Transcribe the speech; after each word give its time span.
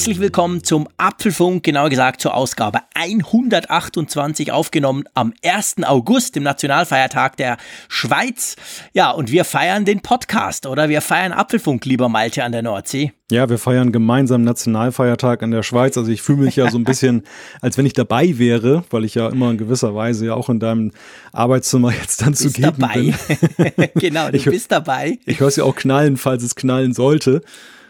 Herzlich 0.00 0.20
willkommen 0.20 0.64
zum 0.64 0.88
Apfelfunk, 0.96 1.62
genauer 1.62 1.90
gesagt 1.90 2.22
zur 2.22 2.32
Ausgabe 2.32 2.78
128 2.94 4.50
aufgenommen 4.50 5.04
am 5.12 5.34
1. 5.44 5.82
August, 5.84 6.36
dem 6.36 6.42
Nationalfeiertag 6.42 7.36
der 7.36 7.58
Schweiz. 7.86 8.56
Ja, 8.94 9.10
und 9.10 9.30
wir 9.30 9.44
feiern 9.44 9.84
den 9.84 10.00
Podcast, 10.00 10.64
oder? 10.64 10.88
Wir 10.88 11.02
feiern 11.02 11.32
Apfelfunk, 11.32 11.84
lieber 11.84 12.08
Malte 12.08 12.44
an 12.44 12.52
der 12.52 12.62
Nordsee. 12.62 13.12
Ja, 13.30 13.50
wir 13.50 13.58
feiern 13.58 13.92
gemeinsam 13.92 14.42
Nationalfeiertag 14.42 15.42
in 15.42 15.50
der 15.50 15.62
Schweiz. 15.62 15.98
Also 15.98 16.10
ich 16.10 16.22
fühle 16.22 16.44
mich 16.44 16.56
ja 16.56 16.70
so 16.70 16.78
ein 16.78 16.84
bisschen, 16.84 17.24
als 17.60 17.76
wenn 17.76 17.84
ich 17.84 17.92
dabei 17.92 18.38
wäre, 18.38 18.84
weil 18.88 19.04
ich 19.04 19.16
ja 19.16 19.28
immer 19.28 19.50
in 19.50 19.58
gewisser 19.58 19.94
Weise 19.94 20.24
ja 20.24 20.34
auch 20.34 20.48
in 20.48 20.60
deinem 20.60 20.92
Arbeitszimmer 21.32 21.92
jetzt 21.92 22.22
dann 22.22 22.32
zugegen 22.32 22.62
dabei. 22.62 23.12
bin. 23.58 23.88
genau, 23.96 24.30
du 24.30 24.38
ich, 24.38 24.46
bist 24.46 24.72
dabei. 24.72 25.18
Ich 25.26 25.40
höre 25.40 25.48
es 25.48 25.56
ja 25.56 25.64
auch 25.64 25.76
knallen, 25.76 26.16
falls 26.16 26.42
es 26.42 26.54
knallen 26.54 26.94
sollte. 26.94 27.42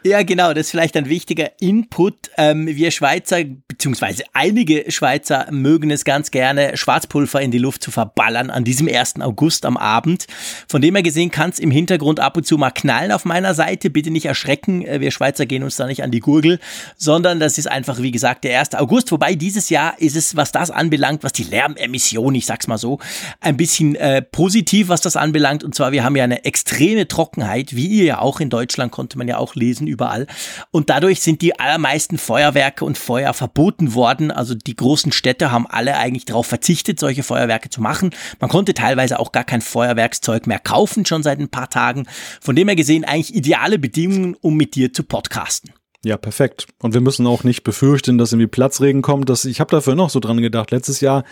Ja, 0.02 0.22
genau, 0.22 0.54
das 0.54 0.66
ist 0.66 0.70
vielleicht 0.70 0.96
ein 0.96 1.10
wichtiger 1.10 1.60
Input. 1.60 2.30
Ähm, 2.38 2.66
wir 2.66 2.90
Schweizer, 2.90 3.44
beziehungsweise 3.68 4.24
einige 4.32 4.90
Schweizer 4.90 5.46
mögen 5.50 5.90
es 5.90 6.06
ganz 6.06 6.30
gerne, 6.30 6.74
Schwarzpulver 6.78 7.42
in 7.42 7.50
die 7.50 7.58
Luft 7.58 7.82
zu 7.82 7.90
verballern 7.90 8.48
an 8.48 8.64
diesem 8.64 8.88
1. 8.88 9.20
August 9.20 9.66
am 9.66 9.76
Abend. 9.76 10.26
Von 10.68 10.80
dem 10.80 10.94
her 10.94 11.02
gesehen 11.02 11.30
kann 11.30 11.50
es 11.50 11.58
im 11.58 11.70
Hintergrund 11.70 12.18
ab 12.18 12.38
und 12.38 12.46
zu 12.46 12.56
mal 12.56 12.70
knallen 12.70 13.12
auf 13.12 13.26
meiner 13.26 13.52
Seite. 13.52 13.90
Bitte 13.90 14.10
nicht 14.10 14.24
erschrecken, 14.24 14.86
äh, 14.86 15.00
wir 15.00 15.10
Schweizer 15.10 15.44
gehen 15.44 15.62
uns 15.62 15.76
da 15.76 15.86
nicht 15.86 16.02
an 16.02 16.10
die 16.10 16.20
Gurgel, 16.20 16.60
sondern 16.96 17.38
das 17.38 17.58
ist 17.58 17.70
einfach, 17.70 18.00
wie 18.00 18.10
gesagt, 18.10 18.44
der 18.44 18.58
1. 18.58 18.76
August. 18.76 19.12
Wobei 19.12 19.34
dieses 19.34 19.68
Jahr 19.68 20.00
ist 20.00 20.16
es, 20.16 20.34
was 20.34 20.50
das 20.50 20.70
anbelangt, 20.70 21.24
was 21.24 21.34
die 21.34 21.44
Lärmemission, 21.44 22.34
ich 22.34 22.46
sag's 22.46 22.68
mal 22.68 22.78
so, 22.78 23.00
ein 23.40 23.58
bisschen 23.58 23.96
äh, 23.96 24.22
positiv, 24.22 24.88
was 24.88 25.02
das 25.02 25.16
anbelangt. 25.16 25.62
Und 25.62 25.74
zwar, 25.74 25.92
wir 25.92 26.04
haben 26.04 26.16
ja 26.16 26.24
eine 26.24 26.46
extreme 26.46 27.06
Trockenheit, 27.06 27.76
wie 27.76 27.86
ihr 27.86 28.04
ja 28.04 28.18
auch 28.20 28.40
in 28.40 28.48
Deutschland, 28.48 28.92
konnte 28.92 29.18
man 29.18 29.28
ja 29.28 29.36
auch 29.36 29.54
lesen 29.54 29.89
überall. 29.90 30.26
Und 30.70 30.90
dadurch 30.90 31.20
sind 31.20 31.42
die 31.42 31.58
allermeisten 31.58 32.18
Feuerwerke 32.18 32.84
und 32.84 32.98
Feuer 32.98 33.34
verboten 33.34 33.94
worden. 33.94 34.30
Also 34.30 34.54
die 34.54 34.76
großen 34.76 35.12
Städte 35.12 35.50
haben 35.50 35.66
alle 35.66 35.96
eigentlich 35.96 36.24
darauf 36.24 36.46
verzichtet, 36.46 37.00
solche 37.00 37.22
Feuerwerke 37.22 37.70
zu 37.70 37.80
machen. 37.80 38.10
Man 38.38 38.50
konnte 38.50 38.74
teilweise 38.74 39.18
auch 39.18 39.32
gar 39.32 39.44
kein 39.44 39.60
Feuerwerkszeug 39.60 40.46
mehr 40.46 40.58
kaufen, 40.58 41.04
schon 41.06 41.22
seit 41.22 41.38
ein 41.38 41.50
paar 41.50 41.70
Tagen. 41.70 42.06
Von 42.40 42.56
dem 42.56 42.68
her 42.68 42.76
gesehen 42.76 43.04
eigentlich 43.04 43.34
ideale 43.34 43.78
Bedingungen, 43.78 44.36
um 44.40 44.56
mit 44.56 44.74
dir 44.74 44.92
zu 44.92 45.02
podcasten. 45.02 45.72
Ja, 46.02 46.16
perfekt. 46.16 46.66
Und 46.80 46.94
wir 46.94 47.02
müssen 47.02 47.26
auch 47.26 47.44
nicht 47.44 47.62
befürchten, 47.62 48.16
dass 48.16 48.32
irgendwie 48.32 48.46
Platzregen 48.46 49.02
kommt. 49.02 49.28
Das, 49.28 49.44
ich 49.44 49.60
habe 49.60 49.70
dafür 49.70 49.94
noch 49.94 50.08
so 50.08 50.18
dran 50.18 50.40
gedacht. 50.40 50.70
Letztes 50.70 51.02
Jahr 51.02 51.24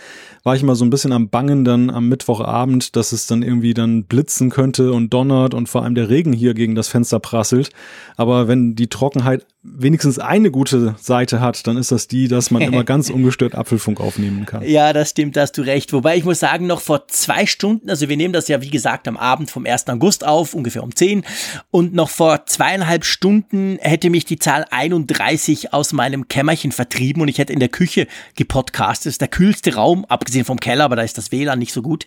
war 0.43 0.55
ich 0.55 0.61
mal 0.61 0.75
so 0.75 0.85
ein 0.85 0.91
bisschen 0.91 1.11
am 1.11 1.29
Bangen 1.29 1.65
dann 1.65 1.89
am 1.89 2.07
Mittwochabend, 2.07 2.95
dass 2.95 3.11
es 3.11 3.25
dann 3.25 3.41
irgendwie 3.41 3.73
dann 3.73 4.03
blitzen 4.03 4.51
könnte 4.51 4.93
und 4.93 5.11
donnert 5.11 5.55
und 5.55 5.69
vor 5.69 5.83
allem 5.83 5.95
der 5.95 6.09
Regen 6.09 6.33
hier 6.33 6.53
gegen 6.53 6.75
das 6.75 6.87
Fenster 6.87 7.19
prasselt. 7.19 7.71
Aber 8.15 8.47
wenn 8.47 8.75
die 8.75 8.87
Trockenheit 8.87 9.47
wenigstens 9.61 10.19
eine 10.19 10.51
gute 10.51 10.95
Seite 11.01 11.41
hat, 11.41 11.67
dann 11.67 11.75
ist 11.75 11.91
das 11.91 12.07
die, 12.07 12.27
dass 12.27 12.49
man 12.49 12.61
immer 12.61 12.83
ganz 12.85 13.09
ungestört 13.09 13.55
Apfelfunk 13.55 13.99
aufnehmen 13.99 14.45
kann. 14.45 14.63
Ja, 14.63 14.93
das 14.93 15.09
stimmt, 15.09 15.35
da 15.35 15.41
hast 15.41 15.57
du 15.57 15.63
recht. 15.63 15.91
Wobei 15.91 16.15
ich 16.15 16.23
muss 16.23 16.39
sagen, 16.39 16.65
noch 16.67 16.79
vor 16.79 17.07
zwei 17.07 17.45
Stunden, 17.45 17.89
also 17.89 18.07
wir 18.07 18.15
nehmen 18.15 18.33
das 18.33 18.47
ja 18.47 18.61
wie 18.61 18.69
gesagt 18.69 19.07
am 19.07 19.17
Abend 19.17 19.51
vom 19.51 19.65
1. 19.65 19.87
August 19.89 20.25
auf, 20.25 20.53
ungefähr 20.53 20.83
um 20.83 20.95
10. 20.95 21.23
Und 21.71 21.93
noch 21.93 22.09
vor 22.09 22.45
zweieinhalb 22.45 23.03
Stunden 23.03 23.77
hätte 23.81 24.09
mich 24.09 24.25
die 24.25 24.39
Zahl 24.39 24.58
31 24.69 25.73
aus 25.73 25.93
meinem 25.93 26.27
Kämmerchen 26.27 26.71
vertrieben 26.71 27.21
und 27.21 27.27
ich 27.27 27.37
hätte 27.37 27.53
in 27.53 27.59
der 27.59 27.69
Küche 27.69 28.07
gepodcastet. 28.35 29.07
Das 29.07 29.13
ist 29.13 29.21
der 29.21 29.27
kühlste 29.27 29.75
Raum, 29.75 30.05
abgesehen 30.05 30.45
vom 30.45 30.59
Keller, 30.59 30.85
aber 30.85 30.95
da 30.95 31.01
ist 31.01 31.17
das 31.17 31.31
WLAN 31.31 31.59
nicht 31.59 31.73
so 31.73 31.81
gut. 31.81 32.05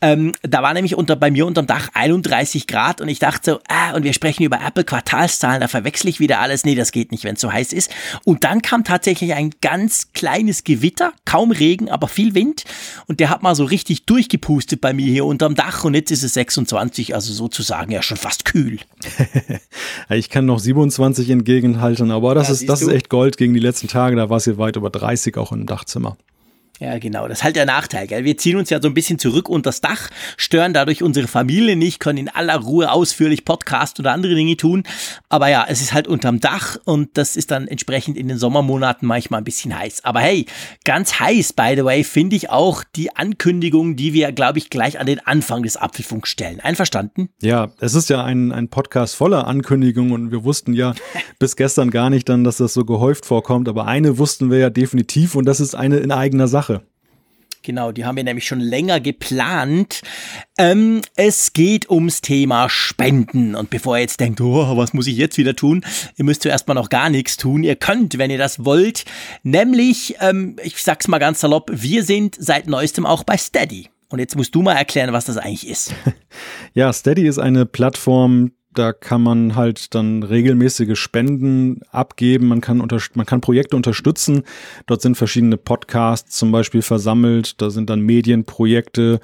Ähm, 0.00 0.34
da 0.42 0.62
war 0.62 0.74
nämlich 0.74 0.94
unter, 0.94 1.16
bei 1.16 1.30
mir 1.30 1.46
unterm 1.46 1.66
Dach 1.66 1.88
31 1.94 2.66
Grad 2.66 3.00
und 3.00 3.08
ich 3.08 3.18
dachte 3.18 3.52
so, 3.52 3.60
ah, 3.68 3.94
und 3.94 4.04
wir 4.04 4.12
sprechen 4.12 4.42
über 4.42 4.60
Apple 4.64 4.84
Quartalszahlen, 4.84 5.60
da 5.60 5.68
verwechsel 5.68 6.08
ich 6.08 6.20
wieder 6.20 6.40
alles. 6.40 6.64
Nee, 6.64 6.74
das 6.74 6.92
geht 6.92 7.12
nicht, 7.12 7.24
wenn 7.24 7.34
es 7.34 7.40
so 7.40 7.52
heiß 7.52 7.72
ist. 7.72 7.90
Und 8.24 8.44
dann 8.44 8.62
kam 8.62 8.84
tatsächlich 8.84 9.34
ein 9.34 9.50
ganz 9.60 10.12
kleines 10.12 10.64
Gewitter, 10.64 11.12
kaum 11.24 11.50
Regen, 11.50 11.90
aber 11.90 12.08
viel 12.08 12.34
Wind. 12.34 12.64
Und 13.06 13.20
der 13.20 13.30
hat 13.30 13.42
mal 13.42 13.54
so 13.54 13.64
richtig 13.64 14.06
durchgepustet 14.06 14.80
bei 14.80 14.92
mir 14.92 15.06
hier 15.06 15.24
unterm 15.24 15.54
Dach. 15.54 15.84
Und 15.84 15.94
jetzt 15.94 16.10
ist 16.10 16.22
es 16.22 16.34
26, 16.34 17.14
also 17.14 17.32
sozusagen 17.32 17.92
ja 17.92 18.02
schon 18.02 18.16
fast 18.16 18.44
kühl. 18.44 18.78
ich 20.10 20.30
kann 20.30 20.46
noch 20.46 20.58
27 20.58 21.30
entgegenhalten, 21.30 21.93
aber 22.00 22.34
das, 22.34 22.48
ja, 22.48 22.54
ist, 22.54 22.68
das 22.68 22.82
ist 22.82 22.88
echt 22.88 23.08
Gold 23.08 23.36
gegen 23.36 23.54
die 23.54 23.60
letzten 23.60 23.88
Tage. 23.88 24.16
Da 24.16 24.30
war 24.30 24.38
es 24.38 24.44
hier 24.44 24.58
weit 24.58 24.76
über 24.76 24.90
30 24.90 25.36
auch 25.36 25.52
im 25.52 25.66
Dachzimmer. 25.66 26.16
Ja, 26.80 26.98
genau. 26.98 27.28
Das 27.28 27.38
ist 27.38 27.44
halt 27.44 27.54
der 27.54 27.66
Nachteil, 27.66 28.08
gell? 28.08 28.24
Wir 28.24 28.36
ziehen 28.36 28.56
uns 28.56 28.68
ja 28.68 28.82
so 28.82 28.88
ein 28.88 28.94
bisschen 28.94 29.20
zurück 29.20 29.48
unter 29.48 29.68
das 29.68 29.80
Dach, 29.80 30.10
stören 30.36 30.72
dadurch 30.72 31.04
unsere 31.04 31.28
Familie 31.28 31.76
nicht, 31.76 32.00
können 32.00 32.18
in 32.18 32.28
aller 32.28 32.56
Ruhe 32.56 32.90
ausführlich 32.90 33.44
Podcast 33.44 34.00
oder 34.00 34.12
andere 34.12 34.34
Dinge 34.34 34.56
tun. 34.56 34.82
Aber 35.28 35.48
ja, 35.48 35.64
es 35.68 35.80
ist 35.80 35.92
halt 35.92 36.08
unterm 36.08 36.40
Dach 36.40 36.76
und 36.84 37.16
das 37.16 37.36
ist 37.36 37.52
dann 37.52 37.68
entsprechend 37.68 38.16
in 38.16 38.26
den 38.26 38.38
Sommermonaten 38.38 39.06
manchmal 39.06 39.40
ein 39.40 39.44
bisschen 39.44 39.78
heiß. 39.78 40.04
Aber 40.04 40.20
hey, 40.20 40.46
ganz 40.84 41.20
heiß, 41.20 41.52
by 41.52 41.74
the 41.76 41.84
way, 41.84 42.02
finde 42.02 42.34
ich 42.34 42.50
auch 42.50 42.82
die 42.96 43.14
Ankündigung, 43.14 43.94
die 43.94 44.12
wir, 44.12 44.32
glaube 44.32 44.58
ich, 44.58 44.68
gleich 44.68 44.98
an 44.98 45.06
den 45.06 45.24
Anfang 45.24 45.62
des 45.62 45.76
Apfelfunks 45.76 46.28
stellen. 46.28 46.58
Einverstanden? 46.58 47.28
Ja, 47.40 47.70
es 47.78 47.94
ist 47.94 48.10
ja 48.10 48.24
ein, 48.24 48.50
ein 48.50 48.68
Podcast 48.68 49.14
voller 49.14 49.46
Ankündigungen 49.46 50.12
und 50.12 50.32
wir 50.32 50.42
wussten 50.42 50.74
ja 50.74 50.94
bis 51.38 51.54
gestern 51.54 51.90
gar 51.90 52.10
nicht 52.10 52.28
dann, 52.28 52.42
dass 52.42 52.56
das 52.56 52.74
so 52.74 52.84
gehäuft 52.84 53.26
vorkommt. 53.26 53.68
Aber 53.68 53.86
eine 53.86 54.18
wussten 54.18 54.50
wir 54.50 54.58
ja 54.58 54.70
definitiv 54.70 55.36
und 55.36 55.44
das 55.44 55.60
ist 55.60 55.76
eine 55.76 55.98
in 55.98 56.10
eigener 56.10 56.48
Sache. 56.48 56.63
Genau, 57.64 57.92
die 57.92 58.04
haben 58.04 58.16
wir 58.16 58.24
nämlich 58.24 58.46
schon 58.46 58.60
länger 58.60 59.00
geplant. 59.00 60.02
Ähm, 60.58 61.00
es 61.16 61.54
geht 61.54 61.88
ums 61.88 62.20
Thema 62.20 62.68
Spenden. 62.68 63.54
Und 63.54 63.70
bevor 63.70 63.96
ihr 63.96 64.02
jetzt 64.02 64.20
denkt, 64.20 64.42
oh, 64.42 64.76
was 64.76 64.92
muss 64.92 65.06
ich 65.06 65.16
jetzt 65.16 65.38
wieder 65.38 65.56
tun? 65.56 65.82
Ihr 66.16 66.26
müsst 66.26 66.42
zuerst 66.42 66.68
mal 66.68 66.74
noch 66.74 66.90
gar 66.90 67.08
nichts 67.08 67.38
tun. 67.38 67.64
Ihr 67.64 67.76
könnt, 67.76 68.18
wenn 68.18 68.30
ihr 68.30 68.36
das 68.36 68.66
wollt. 68.66 69.06
Nämlich, 69.44 70.16
ähm, 70.20 70.56
ich 70.62 70.82
sag's 70.82 71.08
mal 71.08 71.18
ganz 71.18 71.40
salopp, 71.40 71.70
wir 71.72 72.04
sind 72.04 72.36
seit 72.38 72.66
neuestem 72.66 73.06
auch 73.06 73.24
bei 73.24 73.38
Steady. 73.38 73.88
Und 74.10 74.18
jetzt 74.18 74.36
musst 74.36 74.54
du 74.54 74.60
mal 74.60 74.74
erklären, 74.74 75.14
was 75.14 75.24
das 75.24 75.38
eigentlich 75.38 75.66
ist. 75.66 75.94
Ja, 76.74 76.92
Steady 76.92 77.28
ist 77.28 77.38
eine 77.38 77.66
Plattform, 77.66 78.50
da 78.74 78.92
kann 78.92 79.22
man 79.22 79.56
halt 79.56 79.94
dann 79.94 80.22
regelmäßige 80.22 80.98
Spenden 80.98 81.80
abgeben. 81.90 82.48
Man 82.48 82.60
kann, 82.60 82.80
unter, 82.80 82.98
man 83.14 83.26
kann 83.26 83.40
Projekte 83.40 83.76
unterstützen. 83.76 84.42
Dort 84.86 85.02
sind 85.02 85.16
verschiedene 85.16 85.56
Podcasts 85.56 86.36
zum 86.36 86.52
Beispiel 86.52 86.82
versammelt. 86.82 87.60
Da 87.60 87.70
sind 87.70 87.90
dann 87.90 88.00
Medienprojekte 88.00 89.20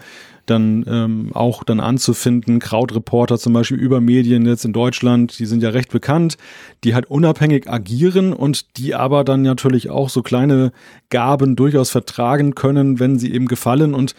dann 0.47 0.85
ähm, 0.89 1.31
auch 1.33 1.63
dann 1.63 1.81
anzufinden. 1.81 2.59
Krautreporter 2.59 3.39
zum 3.39 3.53
Beispiel 3.53 3.79
über 3.79 4.01
Medien 4.01 4.45
jetzt 4.47 4.65
in 4.65 4.73
Deutschland, 4.73 5.39
die 5.39 5.47
sind 5.47 5.63
ja 5.63 5.71
recht 5.71 5.91
bekannt, 5.91 6.37
die 6.83 6.95
halt 6.95 7.07
unabhängig 7.07 7.71
agieren 7.71 8.33
und 8.33 8.77
die 8.77 8.95
aber 8.95 9.23
dann 9.25 9.43
natürlich 9.43 9.91
auch 9.91 10.09
so 10.09 10.23
kleine 10.23 10.73
Gaben 11.09 11.57
durchaus 11.57 11.91
vertragen 11.91 12.55
können, 12.55 12.99
wenn 12.99 13.19
sie 13.19 13.33
eben 13.33 13.47
gefallen 13.47 13.95
und 13.95 14.15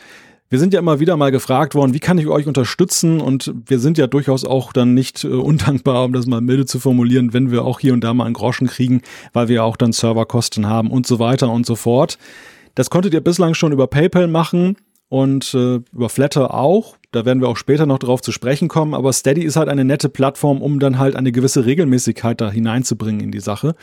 wir 0.52 0.60
sind 0.60 0.74
ja 0.74 0.80
immer 0.80 1.00
wieder 1.00 1.16
mal 1.16 1.32
gefragt 1.32 1.76
worden, 1.76 1.94
wie 1.94 2.02
kann 2.02 2.18
ich 2.18 2.28
euch 2.28 2.46
unterstützen? 2.46 3.22
Und 3.22 3.54
wir 3.66 3.80
sind 3.80 3.98
ja 3.98 4.06
durchaus 4.06 4.44
auch 4.44 4.74
dann 4.74 4.94
nicht 4.94 5.24
äh, 5.24 5.28
undankbar, 5.28 6.04
um 6.04 6.12
das 6.12 6.26
mal 6.26 6.42
milde 6.42 6.66
zu 6.66 6.78
formulieren, 6.80 7.34
wenn 7.34 7.52
wir 7.52 7.64
auch 7.64 7.80
hier 7.80 7.94
und 7.94 8.04
da 8.04 8.14
mal 8.14 8.26
einen 8.26 8.34
Groschen 8.34 8.68
kriegen, 8.68 9.02
weil 9.32 9.48
wir 9.48 9.56
ja 9.56 9.64
auch 9.64 9.78
dann 9.78 9.94
Serverkosten 9.94 10.68
haben 10.68 10.92
und 10.92 11.08
so 11.08 11.20
weiter 11.20 11.50
und 11.50 11.66
so 11.66 11.76
fort. 11.76 12.18
Das 12.76 12.90
konntet 12.90 13.14
ihr 13.14 13.22
bislang 13.22 13.54
schon 13.54 13.72
über 13.72 13.88
PayPal 13.88 14.28
machen 14.28 14.76
und 15.12 15.54
äh, 15.56 15.82
über 15.92 16.08
Flatter 16.08 16.54
auch. 16.54 16.96
Da 17.12 17.26
werden 17.26 17.42
wir 17.42 17.50
auch 17.50 17.58
später 17.58 17.86
noch 17.86 18.00
drauf 18.00 18.22
zu 18.22 18.32
sprechen 18.32 18.70
kommen. 18.70 18.94
Aber 18.94 19.12
Steady 19.12 19.44
ist 19.44 19.58
halt 19.58 19.68
eine 19.68 19.84
nette 19.84 20.08
Plattform, 20.08 20.62
um 20.62 20.80
dann 20.80 21.00
halt 21.00 21.18
eine 21.18 21.34
gewisse 21.34 21.66
Regelmäßigkeit 21.66 22.40
da 22.40 22.50
hineinzubringen 22.50 23.20
in 23.20 23.30
die 23.30 23.42
Sache. 23.42 23.76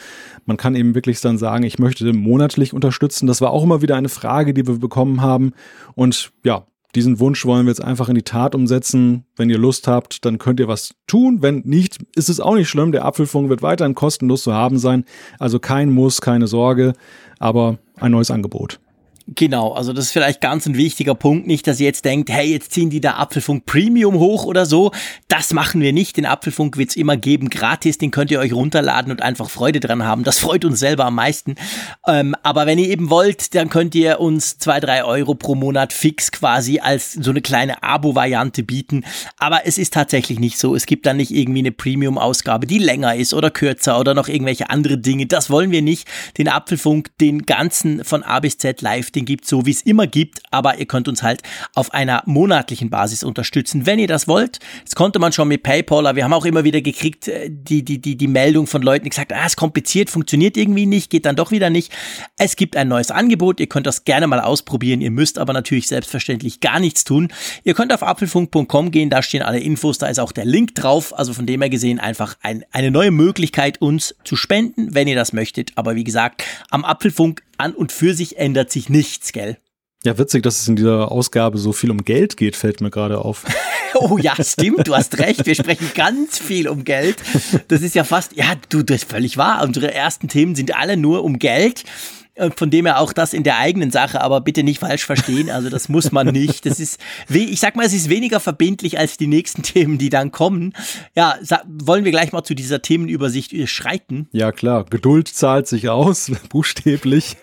Man 0.47 0.57
kann 0.57 0.75
eben 0.75 0.95
wirklich 0.95 1.21
dann 1.21 1.37
sagen, 1.37 1.65
ich 1.65 1.79
möchte 1.79 2.11
monatlich 2.15 2.73
unterstützen. 2.73 3.27
Das 3.27 3.43
war 3.43 3.51
auch 3.51 3.63
immer 3.63 3.83
wieder 3.83 3.95
eine 3.95 4.09
Frage, 4.09 4.55
die 4.55 4.67
wir 4.67 4.79
bekommen 4.79 5.21
haben. 5.21 5.53
Und 5.95 6.33
ja, 6.45 6.65
diesen 6.95 7.21
Wunsch 7.21 7.45
wollen 7.45 7.67
wir 7.67 7.73
jetzt 7.73 7.85
einfach 7.85 8.09
in 8.09 8.15
die 8.15 8.23
Tat 8.23 8.55
umsetzen. 8.55 9.27
Wenn 9.37 9.51
ihr 9.51 9.59
Lust 9.59 9.87
habt, 9.87 10.25
dann 10.25 10.39
könnt 10.39 10.61
ihr 10.61 10.69
was 10.69 10.95
tun. 11.07 11.43
Wenn 11.43 11.59
nicht, 11.67 11.99
ist 12.17 12.31
es 12.31 12.41
auch 12.41 12.55
nicht 12.55 12.71
schlimm. 12.71 12.91
Der 12.91 13.05
Apfelfunk 13.05 13.51
wird 13.51 13.61
weiterhin 13.61 13.95
kostenlos 13.95 14.45
zu 14.45 14.55
haben 14.55 14.79
sein. 14.79 15.05
Also 15.39 15.59
kein 15.59 15.93
Muss, 15.93 16.23
keine 16.23 16.47
Sorge, 16.47 16.95
aber 17.39 17.77
ein 17.97 18.13
neues 18.13 18.31
Angebot. 18.31 18.81
Genau, 19.35 19.73
also 19.73 19.93
das 19.93 20.07
ist 20.07 20.13
vielleicht 20.13 20.41
ganz 20.41 20.65
ein 20.65 20.75
wichtiger 20.75 21.15
Punkt. 21.15 21.47
Nicht, 21.47 21.67
dass 21.67 21.79
ihr 21.81 21.87
jetzt 21.87 22.07
denkt, 22.07 22.31
hey, 22.31 22.51
jetzt 22.51 22.73
ziehen 22.73 22.89
die 22.89 23.03
da 23.03 23.17
Apfelfunk 23.17 23.67
Premium 23.67 24.19
hoch 24.19 24.47
oder 24.47 24.65
so. 24.65 24.91
Das 25.29 25.53
machen 25.53 25.83
wir 25.83 25.93
nicht. 25.93 26.17
Den 26.17 26.25
Apfelfunk 26.25 26.79
wird's 26.79 26.97
immer 26.97 27.19
geben, 27.19 27.51
gratis. 27.51 27.99
Den 27.99 28.11
könnt 28.11 28.31
ihr 28.31 28.41
euch 28.41 28.55
runterladen 28.55 29.13
und 29.13 29.21
einfach 29.21 29.51
Freude 29.51 29.81
dran 29.81 30.03
haben. 30.03 30.25
Das 30.25 30.39
freut 30.39 30.65
uns 30.65 30.79
selber 30.79 31.05
am 31.05 31.17
meisten. 31.17 31.57
Ähm, 32.07 32.35
aber 32.43 32.65
wenn 32.65 32.79
ihr 32.79 32.89
eben 32.89 33.11
wollt, 33.11 33.55
dann 33.55 33.69
könnt 33.69 33.95
ihr 33.95 34.19
uns 34.19 34.57
zwei, 34.57 34.81
drei 34.81 35.05
Euro 35.05 35.35
pro 35.35 35.55
Monat 35.55 35.93
fix 35.93 36.33
quasi 36.33 36.79
als 36.79 37.13
so 37.13 37.29
eine 37.31 37.43
kleine 37.43 37.83
Abo-Variante 37.83 38.63
bieten. 38.63 39.05
Aber 39.37 39.67
es 39.67 39.77
ist 39.77 39.93
tatsächlich 39.93 40.39
nicht 40.39 40.59
so. 40.59 40.75
Es 40.75 40.87
gibt 40.87 41.05
dann 41.05 41.19
nicht 41.19 41.33
irgendwie 41.33 41.59
eine 41.59 41.73
Premium-Ausgabe, 41.73 42.67
die 42.67 42.79
länger 42.79 43.15
ist 43.15 43.35
oder 43.35 43.51
kürzer 43.51 44.01
oder 44.01 44.15
noch 44.15 44.29
irgendwelche 44.29 44.71
andere 44.71 44.97
Dinge. 44.97 45.27
Das 45.27 45.51
wollen 45.51 45.71
wir 45.71 45.83
nicht. 45.83 46.09
Den 46.39 46.49
Apfelfunk, 46.49 47.11
den 47.19 47.45
ganzen 47.45 48.05
von 48.05 48.23
A 48.23 48.41
bis 48.41 48.57
Z 48.57 48.81
live, 48.81 49.11
den 49.19 49.25
gibt, 49.25 49.47
so 49.47 49.67
wie 49.67 49.71
es 49.71 49.83
immer 49.83 50.07
gibt, 50.07 50.41
aber 50.51 50.79
ihr 50.79 50.87
könnt 50.87 51.09
uns 51.09 51.23
halt 51.23 51.43
auf 51.75 51.93
einer 51.93 52.23
monatlichen 52.27 52.91
Basis 52.91 53.23
unterstützen, 53.23 53.87
wenn 53.87 53.99
ihr 53.99 54.09
das 54.09 54.29
wollt. 54.29 54.61
Das 54.85 54.95
konnte 54.95 55.19
man 55.19 55.33
schon 55.33 55.49
mit 55.49 55.63
PayPal, 55.63 56.07
aber 56.07 56.17
wir 56.17 56.25
haben 56.25 56.33
auch 56.33 56.45
immer 56.45 56.65
wieder 56.65 56.81
gekriegt, 56.81 57.29
äh, 57.29 57.51
die, 57.51 57.85
die, 57.85 58.01
die, 58.01 58.17
die 58.17 58.29
Meldung 58.29 58.67
von 58.67 58.83
Leuten, 58.83 59.05
die 59.05 59.11
gesagt, 59.11 59.33
ah, 59.33 59.47
ist 59.47 59.57
kompliziert, 59.57 60.11
funktioniert 60.11 60.57
irgendwie 60.57 60.87
nicht, 60.87 61.11
geht 61.11 61.27
dann 61.27 61.37
doch 61.37 61.51
wieder 61.51 61.71
nicht. 61.71 61.93
Es 62.37 62.57
gibt 62.57 62.77
ein 62.77 62.89
neues 62.89 63.11
Angebot, 63.11 63.61
ihr 63.61 63.67
könnt 63.67 63.87
das 63.87 64.05
gerne 64.05 64.27
mal 64.27 64.41
ausprobieren, 64.41 65.01
ihr 65.01 65.11
müsst 65.11 65.39
aber 65.39 65.53
natürlich 65.53 65.89
selbstverständlich 65.89 66.61
gar 66.61 66.81
nichts 66.81 67.05
tun. 67.05 67.29
Ihr 67.65 67.75
könnt 67.75 67.93
auf 67.93 68.03
apfelfunk.com 68.03 68.91
gehen, 68.91 69.11
da 69.11 69.23
stehen 69.23 69.43
alle 69.43 69.59
Infos, 69.59 69.99
da 69.99 70.07
ist 70.07 70.21
auch 70.21 70.33
der 70.33 70.45
Link 70.45 70.75
drauf, 70.75 71.17
also 71.19 71.33
von 71.35 71.47
dem 71.47 71.61
her 71.61 71.71
gesehen 71.71 71.99
einfach 71.99 72.37
ein, 72.43 72.65
eine 72.73 72.91
neue 72.91 73.11
Möglichkeit, 73.11 73.81
uns 73.81 74.15
zu 74.25 74.37
spenden, 74.37 74.95
wenn 74.95 75.09
ihr 75.09 75.17
das 75.17 75.33
möchtet. 75.33 75.73
Aber 75.75 75.95
wie 75.95 76.05
gesagt, 76.05 76.45
am 76.71 76.85
Apfelfunk 76.85 77.43
an 77.59 77.75
und 77.75 77.93
für 77.93 78.15
sich 78.15 78.39
ändert 78.39 78.71
sich 78.71 78.89
nichts, 78.89 79.33
gell? 79.33 79.59
Ja, 80.05 80.17
witzig, 80.17 80.45
dass 80.45 80.61
es 80.61 80.69
in 80.69 80.77
dieser 80.77 81.11
Ausgabe 81.11 81.59
so 81.59 81.73
viel 81.73 81.91
um 81.91 82.05
Geld 82.05 82.37
geht, 82.37 82.55
fällt 82.55 82.81
mir 82.81 82.91
gerade 82.91 83.19
auf. 83.19 83.45
oh 83.95 84.17
ja, 84.17 84.35
stimmt, 84.41 84.87
du 84.87 84.95
hast 84.95 85.19
recht. 85.19 85.45
Wir 85.45 85.57
sprechen 85.57 85.91
ganz 85.95 86.39
viel 86.39 86.69
um 86.69 86.85
Geld. 86.85 87.17
Das 87.67 87.83
ist 87.83 87.97
ja 87.97 88.05
fast, 88.05 88.37
ja, 88.37 88.55
du, 88.69 88.83
das 88.83 89.03
ist 89.03 89.11
völlig 89.11 89.37
wahr. 89.37 89.65
Unsere 89.65 89.93
ersten 89.93 90.29
Themen 90.29 90.55
sind 90.55 90.77
alle 90.77 90.97
nur 90.97 91.25
um 91.25 91.41
Geld. 91.41 91.85
Äh, 92.39 92.51
von 92.57 92.71
dem 92.71 92.87
her 92.87 93.01
auch 93.01 93.13
das 93.13 93.35
in 93.35 93.43
der 93.43 93.59
eigenen 93.59 93.91
Sache, 93.91 94.21
aber 94.21 94.41
bitte 94.41 94.63
nicht 94.63 94.79
falsch 94.79 95.05
verstehen. 95.05 95.51
Also 95.51 95.69
das 95.69 95.89
muss 95.89 96.13
man 96.13 96.29
nicht. 96.29 96.65
Das 96.67 96.79
ist, 96.79 97.01
ich 97.29 97.61
sag 97.61 97.77
mal, 97.77 97.85
es 97.85 97.93
ist 97.93 98.09
weniger 98.09 98.41
verbindlich 98.41 98.99
als 98.99 99.17
die 99.17 99.27
nächsten 99.27 99.63
Themen, 99.69 99.99
die 99.99 100.09
dann 100.09 100.31
kommen. 100.31 100.73
Ja, 101.15 101.37
wollen 101.67 102.05
wir 102.05 102.13
gleich 102.13 102.33
mal 102.33 102.45
zu 102.45 102.55
dieser 102.55 102.81
Themenübersicht 102.81 103.55
schreiten? 103.69 104.29
Ja, 104.33 104.53
klar. 104.53 104.85
Geduld 104.89 105.29
zahlt 105.29 105.67
sich 105.67 105.89
aus, 105.89 106.31
buchstäblich. 106.49 107.37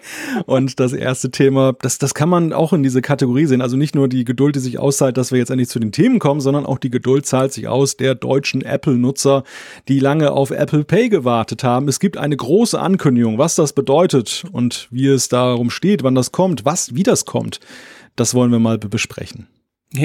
Und 0.45 0.79
das 0.79 0.93
erste 0.93 1.29
Thema, 1.29 1.73
das, 1.81 1.97
das 1.97 2.13
kann 2.13 2.29
man 2.29 2.53
auch 2.53 2.73
in 2.73 2.83
diese 2.83 3.01
Kategorie 3.01 3.45
sehen. 3.45 3.61
Also 3.61 3.75
nicht 3.75 3.95
nur 3.95 4.07
die 4.07 4.23
Geduld, 4.23 4.55
die 4.55 4.59
sich 4.59 4.79
auszahlt, 4.79 5.17
dass 5.17 5.31
wir 5.31 5.39
jetzt 5.39 5.49
endlich 5.49 5.69
zu 5.69 5.79
den 5.79 5.91
Themen 5.91 6.19
kommen, 6.19 6.39
sondern 6.39 6.65
auch 6.65 6.79
die 6.79 6.89
Geduld 6.89 7.25
zahlt 7.25 7.51
sich 7.51 7.67
aus 7.67 7.97
der 7.97 8.15
deutschen 8.15 8.61
Apple-Nutzer, 8.61 9.43
die 9.87 9.99
lange 9.99 10.31
auf 10.31 10.51
Apple 10.51 10.85
Pay 10.85 11.09
gewartet 11.09 11.63
haben. 11.63 11.87
Es 11.87 11.99
gibt 11.99 12.17
eine 12.17 12.37
große 12.37 12.79
Ankündigung, 12.79 13.37
was 13.37 13.55
das 13.55 13.73
bedeutet 13.73 14.43
und 14.51 14.84
wie 14.91 15.07
es 15.07 15.29
darum 15.29 15.69
steht, 15.69 16.03
wann 16.03 16.15
das 16.15 16.31
kommt, 16.31 16.65
was, 16.65 16.95
wie 16.95 17.03
das 17.03 17.25
kommt, 17.25 17.59
das 18.15 18.33
wollen 18.33 18.51
wir 18.51 18.59
mal 18.59 18.77
besprechen. 18.77 19.47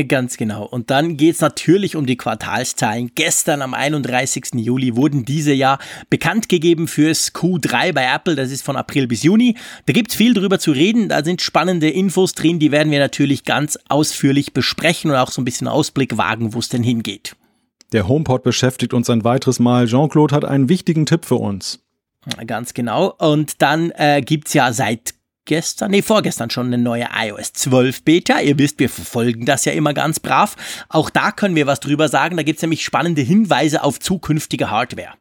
Ganz 0.08 0.36
genau. 0.36 0.64
Und 0.64 0.90
dann 0.90 1.16
geht 1.16 1.34
es 1.34 1.40
natürlich 1.40 1.96
um 1.96 2.06
die 2.06 2.16
Quartalszahlen. 2.16 3.10
Gestern 3.14 3.60
am 3.60 3.74
31. 3.74 4.54
Juli 4.54 4.94
wurden 4.94 5.24
diese 5.24 5.52
ja 5.52 5.78
bekannt 6.10 6.48
gegeben 6.48 6.86
fürs 6.86 7.34
Q3 7.34 7.92
bei 7.92 8.04
Apple. 8.04 8.36
Das 8.36 8.52
ist 8.52 8.64
von 8.64 8.76
April 8.76 9.08
bis 9.08 9.22
Juni. 9.24 9.56
Da 9.86 9.92
gibt 9.92 10.10
es 10.10 10.16
viel 10.16 10.32
drüber 10.32 10.60
zu 10.60 10.70
reden. 10.70 11.08
Da 11.08 11.24
sind 11.24 11.42
spannende 11.42 11.90
Infos 11.90 12.34
drin. 12.34 12.60
Die 12.60 12.70
werden 12.70 12.92
wir 12.92 13.00
natürlich 13.00 13.44
ganz 13.44 13.78
ausführlich 13.88 14.52
besprechen 14.52 15.10
und 15.10 15.16
auch 15.16 15.32
so 15.32 15.40
ein 15.40 15.44
bisschen 15.44 15.66
Ausblick 15.66 16.16
wagen, 16.16 16.54
wo 16.54 16.60
es 16.60 16.68
denn 16.68 16.84
hingeht. 16.84 17.34
Der 17.92 18.06
HomePod 18.06 18.44
beschäftigt 18.44 18.94
uns 18.94 19.10
ein 19.10 19.24
weiteres 19.24 19.58
Mal. 19.58 19.86
Jean-Claude 19.86 20.34
hat 20.34 20.44
einen 20.44 20.68
wichtigen 20.68 21.06
Tipp 21.06 21.24
für 21.24 21.36
uns. 21.36 21.80
Ganz 22.46 22.74
genau. 22.74 23.14
Und 23.18 23.62
dann 23.62 23.90
äh, 23.92 24.20
es 24.20 24.52
ja 24.52 24.72
seit 24.72 25.14
gestern, 25.46 25.90
nee, 25.90 26.02
vorgestern 26.02 26.50
schon 26.50 26.66
eine 26.66 26.78
neue 26.78 27.08
iOS 27.12 27.52
12 27.54 28.04
Beta. 28.04 28.40
Ihr 28.40 28.58
wisst, 28.58 28.78
wir 28.78 28.88
verfolgen 28.88 29.46
das 29.46 29.64
ja 29.64 29.72
immer 29.72 29.94
ganz 29.94 30.20
brav. 30.20 30.56
Auch 30.88 31.10
da 31.10 31.32
können 31.32 31.56
wir 31.56 31.66
was 31.66 31.80
drüber 31.80 32.08
sagen. 32.08 32.36
Da 32.36 32.42
gibt 32.42 32.58
es 32.58 32.62
nämlich 32.62 32.84
spannende 32.84 33.22
Hinweise 33.22 33.82
auf 33.82 33.98
zukünftige 33.98 34.70
Hardware. 34.70 35.14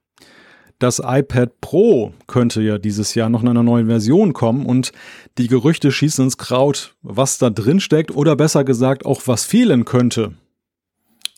Das 0.77 1.01
iPad 1.03 1.59
Pro 1.59 2.13
könnte 2.27 2.61
ja 2.61 2.77
dieses 2.77 3.13
Jahr 3.13 3.29
noch 3.29 3.41
in 3.41 3.49
einer 3.49 3.63
neuen 3.63 3.87
Version 3.87 4.31
kommen 4.31 4.65
und 4.65 4.93
die 5.37 5.47
Gerüchte 5.47 5.91
schießen 5.91 6.25
ins 6.25 6.37
Kraut, 6.37 6.95
was 7.01 7.37
da 7.37 7.49
drin 7.49 7.81
steckt 7.81 8.11
oder 8.11 8.37
besser 8.37 8.63
gesagt 8.63 9.05
auch 9.05 9.23
was 9.25 9.43
fehlen 9.43 9.83
könnte. 9.83 10.35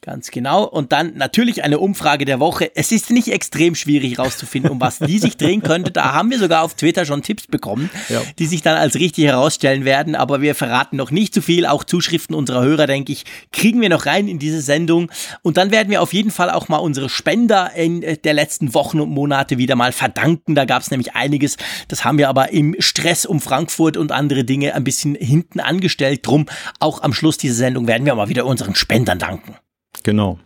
Ganz 0.04 0.32
genau. 0.32 0.64
Und 0.64 0.92
dann 0.94 1.16
natürlich 1.16 1.64
eine 1.64 1.78
Umfrage 1.78 2.26
der 2.26 2.40
Woche. 2.40 2.72
Es 2.74 2.92
ist 2.92 3.12
nicht 3.12 3.28
extrem 3.28 3.76
schwierig 3.76 4.18
herauszufinden, 4.18 4.72
um 4.72 4.82
was 4.82 4.98
die 4.98 5.20
sich 5.20 5.38
drehen 5.38 5.62
könnte. 5.62 5.92
Da 5.92 6.14
haben 6.14 6.32
wir 6.32 6.40
sogar 6.40 6.64
auf 6.64 6.74
Twitter 6.74 7.06
schon 7.06 7.22
Tipps 7.22 7.46
bekommen, 7.46 7.92
ja. 8.10 8.20
die 8.40 8.48
sich 8.48 8.64
dann 8.64 8.78
als 8.78 8.96
richtig 8.96 9.26
herausstellen 9.26 9.86
werden. 9.86 10.16
Aber 10.16 10.42
wir 10.42 10.56
verraten 10.56 10.98
noch 10.98 11.12
nicht 11.12 11.36
zu 11.36 11.44
viel. 11.44 11.68
Auch 11.68 11.84
Zuschriften 11.84 12.36
unserer 12.36 12.64
Hörer, 12.64 12.88
denke 12.88 13.12
ich, 13.12 13.26
kriegen 13.52 13.80
wir 13.80 13.90
noch 13.90 14.08
rein 14.08 14.28
in 14.28 14.40
diese 14.40 14.62
Sendung. 14.62 15.12
Und 15.44 15.58
dann 15.58 15.70
werden 15.70 15.92
wir 15.92 16.02
auf 16.02 16.14
jeden 16.14 16.32
Fall 16.32 16.50
auch 16.50 16.68
mal 16.68 16.78
unsere 16.78 17.08
Spender 17.08 17.72
in 17.76 18.02
äh, 18.02 18.18
der 18.18 18.34
letzten 18.34 18.74
Wochen 18.74 19.02
und 19.02 19.12
Monate 19.12 19.60
wieder 19.60 19.76
mal 19.76 19.92
verdanken. 19.92 20.56
Da 20.56 20.66
gab 20.66 20.82
es 20.82 20.90
nämlich 20.90 21.14
einiges. 21.14 21.58
Das 21.90 22.04
haben 22.06 22.18
wir 22.18 22.28
aber 22.28 22.52
im 22.52 22.76
Stress 22.80 23.28
um 23.28 23.40
Frankfurt 23.40 23.98
und 23.98 24.12
andere 24.12 24.46
Dinge 24.46 24.74
ein 24.74 24.84
bisschen 24.84 25.14
hinten 25.14 25.60
angestellt. 25.60 26.22
Drum 26.26 26.48
auch 26.80 27.04
am 27.04 27.14
Schluss 27.14 27.38
dieser 27.38 27.54
Sendung 27.54 27.86
werden 27.86 28.08
wir 28.08 28.16
mal 28.16 28.30
wieder 28.30 28.48
unseren 28.48 28.74
Spendern 28.74 29.20
danken. 29.20 29.61
Genau. 30.04 30.40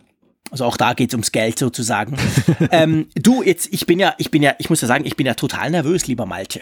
Also 0.50 0.64
auch 0.64 0.76
da 0.76 0.94
geht 0.94 1.10
es 1.10 1.14
ums 1.14 1.32
Geld 1.32 1.58
sozusagen. 1.58 2.16
ähm, 2.70 3.08
du, 3.14 3.42
jetzt, 3.42 3.72
ich 3.72 3.86
bin 3.86 3.98
ja, 3.98 4.14
ich 4.18 4.30
bin 4.30 4.42
ja, 4.42 4.54
ich 4.58 4.70
muss 4.70 4.80
ja 4.80 4.88
sagen, 4.88 5.04
ich 5.04 5.16
bin 5.16 5.26
ja 5.26 5.34
total 5.34 5.70
nervös, 5.70 6.06
lieber 6.06 6.26
Malte. 6.26 6.60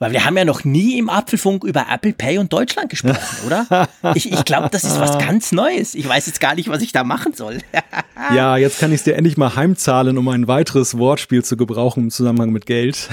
Weil 0.00 0.10
wir 0.10 0.24
haben 0.24 0.36
ja 0.36 0.44
noch 0.44 0.64
nie 0.64 0.98
im 0.98 1.08
Apfelfunk 1.08 1.62
über 1.62 1.86
Apple 1.88 2.12
Pay 2.12 2.38
und 2.38 2.52
Deutschland 2.52 2.90
gesprochen, 2.90 3.46
oder? 3.46 3.88
Ich, 4.14 4.30
ich 4.30 4.44
glaube, 4.44 4.68
das 4.70 4.84
ist 4.84 5.00
was 5.00 5.18
ganz 5.18 5.52
Neues. 5.52 5.94
Ich 5.94 6.06
weiß 6.06 6.26
jetzt 6.26 6.40
gar 6.40 6.54
nicht, 6.54 6.68
was 6.68 6.82
ich 6.82 6.92
da 6.92 7.04
machen 7.04 7.32
soll. 7.32 7.58
ja, 8.34 8.56
jetzt 8.56 8.78
kann 8.78 8.90
ich 8.90 8.98
es 8.98 9.04
dir 9.04 9.14
endlich 9.16 9.36
mal 9.36 9.56
heimzahlen, 9.56 10.18
um 10.18 10.28
ein 10.28 10.46
weiteres 10.46 10.98
Wortspiel 10.98 11.42
zu 11.44 11.56
gebrauchen 11.56 12.04
im 12.04 12.10
Zusammenhang 12.10 12.50
mit 12.50 12.66
Geld. 12.66 13.08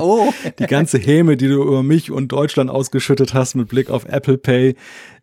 oh. 0.00 0.32
Die 0.58 0.66
ganze 0.66 0.98
Häme, 0.98 1.36
die 1.36 1.48
du 1.48 1.62
über 1.62 1.82
mich 1.82 2.10
und 2.10 2.28
Deutschland 2.28 2.70
ausgeschüttet 2.70 3.34
hast 3.34 3.54
mit 3.54 3.68
Blick 3.68 3.90
auf 3.90 4.04
Apple 4.04 4.38
Pay, 4.38 4.76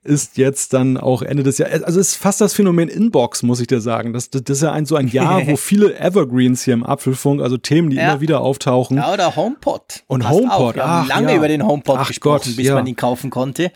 ist 0.04 0.38
jetzt 0.38 0.74
dann 0.74 0.98
auch 0.98 1.22
Ende 1.22 1.44
des 1.44 1.58
Jahres. 1.58 1.84
Also 1.84 2.00
es 2.00 2.10
ist 2.10 2.16
fast 2.16 2.40
das 2.40 2.54
Phänomen 2.54 2.88
Inbox, 2.88 3.44
muss 3.44 3.60
ich 3.60 3.68
dir 3.68 3.82
sagen. 3.82 4.14
Das, 4.14 4.30
das 4.30 4.44
ist 4.48 4.64
ja 4.64 4.72
ein, 4.72 4.86
so 4.86 4.96
ein 4.96 5.08
Jahr, 5.08 5.46
wo 5.46 5.56
viele 5.58 6.00
Evergreens 6.00 6.64
hier 6.64 6.74
im 6.74 6.86
Apfelfunk, 6.86 7.42
also 7.42 7.58
Themen, 7.58 7.90
die 7.90 7.98
ja. 7.98 8.12
immer 8.12 8.22
wieder 8.22 8.40
auftauchen. 8.40 8.98
Ja, 8.98 9.14
oder 9.14 9.36
HomePod. 9.36 10.04
Und 10.08 10.24
Passt 10.24 10.34
HomePod. 10.34 10.76
Wir 10.76 10.88
haben 10.88 11.08
lange 11.08 11.32
ja. 11.32 11.36
über 11.36 11.48
den 11.50 11.66
HomePod 11.66 11.98
Ach 12.00 12.08
gesprochen, 12.08 12.44
Gott, 12.46 12.56
bis 12.56 12.68
ja. 12.68 12.76
man 12.76 12.88
ihn 12.88 12.96
kaufen 12.96 13.30
konnte. 13.30 13.72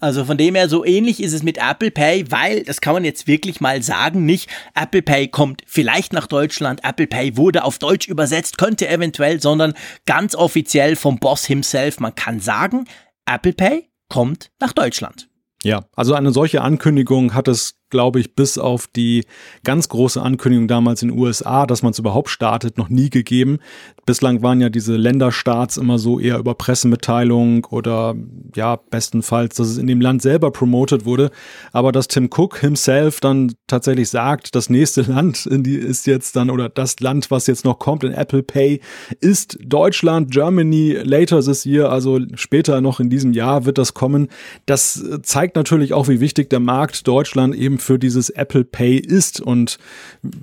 Also 0.00 0.24
von 0.24 0.36
dem 0.36 0.56
her, 0.56 0.68
so 0.68 0.84
ähnlich 0.84 1.22
ist 1.22 1.32
es 1.32 1.44
mit 1.44 1.58
Apple 1.58 1.92
Pay, 1.92 2.30
weil, 2.30 2.64
das 2.64 2.80
kann 2.80 2.94
man 2.94 3.04
jetzt 3.04 3.28
wirklich 3.28 3.60
mal 3.60 3.82
sagen, 3.82 4.26
nicht 4.26 4.50
Apple 4.74 5.02
Pay 5.02 5.28
kommt 5.28 5.62
vielleicht 5.66 6.12
nach 6.12 6.26
Deutschland, 6.26 6.80
Apple 6.82 7.06
Pay 7.06 7.36
wurde 7.36 7.62
auf 7.62 7.78
Deutsch 7.78 8.08
übersetzt, 8.08 8.58
könnte 8.58 8.88
eventuell, 8.88 9.40
sondern 9.40 9.74
ganz 10.06 10.34
offiziell 10.34 10.96
vom 10.96 11.18
Boss 11.18 11.44
himself. 11.46 12.00
Man 12.00 12.14
kann 12.14 12.40
sagen, 12.40 12.86
Apple 13.26 13.52
Pay 13.52 13.88
kommt 14.08 14.50
nach 14.58 14.72
Deutschland. 14.72 15.28
Ja, 15.64 15.84
also 15.96 16.14
eine 16.14 16.30
solche 16.32 16.62
Ankündigung 16.62 17.34
hat 17.34 17.48
es 17.48 17.74
glaube 17.90 18.20
ich, 18.20 18.34
bis 18.34 18.58
auf 18.58 18.86
die 18.86 19.24
ganz 19.64 19.88
große 19.88 20.20
Ankündigung 20.20 20.68
damals 20.68 21.02
in 21.02 21.08
den 21.08 21.18
USA, 21.18 21.66
dass 21.66 21.82
man 21.82 21.92
es 21.92 21.98
überhaupt 21.98 22.30
startet, 22.30 22.78
noch 22.78 22.88
nie 22.88 23.10
gegeben. 23.10 23.58
Bislang 24.06 24.42
waren 24.42 24.60
ja 24.60 24.68
diese 24.68 24.96
Länderstarts 24.96 25.76
immer 25.76 25.98
so 25.98 26.18
eher 26.18 26.38
über 26.38 26.54
Pressemitteilung 26.54 27.64
oder 27.66 28.14
ja, 28.54 28.76
bestenfalls, 28.76 29.56
dass 29.56 29.68
es 29.68 29.78
in 29.78 29.86
dem 29.86 30.00
Land 30.00 30.22
selber 30.22 30.50
promotet 30.50 31.04
wurde. 31.04 31.30
Aber 31.72 31.92
dass 31.92 32.08
Tim 32.08 32.30
Cook 32.34 32.58
himself 32.58 33.20
dann 33.20 33.52
tatsächlich 33.66 34.08
sagt, 34.08 34.54
das 34.54 34.70
nächste 34.70 35.02
Land 35.02 35.46
ist 35.46 36.06
jetzt 36.06 36.36
dann 36.36 36.50
oder 36.50 36.68
das 36.68 37.00
Land, 37.00 37.30
was 37.30 37.46
jetzt 37.46 37.64
noch 37.64 37.78
kommt 37.78 38.04
in 38.04 38.12
Apple 38.12 38.42
Pay, 38.42 38.80
ist 39.20 39.58
Deutschland, 39.62 40.30
Germany, 40.30 40.98
later 41.02 41.42
this 41.42 41.64
year, 41.64 41.90
also 41.90 42.20
später 42.34 42.80
noch 42.80 43.00
in 43.00 43.10
diesem 43.10 43.32
Jahr 43.32 43.66
wird 43.66 43.78
das 43.78 43.94
kommen. 43.94 44.28
Das 44.66 45.04
zeigt 45.22 45.56
natürlich 45.56 45.92
auch, 45.92 46.08
wie 46.08 46.20
wichtig 46.20 46.50
der 46.50 46.60
Markt 46.60 47.06
Deutschland 47.06 47.54
eben 47.54 47.77
für 47.82 47.98
dieses 47.98 48.30
Apple 48.30 48.64
Pay 48.64 48.96
ist 48.96 49.40
und 49.40 49.78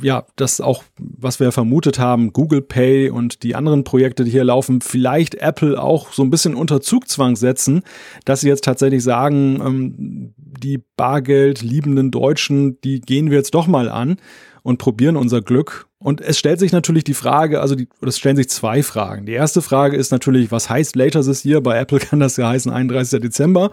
ja, 0.01 0.25
das 0.35 0.61
auch, 0.61 0.83
was 0.97 1.39
wir 1.39 1.51
vermutet 1.51 1.99
haben, 1.99 2.33
Google 2.33 2.61
Pay 2.61 3.09
und 3.09 3.43
die 3.43 3.55
anderen 3.55 3.83
Projekte, 3.83 4.23
die 4.23 4.31
hier 4.31 4.43
laufen, 4.43 4.81
vielleicht 4.81 5.35
Apple 5.35 5.81
auch 5.81 6.11
so 6.11 6.23
ein 6.23 6.29
bisschen 6.29 6.55
unter 6.55 6.81
Zugzwang 6.81 7.35
setzen, 7.35 7.83
dass 8.25 8.41
sie 8.41 8.49
jetzt 8.49 8.63
tatsächlich 8.63 9.03
sagen, 9.03 9.61
ähm, 9.65 10.33
die 10.37 10.81
Bargeld 10.97 11.61
liebenden 11.61 12.11
Deutschen, 12.11 12.79
die 12.81 13.01
gehen 13.01 13.29
wir 13.29 13.37
jetzt 13.37 13.53
doch 13.53 13.67
mal 13.67 13.89
an. 13.89 14.17
und 14.65 14.79
probieren 14.79 15.15
unser 15.15 15.41
Glück. 15.43 15.85
Und 15.99 16.21
es 16.21 16.39
stellt 16.39 16.59
sich 16.59 16.71
natürlich 16.71 17.03
die 17.03 17.13
Frage, 17.13 17.61
also 17.61 17.75
die, 17.75 17.87
es 18.01 18.17
stellen 18.17 18.35
sich 18.35 18.49
zwei 18.49 18.81
Fragen. 18.81 19.27
Die 19.27 19.33
erste 19.33 19.61
Frage 19.61 19.95
ist 19.95 20.11
natürlich, 20.11 20.51
was 20.51 20.71
heißt 20.71 20.95
later 20.95 21.21
this 21.21 21.45
year? 21.45 21.61
Bei 21.61 21.77
Apple 21.77 21.99
kann 21.99 22.19
das 22.19 22.35
ja 22.37 22.49
heißen 22.49 22.71
31. 22.71 23.21
Dezember. 23.21 23.69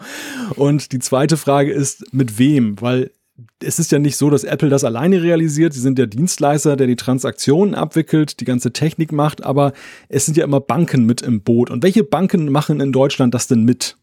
Und 0.54 0.92
die 0.92 0.98
zweite 0.98 1.38
Frage 1.38 1.72
ist, 1.72 2.12
mit 2.12 2.38
wem? 2.38 2.78
Weil 2.78 3.10
es 3.62 3.78
ist 3.78 3.92
ja 3.92 3.98
nicht 3.98 4.16
so, 4.16 4.30
dass 4.30 4.44
Apple 4.44 4.68
das 4.68 4.84
alleine 4.84 5.22
realisiert. 5.22 5.72
Sie 5.72 5.80
sind 5.80 5.98
der 5.98 6.06
Dienstleister, 6.06 6.76
der 6.76 6.86
die 6.86 6.96
Transaktionen 6.96 7.74
abwickelt, 7.74 8.40
die 8.40 8.44
ganze 8.44 8.72
Technik 8.72 9.12
macht, 9.12 9.44
aber 9.44 9.72
es 10.08 10.26
sind 10.26 10.36
ja 10.36 10.44
immer 10.44 10.60
Banken 10.60 11.06
mit 11.06 11.22
im 11.22 11.42
Boot. 11.42 11.70
Und 11.70 11.82
welche 11.82 12.04
Banken 12.04 12.50
machen 12.50 12.80
in 12.80 12.92
Deutschland 12.92 13.34
das 13.34 13.46
denn 13.46 13.64
mit? 13.64 13.96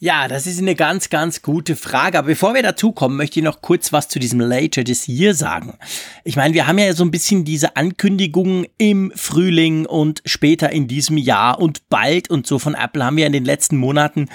Ja, 0.00 0.28
das 0.28 0.46
ist 0.46 0.58
eine 0.58 0.74
ganz, 0.74 1.08
ganz 1.08 1.40
gute 1.40 1.76
Frage. 1.76 2.18
Aber 2.18 2.26
bevor 2.26 2.52
wir 2.52 2.62
dazu 2.62 2.92
kommen, 2.92 3.16
möchte 3.16 3.38
ich 3.38 3.44
noch 3.44 3.62
kurz 3.62 3.92
was 3.92 4.08
zu 4.08 4.18
diesem 4.18 4.40
Later 4.40 4.84
this 4.84 5.08
year 5.08 5.34
sagen. 5.34 5.78
Ich 6.24 6.36
meine, 6.36 6.52
wir 6.52 6.66
haben 6.66 6.78
ja 6.78 6.92
so 6.92 7.04
ein 7.04 7.10
bisschen 7.10 7.44
diese 7.44 7.76
Ankündigungen 7.76 8.66
im 8.76 9.12
Frühling 9.14 9.86
und 9.86 10.20
später 10.26 10.70
in 10.70 10.88
diesem 10.88 11.16
Jahr 11.16 11.60
und 11.60 11.88
bald 11.88 12.28
und 12.28 12.46
so 12.46 12.58
von 12.58 12.74
Apple 12.74 13.04
haben 13.04 13.16
wir 13.16 13.26
in 13.26 13.32
den 13.32 13.44
letzten 13.44 13.76
Monaten 13.76 14.28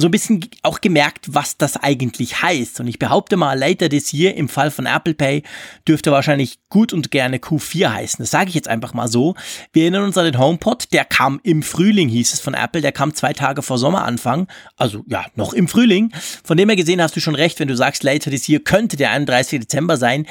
so 0.00 0.08
ein 0.08 0.10
bisschen 0.10 0.48
auch 0.62 0.80
gemerkt, 0.80 1.34
was 1.34 1.56
das 1.56 1.76
eigentlich 1.76 2.42
heißt. 2.42 2.80
Und 2.80 2.86
ich 2.86 2.98
behaupte 2.98 3.36
mal, 3.36 3.58
later 3.58 3.88
this 3.88 4.12
year 4.12 4.34
im 4.34 4.48
Fall 4.48 4.70
von 4.70 4.86
Apple 4.86 5.14
Pay 5.14 5.42
dürfte 5.86 6.12
wahrscheinlich 6.12 6.58
gut 6.68 6.92
und 6.92 7.10
gerne 7.10 7.38
Q4 7.38 7.92
heißen. 7.92 8.22
Das 8.22 8.30
sage 8.30 8.48
ich 8.48 8.54
jetzt 8.54 8.68
einfach 8.68 8.94
mal 8.94 9.08
so. 9.08 9.34
Wir 9.72 9.82
erinnern 9.82 10.04
uns 10.04 10.18
an 10.18 10.24
den 10.24 10.38
HomePod, 10.38 10.92
der 10.92 11.04
kam 11.04 11.40
im 11.42 11.62
Frühling, 11.62 12.08
hieß 12.08 12.32
es 12.32 12.40
von 12.40 12.54
Apple, 12.54 12.80
der 12.80 12.92
kam 12.92 13.14
zwei 13.14 13.32
Tage 13.32 13.62
vor 13.62 13.78
Sommeranfang. 13.78 14.46
Also 14.76 15.04
ja, 15.06 15.26
noch 15.34 15.52
im 15.52 15.68
Frühling. 15.68 16.12
Von 16.44 16.56
dem 16.56 16.68
her 16.68 16.76
gesehen 16.76 17.02
hast 17.02 17.16
du 17.16 17.20
schon 17.20 17.34
recht, 17.34 17.60
wenn 17.60 17.68
du 17.68 17.76
sagst, 17.76 18.02
later 18.02 18.30
this 18.30 18.48
year 18.48 18.60
könnte 18.60 18.96
der 18.96 19.10
31. 19.10 19.60
Dezember 19.60 19.96
sein. 19.96 20.26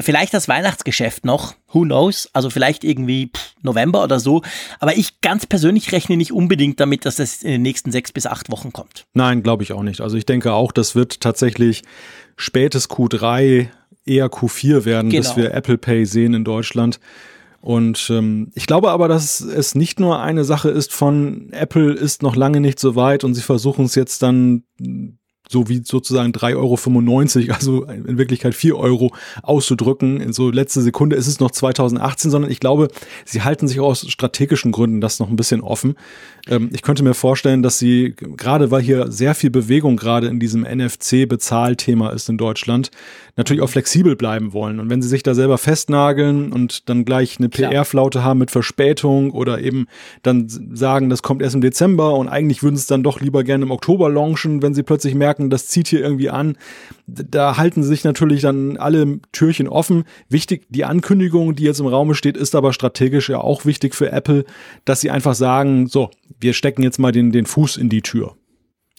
Vielleicht 0.00 0.34
das 0.34 0.48
Weihnachtsgeschäft 0.48 1.24
noch, 1.24 1.54
who 1.72 1.82
knows, 1.82 2.28
also 2.32 2.50
vielleicht 2.50 2.84
irgendwie 2.84 3.30
November 3.62 4.02
oder 4.04 4.20
so. 4.20 4.42
Aber 4.78 4.96
ich 4.96 5.20
ganz 5.20 5.46
persönlich 5.46 5.92
rechne 5.92 6.16
nicht 6.16 6.32
unbedingt 6.32 6.80
damit, 6.80 7.04
dass 7.04 7.16
das 7.16 7.42
in 7.42 7.50
den 7.50 7.62
nächsten 7.62 7.92
sechs 7.92 8.12
bis 8.12 8.26
acht 8.26 8.50
Wochen 8.50 8.72
kommt. 8.72 9.06
Nein, 9.14 9.42
glaube 9.42 9.62
ich 9.62 9.72
auch 9.72 9.82
nicht. 9.82 10.00
Also 10.00 10.16
ich 10.16 10.26
denke 10.26 10.52
auch, 10.52 10.72
das 10.72 10.94
wird 10.94 11.20
tatsächlich 11.20 11.82
spätes 12.36 12.88
Q3, 12.88 13.68
eher 14.04 14.26
Q4 14.26 14.84
werden, 14.84 15.10
genau. 15.10 15.22
bis 15.22 15.36
wir 15.36 15.54
Apple 15.54 15.78
Pay 15.78 16.06
sehen 16.06 16.34
in 16.34 16.44
Deutschland. 16.44 16.98
Und 17.60 18.08
ähm, 18.10 18.50
ich 18.54 18.66
glaube 18.66 18.90
aber, 18.90 19.06
dass 19.06 19.40
es 19.40 19.74
nicht 19.74 20.00
nur 20.00 20.20
eine 20.20 20.44
Sache 20.44 20.70
ist 20.70 20.92
von 20.92 21.52
Apple 21.52 21.92
ist 21.92 22.22
noch 22.22 22.34
lange 22.34 22.60
nicht 22.60 22.80
so 22.80 22.96
weit 22.96 23.22
und 23.22 23.34
sie 23.34 23.42
versuchen 23.42 23.84
es 23.84 23.94
jetzt 23.94 24.22
dann 24.22 24.64
so 25.50 25.68
wie 25.68 25.82
sozusagen 25.84 26.30
3,95 26.30 27.48
Euro, 27.48 27.52
also 27.52 27.84
in 27.84 28.18
Wirklichkeit 28.18 28.54
4 28.54 28.76
Euro 28.76 29.12
auszudrücken. 29.42 30.20
In 30.20 30.32
so 30.32 30.48
letzte 30.48 30.80
Sekunde 30.80 31.16
ist 31.16 31.26
es 31.26 31.40
noch 31.40 31.50
2018, 31.50 32.30
sondern 32.30 32.52
ich 32.52 32.60
glaube, 32.60 32.86
sie 33.24 33.42
halten 33.42 33.66
sich 33.66 33.80
aus 33.80 34.08
strategischen 34.08 34.70
Gründen 34.70 35.00
das 35.00 35.18
noch 35.18 35.28
ein 35.28 35.34
bisschen 35.34 35.60
offen. 35.60 35.96
Ähm, 36.48 36.70
ich 36.72 36.82
könnte 36.82 37.02
mir 37.02 37.14
vorstellen, 37.14 37.64
dass 37.64 37.80
sie, 37.80 38.14
gerade 38.16 38.70
weil 38.70 38.80
hier 38.80 39.10
sehr 39.10 39.34
viel 39.34 39.50
Bewegung 39.50 39.96
gerade 39.96 40.28
in 40.28 40.38
diesem 40.38 40.62
NFC-Bezahlthema 40.62 42.10
ist 42.10 42.28
in 42.28 42.38
Deutschland, 42.38 42.92
natürlich 43.40 43.62
auch 43.62 43.70
flexibel 43.70 44.16
bleiben 44.16 44.52
wollen. 44.52 44.80
Und 44.80 44.90
wenn 44.90 45.00
sie 45.00 45.08
sich 45.08 45.22
da 45.22 45.34
selber 45.34 45.56
festnageln 45.56 46.52
und 46.52 46.88
dann 46.90 47.06
gleich 47.06 47.38
eine 47.38 47.48
PR-Flaute 47.48 48.22
haben 48.22 48.38
mit 48.38 48.50
Verspätung 48.50 49.30
oder 49.30 49.60
eben 49.60 49.86
dann 50.22 50.46
sagen, 50.48 51.08
das 51.08 51.22
kommt 51.22 51.40
erst 51.40 51.54
im 51.54 51.62
Dezember 51.62 52.14
und 52.14 52.28
eigentlich 52.28 52.62
würden 52.62 52.76
sie 52.76 52.82
es 52.82 52.86
dann 52.86 53.02
doch 53.02 53.20
lieber 53.20 53.42
gerne 53.42 53.64
im 53.64 53.70
Oktober 53.70 54.10
launchen, 54.10 54.60
wenn 54.60 54.74
sie 54.74 54.82
plötzlich 54.82 55.14
merken, 55.14 55.48
das 55.48 55.68
zieht 55.68 55.88
hier 55.88 56.00
irgendwie 56.00 56.28
an, 56.28 56.58
da 57.06 57.56
halten 57.56 57.82
sich 57.82 58.04
natürlich 58.04 58.42
dann 58.42 58.76
alle 58.76 59.20
Türchen 59.32 59.68
offen. 59.68 60.04
Wichtig, 60.28 60.66
die 60.68 60.84
Ankündigung, 60.84 61.56
die 61.56 61.64
jetzt 61.64 61.80
im 61.80 61.86
Raume 61.86 62.14
steht, 62.14 62.36
ist 62.36 62.54
aber 62.54 62.74
strategisch 62.74 63.30
ja 63.30 63.38
auch 63.38 63.64
wichtig 63.64 63.94
für 63.94 64.12
Apple, 64.12 64.44
dass 64.84 65.00
sie 65.00 65.10
einfach 65.10 65.34
sagen, 65.34 65.86
so, 65.86 66.10
wir 66.38 66.52
stecken 66.52 66.82
jetzt 66.82 66.98
mal 66.98 67.12
den, 67.12 67.32
den 67.32 67.46
Fuß 67.46 67.78
in 67.78 67.88
die 67.88 68.02
Tür. 68.02 68.34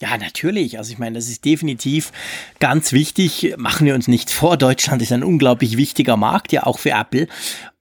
Ja, 0.01 0.17
natürlich. 0.17 0.79
Also 0.79 0.91
ich 0.91 0.97
meine, 0.97 1.15
das 1.15 1.29
ist 1.29 1.45
definitiv 1.45 2.11
ganz 2.59 2.91
wichtig. 2.91 3.53
Machen 3.57 3.85
wir 3.85 3.93
uns 3.93 4.07
nichts 4.07 4.33
vor. 4.33 4.57
Deutschland 4.57 4.99
ist 5.03 5.11
ein 5.11 5.23
unglaublich 5.23 5.77
wichtiger 5.77 6.17
Markt, 6.17 6.51
ja 6.51 6.65
auch 6.65 6.79
für 6.79 6.89
Apple. 6.89 7.27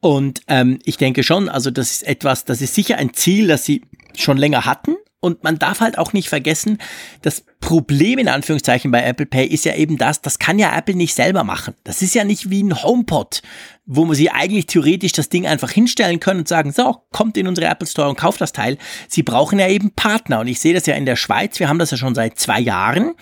Und 0.00 0.43
ähm, 0.47 0.81
ich 0.85 0.99
denke 0.99 1.23
schon, 1.23 1.49
also 1.49 1.71
das 1.71 1.91
ist 1.93 2.03
etwas, 2.07 2.45
das 2.45 2.61
ist 2.61 2.75
sicher 2.75 2.99
ein 2.99 3.15
Ziel, 3.15 3.47
das 3.47 3.65
sie 3.65 3.83
schon 4.15 4.37
länger 4.37 4.67
hatten. 4.67 4.97
Und 5.21 5.45
man 5.45 5.59
darf 5.59 5.81
halt 5.81 5.99
auch 5.99 6.15
nicht 6.15 6.31
vergessen, 6.31 6.79
das 7.21 7.45
Problem 7.61 8.19
in 8.19 8.29
Anführungszeichen 8.29 8.91
bei 8.91 9.03
Apple 9.03 9.27
Pay 9.27 9.47
ist 9.47 9.67
ja 9.67 9.75
eben 9.75 9.99
das, 9.99 10.23
das 10.23 10.39
kann 10.39 10.59
ja 10.59 10.75
Apple 10.75 10.95
nicht 10.95 11.15
selber 11.15 11.45
machen. 11.45 11.75
Das 11.85 12.00
ist 12.00 12.15
ja 12.15 12.25
nicht 12.25 12.49
wie 12.49 12.62
ein 12.62 12.83
HomePod, 12.83 13.43
wo 13.85 14.07
man 14.07 14.17
sie 14.17 14.31
eigentlich 14.31 14.65
theoretisch 14.67 15.12
das 15.12 15.29
Ding 15.29 15.47
einfach 15.47 15.71
hinstellen 15.71 16.21
können 16.21 16.41
und 16.41 16.49
sagen, 16.49 16.73
so, 16.73 17.03
kommt 17.12 17.37
in 17.37 17.47
unsere 17.47 17.67
Apple 17.69 17.87
Store 17.87 18.09
und 18.09 18.17
kauft 18.17 18.41
das 18.41 18.53
Teil. 18.53 18.79
Sie 19.09 19.23
brauchen 19.23 19.59
ja 19.59 19.69
eben 19.69 19.91
Partner 19.91 20.41
und 20.41 20.49
ich 20.49 20.59
sehe 20.59 20.73
das 20.73 20.87
ja 20.87 20.95
in 20.95 21.05
der 21.05 21.17
Schweiz, 21.17 21.61
wir 21.61 21.69
haben 21.69 21.79
das 21.79 21.91
ja 21.91 21.99
schon 21.99 22.15
seit 22.15 22.39
zwei 22.39 22.61
Jahren, 22.61 23.12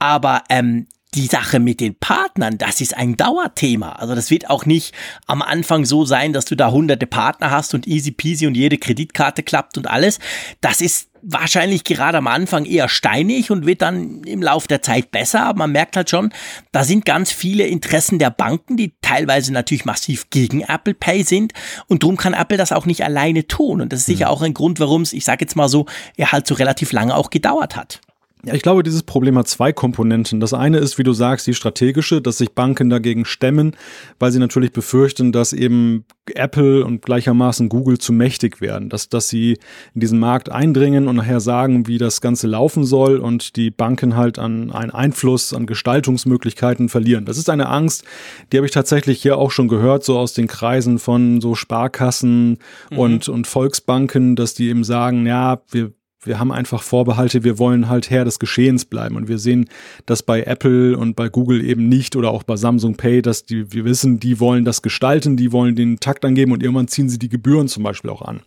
aber 0.00 0.42
ähm, 0.48 0.88
die 1.14 1.26
Sache 1.26 1.58
mit 1.58 1.80
den 1.80 1.94
Partnern, 1.94 2.58
das 2.58 2.80
ist 2.80 2.96
ein 2.96 3.16
Dauerthema. 3.16 3.92
Also 3.92 4.14
das 4.14 4.30
wird 4.30 4.50
auch 4.50 4.66
nicht 4.66 4.94
am 5.26 5.40
Anfang 5.40 5.84
so 5.84 6.04
sein, 6.04 6.32
dass 6.32 6.44
du 6.44 6.54
da 6.54 6.70
hunderte 6.70 7.06
Partner 7.06 7.50
hast 7.50 7.74
und 7.74 7.86
easy 7.86 8.10
peasy 8.10 8.46
und 8.46 8.56
jede 8.56 8.76
Kreditkarte 8.76 9.42
klappt 9.42 9.78
und 9.78 9.88
alles. 9.88 10.18
Das 10.60 10.80
ist 10.80 11.08
wahrscheinlich 11.22 11.84
gerade 11.84 12.18
am 12.18 12.26
Anfang 12.26 12.64
eher 12.64 12.88
steinig 12.88 13.50
und 13.50 13.66
wird 13.66 13.82
dann 13.82 14.22
im 14.24 14.42
Laufe 14.42 14.68
der 14.68 14.82
Zeit 14.82 15.10
besser. 15.10 15.46
Aber 15.46 15.60
man 15.60 15.72
merkt 15.72 15.96
halt 15.96 16.10
schon, 16.10 16.30
da 16.72 16.84
sind 16.84 17.04
ganz 17.04 17.32
viele 17.32 17.66
Interessen 17.66 18.18
der 18.18 18.30
Banken, 18.30 18.76
die 18.76 18.92
teilweise 19.00 19.52
natürlich 19.52 19.84
massiv 19.84 20.30
gegen 20.30 20.60
Apple 20.60 20.94
Pay 20.94 21.22
sind. 21.22 21.52
Und 21.86 22.02
darum 22.02 22.16
kann 22.16 22.34
Apple 22.34 22.58
das 22.58 22.72
auch 22.72 22.86
nicht 22.86 23.02
alleine 23.02 23.46
tun. 23.46 23.80
Und 23.80 23.92
das 23.92 24.00
ist 24.00 24.06
sicher 24.06 24.26
mhm. 24.26 24.32
auch 24.32 24.42
ein 24.42 24.54
Grund, 24.54 24.78
warum 24.80 25.02
es, 25.02 25.12
ich 25.12 25.24
sage 25.24 25.44
jetzt 25.44 25.56
mal 25.56 25.68
so, 25.68 25.86
er 26.16 26.32
halt 26.32 26.46
so 26.46 26.54
relativ 26.54 26.92
lange 26.92 27.14
auch 27.14 27.30
gedauert 27.30 27.76
hat. 27.76 28.00
Ja, 28.44 28.54
ich 28.54 28.62
glaube, 28.62 28.84
dieses 28.84 29.02
Problem 29.02 29.36
hat 29.36 29.48
zwei 29.48 29.72
Komponenten. 29.72 30.38
Das 30.38 30.54
eine 30.54 30.78
ist, 30.78 30.96
wie 30.96 31.02
du 31.02 31.12
sagst, 31.12 31.46
die 31.48 31.54
strategische, 31.54 32.22
dass 32.22 32.38
sich 32.38 32.52
Banken 32.52 32.88
dagegen 32.88 33.24
stemmen, 33.24 33.74
weil 34.20 34.30
sie 34.30 34.38
natürlich 34.38 34.72
befürchten, 34.72 35.32
dass 35.32 35.52
eben 35.52 36.04
Apple 36.34 36.84
und 36.84 37.02
gleichermaßen 37.02 37.68
Google 37.68 37.98
zu 37.98 38.12
mächtig 38.12 38.60
werden, 38.60 38.90
dass, 38.90 39.08
dass 39.08 39.28
sie 39.28 39.58
in 39.94 40.00
diesen 40.00 40.20
Markt 40.20 40.52
eindringen 40.52 41.08
und 41.08 41.16
nachher 41.16 41.40
sagen, 41.40 41.88
wie 41.88 41.98
das 41.98 42.20
Ganze 42.20 42.46
laufen 42.46 42.84
soll 42.84 43.18
und 43.18 43.56
die 43.56 43.70
Banken 43.70 44.14
halt 44.14 44.38
an 44.38 44.70
einen 44.70 44.92
Einfluss, 44.92 45.52
an 45.52 45.66
Gestaltungsmöglichkeiten 45.66 46.88
verlieren. 46.88 47.24
Das 47.24 47.38
ist 47.38 47.50
eine 47.50 47.68
Angst, 47.68 48.04
die 48.52 48.58
habe 48.58 48.66
ich 48.66 48.72
tatsächlich 48.72 49.20
hier 49.20 49.36
auch 49.36 49.50
schon 49.50 49.66
gehört, 49.66 50.04
so 50.04 50.16
aus 50.16 50.32
den 50.32 50.46
Kreisen 50.46 51.00
von 51.00 51.40
so 51.40 51.56
Sparkassen 51.56 52.58
mhm. 52.90 52.98
und, 52.98 53.28
und 53.28 53.48
Volksbanken, 53.48 54.36
dass 54.36 54.54
die 54.54 54.68
eben 54.68 54.84
sagen, 54.84 55.26
ja, 55.26 55.60
wir 55.70 55.92
wir 56.28 56.38
haben 56.38 56.52
einfach 56.52 56.82
Vorbehalte, 56.82 57.42
wir 57.42 57.58
wollen 57.58 57.88
halt 57.88 58.10
Herr 58.10 58.24
des 58.24 58.38
Geschehens 58.38 58.84
bleiben. 58.84 59.16
Und 59.16 59.28
wir 59.28 59.38
sehen 59.38 59.68
das 60.06 60.22
bei 60.22 60.42
Apple 60.42 60.96
und 60.96 61.16
bei 61.16 61.28
Google 61.28 61.64
eben 61.64 61.88
nicht 61.88 62.14
oder 62.14 62.30
auch 62.30 62.42
bei 62.42 62.56
Samsung 62.56 62.94
Pay, 62.96 63.22
dass 63.22 63.44
die, 63.44 63.72
wir 63.72 63.84
wissen, 63.84 64.20
die 64.20 64.38
wollen 64.38 64.64
das 64.64 64.82
gestalten, 64.82 65.36
die 65.36 65.50
wollen 65.50 65.74
den 65.74 65.98
Takt 65.98 66.24
angeben 66.24 66.52
und 66.52 66.62
irgendwann 66.62 66.88
ziehen 66.88 67.08
sie 67.08 67.18
die 67.18 67.28
Gebühren 67.28 67.66
zum 67.66 67.82
Beispiel 67.82 68.10
auch 68.10 68.22
an. 68.22 68.40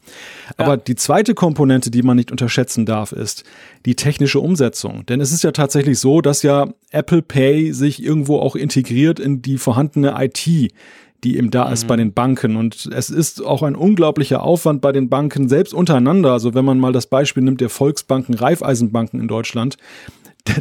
Aber 0.57 0.77
die 0.77 0.95
zweite 0.95 1.33
Komponente, 1.33 1.91
die 1.91 2.03
man 2.03 2.15
nicht 2.15 2.31
unterschätzen 2.31 2.85
darf, 2.85 3.11
ist 3.11 3.43
die 3.85 3.95
technische 3.95 4.39
Umsetzung. 4.39 5.05
Denn 5.07 5.19
es 5.19 5.31
ist 5.31 5.43
ja 5.43 5.51
tatsächlich 5.51 5.99
so, 5.99 6.21
dass 6.21 6.43
ja 6.43 6.67
Apple 6.91 7.21
Pay 7.21 7.73
sich 7.73 8.03
irgendwo 8.03 8.37
auch 8.39 8.55
integriert 8.55 9.19
in 9.19 9.41
die 9.41 9.57
vorhandene 9.57 10.15
IT 10.17 10.71
die 11.23 11.37
eben 11.37 11.51
da 11.51 11.67
mhm. 11.67 11.73
ist 11.73 11.87
bei 11.87 11.95
mhm. 11.95 11.99
den 11.99 12.13
Banken. 12.13 12.55
Und 12.55 12.89
es 12.93 13.09
ist 13.09 13.43
auch 13.43 13.63
ein 13.63 13.75
unglaublicher 13.75 14.43
Aufwand 14.43 14.81
bei 14.81 14.91
den 14.91 15.09
Banken, 15.09 15.49
selbst 15.49 15.73
untereinander. 15.73 16.31
Also 16.31 16.53
wenn 16.53 16.65
man 16.65 16.79
mal 16.79 16.93
das 16.93 17.07
Beispiel 17.07 17.43
nimmt 17.43 17.61
der 17.61 17.69
Volksbanken, 17.69 18.35
Raiffeisenbanken 18.35 19.19
in 19.19 19.27
Deutschland, 19.27 19.77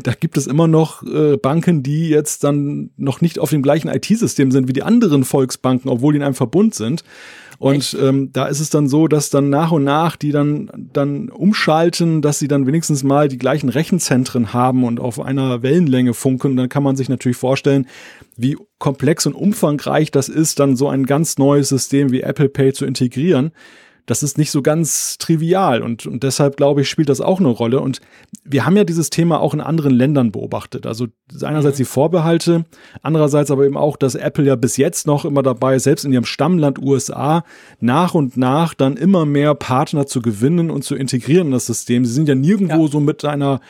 da 0.02 0.12
gibt 0.12 0.36
es 0.36 0.46
immer 0.46 0.68
noch 0.68 1.02
äh, 1.02 1.36
Banken, 1.36 1.82
die 1.82 2.08
jetzt 2.08 2.44
dann 2.44 2.90
noch 2.96 3.20
nicht 3.20 3.38
auf 3.38 3.50
dem 3.50 3.62
gleichen 3.62 3.88
IT-System 3.88 4.50
sind 4.50 4.68
wie 4.68 4.72
die 4.72 4.82
anderen 4.82 5.24
Volksbanken, 5.24 5.90
obwohl 5.90 6.12
die 6.12 6.18
in 6.18 6.22
einem 6.22 6.34
Verbund 6.34 6.74
sind. 6.74 7.02
Und 7.58 7.94
ähm, 8.00 8.32
da 8.32 8.46
ist 8.46 8.60
es 8.60 8.70
dann 8.70 8.88
so, 8.88 9.06
dass 9.06 9.28
dann 9.28 9.50
nach 9.50 9.70
und 9.70 9.84
nach 9.84 10.16
die 10.16 10.32
dann, 10.32 10.70
dann 10.94 11.28
umschalten, 11.28 12.22
dass 12.22 12.38
sie 12.38 12.48
dann 12.48 12.66
wenigstens 12.66 13.02
mal 13.02 13.28
die 13.28 13.36
gleichen 13.36 13.68
Rechenzentren 13.68 14.54
haben 14.54 14.82
und 14.82 14.98
auf 14.98 15.20
einer 15.20 15.62
Wellenlänge 15.62 16.14
funken. 16.14 16.52
Und 16.52 16.56
dann 16.56 16.70
kann 16.70 16.82
man 16.82 16.96
sich 16.96 17.10
natürlich 17.10 17.36
vorstellen, 17.36 17.86
wie 18.34 18.56
komplex 18.80 19.26
und 19.26 19.34
umfangreich 19.34 20.10
das 20.10 20.28
ist, 20.28 20.58
dann 20.58 20.74
so 20.74 20.88
ein 20.88 21.06
ganz 21.06 21.38
neues 21.38 21.68
System 21.68 22.10
wie 22.10 22.22
Apple 22.22 22.48
Pay 22.48 22.72
zu 22.72 22.84
integrieren 22.84 23.52
das 24.10 24.24
ist 24.24 24.38
nicht 24.38 24.50
so 24.50 24.60
ganz 24.60 25.18
trivial 25.18 25.82
und, 25.82 26.04
und 26.04 26.24
deshalb 26.24 26.56
glaube 26.56 26.80
ich, 26.80 26.88
spielt 26.88 27.08
das 27.08 27.20
auch 27.20 27.38
eine 27.38 27.48
Rolle. 27.48 27.78
Und 27.78 28.00
wir 28.42 28.66
haben 28.66 28.76
ja 28.76 28.82
dieses 28.82 29.08
Thema 29.08 29.40
auch 29.40 29.54
in 29.54 29.60
anderen 29.60 29.92
Ländern 29.92 30.32
beobachtet. 30.32 30.84
Also 30.84 31.06
einerseits 31.42 31.78
mhm. 31.78 31.82
die 31.82 31.84
Vorbehalte, 31.84 32.64
andererseits 33.02 33.52
aber 33.52 33.64
eben 33.64 33.76
auch, 33.76 33.96
dass 33.96 34.16
Apple 34.16 34.44
ja 34.44 34.56
bis 34.56 34.76
jetzt 34.76 35.06
noch 35.06 35.24
immer 35.24 35.44
dabei 35.44 35.76
ist, 35.76 35.84
selbst 35.84 36.04
in 36.04 36.12
ihrem 36.12 36.24
Stammland 36.24 36.80
USA 36.80 37.44
nach 37.78 38.14
und 38.14 38.36
nach 38.36 38.74
dann 38.74 38.96
immer 38.96 39.26
mehr 39.26 39.54
Partner 39.54 40.06
zu 40.06 40.20
gewinnen 40.22 40.72
und 40.72 40.82
zu 40.82 40.96
integrieren 40.96 41.46
in 41.46 41.52
das 41.52 41.66
System. 41.66 42.04
Sie 42.04 42.12
sind 42.12 42.28
ja 42.28 42.34
nirgendwo 42.34 42.86
ja. 42.86 42.90
so 42.90 42.98
mit 42.98 43.24
einer 43.24 43.60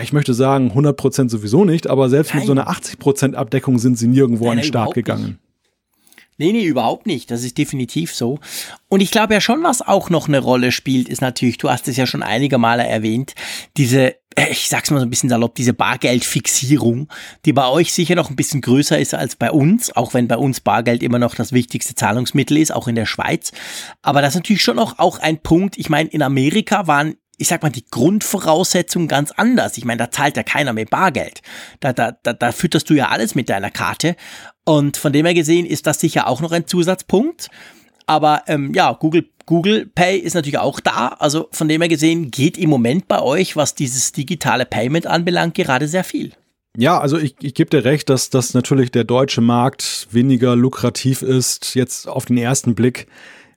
ich 0.00 0.12
möchte 0.12 0.34
sagen, 0.34 0.68
100 0.68 0.96
Prozent 0.96 1.30
sowieso 1.30 1.64
nicht, 1.64 1.88
aber 1.88 2.08
selbst 2.08 2.30
Nein. 2.30 2.40
mit 2.40 2.46
so 2.46 2.52
einer 2.52 2.68
80 2.68 2.98
Prozent 2.98 3.34
Abdeckung 3.34 3.78
sind 3.78 3.98
sie 3.98 4.08
nirgendwo 4.08 4.44
Nein, 4.44 4.52
an 4.52 4.58
den 4.58 4.64
Start 4.64 4.94
gegangen. 4.94 5.26
Nicht. 5.26 5.38
Nee, 6.38 6.52
nee, 6.52 6.64
überhaupt 6.64 7.06
nicht. 7.06 7.30
Das 7.30 7.44
ist 7.44 7.58
definitiv 7.58 8.14
so. 8.14 8.38
Und 8.88 9.00
ich 9.00 9.10
glaube 9.10 9.34
ja 9.34 9.40
schon, 9.40 9.62
was 9.62 9.82
auch 9.82 10.10
noch 10.10 10.28
eine 10.28 10.38
Rolle 10.38 10.72
spielt, 10.72 11.08
ist 11.08 11.20
natürlich, 11.20 11.58
du 11.58 11.70
hast 11.70 11.88
es 11.88 11.96
ja 11.96 12.06
schon 12.06 12.22
einige 12.22 12.58
Male 12.58 12.84
erwähnt, 12.84 13.34
diese, 13.76 14.16
äh, 14.34 14.50
ich 14.50 14.68
sag's 14.68 14.90
mal 14.90 14.98
so 14.98 15.06
ein 15.06 15.10
bisschen 15.10 15.28
salopp, 15.28 15.54
diese 15.54 15.74
Bargeldfixierung, 15.74 17.08
die 17.44 17.52
bei 17.52 17.68
euch 17.68 17.92
sicher 17.92 18.14
noch 18.14 18.30
ein 18.30 18.36
bisschen 18.36 18.62
größer 18.62 18.98
ist 18.98 19.14
als 19.14 19.36
bei 19.36 19.50
uns, 19.50 19.94
auch 19.94 20.14
wenn 20.14 20.26
bei 20.26 20.36
uns 20.36 20.60
Bargeld 20.60 21.02
immer 21.02 21.18
noch 21.18 21.34
das 21.34 21.52
wichtigste 21.52 21.94
Zahlungsmittel 21.94 22.56
ist, 22.56 22.72
auch 22.72 22.88
in 22.88 22.94
der 22.94 23.06
Schweiz. 23.06 23.52
Aber 24.00 24.22
das 24.22 24.30
ist 24.30 24.40
natürlich 24.40 24.62
schon 24.62 24.76
noch 24.76 24.98
auch 24.98 25.18
ein 25.18 25.38
Punkt. 25.38 25.76
Ich 25.78 25.90
meine, 25.90 26.08
in 26.08 26.22
Amerika 26.22 26.86
waren 26.86 27.14
ich 27.42 27.48
sag 27.48 27.60
mal, 27.64 27.70
die 27.70 27.84
Grundvoraussetzungen 27.90 29.08
ganz 29.08 29.32
anders. 29.32 29.76
Ich 29.76 29.84
meine, 29.84 29.98
da 29.98 30.12
zahlt 30.12 30.36
ja 30.36 30.44
keiner 30.44 30.72
mehr 30.72 30.86
Bargeld. 30.86 31.42
Da, 31.80 31.92
da, 31.92 32.12
da, 32.22 32.32
da 32.32 32.52
fütterst 32.52 32.88
du 32.88 32.94
ja 32.94 33.08
alles 33.08 33.34
mit 33.34 33.48
deiner 33.48 33.72
Karte. 33.72 34.14
Und 34.64 34.96
von 34.96 35.12
dem 35.12 35.26
her 35.26 35.34
gesehen 35.34 35.66
ist 35.66 35.88
das 35.88 35.98
sicher 35.98 36.28
auch 36.28 36.40
noch 36.40 36.52
ein 36.52 36.68
Zusatzpunkt. 36.68 37.48
Aber 38.06 38.44
ähm, 38.46 38.72
ja, 38.74 38.92
Google, 38.92 39.28
Google 39.44 39.86
Pay 39.86 40.18
ist 40.18 40.34
natürlich 40.34 40.58
auch 40.58 40.78
da. 40.78 41.08
Also 41.18 41.48
von 41.50 41.66
dem 41.66 41.80
her 41.82 41.88
gesehen 41.88 42.30
geht 42.30 42.56
im 42.56 42.70
Moment 42.70 43.08
bei 43.08 43.20
euch, 43.20 43.56
was 43.56 43.74
dieses 43.74 44.12
digitale 44.12 44.64
Payment 44.64 45.08
anbelangt, 45.08 45.56
gerade 45.56 45.88
sehr 45.88 46.04
viel. 46.04 46.30
Ja, 46.78 47.00
also 47.00 47.18
ich, 47.18 47.34
ich 47.42 47.54
gebe 47.54 47.70
dir 47.70 47.84
recht, 47.84 48.08
dass 48.08 48.30
das 48.30 48.54
natürlich 48.54 48.92
der 48.92 49.02
deutsche 49.02 49.40
Markt 49.40 50.06
weniger 50.12 50.54
lukrativ 50.54 51.22
ist, 51.22 51.74
jetzt 51.74 52.06
auf 52.06 52.26
den 52.26 52.38
ersten 52.38 52.76
Blick 52.76 53.08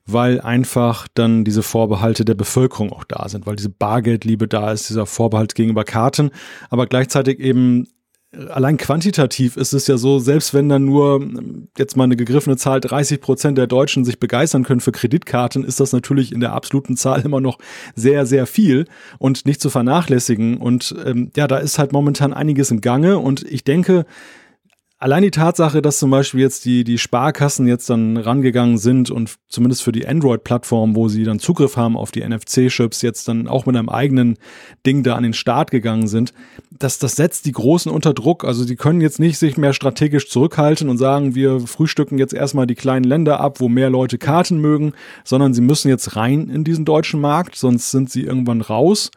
weil 0.06 0.40
einfach 0.40 1.08
dann 1.14 1.44
diese 1.44 1.62
Vorbehalte 1.62 2.24
der 2.24 2.34
Bevölkerung 2.34 2.92
auch 2.92 3.04
da 3.04 3.28
sind, 3.28 3.46
weil 3.46 3.56
diese 3.56 3.70
Bargeldliebe 3.70 4.48
da 4.48 4.72
ist, 4.72 4.88
dieser 4.88 5.06
Vorbehalt 5.06 5.54
gegenüber 5.54 5.84
Karten, 5.84 6.30
aber 6.70 6.86
gleichzeitig 6.86 7.40
eben 7.40 7.88
allein 8.50 8.76
quantitativ 8.76 9.56
ist 9.56 9.72
es 9.72 9.86
ja 9.86 9.96
so, 9.96 10.18
selbst 10.18 10.52
wenn 10.52 10.68
dann 10.68 10.84
nur 10.84 11.26
jetzt 11.78 11.96
mal 11.96 12.04
eine 12.04 12.16
gegriffene 12.16 12.56
Zahl 12.56 12.80
30 12.80 13.20
Prozent 13.20 13.58
der 13.58 13.66
Deutschen 13.66 14.04
sich 14.04 14.20
begeistern 14.20 14.64
können 14.64 14.80
für 14.80 14.92
Kreditkarten, 14.92 15.64
ist 15.64 15.80
das 15.80 15.92
natürlich 15.92 16.32
in 16.32 16.40
der 16.40 16.52
absoluten 16.52 16.96
Zahl 16.96 17.22
immer 17.24 17.40
noch 17.40 17.58
sehr, 17.94 18.26
sehr 18.26 18.46
viel 18.46 18.86
und 19.18 19.46
nicht 19.46 19.60
zu 19.60 19.70
vernachlässigen. 19.70 20.58
Und 20.58 20.94
ähm, 21.04 21.30
ja, 21.36 21.46
da 21.46 21.58
ist 21.58 21.78
halt 21.78 21.92
momentan 21.92 22.32
einiges 22.32 22.70
im 22.70 22.80
Gange 22.80 23.18
und 23.18 23.42
ich 23.42 23.64
denke, 23.64 24.06
Allein 24.98 25.22
die 25.22 25.30
Tatsache, 25.30 25.82
dass 25.82 25.98
zum 25.98 26.10
Beispiel 26.10 26.40
jetzt 26.40 26.64
die, 26.64 26.82
die 26.82 26.96
Sparkassen 26.96 27.66
jetzt 27.66 27.90
dann 27.90 28.16
rangegangen 28.16 28.78
sind 28.78 29.10
und 29.10 29.36
zumindest 29.46 29.82
für 29.82 29.92
die 29.92 30.08
Android-Plattform, 30.08 30.96
wo 30.96 31.08
sie 31.08 31.24
dann 31.24 31.38
Zugriff 31.38 31.76
haben 31.76 31.98
auf 31.98 32.12
die 32.12 32.26
NFC-Chips, 32.26 33.02
jetzt 33.02 33.28
dann 33.28 33.46
auch 33.46 33.66
mit 33.66 33.76
einem 33.76 33.90
eigenen 33.90 34.38
Ding 34.86 35.02
da 35.02 35.14
an 35.14 35.22
den 35.22 35.34
Start 35.34 35.70
gegangen 35.70 36.06
sind, 36.06 36.32
das, 36.70 36.98
das 36.98 37.14
setzt 37.14 37.44
die 37.44 37.52
Großen 37.52 37.92
unter 37.92 38.14
Druck. 38.14 38.44
Also 38.44 38.64
die 38.64 38.76
können 38.76 39.02
jetzt 39.02 39.20
nicht 39.20 39.36
sich 39.36 39.58
mehr 39.58 39.74
strategisch 39.74 40.30
zurückhalten 40.30 40.88
und 40.88 40.96
sagen, 40.96 41.34
wir 41.34 41.60
frühstücken 41.60 42.16
jetzt 42.16 42.32
erstmal 42.32 42.66
die 42.66 42.74
kleinen 42.74 43.04
Länder 43.04 43.38
ab, 43.40 43.60
wo 43.60 43.68
mehr 43.68 43.90
Leute 43.90 44.16
Karten 44.16 44.62
mögen, 44.62 44.94
sondern 45.24 45.52
sie 45.52 45.60
müssen 45.60 45.90
jetzt 45.90 46.16
rein 46.16 46.48
in 46.48 46.64
diesen 46.64 46.86
deutschen 46.86 47.20
Markt, 47.20 47.56
sonst 47.56 47.90
sind 47.90 48.08
sie 48.08 48.22
irgendwann 48.22 48.62
raus. 48.62 49.10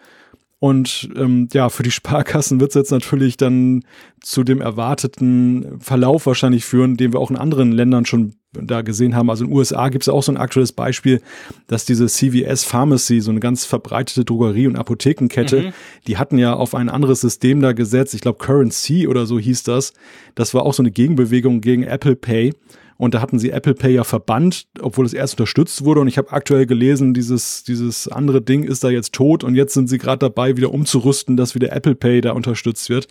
Und 0.60 1.10
ähm, 1.16 1.48
ja, 1.54 1.70
für 1.70 1.84
die 1.84 1.92
Sparkassen 1.92 2.60
wird 2.60 2.72
es 2.72 2.76
jetzt 2.76 2.92
natürlich 2.92 3.38
dann 3.38 3.84
zu 4.22 4.44
dem 4.44 4.60
erwarteten 4.60 5.80
Verlauf 5.80 6.26
wahrscheinlich 6.26 6.66
führen, 6.66 6.98
den 6.98 7.14
wir 7.14 7.20
auch 7.22 7.32
in 7.32 7.38
anderen 7.38 7.72
Ländern 7.72 8.06
schon 8.06 8.34
da 8.52 8.82
gesehen 8.82 9.16
haben. 9.16 9.30
Also 9.30 9.46
in 9.46 9.52
den 9.52 9.58
USA 9.58 9.88
gibt 9.88 10.04
es 10.04 10.10
auch 10.10 10.24
so 10.24 10.34
ein 10.34 10.38
aktuelles 10.38 10.74
Beispiel, 10.74 11.22
dass 11.68 11.86
diese 11.86 12.08
CVS 12.08 12.66
Pharmacy, 12.66 13.22
so 13.22 13.32
eine 13.32 13.40
ganz 13.40 13.64
verbreitete 13.64 14.26
Drogerie- 14.26 14.68
und 14.68 14.76
Apothekenkette, 14.76 15.62
mhm. 15.62 15.74
die 16.08 16.18
hatten 16.18 16.38
ja 16.38 16.54
auf 16.54 16.76
ein 16.76 16.90
anderes 16.90 17.22
System 17.22 17.62
da 17.62 17.72
gesetzt. 17.72 18.14
Ich 18.14 18.22
glaube 18.22 18.40
Currency 18.40 19.08
oder 19.08 19.26
so 19.26 19.40
hieß 19.40 19.64
das. 19.64 19.94
Das 20.36 20.54
war 20.54 20.64
auch 20.64 20.74
so 20.74 20.84
eine 20.84 20.92
Gegenbewegung 20.92 21.62
gegen 21.62 21.84
Apple 21.84 22.18
Pay. 22.18 22.54
Und 23.00 23.14
da 23.14 23.22
hatten 23.22 23.40
sie 23.40 23.52
Apple 23.52 23.76
Pay 23.76 23.94
ja 23.94 24.04
verbannt, 24.04 24.68
obwohl 24.82 25.06
es 25.06 25.14
erst 25.14 25.36
unterstützt 25.36 25.86
wurde. 25.86 26.02
Und 26.02 26.10
ich 26.10 26.18
habe 26.18 26.34
aktuell 26.34 26.66
gelesen, 26.66 27.14
dieses, 27.14 27.64
dieses 27.64 28.10
andere 28.10 28.42
Ding 28.42 28.64
ist 28.64 28.84
da 28.84 28.90
jetzt 28.90 29.14
tot 29.14 29.46
und 29.46 29.56
jetzt 29.56 29.74
sind 29.74 29.88
sie 29.88 29.98
gerade 29.98 30.20
dabei, 30.20 30.58
wieder 30.58 30.74
umzurüsten, 30.74 31.38
dass 31.38 31.56
wieder 31.56 31.72
Apple 31.72 31.96
Pay 31.96 32.20
da 32.20 32.34
unterstützt 32.34 32.90
wird. 32.90 33.08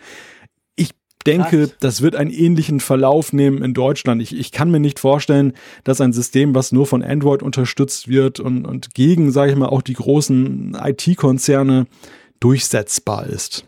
Ich 0.75 0.91
denke, 1.25 1.69
Krass. 1.69 1.75
das 1.79 2.01
wird 2.03 2.15
einen 2.15 2.29
ähnlichen 2.29 2.81
Verlauf 2.81 3.33
nehmen 3.33 3.63
in 3.63 3.73
Deutschland. 3.73 4.21
Ich, 4.21 4.37
ich 4.37 4.51
kann 4.51 4.69
mir 4.69 4.79
nicht 4.79 4.99
vorstellen, 4.99 5.53
dass 5.83 6.01
ein 6.01 6.13
System, 6.13 6.53
was 6.53 6.71
nur 6.71 6.85
von 6.85 7.01
Android 7.01 7.41
unterstützt 7.41 8.07
wird 8.07 8.39
und, 8.39 8.67
und 8.67 8.93
gegen, 8.93 9.31
sage 9.31 9.53
ich 9.53 9.57
mal, 9.57 9.69
auch 9.69 9.81
die 9.81 9.95
großen 9.95 10.77
IT-Konzerne 10.79 11.87
durchsetzbar 12.39 13.25
ist. 13.25 13.65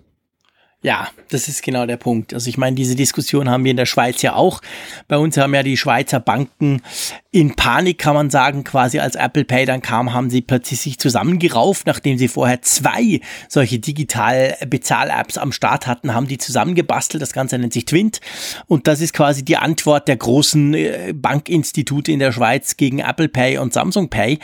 Ja, 0.83 1.09
das 1.29 1.47
ist 1.47 1.61
genau 1.61 1.85
der 1.85 1.97
Punkt. 1.97 2.33
Also 2.33 2.50
ich 2.50 2.57
meine, 2.57 2.75
diese 2.75 2.95
Diskussion 2.95 3.51
haben 3.51 3.63
wir 3.63 3.69
in 3.69 3.77
der 3.77 3.85
Schweiz 3.85 4.23
ja 4.23 4.33
auch. 4.33 4.61
Bei 5.07 5.17
uns 5.17 5.38
haben 5.38 5.53
ja 5.53 5.61
die 5.61 5.77
Schweizer 5.77 6.19
Banken 6.19 6.81
in 7.29 7.55
Panik, 7.55 8.00
kann 8.00 8.15
man 8.15 8.31
sagen, 8.31 8.63
quasi 8.63 8.97
als 8.97 9.13
Apple 9.13 9.45
Pay 9.45 9.67
dann 9.67 9.83
kam, 9.83 10.11
haben 10.11 10.31
sie 10.31 10.41
plötzlich 10.41 10.81
sich 10.81 10.97
zusammengerauft, 10.97 11.85
nachdem 11.85 12.17
sie 12.17 12.27
vorher 12.27 12.63
zwei 12.63 13.21
solche 13.47 13.77
digital 13.77 14.57
Bezahl-Apps 14.67 15.38
am 15.38 15.51
Start 15.51 15.86
hatten, 15.86 16.15
haben 16.15 16.27
die 16.27 16.39
zusammengebastelt. 16.39 17.21
Das 17.21 17.34
Ganze 17.34 17.60
nennt 17.60 17.73
sich 17.73 17.86
Twint. 17.86 18.19
Und 18.65 18.88
das 18.88 19.01
ist 19.01 19.13
quasi 19.13 19.45
die 19.45 19.58
Antwort 19.58 20.08
der 20.08 20.17
großen 20.17 20.73
äh, 20.73 21.13
Bankinstitute 21.15 22.12
in 22.12 22.17
der 22.17 22.32
Schweiz 22.32 22.75
gegen 22.75 22.99
Apple 22.99 23.29
Pay 23.29 23.60
und 23.60 23.71
Samsung 23.71 24.10
Pay. 24.10 24.39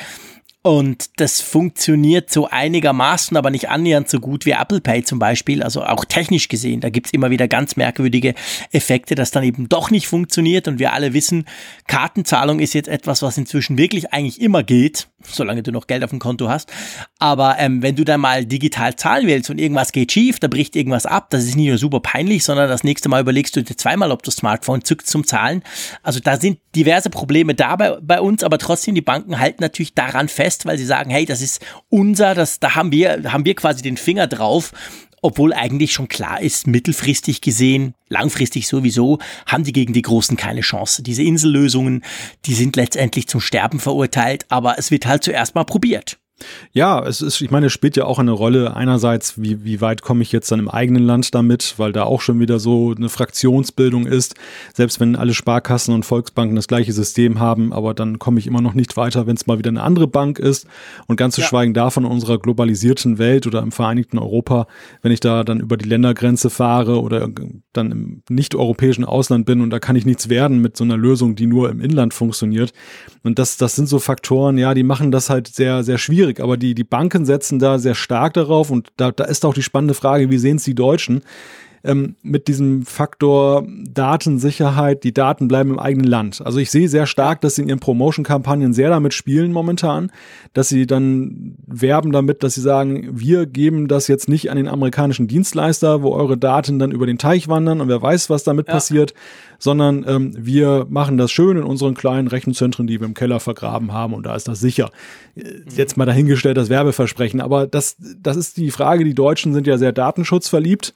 Und 0.67 1.11
das 1.15 1.39
funktioniert 1.39 2.29
so 2.29 2.49
einigermaßen, 2.49 3.37
aber 3.37 3.51
nicht 3.51 3.69
annähernd 3.69 4.09
so 4.09 4.19
gut 4.19 4.45
wie 4.45 4.51
Apple 4.51 4.81
Pay 4.81 5.01
zum 5.01 5.17
Beispiel. 5.17 5.63
Also 5.63 5.81
auch 5.81 6.03
technisch 6.03 6.49
gesehen, 6.49 6.81
da 6.81 6.89
gibt's 6.89 7.11
immer 7.11 7.29
wieder 7.29 7.47
ganz 7.47 7.77
merkwürdige 7.77 8.33
Effekte, 8.73 9.15
dass 9.15 9.31
dann 9.31 9.45
eben 9.45 9.69
doch 9.69 9.91
nicht 9.91 10.09
funktioniert. 10.09 10.67
Und 10.67 10.77
wir 10.77 10.91
alle 10.91 11.13
wissen, 11.13 11.45
Kartenzahlung 11.87 12.59
ist 12.59 12.73
jetzt 12.73 12.89
etwas, 12.89 13.21
was 13.21 13.37
inzwischen 13.37 13.77
wirklich 13.77 14.11
eigentlich 14.11 14.41
immer 14.41 14.61
geht, 14.61 15.07
solange 15.23 15.63
du 15.63 15.71
noch 15.71 15.87
Geld 15.87 16.03
auf 16.03 16.09
dem 16.09 16.19
Konto 16.19 16.49
hast. 16.49 16.69
Aber 17.17 17.55
ähm, 17.59 17.81
wenn 17.81 17.95
du 17.95 18.03
dann 18.03 18.19
mal 18.19 18.45
digital 18.45 18.97
zahlen 18.97 19.25
willst 19.25 19.49
und 19.49 19.61
irgendwas 19.61 19.93
geht 19.93 20.11
schief, 20.11 20.41
da 20.41 20.49
bricht 20.49 20.75
irgendwas 20.75 21.05
ab, 21.05 21.29
das 21.29 21.45
ist 21.45 21.55
nicht 21.55 21.69
nur 21.69 21.77
super 21.77 22.01
peinlich, 22.01 22.43
sondern 22.43 22.67
das 22.67 22.83
nächste 22.83 23.07
Mal 23.07 23.21
überlegst 23.21 23.55
du 23.55 23.63
dir 23.63 23.77
zweimal, 23.77 24.11
ob 24.11 24.21
du 24.21 24.27
das 24.27 24.35
Smartphone 24.35 24.83
zückst 24.83 25.07
zum 25.07 25.25
Zahlen. 25.25 25.63
Also 26.03 26.19
da 26.19 26.35
sind 26.35 26.59
diverse 26.75 27.09
Probleme 27.09 27.55
da 27.55 27.77
bei, 27.77 27.97
bei 28.01 28.19
uns, 28.19 28.43
aber 28.43 28.57
trotzdem, 28.57 28.95
die 28.95 29.01
Banken 29.01 29.39
halten 29.39 29.63
natürlich 29.63 29.93
daran 29.93 30.27
fest, 30.27 30.56
fest, 30.57 30.65
weil 30.65 30.77
sie 30.77 30.85
sagen, 30.85 31.09
hey, 31.09 31.25
das 31.25 31.41
ist 31.41 31.65
unser, 31.89 32.33
das, 32.33 32.59
da 32.59 32.75
haben 32.75 32.91
wir, 32.91 33.31
haben 33.31 33.45
wir 33.45 33.55
quasi 33.55 33.81
den 33.81 33.97
Finger 33.97 34.27
drauf. 34.27 34.71
Obwohl 35.23 35.51
eigentlich 35.51 35.93
schon 35.93 36.07
klar 36.07 36.39
ist, 36.41 36.67
mittelfristig 36.67 37.41
gesehen, 37.41 37.95
langfristig 38.07 38.67
sowieso, 38.67 39.17
haben 39.47 39.63
die 39.63 39.73
gegen 39.73 39.91
die 39.91 40.03
Großen 40.03 40.37
keine 40.37 40.61
Chance. 40.61 41.01
Diese 41.01 41.23
Insellösungen, 41.23 42.03
die 42.45 42.53
sind 42.53 42.75
letztendlich 42.75 43.27
zum 43.27 43.41
Sterben 43.41 43.79
verurteilt, 43.79 44.45
aber 44.49 44.77
es 44.77 44.91
wird 44.91 45.07
halt 45.07 45.23
zuerst 45.23 45.55
mal 45.55 45.63
probiert. 45.63 46.19
Ja, 46.71 47.03
es 47.03 47.21
ist, 47.21 47.41
ich 47.41 47.49
meine, 47.49 47.67
es 47.67 47.73
spielt 47.73 47.97
ja 47.97 48.05
auch 48.05 48.19
eine 48.19 48.31
Rolle. 48.31 48.75
Einerseits, 48.75 49.41
wie, 49.41 49.63
wie 49.63 49.81
weit 49.81 50.01
komme 50.03 50.21
ich 50.21 50.31
jetzt 50.31 50.51
dann 50.51 50.59
im 50.59 50.69
eigenen 50.69 51.03
Land 51.03 51.33
damit, 51.33 51.75
weil 51.77 51.91
da 51.91 52.03
auch 52.03 52.21
schon 52.21 52.39
wieder 52.39 52.59
so 52.59 52.93
eine 52.95 53.09
Fraktionsbildung 53.09 54.05
ist. 54.05 54.35
Selbst 54.73 54.99
wenn 54.99 55.15
alle 55.15 55.33
Sparkassen 55.33 55.93
und 55.93 56.05
Volksbanken 56.05 56.55
das 56.55 56.67
gleiche 56.67 56.93
System 56.93 57.39
haben, 57.39 57.73
aber 57.73 57.93
dann 57.93 58.19
komme 58.19 58.39
ich 58.39 58.47
immer 58.47 58.61
noch 58.61 58.75
nicht 58.75 58.97
weiter, 58.97 59.25
wenn 59.25 59.35
es 59.35 59.47
mal 59.47 59.57
wieder 59.57 59.69
eine 59.69 59.81
andere 59.81 60.07
Bank 60.07 60.37
ist. 60.37 60.67
Und 61.07 61.17
ganz 61.17 61.35
zu 61.35 61.41
ja. 61.41 61.47
schweigen 61.47 61.73
davon 61.73 62.05
in 62.05 62.11
unserer 62.11 62.37
globalisierten 62.37 63.17
Welt 63.17 63.47
oder 63.47 63.61
im 63.61 63.71
Vereinigten 63.71 64.19
Europa, 64.19 64.67
wenn 65.01 65.11
ich 65.11 65.19
da 65.19 65.43
dann 65.43 65.59
über 65.59 65.77
die 65.77 65.89
Ländergrenze 65.89 66.49
fahre 66.49 67.01
oder 67.01 67.27
dann 67.77 67.91
im 67.91 68.23
nicht-europäischen 68.29 69.05
Ausland 69.05 69.45
bin 69.45 69.61
und 69.61 69.69
da 69.69 69.79
kann 69.79 69.95
ich 69.95 70.05
nichts 70.05 70.27
werden 70.27 70.59
mit 70.59 70.75
so 70.75 70.83
einer 70.83 70.97
Lösung, 70.97 71.35
die 71.35 71.45
nur 71.45 71.69
im 71.69 71.79
Inland 71.79 72.13
funktioniert. 72.13 72.73
Und 73.23 73.39
das, 73.39 73.57
das 73.57 73.75
sind 73.75 73.87
so 73.87 73.99
Faktoren, 73.99 74.57
ja, 74.57 74.73
die 74.73 74.83
machen 74.83 75.11
das 75.11 75.29
halt 75.29 75.47
sehr, 75.47 75.83
sehr 75.83 75.97
schwierig 75.97 76.37
aber 76.47 76.57
die, 76.57 76.75
die 76.75 76.83
Banken 76.83 77.25
setzen 77.25 77.59
da 77.59 77.77
sehr 77.77 77.93
stark 77.93 78.33
darauf 78.33 78.69
und 78.69 78.89
da, 78.97 79.11
da 79.11 79.25
ist 79.25 79.45
auch 79.45 79.53
die 79.53 79.63
spannende 79.63 79.93
Frage, 79.93 80.29
wie 80.29 80.37
sehen 80.37 80.57
es 80.57 80.63
die 80.63 80.75
Deutschen? 80.75 81.21
Ähm, 81.83 82.15
mit 82.21 82.47
diesem 82.47 82.85
Faktor 82.85 83.65
Datensicherheit, 83.89 85.03
die 85.03 85.13
Daten 85.13 85.47
bleiben 85.47 85.71
im 85.71 85.79
eigenen 85.79 86.07
Land. 86.07 86.41
Also 86.43 86.59
ich 86.59 86.71
sehe 86.71 86.89
sehr 86.89 87.05
stark, 87.05 87.41
dass 87.41 87.55
sie 87.55 87.61
in 87.63 87.69
ihren 87.69 87.79
Promotion-Kampagnen 87.79 88.73
sehr 88.73 88.89
damit 88.89 89.13
spielen 89.13 89.51
momentan, 89.51 90.11
dass 90.53 90.69
sie 90.69 90.87
dann 90.87 91.55
werben 91.65 92.11
damit, 92.11 92.43
dass 92.43 92.55
sie 92.55 92.61
sagen, 92.61 93.07
wir 93.11 93.45
geben 93.45 93.87
das 93.87 94.07
jetzt 94.07 94.27
nicht 94.29 94.49
an 94.51 94.57
den 94.57 94.67
amerikanischen 94.67 95.27
Dienstleister, 95.27 96.01
wo 96.01 96.11
eure 96.13 96.37
Daten 96.37 96.79
dann 96.79 96.91
über 96.91 97.05
den 97.05 97.17
Teich 97.17 97.47
wandern 97.47 97.81
und 97.81 97.87
wer 97.87 98.01
weiß, 98.01 98.29
was 98.29 98.43
damit 98.43 98.67
ja. 98.67 98.73
passiert, 98.73 99.13
sondern 99.59 100.05
ähm, 100.07 100.33
wir 100.37 100.85
machen 100.89 101.17
das 101.17 101.31
schön 101.31 101.57
in 101.57 101.63
unseren 101.63 101.93
kleinen 101.93 102.27
Rechenzentren, 102.27 102.87
die 102.87 102.99
wir 102.99 103.07
im 103.07 103.13
Keller 103.13 103.39
vergraben 103.39 103.93
haben 103.93 104.13
und 104.13 104.25
da 104.25 104.35
ist 104.35 104.47
das 104.47 104.59
sicher. 104.59 104.89
Mhm. 105.35 105.43
Jetzt 105.75 105.97
mal 105.97 106.05
dahingestellt 106.05 106.57
das 106.57 106.69
Werbeversprechen, 106.69 107.41
aber 107.41 107.67
das, 107.67 107.97
das 108.19 108.37
ist 108.37 108.57
die 108.57 108.71
Frage, 108.71 109.03
die 109.03 109.13
Deutschen 109.13 109.53
sind 109.53 109.67
ja 109.67 109.77
sehr 109.77 109.91
datenschutzverliebt 109.91 110.93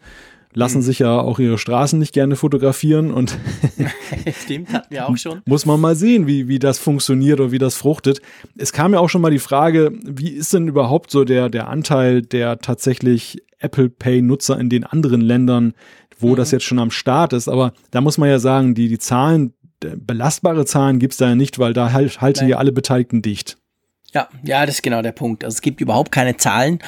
lassen 0.54 0.80
mhm. 0.80 0.84
sich 0.84 1.00
ja 1.00 1.20
auch 1.20 1.40
ihre 1.40 1.58
Straßen 1.58 1.98
nicht 1.98 2.14
gerne 2.14 2.36
fotografieren 2.36 3.12
und 3.12 3.38
Stimmt, 4.44 4.72
hatten 4.74 4.94
wir 4.94 5.08
auch 5.08 5.18
schon. 5.18 5.42
Muss 5.46 5.66
man 5.66 5.80
mal 5.80 5.96
sehen, 5.96 6.28
wie, 6.28 6.48
wie 6.48 6.60
das 6.60 6.80
funktioniert 6.80 7.40
oder 7.40 7.52
wie 7.52 7.58
das 7.58 7.76
fruchtet. 7.76 8.22
Es 8.58 8.74
kam 8.74 8.94
ja 8.94 9.00
auch 9.00 9.10
schon 9.10 9.22
mal 9.22 9.32
die 9.32 9.40
Frage, 9.40 9.92
wie 10.04 10.30
ist 10.30 10.54
denn 10.54 10.68
überhaupt 10.68 11.12
so 11.12 11.24
der, 11.24 11.50
der 11.50 11.70
Anteil 11.70 12.22
der 12.22 12.60
tatsächlich 12.60 13.42
Apple 13.60 13.90
Pay 13.90 14.22
Nutzer 14.22 14.60
in 14.60 14.70
den 14.70 14.84
anderen 14.84 15.22
Ländern, 15.22 15.74
wo 16.20 16.30
mhm. 16.30 16.36
das 16.36 16.52
jetzt 16.52 16.66
schon 16.66 16.80
am 16.80 16.92
Start 16.92 17.34
ist. 17.34 17.48
Aber 17.48 17.74
da 17.92 18.02
muss 18.02 18.18
man 18.18 18.30
ja 18.30 18.40
sagen, 18.40 18.76
die, 18.76 18.88
die 18.88 19.00
Zahlen 19.00 19.54
belastbare 19.82 20.66
Zahlen 20.66 21.00
gibt 21.00 21.14
es 21.14 21.18
da 21.18 21.30
ja 21.30 21.36
nicht, 21.36 21.60
weil 21.60 21.74
da 21.74 21.92
halt, 21.92 22.22
halten 22.22 22.48
ja 22.48 22.58
alle 22.58 22.72
Beteiligten 22.72 23.22
dicht. 23.22 23.58
Ja, 24.14 24.28
ja, 24.44 24.66
das 24.66 24.76
ist 24.76 24.84
genau 24.84 25.02
der 25.02 25.14
Punkt. 25.14 25.46
Also 25.46 25.56
es 25.56 25.62
gibt 25.62 25.80
überhaupt 25.80 26.12
keine 26.12 26.36
Zahlen. 26.36 26.80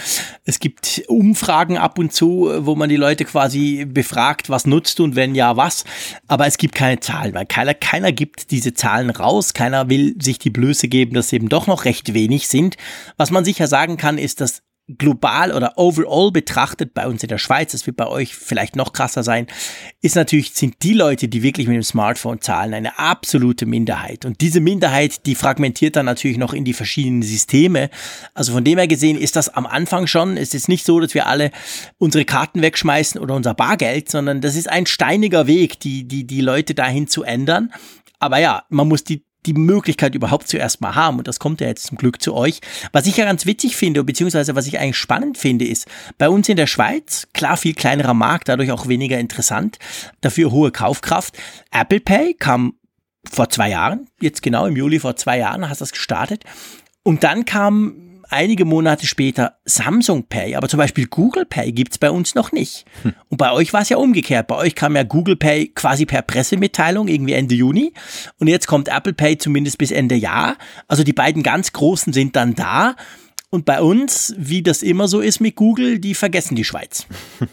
Es 0.43 0.59
gibt 0.59 1.03
Umfragen 1.07 1.77
ab 1.77 1.97
und 1.97 2.11
zu, 2.11 2.51
wo 2.59 2.75
man 2.75 2.89
die 2.89 2.97
Leute 2.97 3.23
quasi 3.23 3.85
befragt, 3.85 4.49
was 4.49 4.65
nutzt 4.65 4.99
und 4.99 5.15
wenn 5.15 5.33
ja, 5.33 5.55
was. 5.55 5.85
Aber 6.27 6.47
es 6.47 6.57
gibt 6.57 6.75
keine 6.75 6.99
Zahlen, 6.99 7.33
weil 7.33 7.45
keiner, 7.45 7.73
keiner 7.73 8.11
gibt 8.11 8.51
diese 8.51 8.73
Zahlen 8.73 9.09
raus. 9.09 9.53
Keiner 9.53 9.89
will 9.89 10.15
sich 10.21 10.37
die 10.37 10.49
Blöße 10.49 10.89
geben, 10.89 11.13
dass 11.13 11.29
sie 11.29 11.37
eben 11.37 11.47
doch 11.47 11.65
noch 11.65 11.85
recht 11.85 12.13
wenig 12.13 12.49
sind. 12.49 12.75
Was 13.15 13.31
man 13.31 13.45
sicher 13.45 13.67
sagen 13.67 13.95
kann, 13.95 14.17
ist, 14.17 14.41
dass 14.41 14.61
global 14.97 15.53
oder 15.53 15.73
overall 15.77 16.31
betrachtet 16.31 16.93
bei 16.93 17.07
uns 17.07 17.23
in 17.23 17.29
der 17.29 17.37
Schweiz, 17.37 17.71
das 17.71 17.85
wird 17.87 17.95
bei 17.95 18.07
euch 18.07 18.35
vielleicht 18.35 18.75
noch 18.75 18.91
krasser 18.91 19.23
sein, 19.23 19.47
ist 20.01 20.15
natürlich, 20.15 20.53
sind 20.53 20.75
die 20.83 20.93
Leute, 20.93 21.29
die 21.29 21.41
wirklich 21.41 21.67
mit 21.67 21.75
dem 21.75 21.83
Smartphone 21.83 22.41
zahlen, 22.41 22.73
eine 22.73 22.99
absolute 22.99 23.65
Minderheit. 23.65 24.25
Und 24.25 24.41
diese 24.41 24.59
Minderheit, 24.59 25.25
die 25.25 25.35
fragmentiert 25.35 25.95
dann 25.95 26.05
natürlich 26.05 26.37
noch 26.37 26.53
in 26.53 26.65
die 26.65 26.73
verschiedenen 26.73 27.21
Systeme. 27.21 27.89
Also 28.33 28.51
von 28.51 28.65
dem 28.65 28.77
her 28.77 28.87
gesehen 28.87 29.17
ist 29.17 29.37
das 29.37 29.47
am 29.47 29.65
Anfang 29.65 30.05
schon, 30.05 30.35
es 30.35 30.53
ist 30.53 30.67
nicht 30.67 30.85
so, 30.85 30.99
dass 30.99 31.13
wir 31.13 31.27
alle 31.27 31.51
unsere 31.97 32.25
Karten 32.25 32.61
wegschmeißen 32.61 33.21
oder 33.21 33.35
unser 33.35 33.53
Bargeld, 33.53 34.11
sondern 34.11 34.41
das 34.41 34.55
ist 34.55 34.69
ein 34.69 34.85
steiniger 34.85 35.47
Weg, 35.47 35.79
die, 35.79 36.05
die, 36.05 36.27
die 36.27 36.41
Leute 36.41 36.73
dahin 36.73 37.07
zu 37.07 37.23
ändern. 37.23 37.71
Aber 38.19 38.39
ja, 38.39 38.63
man 38.69 38.89
muss 38.89 39.05
die 39.05 39.23
die 39.45 39.53
Möglichkeit 39.53 40.15
überhaupt 40.15 40.47
zuerst 40.47 40.81
mal 40.81 40.95
haben. 40.95 41.17
Und 41.17 41.27
das 41.27 41.39
kommt 41.39 41.61
ja 41.61 41.67
jetzt 41.67 41.87
zum 41.87 41.97
Glück 41.97 42.21
zu 42.21 42.33
euch. 42.33 42.59
Was 42.91 43.05
ich 43.07 43.17
ja 43.17 43.25
ganz 43.25 43.45
witzig 43.45 43.75
finde, 43.75 44.03
beziehungsweise 44.03 44.55
was 44.55 44.67
ich 44.67 44.79
eigentlich 44.79 44.97
spannend 44.97 45.37
finde, 45.37 45.65
ist, 45.65 45.87
bei 46.17 46.29
uns 46.29 46.49
in 46.49 46.57
der 46.57 46.67
Schweiz, 46.67 47.27
klar 47.33 47.57
viel 47.57 47.73
kleinerer 47.73 48.13
Markt, 48.13 48.49
dadurch 48.49 48.71
auch 48.71 48.87
weniger 48.87 49.19
interessant, 49.19 49.79
dafür 50.21 50.51
hohe 50.51 50.71
Kaufkraft. 50.71 51.37
Apple 51.71 51.99
Pay 51.99 52.35
kam 52.35 52.75
vor 53.29 53.49
zwei 53.49 53.69
Jahren, 53.69 54.07
jetzt 54.19 54.41
genau 54.41 54.65
im 54.65 54.75
Juli 54.75 54.99
vor 54.99 55.15
zwei 55.15 55.37
Jahren 55.37 55.69
hast 55.69 55.81
du 55.81 55.83
das 55.83 55.91
gestartet. 55.91 56.43
Und 57.03 57.23
dann 57.23 57.45
kam 57.45 58.12
einige 58.33 58.65
Monate 58.65 59.07
später 59.07 59.57
Samsung 59.65 60.27
Pay, 60.27 60.55
aber 60.55 60.67
zum 60.67 60.77
Beispiel 60.77 61.07
Google 61.07 61.45
Pay 61.45 61.71
gibt's 61.71 61.97
bei 61.97 62.11
uns 62.11 62.35
noch 62.35 62.51
nicht. 62.51 62.85
Hm. 63.03 63.13
Und 63.29 63.37
bei 63.37 63.51
euch 63.51 63.73
war 63.73 63.81
es 63.81 63.89
ja 63.89 63.97
umgekehrt. 63.97 64.47
Bei 64.47 64.55
euch 64.55 64.75
kam 64.75 64.95
ja 64.95 65.03
Google 65.03 65.35
Pay 65.35 65.69
quasi 65.69 66.05
per 66.05 66.21
Pressemitteilung 66.21 67.07
irgendwie 67.07 67.33
Ende 67.33 67.55
Juni 67.55 67.93
und 68.39 68.47
jetzt 68.47 68.67
kommt 68.67 68.89
Apple 68.89 69.13
Pay 69.13 69.37
zumindest 69.37 69.77
bis 69.77 69.91
Ende 69.91 70.15
Jahr. 70.15 70.57
Also 70.87 71.03
die 71.03 71.13
beiden 71.13 71.43
ganz 71.43 71.71
großen 71.73 72.13
sind 72.13 72.35
dann 72.35 72.55
da. 72.55 72.95
Und 73.49 73.65
bei 73.65 73.81
uns, 73.81 74.33
wie 74.37 74.63
das 74.63 74.81
immer 74.81 75.07
so 75.07 75.21
ist 75.21 75.39
mit 75.39 75.55
Google, 75.55 75.99
die 75.99 76.15
vergessen 76.15 76.55
die 76.55 76.63
Schweiz. 76.63 77.05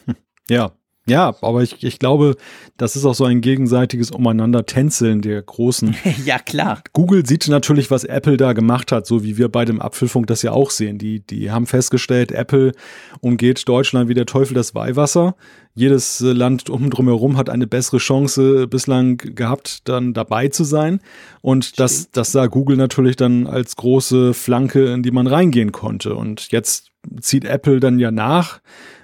Ja, 0.50 0.72
ja, 1.06 1.34
aber 1.40 1.62
ich, 1.62 1.82
ich 1.82 1.98
glaube, 1.98 2.36
das 2.76 2.94
ist 2.94 3.04
auch 3.04 3.14
so 3.14 3.24
ein 3.24 3.40
gegenseitiges 3.40 4.10
Umeinander-Tänzeln 4.10 5.22
der 5.22 5.42
Großen. 5.42 5.96
ja, 6.24 6.38
klar. 6.38 6.82
Google 6.92 7.26
sieht 7.26 7.48
natürlich, 7.48 7.90
was 7.90 8.04
Apple 8.04 8.36
da 8.36 8.52
gemacht 8.52 8.92
hat, 8.92 9.06
so 9.06 9.24
wie 9.24 9.38
wir 9.38 9.48
bei 9.48 9.64
dem 9.64 9.80
Apfelfunk 9.80 10.26
das 10.26 10.42
ja 10.42 10.52
auch 10.52 10.70
sehen. 10.70 10.98
Die, 10.98 11.20
die 11.20 11.50
haben 11.50 11.66
festgestellt, 11.66 12.32
Apple 12.32 12.72
umgeht 13.20 13.68
Deutschland 13.68 14.08
wie 14.08 14.14
der 14.14 14.26
Teufel 14.26 14.54
das 14.54 14.74
Weihwasser. 14.74 15.34
Jedes 15.74 16.20
Land 16.20 16.68
um 16.68 16.90
drumherum 16.90 17.36
hat 17.36 17.48
eine 17.48 17.66
bessere 17.66 17.98
Chance 17.98 18.68
bislang 18.68 19.16
gehabt, 19.16 19.88
dann 19.88 20.12
dabei 20.12 20.48
zu 20.48 20.64
sein. 20.64 21.00
Und 21.40 21.80
das, 21.80 22.10
das 22.10 22.32
sah 22.32 22.46
Google 22.46 22.76
natürlich 22.76 23.16
dann 23.16 23.46
als 23.46 23.76
große 23.76 24.34
Flanke, 24.34 24.92
in 24.92 25.02
die 25.02 25.12
man 25.12 25.26
reingehen 25.26 25.72
konnte. 25.72 26.14
Und 26.14 26.52
jetzt 26.52 26.90
zieht 27.20 27.46
Apple 27.46 27.80
dann 27.80 27.98
ja 27.98 28.10
nach 28.10 28.60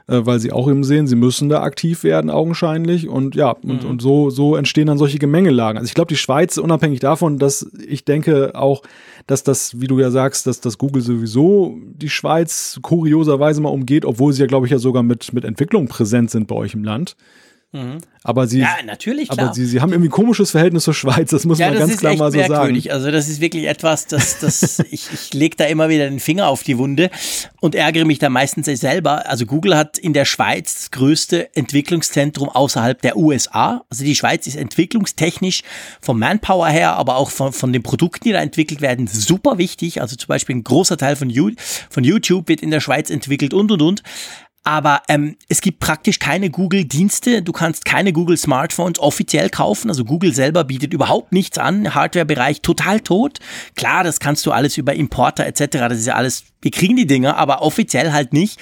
äh, 0.09 0.21
weil 0.25 0.39
sie 0.39 0.53
auch 0.53 0.69
eben 0.69 0.85
sehen, 0.85 1.07
sie 1.07 1.17
müssen 1.17 1.49
da 1.49 1.63
aktiv 1.63 2.05
werden, 2.05 2.31
augenscheinlich. 2.31 3.09
Und 3.09 3.35
ja, 3.35 3.51
und, 3.51 3.83
mhm. 3.83 3.91
und 3.91 4.03
so, 4.03 4.31
so 4.31 4.57
entstehen 4.57 4.87
dann 4.87 4.99
solche 4.99 5.19
Gemengelagen. 5.19 5.79
Also 5.79 5.89
ich 5.89 5.95
glaube, 5.95 6.09
die 6.09 6.17
Schweiz, 6.17 6.59
unabhängig 6.59 7.01
davon, 7.01 7.39
dass 7.39 7.69
ich 7.87 8.05
denke 8.05 8.55
auch, 8.55 8.83
dass 9.27 9.43
das, 9.43 9.81
wie 9.81 9.89
du 9.89 9.99
ja 9.99 10.11
sagst, 10.11 10.47
dass 10.47 10.61
das 10.61 10.79
Google 10.79 11.03
sowieso 11.03 11.77
die 11.95 12.11
Schweiz 12.11 12.79
kurioserweise 12.83 13.61
mal 13.61 13.71
umgeht, 13.71 14.05
obwohl 14.05 14.33
sie 14.33 14.43
ja, 14.43 14.47
glaube 14.47 14.67
ich, 14.67 14.73
ja 14.73 14.79
sogar 14.79 15.03
mit, 15.03 15.33
mit 15.33 15.45
Entwicklung 15.45 15.89
präsent 15.89 16.31
sind 16.31 16.47
bei 16.47 16.55
euch 16.55 16.75
im 16.75 16.85
Land. 16.85 17.17
Mhm. 17.73 17.99
Aber 18.23 18.47
sie, 18.47 18.61
ja, 18.61 18.77
natürlich, 18.85 19.29
klar. 19.29 19.47
aber 19.47 19.55
sie, 19.55 19.67
sie 19.67 19.81
haben 19.81 19.93
irgendwie 19.93 20.09
ein 20.09 20.13
komisches 20.13 20.51
Verhältnis 20.51 20.85
zur 20.85 20.95
Schweiz, 20.95 21.31
das 21.31 21.45
muss 21.45 21.59
ja, 21.59 21.67
man 21.67 21.79
das 21.79 21.89
ganz 21.89 22.01
klar 22.01 22.17
mal 22.17 22.33
so 22.33 22.39
merkwürdig. 22.39 22.85
sagen. 22.85 22.95
Also 22.95 23.11
das 23.11 23.29
ist 23.29 23.41
wirklich 23.41 23.67
etwas, 23.67 24.07
das, 24.07 24.39
das 24.39 24.79
ich, 24.91 25.13
ich 25.13 25.35
lege 25.35 25.57
da 25.57 25.65
immer 25.65 25.89
wieder 25.89 26.09
den 26.09 26.21
Finger 26.21 26.49
auf 26.49 26.63
die 26.63 26.79
Wunde 26.79 27.11
und 27.61 27.75
ärgere 27.75 28.05
mich 28.05 28.19
da 28.19 28.29
meistens 28.29 28.67
selber. 28.67 29.29
Also 29.29 29.47
Google 29.47 29.77
hat 29.77 29.99
in 29.99 30.13
der 30.13 30.25
Schweiz 30.25 30.75
das 30.75 30.91
größte 30.91 31.55
Entwicklungszentrum 31.55 32.49
außerhalb 32.49 33.01
der 33.03 33.17
USA. 33.17 33.85
Also 33.91 34.05
die 34.05 34.17
Schweiz 34.17 34.47
ist 34.47 34.57
entwicklungstechnisch 34.57 35.63
vom 36.01 36.19
Manpower 36.19 36.69
her, 36.69 36.95
aber 36.95 37.17
auch 37.17 37.31
von, 37.31 37.53
von 37.53 37.73
den 37.73 37.83
Produkten, 37.83 38.25
die 38.25 38.33
da 38.33 38.41
entwickelt 38.41 38.81
werden, 38.81 39.07
super 39.07 39.59
wichtig. 39.59 40.01
Also 40.01 40.17
zum 40.17 40.29
Beispiel 40.29 40.57
ein 40.57 40.65
großer 40.65 40.97
Teil 40.97 41.17
von, 41.17 41.33
von 41.91 42.05
YouTube 42.05 42.49
wird 42.49 42.61
in 42.61 42.71
der 42.71 42.81
Schweiz 42.81 43.11
entwickelt 43.11 43.55
und 43.55 43.71
und 43.71 43.83
und 43.83 44.03
aber 44.67 45.03
ähm, 45.07 45.37
es 45.49 45.61
gibt 45.61 45.79
praktisch 45.79 46.19
keine 46.19 46.51
Google-Dienste. 46.51 47.41
Du 47.41 47.53
kannst 47.53 47.85
keine 47.85 48.13
Google-Smartphones 48.13 48.99
offiziell 48.99 49.49
kaufen. 49.49 49.91
Also 49.91 50.05
Google 50.05 50.35
selber 50.35 50.65
bietet 50.65 50.93
überhaupt 50.93 51.31
nichts 51.33 51.57
an. 51.57 51.95
Hardware-Bereich 51.95 52.63
total 52.63 52.99
tot. 52.99 53.39
Klar, 53.77 54.03
das 54.03 54.19
kannst 54.19 54.45
du 54.45 54.51
alles 54.51 54.77
über 54.77 54.93
Importer 54.95 55.47
etc. 55.47 55.67
Das 55.89 55.99
ist 55.99 56.07
ja 56.07 56.15
alles, 56.15 56.47
wir 56.63 56.73
kriegen 56.73 56.97
die 56.97 57.07
Dinger, 57.07 57.37
aber 57.37 57.63
offiziell 57.63 58.11
halt 58.11 58.33
nicht. 58.33 58.59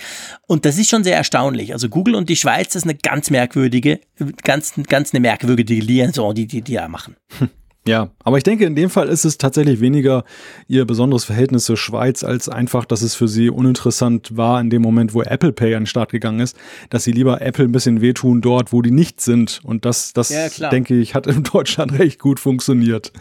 Und 0.46 0.66
das 0.66 0.76
ist 0.76 0.90
schon 0.90 1.04
sehr 1.04 1.16
erstaunlich. 1.16 1.72
Also 1.72 1.88
Google 1.88 2.16
und 2.16 2.28
die 2.28 2.36
Schweiz, 2.36 2.66
das 2.66 2.82
ist 2.82 2.84
eine 2.84 2.96
ganz 2.96 3.30
merkwürdige, 3.30 4.00
ganz, 4.42 4.74
ganz 4.86 5.14
eine 5.14 5.20
merkwürdige 5.20 5.74
Liaison, 5.82 6.34
die 6.34 6.46
die, 6.46 6.60
die 6.60 6.74
da 6.74 6.86
machen. 6.86 7.16
Ja, 7.86 8.08
aber 8.22 8.38
ich 8.38 8.44
denke, 8.44 8.64
in 8.64 8.74
dem 8.74 8.88
Fall 8.88 9.08
ist 9.08 9.26
es 9.26 9.36
tatsächlich 9.36 9.78
weniger 9.80 10.24
ihr 10.68 10.86
besonderes 10.86 11.24
Verhältnis 11.24 11.66
zur 11.66 11.76
Schweiz, 11.76 12.24
als 12.24 12.48
einfach, 12.48 12.86
dass 12.86 13.02
es 13.02 13.14
für 13.14 13.28
sie 13.28 13.50
uninteressant 13.50 14.38
war 14.38 14.58
in 14.58 14.70
dem 14.70 14.80
Moment, 14.80 15.12
wo 15.12 15.20
Apple 15.20 15.52
Pay 15.52 15.74
an 15.74 15.82
den 15.82 15.86
Start 15.86 16.10
gegangen 16.10 16.40
ist, 16.40 16.56
dass 16.88 17.04
sie 17.04 17.12
lieber 17.12 17.42
Apple 17.42 17.66
ein 17.66 17.72
bisschen 17.72 18.00
wehtun 18.00 18.40
dort, 18.40 18.72
wo 18.72 18.80
die 18.80 18.90
nicht 18.90 19.20
sind. 19.20 19.60
Und 19.64 19.84
das, 19.84 20.14
das 20.14 20.30
ja, 20.30 20.70
denke 20.70 20.98
ich, 20.98 21.14
hat 21.14 21.26
in 21.26 21.42
Deutschland 21.42 21.92
recht 21.98 22.20
gut 22.20 22.40
funktioniert. 22.40 23.12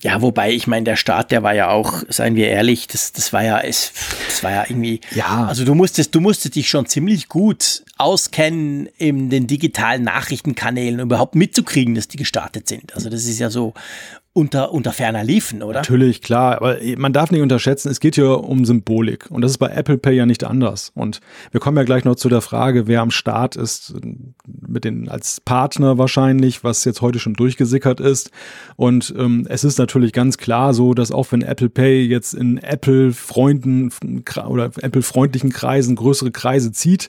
Ja, 0.00 0.22
wobei, 0.22 0.52
ich 0.52 0.66
meine, 0.66 0.84
der 0.84 0.96
Start, 0.96 1.30
der 1.30 1.42
war 1.42 1.54
ja 1.54 1.68
auch, 1.68 2.02
seien 2.08 2.36
wir 2.36 2.48
ehrlich, 2.48 2.86
das, 2.86 3.12
das 3.12 3.34
war 3.34 3.44
ja, 3.44 3.60
es, 3.60 3.92
das 4.28 4.42
war 4.42 4.50
ja 4.50 4.64
irgendwie, 4.66 5.02
ja. 5.14 5.44
also 5.46 5.66
du 5.66 5.74
musstest, 5.74 6.14
du 6.14 6.20
musstest 6.20 6.56
dich 6.56 6.70
schon 6.70 6.86
ziemlich 6.86 7.28
gut 7.28 7.82
auskennen 7.96 8.86
in 8.98 9.30
den 9.30 9.46
digitalen 9.46 10.04
Nachrichtenkanälen, 10.04 11.00
überhaupt 11.00 11.34
mitzukriegen, 11.34 11.94
dass 11.94 12.08
die 12.08 12.18
gestartet 12.18 12.68
sind. 12.68 12.94
Also 12.94 13.08
das 13.08 13.24
ist 13.24 13.38
ja 13.38 13.50
so, 13.50 13.74
unter, 14.36 14.72
unter 14.72 14.92
ferner 14.92 15.24
liefen, 15.24 15.62
oder? 15.62 15.78
Natürlich, 15.78 16.20
klar. 16.20 16.56
Aber 16.56 16.76
man 16.98 17.14
darf 17.14 17.30
nicht 17.30 17.40
unterschätzen, 17.40 17.88
es 17.88 18.00
geht 18.00 18.16
hier 18.16 18.44
um 18.44 18.66
Symbolik. 18.66 19.30
Und 19.30 19.40
das 19.40 19.52
ist 19.52 19.58
bei 19.58 19.68
Apple 19.68 19.96
Pay 19.96 20.14
ja 20.14 20.26
nicht 20.26 20.44
anders. 20.44 20.92
Und 20.94 21.20
wir 21.52 21.60
kommen 21.60 21.78
ja 21.78 21.84
gleich 21.84 22.04
noch 22.04 22.16
zu 22.16 22.28
der 22.28 22.42
Frage, 22.42 22.86
wer 22.86 23.00
am 23.00 23.10
Start 23.10 23.56
ist, 23.56 23.94
mit 24.44 24.84
den, 24.84 25.08
als 25.08 25.40
Partner 25.40 25.96
wahrscheinlich, 25.96 26.62
was 26.62 26.84
jetzt 26.84 27.00
heute 27.00 27.18
schon 27.18 27.32
durchgesickert 27.32 27.98
ist. 27.98 28.30
Und 28.76 29.14
ähm, 29.16 29.46
es 29.48 29.64
ist 29.64 29.78
natürlich 29.78 30.12
ganz 30.12 30.36
klar 30.36 30.74
so, 30.74 30.92
dass 30.92 31.12
auch 31.12 31.32
wenn 31.32 31.40
Apple 31.40 31.70
Pay 31.70 32.04
jetzt 32.04 32.34
in 32.34 32.58
Apple-Freunden 32.58 33.90
oder 34.46 34.66
Apple-freundlichen 34.66 35.50
Kreisen 35.50 35.96
größere 35.96 36.30
Kreise 36.30 36.72
zieht, 36.72 37.08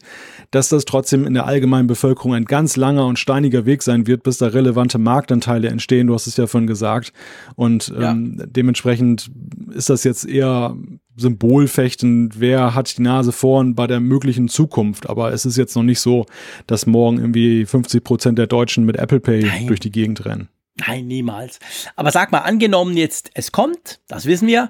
dass 0.51 0.69
das 0.69 0.85
trotzdem 0.85 1.27
in 1.27 1.33
der 1.33 1.45
allgemeinen 1.45 1.87
Bevölkerung 1.87 2.35
ein 2.35 2.45
ganz 2.45 2.77
langer 2.77 3.05
und 3.05 3.19
steiniger 3.19 3.65
Weg 3.65 3.83
sein 3.83 4.07
wird, 4.07 4.23
bis 4.23 4.37
da 4.37 4.47
relevante 4.47 4.97
Marktanteile 4.97 5.67
entstehen. 5.67 6.07
Du 6.07 6.13
hast 6.13 6.27
es 6.27 6.37
ja 6.37 6.47
vorhin 6.47 6.67
gesagt. 6.67 7.11
Und 7.55 7.93
ähm, 7.97 8.37
ja. 8.39 8.45
dementsprechend 8.45 9.31
ist 9.73 9.89
das 9.89 10.03
jetzt 10.03 10.25
eher 10.25 10.75
symbolfechtend, 11.15 12.39
wer 12.39 12.75
hat 12.75 12.97
die 12.97 13.01
Nase 13.01 13.31
vorn 13.31 13.75
bei 13.75 13.87
der 13.87 13.99
möglichen 13.99 14.47
Zukunft. 14.47 15.09
Aber 15.09 15.33
es 15.33 15.45
ist 15.45 15.57
jetzt 15.57 15.75
noch 15.75 15.83
nicht 15.83 15.99
so, 15.99 16.25
dass 16.67 16.85
morgen 16.85 17.17
irgendwie 17.17 17.65
50 17.65 18.03
Prozent 18.03 18.37
der 18.37 18.47
Deutschen 18.47 18.85
mit 18.85 18.97
Apple 18.97 19.19
Pay 19.19 19.43
Nein. 19.43 19.67
durch 19.67 19.79
die 19.79 19.91
Gegend 19.91 20.25
rennen. 20.25 20.49
Nein, 20.85 21.07
niemals. 21.07 21.59
Aber 21.95 22.11
sag 22.11 22.31
mal, 22.31 22.39
angenommen 22.39 22.95
jetzt, 22.95 23.31
es 23.33 23.51
kommt, 23.51 23.99
das 24.07 24.25
wissen 24.25 24.47
wir, 24.47 24.69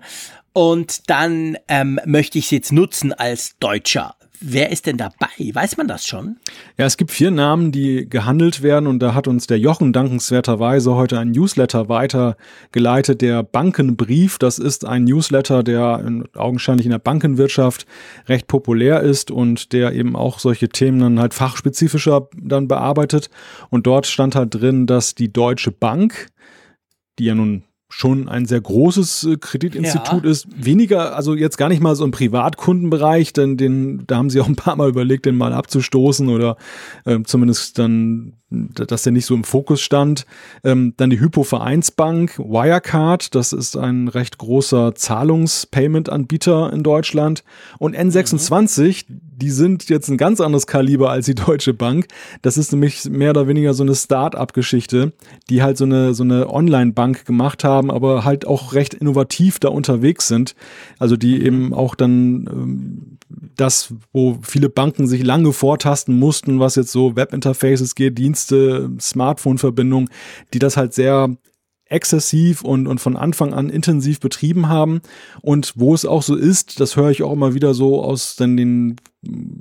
und 0.54 1.10
dann 1.10 1.58
ähm, 1.68 2.00
möchte 2.06 2.40
ich 2.40 2.46
es 2.46 2.52
jetzt 2.52 2.72
nutzen 2.72 3.14
als 3.14 3.58
Deutscher. 3.60 4.16
Wer 4.40 4.72
ist 4.72 4.86
denn 4.86 4.98
dabei? 4.98 5.28
Weiß 5.54 5.78
man 5.78 5.88
das 5.88 6.06
schon? 6.06 6.38
Ja, 6.78 6.86
es 6.86 6.98
gibt 6.98 7.12
vier 7.12 7.32
Namen, 7.32 7.72
die 7.72 8.08
gehandelt 8.08 8.62
werden 8.62 8.88
und 8.88 9.00
da 9.00 9.14
hat 9.14 9.28
uns 9.28 9.48
der 9.48 9.58
Jochen 9.58 9.94
dankenswerterweise 9.94 10.94
heute 10.96 11.18
ein 11.18 11.32
Newsletter 11.32 11.90
weitergeleitet, 11.90 13.22
der 13.22 13.44
Bankenbrief. 13.44 14.38
Das 14.38 14.60
ist 14.60 14.86
ein 14.86 15.06
Newsletter, 15.06 15.64
der 15.64 16.04
in, 16.06 16.28
augenscheinlich 16.36 16.86
in 16.86 16.92
der 16.92 17.00
Bankenwirtschaft 17.00 17.88
recht 18.28 18.48
populär 18.48 19.02
ist 19.02 19.32
und 19.32 19.74
der 19.74 19.94
eben 19.94 20.16
auch 20.16 20.40
solche 20.40 20.70
Themen 20.70 21.00
dann 21.00 21.20
halt 21.20 21.34
fachspezifischer 21.34 22.30
dann 22.40 22.68
bearbeitet. 22.68 23.30
Und 23.70 23.88
dort 23.88 24.06
stand 24.06 24.36
halt 24.36 24.54
drin, 24.54 24.86
dass 24.86 25.16
die 25.16 25.34
Deutsche 25.34 25.72
Bank, 25.72 26.28
die 27.18 27.26
ja 27.26 27.36
nun 27.36 27.64
schon 27.90 28.28
ein 28.28 28.46
sehr 28.46 28.60
großes 28.60 29.24
äh, 29.24 29.38
Kreditinstitut 29.38 30.24
ja. 30.26 30.30
ist. 30.30 30.48
Weniger, 30.56 31.16
also 31.16 31.36
jetzt 31.36 31.58
gar 31.58 31.70
nicht 31.70 31.82
mal 31.82 31.96
so 31.96 32.04
im 32.04 32.12
Privatkundenbereich, 32.12 33.34
denn 33.34 33.58
den, 33.58 34.04
da 34.08 34.18
haben 34.18 34.30
sie 34.30 34.42
auch 34.42 34.48
ein 34.48 34.56
paar 34.56 34.76
Mal 34.76 34.90
überlegt, 34.90 35.26
den 35.26 35.38
mal 35.38 35.54
abzustoßen 35.54 36.28
oder 36.30 36.58
äh, 37.06 37.20
zumindest 37.24 37.80
dann 37.80 38.34
dass 38.50 39.04
der 39.04 39.12
nicht 39.12 39.26
so 39.26 39.36
im 39.36 39.44
Fokus 39.44 39.82
stand. 39.82 40.26
Ähm, 40.64 40.94
dann 40.96 41.10
die 41.10 41.20
Hypo-Vereinsbank 41.20 42.40
Wirecard, 42.40 43.36
das 43.36 43.52
ist 43.52 43.76
ein 43.76 44.08
recht 44.08 44.38
großer 44.38 44.96
Zahlungspayment-Anbieter 44.96 46.72
in 46.72 46.82
Deutschland. 46.82 47.44
Und 47.78 47.96
N26, 47.96 49.06
mhm. 49.08 49.22
die 49.36 49.50
sind 49.50 49.90
jetzt 49.90 50.08
ein 50.08 50.18
ganz 50.18 50.40
anderes 50.40 50.66
Kaliber 50.66 51.12
als 51.12 51.26
die 51.26 51.36
Deutsche 51.36 51.74
Bank. 51.74 52.08
Das 52.42 52.58
ist 52.58 52.72
nämlich 52.72 53.06
mehr 53.06 53.32
oder 53.32 53.48
weniger 53.48 53.74
so 53.74 53.84
eine 53.84 53.96
Start-up-Geschichte, 53.96 55.12
die 55.50 55.62
halt 55.62 55.78
so 55.78 55.84
eine, 55.84 56.14
so 56.14 56.24
eine 56.24 56.50
Online-Bank 56.50 57.26
gemacht 57.26 57.66
haben, 57.66 57.92
aber 57.92 58.24
halt 58.24 58.48
auch 58.48 58.74
recht 58.74 58.94
innovativ 58.94 59.60
da 59.60 59.68
unterwegs 59.68 60.28
sind. 60.30 60.56
Also 61.00 61.18
die 61.18 61.38
mhm. 61.38 61.46
eben 61.46 61.74
auch 61.74 61.96
dann 61.96 62.48
ähm, 62.50 63.18
das, 63.58 63.94
wo 64.14 64.40
viele 64.42 64.70
Banken 64.70 65.08
sich 65.08 65.24
lange 65.24 65.52
vortasten 65.52 66.18
mussten, 66.18 66.60
was 66.60 66.76
jetzt 66.76 66.92
so 66.92 67.16
Webinterfaces 67.16 67.96
geht, 67.96 68.18
Dienste, 68.18 68.90
Smartphone-Verbindungen, 69.00 70.10
die 70.54 70.60
das 70.60 70.78
halt 70.78 70.94
sehr 70.94 71.36
exzessiv 71.90 72.64
und, 72.64 72.88
und 72.88 73.00
von 73.00 73.16
Anfang 73.16 73.54
an 73.54 73.70
intensiv 73.70 74.20
betrieben 74.20 74.68
haben. 74.68 75.02
Und 75.42 75.74
wo 75.76 75.94
es 75.94 76.06
auch 76.06 76.22
so 76.22 76.36
ist, 76.36 76.80
das 76.80 76.96
höre 76.96 77.12
ich 77.12 77.24
auch 77.24 77.34
immer 77.34 77.54
wieder 77.54 77.74
so 77.74 78.04
aus 78.04 78.36
den 78.36 78.96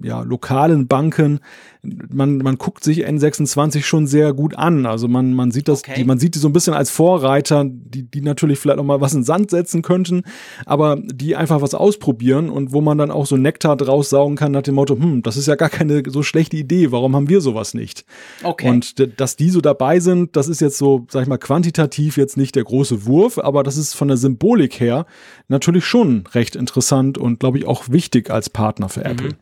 ja, 0.03 0.23
lokalen 0.23 0.87
Banken, 0.87 1.41
man, 1.83 2.39
man 2.39 2.57
guckt 2.57 2.85
sich 2.85 3.07
N26 3.07 3.83
schon 3.83 4.07
sehr 4.07 4.33
gut 4.33 4.57
an. 4.57 4.87
Also 4.87 5.09
man, 5.09 5.33
man 5.33 5.51
sieht 5.51 5.69
das, 5.69 5.81
okay. 5.81 5.95
die, 5.97 6.05
man 6.05 6.19
sieht 6.19 6.35
die 6.35 6.39
so 6.39 6.49
ein 6.49 6.53
bisschen 6.53 6.75
als 6.75 6.91
Vorreiter, 6.91 7.65
die, 7.67 8.03
die 8.03 8.21
natürlich 8.21 8.59
vielleicht 8.59 8.83
mal 8.83 9.01
was 9.01 9.15
in 9.15 9.25
Sand 9.25 9.51
setzen 9.51 9.83
könnten, 9.83 10.23
aber 10.67 10.97
die 10.97 11.37
einfach 11.37 11.63
was 11.63 11.75
ausprobieren 11.75 12.51
und 12.51 12.73
wo 12.73 12.81
man 12.81 12.99
dann 12.99 13.11
auch 13.11 13.27
so 13.27 13.37
Nektar 13.37 13.77
draus 13.77 14.11
saugen 14.11 14.37
kann 14.37 14.53
nach 14.53 14.63
dem 14.63 14.75
Motto, 14.75 14.97
hm, 14.97 15.23
das 15.23 15.37
ist 15.37 15.47
ja 15.47 15.55
gar 15.55 15.71
keine 15.71 16.03
so 16.07 16.23
schlechte 16.23 16.57
Idee, 16.57 16.93
warum 16.93 17.17
haben 17.17 17.29
wir 17.29 17.41
sowas 17.41 17.75
nicht? 17.75 18.05
Okay. 18.43 18.69
Und 18.69 19.21
dass 19.21 19.37
die 19.37 19.51
so 19.51 19.61
dabei 19.61 20.01
sind, 20.01 20.37
das 20.37 20.49
ist 20.49 20.61
jetzt 20.61 20.79
so, 20.79 21.07
sag 21.11 21.23
ich 21.23 21.29
mal, 21.29 21.39
quantitativ 21.39 22.17
jetzt 22.17 22.37
nicht 22.37 22.57
der 22.57 22.65
große 22.65 23.07
Wurf, 23.07 23.39
aber 23.39 23.63
das 23.63 23.77
ist 23.77 23.95
von 23.95 24.09
der 24.09 24.17
Symbolik 24.17 24.81
her 24.81 25.07
natürlich 25.49 25.85
schon 25.85 26.25
recht 26.33 26.57
interessant 26.57 27.17
und 27.17 27.41
glaube 27.41 27.59
ich 27.59 27.67
auch 27.67 27.89
wichtig 27.89 28.31
als 28.31 28.51
Partner 28.51 28.89
für 28.89 29.01
mhm. 29.01 29.37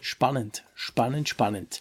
Spannend, 0.00 0.64
spannend, 0.74 1.28
spannend. 1.28 1.80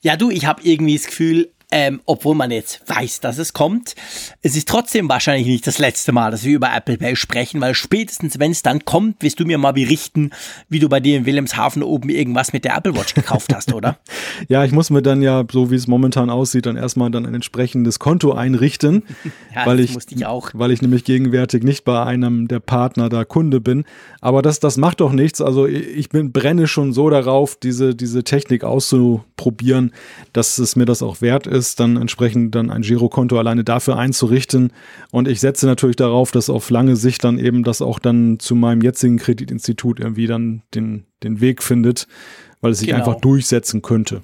Ja, 0.00 0.16
du, 0.16 0.30
ich 0.30 0.46
habe 0.46 0.62
irgendwie 0.62 0.96
das 0.96 1.06
Gefühl, 1.06 1.52
ähm, 1.72 2.02
obwohl 2.04 2.34
man 2.34 2.50
jetzt 2.50 2.82
weiß, 2.86 3.20
dass 3.20 3.38
es 3.38 3.54
kommt. 3.54 3.94
Es 4.42 4.56
ist 4.56 4.68
trotzdem 4.68 5.08
wahrscheinlich 5.08 5.46
nicht 5.46 5.66
das 5.66 5.78
letzte 5.78 6.12
Mal, 6.12 6.30
dass 6.30 6.44
wir 6.44 6.54
über 6.54 6.70
Apple 6.72 6.98
Pay 6.98 7.16
sprechen, 7.16 7.62
weil 7.62 7.74
spätestens, 7.74 8.38
wenn 8.38 8.50
es 8.50 8.62
dann 8.62 8.84
kommt, 8.84 9.22
wirst 9.22 9.40
du 9.40 9.46
mir 9.46 9.56
mal 9.56 9.72
berichten, 9.72 10.32
wie 10.68 10.80
du 10.80 10.90
bei 10.90 11.00
dir 11.00 11.16
in 11.16 11.24
Wilhelmshaven 11.24 11.82
oben 11.82 12.10
irgendwas 12.10 12.52
mit 12.52 12.66
der 12.66 12.76
Apple 12.76 12.94
Watch 12.94 13.14
gekauft 13.14 13.54
hast, 13.54 13.72
oder? 13.72 13.96
ja, 14.48 14.64
ich 14.64 14.72
muss 14.72 14.90
mir 14.90 15.00
dann 15.00 15.22
ja, 15.22 15.44
so 15.50 15.70
wie 15.70 15.76
es 15.76 15.86
momentan 15.86 16.28
aussieht, 16.28 16.66
dann 16.66 16.76
erstmal 16.76 17.10
dann 17.10 17.24
ein 17.24 17.34
entsprechendes 17.34 17.98
Konto 17.98 18.32
einrichten, 18.32 19.04
ja, 19.54 19.64
weil 19.64 19.80
ich, 19.80 19.96
ich 19.96 20.20
weil 20.52 20.72
ich 20.72 20.82
nämlich 20.82 21.04
gegenwärtig 21.04 21.62
nicht 21.62 21.84
bei 21.84 22.04
einem 22.04 22.48
der 22.48 22.60
Partner 22.60 23.08
da 23.08 23.24
Kunde 23.24 23.62
bin. 23.62 23.84
Aber 24.20 24.42
das, 24.42 24.60
das 24.60 24.76
macht 24.76 25.00
doch 25.00 25.12
nichts. 25.12 25.40
Also 25.40 25.66
ich 25.66 26.10
bin, 26.10 26.32
brenne 26.32 26.68
schon 26.68 26.92
so 26.92 27.08
darauf, 27.08 27.56
diese, 27.56 27.94
diese 27.94 28.24
Technik 28.24 28.62
auszuprobieren, 28.62 29.92
dass 30.34 30.58
es 30.58 30.76
mir 30.76 30.84
das 30.84 31.02
auch 31.02 31.22
wert 31.22 31.46
ist 31.46 31.61
ist, 31.62 31.80
dann 31.80 31.96
entsprechend 31.96 32.54
dann 32.54 32.70
ein 32.70 32.82
Girokonto 32.82 33.38
alleine 33.38 33.62
dafür 33.62 33.96
einzurichten. 33.96 34.72
Und 35.12 35.28
ich 35.28 35.40
setze 35.40 35.66
natürlich 35.66 35.96
darauf, 35.96 36.32
dass 36.32 36.50
auf 36.50 36.68
lange 36.70 36.96
Sicht 36.96 37.22
dann 37.22 37.38
eben 37.38 37.62
das 37.62 37.80
auch 37.80 37.98
dann 37.98 38.38
zu 38.40 38.56
meinem 38.56 38.82
jetzigen 38.82 39.18
Kreditinstitut 39.18 40.00
irgendwie 40.00 40.26
dann 40.26 40.62
den, 40.74 41.04
den 41.22 41.40
Weg 41.40 41.62
findet, 41.62 42.08
weil 42.60 42.72
es 42.72 42.80
sich 42.80 42.88
genau. 42.88 42.98
einfach 42.98 43.20
durchsetzen 43.20 43.80
könnte. 43.80 44.22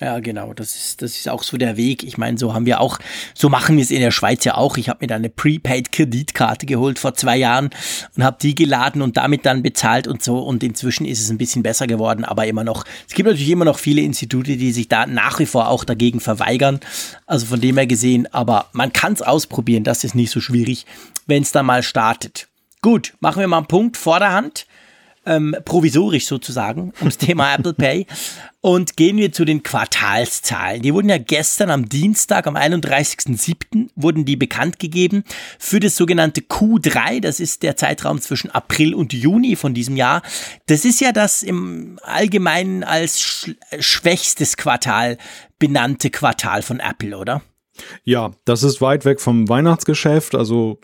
Ja, 0.00 0.20
genau. 0.20 0.54
Das 0.54 0.76
ist, 0.76 1.02
das 1.02 1.16
ist 1.16 1.28
auch 1.28 1.42
so 1.42 1.56
der 1.56 1.76
Weg. 1.76 2.04
Ich 2.04 2.18
meine, 2.18 2.38
so 2.38 2.54
haben 2.54 2.66
wir 2.66 2.80
auch, 2.80 3.00
so 3.34 3.48
machen 3.48 3.76
wir 3.76 3.82
es 3.82 3.90
in 3.90 4.00
der 4.00 4.12
Schweiz 4.12 4.44
ja 4.44 4.54
auch. 4.56 4.76
Ich 4.76 4.88
habe 4.88 4.98
mir 5.00 5.08
da 5.08 5.16
eine 5.16 5.28
Prepaid-Kreditkarte 5.28 6.66
geholt 6.66 7.00
vor 7.00 7.14
zwei 7.14 7.36
Jahren 7.36 7.70
und 8.16 8.22
habe 8.22 8.36
die 8.40 8.54
geladen 8.54 9.02
und 9.02 9.16
damit 9.16 9.44
dann 9.44 9.64
bezahlt 9.64 10.06
und 10.06 10.22
so. 10.22 10.38
Und 10.38 10.62
inzwischen 10.62 11.04
ist 11.04 11.20
es 11.20 11.30
ein 11.30 11.38
bisschen 11.38 11.64
besser 11.64 11.88
geworden, 11.88 12.24
aber 12.24 12.46
immer 12.46 12.62
noch. 12.62 12.84
Es 13.08 13.14
gibt 13.14 13.28
natürlich 13.28 13.50
immer 13.50 13.64
noch 13.64 13.78
viele 13.78 14.02
Institute, 14.02 14.56
die 14.56 14.70
sich 14.70 14.86
da 14.86 15.04
nach 15.06 15.40
wie 15.40 15.46
vor 15.46 15.68
auch 15.68 15.82
dagegen 15.82 16.20
verweigern. 16.20 16.78
Also 17.26 17.46
von 17.46 17.60
dem 17.60 17.76
her 17.76 17.88
gesehen, 17.88 18.32
aber 18.32 18.66
man 18.72 18.92
kann 18.92 19.14
es 19.14 19.22
ausprobieren. 19.22 19.82
Das 19.82 20.04
ist 20.04 20.14
nicht 20.14 20.30
so 20.30 20.40
schwierig, 20.40 20.86
wenn 21.26 21.42
es 21.42 21.50
dann 21.50 21.66
mal 21.66 21.82
startet. 21.82 22.46
Gut, 22.82 23.14
machen 23.18 23.40
wir 23.40 23.48
mal 23.48 23.58
einen 23.58 23.66
Punkt 23.66 23.96
vor 23.96 24.20
der 24.20 24.30
Hand 24.30 24.66
ähm, 25.28 25.54
provisorisch 25.64 26.26
sozusagen, 26.26 26.92
ums 27.00 27.18
Thema 27.18 27.54
Apple 27.54 27.74
Pay. 27.74 28.06
Und 28.60 28.96
gehen 28.96 29.16
wir 29.18 29.30
zu 29.30 29.44
den 29.44 29.62
Quartalszahlen. 29.62 30.82
Die 30.82 30.92
wurden 30.92 31.08
ja 31.08 31.18
gestern 31.18 31.70
am 31.70 31.88
Dienstag, 31.88 32.48
am 32.48 32.56
31.07. 32.56 33.90
wurden 33.94 34.24
die 34.24 34.34
bekannt 34.34 34.80
gegeben 34.80 35.22
für 35.60 35.78
das 35.78 35.94
sogenannte 35.94 36.40
Q3. 36.40 37.20
Das 37.20 37.38
ist 37.38 37.62
der 37.62 37.76
Zeitraum 37.76 38.20
zwischen 38.20 38.50
April 38.50 38.94
und 38.94 39.12
Juni 39.12 39.54
von 39.54 39.74
diesem 39.74 39.96
Jahr. 39.96 40.22
Das 40.66 40.84
ist 40.84 41.00
ja 41.00 41.12
das 41.12 41.44
im 41.44 42.00
Allgemeinen 42.02 42.82
als 42.82 43.20
sch 43.20 43.50
schwächstes 43.78 44.56
Quartal 44.56 45.18
benannte 45.60 46.10
Quartal 46.10 46.62
von 46.62 46.80
Apple, 46.80 47.16
oder? 47.16 47.42
Ja, 48.04 48.32
das 48.44 48.62
ist 48.62 48.80
weit 48.80 49.04
weg 49.04 49.20
vom 49.20 49.48
Weihnachtsgeschäft. 49.48 50.34
Also 50.34 50.80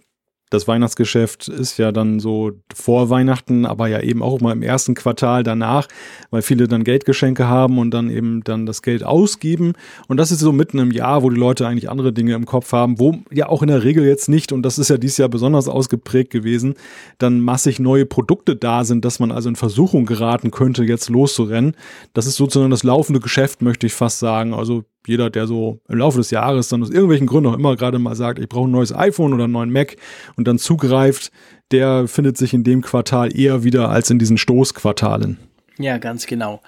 das 0.54 0.68
Weihnachtsgeschäft 0.68 1.48
ist 1.48 1.78
ja 1.78 1.92
dann 1.92 2.20
so 2.20 2.52
vor 2.74 3.10
Weihnachten, 3.10 3.66
aber 3.66 3.88
ja 3.88 4.00
eben 4.00 4.22
auch 4.22 4.40
mal 4.40 4.52
im 4.52 4.62
ersten 4.62 4.94
Quartal 4.94 5.42
danach, 5.42 5.88
weil 6.30 6.42
viele 6.42 6.68
dann 6.68 6.84
Geldgeschenke 6.84 7.48
haben 7.48 7.78
und 7.78 7.90
dann 7.90 8.08
eben 8.10 8.42
dann 8.44 8.64
das 8.64 8.82
Geld 8.82 9.04
ausgeben. 9.04 9.72
Und 10.08 10.16
das 10.16 10.30
ist 10.30 10.40
so 10.40 10.52
mitten 10.52 10.78
im 10.78 10.90
Jahr, 10.90 11.22
wo 11.22 11.30
die 11.30 11.38
Leute 11.38 11.66
eigentlich 11.66 11.90
andere 11.90 12.12
Dinge 12.12 12.34
im 12.34 12.46
Kopf 12.46 12.72
haben, 12.72 12.98
wo 12.98 13.18
ja 13.30 13.48
auch 13.48 13.62
in 13.62 13.68
der 13.68 13.84
Regel 13.84 14.06
jetzt 14.06 14.28
nicht, 14.28 14.52
und 14.52 14.62
das 14.62 14.78
ist 14.78 14.90
ja 14.90 14.96
dieses 14.96 15.18
Jahr 15.18 15.28
besonders 15.28 15.68
ausgeprägt 15.68 16.30
gewesen, 16.30 16.74
dann 17.18 17.40
massig 17.40 17.80
neue 17.80 18.06
Produkte 18.06 18.56
da 18.56 18.84
sind, 18.84 19.04
dass 19.04 19.18
man 19.18 19.32
also 19.32 19.48
in 19.48 19.56
Versuchung 19.56 20.06
geraten 20.06 20.50
könnte, 20.50 20.84
jetzt 20.84 21.10
loszurennen. 21.10 21.76
Das 22.12 22.26
ist 22.26 22.36
sozusagen 22.36 22.70
das 22.70 22.84
laufende 22.84 23.20
Geschäft, 23.20 23.60
möchte 23.60 23.86
ich 23.86 23.94
fast 23.94 24.20
sagen. 24.20 24.54
Also 24.54 24.84
jeder, 25.06 25.30
der 25.30 25.46
so 25.46 25.80
im 25.88 25.98
Laufe 25.98 26.18
des 26.18 26.30
Jahres 26.30 26.68
dann 26.68 26.82
aus 26.82 26.90
irgendwelchen 26.90 27.26
Gründen 27.26 27.50
auch 27.50 27.58
immer 27.58 27.76
gerade 27.76 27.98
mal 27.98 28.16
sagt, 28.16 28.38
ich 28.38 28.48
brauche 28.48 28.68
ein 28.68 28.72
neues 28.72 28.94
iPhone 28.94 29.32
oder 29.32 29.44
einen 29.44 29.52
neuen 29.52 29.70
Mac 29.70 29.96
und 30.36 30.48
dann 30.48 30.58
zugreift, 30.58 31.30
der 31.70 32.08
findet 32.08 32.36
sich 32.36 32.54
in 32.54 32.64
dem 32.64 32.82
Quartal 32.82 33.36
eher 33.36 33.64
wieder 33.64 33.88
als 33.88 34.10
in 34.10 34.18
diesen 34.18 34.38
Stoßquartalen. 34.38 35.38
Ja, 35.78 35.98
ganz 35.98 36.26
genau. 36.26 36.60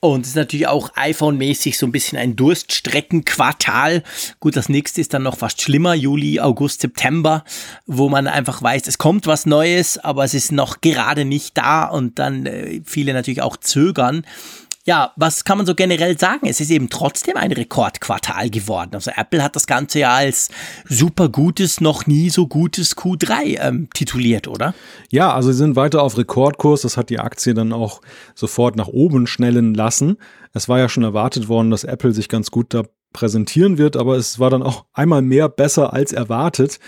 Und 0.00 0.22
es 0.22 0.28
ist 0.28 0.36
natürlich 0.36 0.68
auch 0.68 0.90
iPhone-mäßig 0.94 1.76
so 1.76 1.84
ein 1.84 1.92
bisschen 1.92 2.18
ein 2.18 2.36
Durststreckenquartal. 2.36 4.04
Gut, 4.38 4.56
das 4.56 4.68
nächste 4.68 5.00
ist 5.00 5.12
dann 5.12 5.24
noch 5.24 5.36
fast 5.36 5.60
schlimmer, 5.60 5.94
Juli, 5.94 6.38
August, 6.38 6.82
September, 6.82 7.44
wo 7.86 8.08
man 8.08 8.28
einfach 8.28 8.62
weiß, 8.62 8.86
es 8.86 8.98
kommt 8.98 9.26
was 9.26 9.44
Neues, 9.44 9.98
aber 9.98 10.22
es 10.22 10.34
ist 10.34 10.52
noch 10.52 10.80
gerade 10.82 11.24
nicht 11.24 11.58
da 11.58 11.84
und 11.84 12.20
dann 12.20 12.46
äh, 12.46 12.80
viele 12.84 13.12
natürlich 13.12 13.42
auch 13.42 13.56
zögern 13.56 14.24
ja, 14.88 15.12
was 15.16 15.44
kann 15.44 15.58
man 15.58 15.66
so 15.66 15.74
generell 15.74 16.18
sagen? 16.18 16.46
Es 16.46 16.60
ist 16.60 16.70
eben 16.70 16.88
trotzdem 16.88 17.36
ein 17.36 17.52
Rekordquartal 17.52 18.48
geworden. 18.48 18.92
Also 18.94 19.10
Apple 19.14 19.42
hat 19.42 19.54
das 19.54 19.66
Ganze 19.66 19.98
ja 19.98 20.14
als 20.14 20.48
super 20.88 21.28
gutes, 21.28 21.82
noch 21.82 22.06
nie 22.06 22.30
so 22.30 22.46
gutes 22.46 22.96
Q3 22.96 23.60
ähm, 23.60 23.90
tituliert, 23.92 24.48
oder? 24.48 24.72
Ja, 25.10 25.34
also 25.34 25.52
sie 25.52 25.58
sind 25.58 25.76
weiter 25.76 26.02
auf 26.02 26.16
Rekordkurs. 26.16 26.80
Das 26.80 26.96
hat 26.96 27.10
die 27.10 27.18
Aktie 27.18 27.52
dann 27.52 27.74
auch 27.74 28.00
sofort 28.34 28.76
nach 28.76 28.88
oben 28.88 29.26
schnellen 29.26 29.74
lassen. 29.74 30.16
Es 30.54 30.70
war 30.70 30.78
ja 30.78 30.88
schon 30.88 31.04
erwartet 31.04 31.48
worden, 31.48 31.70
dass 31.70 31.84
Apple 31.84 32.14
sich 32.14 32.30
ganz 32.30 32.50
gut 32.50 32.72
da 32.72 32.84
präsentieren 33.12 33.76
wird, 33.76 33.94
aber 33.94 34.16
es 34.16 34.38
war 34.38 34.48
dann 34.48 34.62
auch 34.62 34.86
einmal 34.94 35.20
mehr 35.20 35.50
besser 35.50 35.92
als 35.92 36.12
erwartet. 36.12 36.78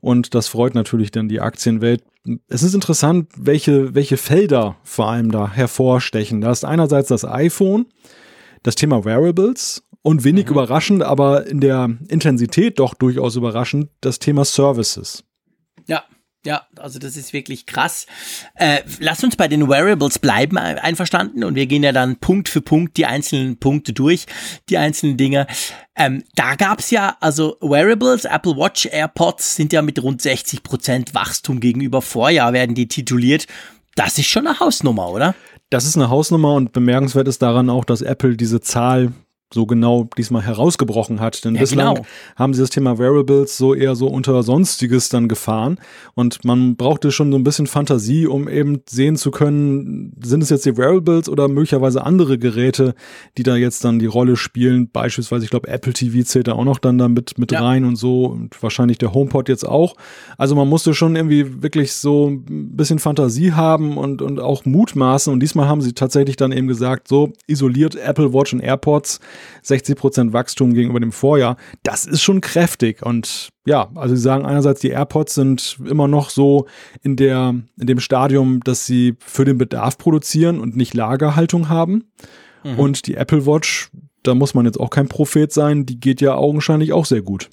Und 0.00 0.34
das 0.34 0.48
freut 0.48 0.74
natürlich 0.74 1.10
dann 1.10 1.28
die 1.28 1.40
Aktienwelt. 1.40 2.02
Es 2.48 2.62
ist 2.62 2.74
interessant, 2.74 3.28
welche, 3.36 3.94
welche 3.94 4.16
Felder 4.16 4.76
vor 4.82 5.10
allem 5.10 5.30
da 5.30 5.50
hervorstechen. 5.50 6.40
Da 6.40 6.50
ist 6.50 6.64
einerseits 6.64 7.08
das 7.08 7.24
iPhone, 7.24 7.86
das 8.62 8.74
Thema 8.74 9.04
Wearables 9.04 9.82
und 10.02 10.24
wenig 10.24 10.46
mhm. 10.46 10.52
überraschend, 10.52 11.02
aber 11.02 11.46
in 11.46 11.60
der 11.60 11.98
Intensität 12.08 12.78
doch 12.78 12.94
durchaus 12.94 13.36
überraschend, 13.36 13.90
das 14.00 14.18
Thema 14.18 14.44
Services. 14.44 15.24
Ja, 15.86 16.04
ja, 16.44 16.66
also 16.76 16.98
das 16.98 17.16
ist 17.16 17.32
wirklich 17.32 17.66
krass. 17.66 18.06
Äh, 18.54 18.80
lass 18.98 19.22
uns 19.22 19.36
bei 19.36 19.46
den 19.46 19.68
Wearables 19.68 20.18
bleiben, 20.18 20.56
einverstanden? 20.56 21.44
Und 21.44 21.54
wir 21.54 21.66
gehen 21.66 21.82
ja 21.82 21.92
dann 21.92 22.16
Punkt 22.16 22.48
für 22.48 22.62
Punkt 22.62 22.96
die 22.96 23.06
einzelnen 23.06 23.58
Punkte 23.58 23.92
durch, 23.92 24.26
die 24.70 24.78
einzelnen 24.78 25.18
Dinge. 25.18 25.46
Ähm, 25.96 26.24
da 26.34 26.54
gab's 26.54 26.90
ja, 26.90 27.16
also 27.20 27.58
Wearables, 27.60 28.24
Apple 28.24 28.56
Watch, 28.56 28.86
AirPods 28.86 29.56
sind 29.56 29.72
ja 29.72 29.82
mit 29.82 30.02
rund 30.02 30.22
60 30.22 30.62
Prozent 30.62 31.14
Wachstum 31.14 31.60
gegenüber 31.60 32.00
Vorjahr, 32.00 32.54
werden 32.54 32.74
die 32.74 32.88
tituliert. 32.88 33.46
Das 33.94 34.16
ist 34.16 34.28
schon 34.28 34.46
eine 34.46 34.60
Hausnummer, 34.60 35.10
oder? 35.10 35.34
Das 35.68 35.84
ist 35.84 35.96
eine 35.96 36.08
Hausnummer 36.08 36.54
und 36.54 36.72
bemerkenswert 36.72 37.28
ist 37.28 37.42
daran 37.42 37.68
auch, 37.68 37.84
dass 37.84 38.00
Apple 38.00 38.36
diese 38.36 38.60
Zahl 38.60 39.12
so 39.52 39.66
genau 39.66 40.08
diesmal 40.16 40.42
herausgebrochen 40.42 41.20
hat. 41.20 41.44
Denn 41.44 41.54
Ja, 41.54 41.60
bislang 41.62 41.94
genau. 41.94 42.06
haben 42.36 42.54
sie 42.54 42.60
das 42.60 42.70
Thema 42.70 42.98
Variables 42.98 43.56
so 43.56 43.74
eher 43.74 43.96
so 43.96 44.06
unter 44.06 44.42
Sonstiges 44.42 45.08
dann 45.08 45.28
gefahren. 45.28 45.78
Und 46.14 46.44
man 46.44 46.76
brauchte 46.76 47.10
schon 47.10 47.32
so 47.32 47.38
ein 47.38 47.44
bisschen 47.44 47.66
Fantasie, 47.66 48.26
um 48.26 48.48
eben 48.48 48.80
sehen 48.88 49.16
zu 49.16 49.30
können, 49.30 50.12
sind 50.22 50.42
es 50.42 50.50
jetzt 50.50 50.66
die 50.66 50.76
Variables 50.78 51.28
oder 51.28 51.48
möglicherweise 51.48 52.04
andere 52.04 52.38
Geräte, 52.38 52.94
die 53.38 53.42
da 53.42 53.56
jetzt 53.56 53.84
dann 53.84 53.98
die 53.98 54.06
Rolle 54.06 54.36
spielen. 54.36 54.88
Beispielsweise, 54.92 55.44
ich 55.44 55.50
glaube, 55.50 55.68
Apple 55.68 55.92
TV 55.92 56.22
zählt 56.24 56.46
da 56.48 56.52
auch 56.52 56.64
noch 56.64 56.78
dann 56.78 56.98
damit 56.98 57.38
mit 57.38 57.50
Ja. 57.52 57.62
rein 57.64 57.84
und 57.84 57.96
so. 57.96 58.26
Und 58.26 58.62
wahrscheinlich 58.62 58.98
der 58.98 59.12
HomePod 59.14 59.48
jetzt 59.48 59.66
auch. 59.66 59.94
Also 60.38 60.54
man 60.54 60.68
musste 60.68 60.94
schon 60.94 61.16
irgendwie 61.16 61.62
wirklich 61.62 61.92
so 61.92 62.28
ein 62.28 62.76
bisschen 62.76 62.98
Fantasie 63.00 63.52
haben 63.52 63.96
und, 63.96 64.22
und 64.22 64.38
auch 64.38 64.64
mutmaßen. 64.64 65.32
Und 65.32 65.40
diesmal 65.40 65.66
haben 65.68 65.80
sie 65.80 65.92
tatsächlich 65.92 66.36
dann 66.36 66.52
eben 66.52 66.68
gesagt, 66.68 67.08
so 67.08 67.32
isoliert 67.48 67.96
Apple 67.96 68.32
Watch 68.32 68.52
und 68.52 68.60
AirPods 68.60 69.18
60% 69.64 70.32
Wachstum 70.32 70.74
gegenüber 70.74 71.00
dem 71.00 71.12
Vorjahr. 71.12 71.56
Das 71.82 72.06
ist 72.06 72.22
schon 72.22 72.40
kräftig. 72.40 73.04
Und 73.04 73.50
ja, 73.66 73.90
also 73.94 74.14
sie 74.14 74.22
sagen 74.22 74.46
einerseits, 74.46 74.80
die 74.80 74.90
AirPods 74.90 75.34
sind 75.34 75.78
immer 75.88 76.08
noch 76.08 76.30
so 76.30 76.66
in 77.02 77.16
der, 77.16 77.54
in 77.78 77.86
dem 77.86 78.00
Stadium, 78.00 78.60
dass 78.64 78.86
sie 78.86 79.16
für 79.20 79.44
den 79.44 79.58
Bedarf 79.58 79.98
produzieren 79.98 80.60
und 80.60 80.76
nicht 80.76 80.94
Lagerhaltung 80.94 81.68
haben. 81.68 82.04
Und 82.76 83.06
die 83.06 83.14
Apple 83.14 83.46
Watch, 83.46 83.90
da 84.22 84.34
muss 84.34 84.54
man 84.54 84.66
jetzt 84.66 84.78
auch 84.78 84.90
kein 84.90 85.08
Prophet 85.08 85.52
sein, 85.52 85.86
die 85.86 85.98
geht 85.98 86.20
ja 86.20 86.34
augenscheinlich 86.34 86.92
auch 86.92 87.06
sehr 87.06 87.22
gut. 87.22 87.48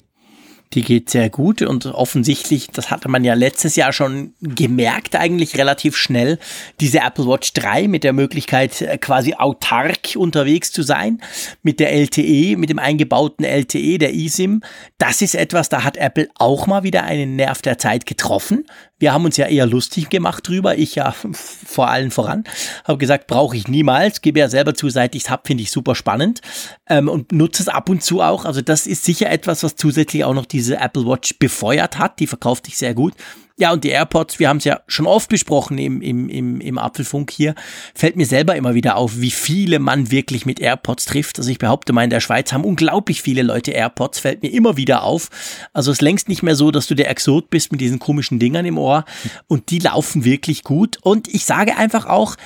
Die 0.74 0.82
geht 0.82 1.08
sehr 1.08 1.30
gut 1.30 1.62
und 1.62 1.86
offensichtlich, 1.86 2.68
das 2.68 2.90
hatte 2.90 3.08
man 3.08 3.24
ja 3.24 3.34
letztes 3.34 3.76
Jahr 3.76 3.92
schon 3.92 4.34
gemerkt, 4.40 5.16
eigentlich 5.16 5.56
relativ 5.56 5.96
schnell, 5.96 6.38
diese 6.80 6.98
Apple 6.98 7.26
Watch 7.26 7.54
3 7.54 7.88
mit 7.88 8.04
der 8.04 8.12
Möglichkeit, 8.12 8.82
äh, 8.82 8.98
quasi 8.98 9.34
autark 9.34 10.16
unterwegs 10.16 10.70
zu 10.70 10.82
sein, 10.82 11.22
mit 11.62 11.80
der 11.80 11.92
LTE, 11.92 12.56
mit 12.56 12.70
dem 12.70 12.78
eingebauten 12.78 13.44
LTE, 13.44 13.98
der 13.98 14.14
eSIM. 14.14 14.62
Das 14.98 15.22
ist 15.22 15.34
etwas, 15.34 15.68
da 15.68 15.84
hat 15.84 15.96
Apple 15.96 16.28
auch 16.36 16.66
mal 16.66 16.82
wieder 16.82 17.04
einen 17.04 17.36
Nerv 17.36 17.62
der 17.62 17.78
Zeit 17.78 18.04
getroffen. 18.04 18.66
Wir 18.98 19.12
haben 19.12 19.24
uns 19.24 19.36
ja 19.36 19.46
eher 19.46 19.66
lustig 19.66 20.08
gemacht 20.08 20.46
drüber, 20.46 20.76
ich 20.76 20.96
ja 20.96 21.12
vor 21.32 21.88
allen 21.88 22.10
voran, 22.10 22.44
habe 22.84 22.98
gesagt, 22.98 23.26
brauche 23.26 23.56
ich 23.56 23.68
niemals, 23.68 24.20
gebe 24.20 24.40
ja 24.40 24.48
selber 24.48 24.74
zu, 24.74 24.88
seit 24.90 25.14
ich 25.14 25.24
es 25.24 25.30
habe, 25.30 25.42
finde 25.46 25.62
ich 25.62 25.70
super 25.70 25.94
spannend 25.94 26.40
ähm, 26.88 27.08
und 27.08 27.32
nutze 27.32 27.62
es 27.62 27.68
ab 27.68 27.88
und 27.88 28.02
zu 28.02 28.20
auch. 28.20 28.44
Also 28.44 28.60
das 28.60 28.86
ist 28.86 29.04
sicher 29.04 29.30
etwas, 29.30 29.62
was 29.62 29.76
zusätzlich 29.76 30.24
auch 30.24 30.34
noch 30.34 30.46
diese 30.46 30.76
Apple 30.76 31.06
Watch 31.06 31.38
befeuert 31.38 31.98
hat, 31.98 32.20
die 32.20 32.26
verkauft 32.26 32.66
sich 32.66 32.76
sehr 32.76 32.94
gut. 32.94 33.14
Ja, 33.60 33.72
und 33.72 33.82
die 33.82 33.88
AirPods, 33.88 34.38
wir 34.38 34.48
haben 34.48 34.58
es 34.58 34.64
ja 34.64 34.80
schon 34.86 35.06
oft 35.06 35.28
besprochen 35.28 35.78
im, 35.78 36.00
im, 36.00 36.28
im, 36.28 36.60
im 36.60 36.78
Apfelfunk 36.78 37.32
hier, 37.32 37.56
fällt 37.92 38.14
mir 38.14 38.24
selber 38.24 38.54
immer 38.54 38.74
wieder 38.74 38.96
auf, 38.96 39.20
wie 39.20 39.32
viele 39.32 39.80
man 39.80 40.12
wirklich 40.12 40.46
mit 40.46 40.60
AirPods 40.60 41.06
trifft. 41.06 41.38
Also 41.38 41.50
ich 41.50 41.58
behaupte 41.58 41.92
mal, 41.92 42.04
in 42.04 42.10
der 42.10 42.20
Schweiz 42.20 42.52
haben 42.52 42.64
unglaublich 42.64 43.20
viele 43.20 43.42
Leute 43.42 43.72
AirPods, 43.72 44.20
fällt 44.20 44.42
mir 44.42 44.52
immer 44.52 44.76
wieder 44.76 45.02
auf. 45.02 45.28
Also 45.72 45.90
es 45.90 45.96
ist 45.96 46.02
längst 46.02 46.28
nicht 46.28 46.44
mehr 46.44 46.54
so, 46.54 46.70
dass 46.70 46.86
du 46.86 46.94
der 46.94 47.10
Exot 47.10 47.50
bist 47.50 47.72
mit 47.72 47.80
diesen 47.80 47.98
komischen 47.98 48.38
Dingern 48.38 48.64
im 48.64 48.78
Ohr 48.78 49.04
und 49.48 49.70
die 49.70 49.80
laufen 49.80 50.24
wirklich 50.24 50.62
gut. 50.62 50.98
Und 51.02 51.26
ich 51.26 51.44
sage 51.44 51.76
einfach 51.76 52.06
auch, 52.06 52.36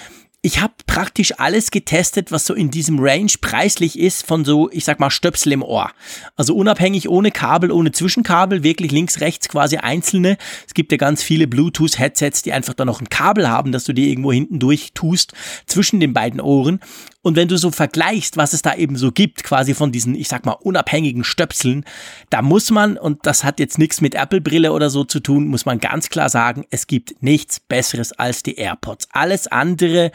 ich 0.45 0.61
habe 0.61 0.75
praktisch 0.89 1.39
alles 1.39 1.71
getestet, 1.71 2.33
was 2.33 2.45
so 2.45 2.53
in 2.53 2.73
diesem 2.73 2.99
Range 2.99 3.31
preislich 3.41 3.97
ist 3.97 4.27
von 4.27 4.45
so, 4.45 4.69
ich 4.73 4.85
sag 4.85 4.99
mal, 4.99 5.09
Stöpsel 5.09 5.53
im 5.53 5.63
Ohr. 5.63 5.93
Also 6.37 6.57
unabhängig, 6.57 7.09
ohne 7.09 7.31
Kabel, 7.31 7.71
ohne 7.71 7.93
Zwischenkabel, 7.93 8.65
wirklich 8.65 8.91
links, 8.91 9.21
rechts 9.21 9.49
quasi 9.49 9.77
einzelne. 9.77 10.37
Es 10.67 10.75
gibt 10.75 10.91
ja 10.91 10.99
ganz 10.99 11.23
viele 11.23 11.47
Bluetooth-Headsets, 11.47 12.43
die 12.43 12.53
einfach 12.53 12.75
da 12.75 12.85
noch 12.85 13.01
ein 13.01 13.09
Kabel 13.09 13.49
haben, 13.49 13.71
dass 13.71 13.85
du 13.85 13.93
die 13.93 14.11
irgendwo 14.11 14.33
hinten 14.33 14.59
durch 14.59 14.91
tust, 14.95 15.33
zwischen 15.67 16.01
den 16.01 16.13
beiden 16.13 16.41
Ohren. 16.41 16.81
Und 17.23 17.37
wenn 17.37 17.47
du 17.47 17.57
so 17.57 17.71
vergleichst, 17.71 18.37
was 18.37 18.53
es 18.53 18.63
da 18.63 18.75
eben 18.75 18.97
so 18.97 19.13
gibt, 19.13 19.45
quasi 19.45 19.75
von 19.75 19.93
diesen, 19.93 20.17
ich 20.17 20.27
sag 20.27 20.45
mal, 20.45 20.53
unabhängigen 20.55 21.23
Stöpseln, 21.23 21.85
da 22.31 22.43
muss 22.43 22.73
man, 22.73 22.99
und 22.99 23.21
das 23.27 23.45
hat 23.45 23.61
jetzt 23.61 23.79
nichts 23.79 24.01
mit 24.01 24.17
Apple-Brille 24.17 24.73
oder 24.73 24.91
so 24.91 25.05
zu 25.05 25.21
tun, 25.21 25.47
muss 25.47 25.65
man 25.65 25.79
ganz 25.79 26.09
klar 26.09 26.29
sagen, 26.29 26.67
es 26.71 26.89
gibt 26.89 27.23
nichts 27.23 27.61
Besseres 27.61 28.13
als 28.13 28.43
die 28.43 28.57
AirPods. 28.57 29.07
Alles 29.13 29.47
andere 29.47 30.11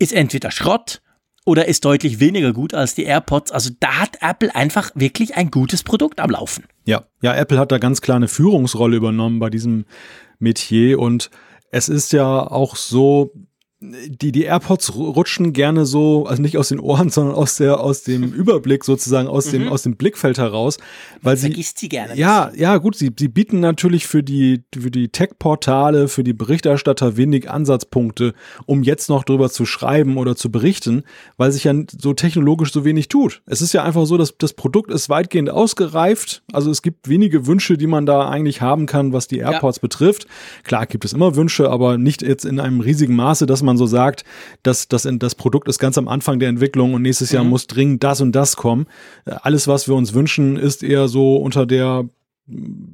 ist 0.00 0.12
entweder 0.12 0.50
Schrott 0.50 1.00
oder 1.46 1.68
ist 1.68 1.84
deutlich 1.84 2.20
weniger 2.20 2.52
gut 2.52 2.74
als 2.74 2.94
die 2.94 3.04
AirPods. 3.04 3.52
Also 3.52 3.70
da 3.80 4.00
hat 4.00 4.18
Apple 4.20 4.54
einfach 4.54 4.90
wirklich 4.94 5.36
ein 5.36 5.50
gutes 5.50 5.82
Produkt 5.82 6.20
am 6.20 6.30
Laufen. 6.30 6.64
Ja, 6.84 7.04
ja, 7.22 7.34
Apple 7.34 7.58
hat 7.58 7.70
da 7.70 7.78
ganz 7.78 8.00
klar 8.00 8.16
eine 8.16 8.28
Führungsrolle 8.28 8.96
übernommen 8.96 9.38
bei 9.38 9.50
diesem 9.50 9.84
Metier 10.38 10.98
und 10.98 11.30
es 11.70 11.88
ist 11.88 12.12
ja 12.12 12.50
auch 12.50 12.76
so, 12.76 13.32
die, 13.82 14.30
die 14.30 14.42
AirPods 14.42 14.94
rutschen 14.94 15.54
gerne 15.54 15.86
so, 15.86 16.26
also 16.26 16.42
nicht 16.42 16.58
aus 16.58 16.68
den 16.68 16.80
Ohren, 16.80 17.08
sondern 17.10 17.34
aus 17.34 17.56
der, 17.56 17.80
aus 17.80 18.02
dem 18.02 18.32
Überblick 18.32 18.84
sozusagen, 18.84 19.26
aus 19.26 19.46
dem, 19.46 19.68
aus 19.68 19.82
dem 19.82 19.96
Blickfeld 19.96 20.38
heraus, 20.38 20.78
weil 21.22 21.36
sie, 21.36 21.48
Vergisst 21.48 21.78
sie 21.78 21.88
gerne. 21.88 22.14
ja, 22.14 22.52
ja, 22.54 22.76
gut, 22.76 22.96
sie, 22.96 23.10
sie 23.18 23.28
bieten 23.28 23.60
natürlich 23.60 24.06
für 24.06 24.22
die, 24.22 24.62
für 24.78 24.90
die 24.90 25.08
Tech-Portale, 25.08 26.08
für 26.08 26.24
die 26.24 26.34
Berichterstatter 26.34 27.16
wenig 27.16 27.50
Ansatzpunkte, 27.50 28.34
um 28.66 28.82
jetzt 28.82 29.08
noch 29.08 29.24
drüber 29.24 29.50
zu 29.50 29.64
schreiben 29.64 30.18
oder 30.18 30.36
zu 30.36 30.50
berichten, 30.50 31.04
weil 31.38 31.50
sich 31.50 31.64
ja 31.64 31.74
so 31.98 32.12
technologisch 32.12 32.72
so 32.72 32.84
wenig 32.84 33.08
tut. 33.08 33.42
Es 33.46 33.62
ist 33.62 33.72
ja 33.72 33.82
einfach 33.82 34.04
so, 34.04 34.18
dass 34.18 34.36
das 34.36 34.52
Produkt 34.52 34.90
ist 34.90 35.08
weitgehend 35.08 35.48
ausgereift. 35.48 36.42
Also 36.52 36.70
es 36.70 36.82
gibt 36.82 37.08
wenige 37.08 37.46
Wünsche, 37.46 37.78
die 37.78 37.86
man 37.86 38.04
da 38.04 38.28
eigentlich 38.28 38.60
haben 38.60 38.84
kann, 38.84 39.12
was 39.14 39.26
die 39.26 39.38
AirPods 39.38 39.78
betrifft. 39.78 40.26
Klar 40.64 40.86
gibt 40.86 41.04
es 41.06 41.14
immer 41.14 41.34
Wünsche, 41.34 41.70
aber 41.70 41.96
nicht 41.96 42.20
jetzt 42.20 42.44
in 42.44 42.60
einem 42.60 42.80
riesigen 42.80 43.16
Maße, 43.16 43.46
dass 43.46 43.62
man 43.62 43.69
so 43.76 43.86
sagt, 43.86 44.24
dass 44.62 44.88
das, 44.88 45.08
das 45.10 45.34
Produkt 45.34 45.68
ist 45.68 45.78
ganz 45.78 45.98
am 45.98 46.08
Anfang 46.08 46.38
der 46.38 46.48
Entwicklung 46.48 46.94
und 46.94 47.02
nächstes 47.02 47.32
Jahr 47.32 47.44
muss 47.44 47.66
dringend 47.66 48.02
das 48.04 48.20
und 48.20 48.32
das 48.32 48.56
kommen. 48.56 48.86
Äh, 49.24 49.36
Alles, 49.42 49.68
was 49.68 49.88
wir 49.88 49.94
uns 49.94 50.14
wünschen, 50.14 50.56
ist 50.56 50.82
eher 50.82 51.08
so 51.08 51.36
unter 51.36 51.66
der 51.66 52.08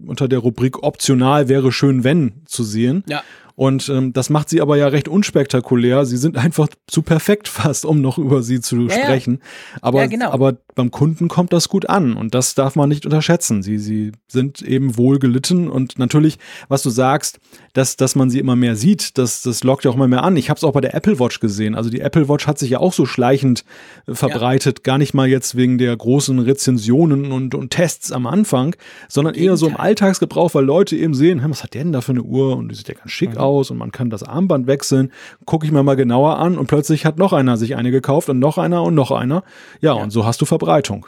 unter 0.07 0.29
der 0.29 0.41
Rubrik 0.41 0.83
optional 0.83 1.49
wäre 1.49 1.73
schön, 1.73 2.05
wenn 2.05 2.43
zu 2.45 2.63
sehen. 2.63 3.05
Ja. 3.09 3.23
Und 3.57 3.89
ähm, 3.89 4.13
das 4.13 4.29
macht 4.31 4.51
sie 4.51 4.61
aber 4.61 4.77
ja 4.77 4.87
recht 4.89 5.09
unspektakulär. 5.09 6.05
Sie 6.05 6.19
sind 6.19 6.37
einfach 6.37 6.69
zu 6.87 7.01
perfekt 7.03 7.49
fast, 7.49 7.85
um 7.87 8.01
noch 8.03 8.19
über 8.19 8.43
sie 8.43 8.61
zu 8.61 8.77
Ja, 8.83 8.89
ja. 8.97 9.03
sprechen. 9.05 9.41
Aber, 9.81 10.01
Ja, 10.03 10.07
genau. 10.07 10.31
aber 10.31 10.57
beim 10.75 10.91
Kunden 10.91 11.29
kommt 11.29 11.55
das 11.55 11.71
gut 11.71 11.89
an 11.89 12.19
und 12.19 12.35
das 12.35 12.55
darf 12.55 12.77
man 12.77 12.91
nicht 12.91 13.07
unterschätzen. 13.07 13.63
Sie, 13.63 13.79
sie 13.79 14.13
sind 14.29 14.61
eben 14.61 14.99
wohl 14.99 15.19
gelitten 15.19 15.71
und 15.71 15.99
natürlich, 15.99 16.39
was 16.69 16.83
du 16.83 16.91
sagst, 16.91 17.39
dass, 17.73 17.97
dass 17.97 18.15
man 18.15 18.29
sie 18.29 18.39
immer 18.41 18.57
mehr 18.57 18.77
sieht, 18.77 19.17
das, 19.17 19.41
das 19.41 19.65
lockt 19.65 19.85
ja 19.87 19.91
auch 19.91 19.95
immer 19.95 20.07
mehr 20.09 20.23
an. 20.23 20.37
Ich 20.37 20.51
habe 20.51 20.59
es 20.59 20.65
auch 20.65 20.73
bei 20.73 20.83
der 20.83 20.95
Apple 20.95 21.19
Watch 21.19 21.41
gesehen. 21.41 21.75
Also 21.75 21.89
die 21.89 22.01
Apple 22.01 22.29
Watch 22.29 22.47
hat 22.47 22.59
sich 22.59 22.69
ja 22.69 22.79
auch 22.81 22.93
so 22.93 23.07
schleichend 23.07 23.65
äh, 24.07 24.15
verbreitet, 24.15 24.85
gar 24.85 24.99
nicht 24.99 25.15
mal 25.15 25.29
jetzt 25.29 25.57
wegen 25.57 25.79
der 25.79 25.97
großen 25.97 26.39
Rezensionen 26.41 27.33
und, 27.33 27.55
und 27.55 27.71
Tests 27.71 28.13
am 28.13 28.27
Anfang, 28.27 28.77
sondern 29.09 29.35
eher 29.35 29.57
so 29.57 29.67
im. 29.69 29.77
Alltagsgebrauch, 29.79 30.55
weil 30.55 30.65
Leute 30.65 30.95
eben 30.97 31.15
sehen, 31.15 31.41
"Hä, 31.41 31.47
was 31.49 31.63
hat 31.63 31.73
der 31.73 31.85
denn 31.85 31.93
da 31.95 32.03
für 32.03 32.13
eine 32.13 32.23
Uhr 32.23 32.55
und 32.57 32.69
die 32.71 32.75
sieht 32.75 32.89
ja 32.89 32.95
ganz 32.95 33.11
schick 33.11 33.31
Mhm. 33.31 33.37
aus 33.39 33.46
und 33.47 33.79
man 33.79 33.93
kann 33.93 34.11
das 34.11 34.23
Armband 34.23 34.67
wechseln. 34.67 35.13
Gucke 35.45 35.67
ich 35.67 35.73
mir 35.73 35.83
mal 35.83 35.97
genauer 35.97 36.39
an 36.39 36.59
und 36.59 36.67
plötzlich 36.67 37.05
hat 37.05 37.19
noch 37.19 37.33
einer 37.33 37.57
sich 37.57 37.77
eine 37.77 37.91
gekauft 37.91 38.29
und 38.29 38.39
noch 38.39 38.59
einer 38.59 38.83
und 38.83 38.95
noch 38.95 39.11
einer. 39.11 39.45
Ja, 39.81 39.93
und 39.93 40.11
so 40.11 40.27
hast 40.27 40.41
du 40.41 40.45
Verbreitung. 40.45 41.07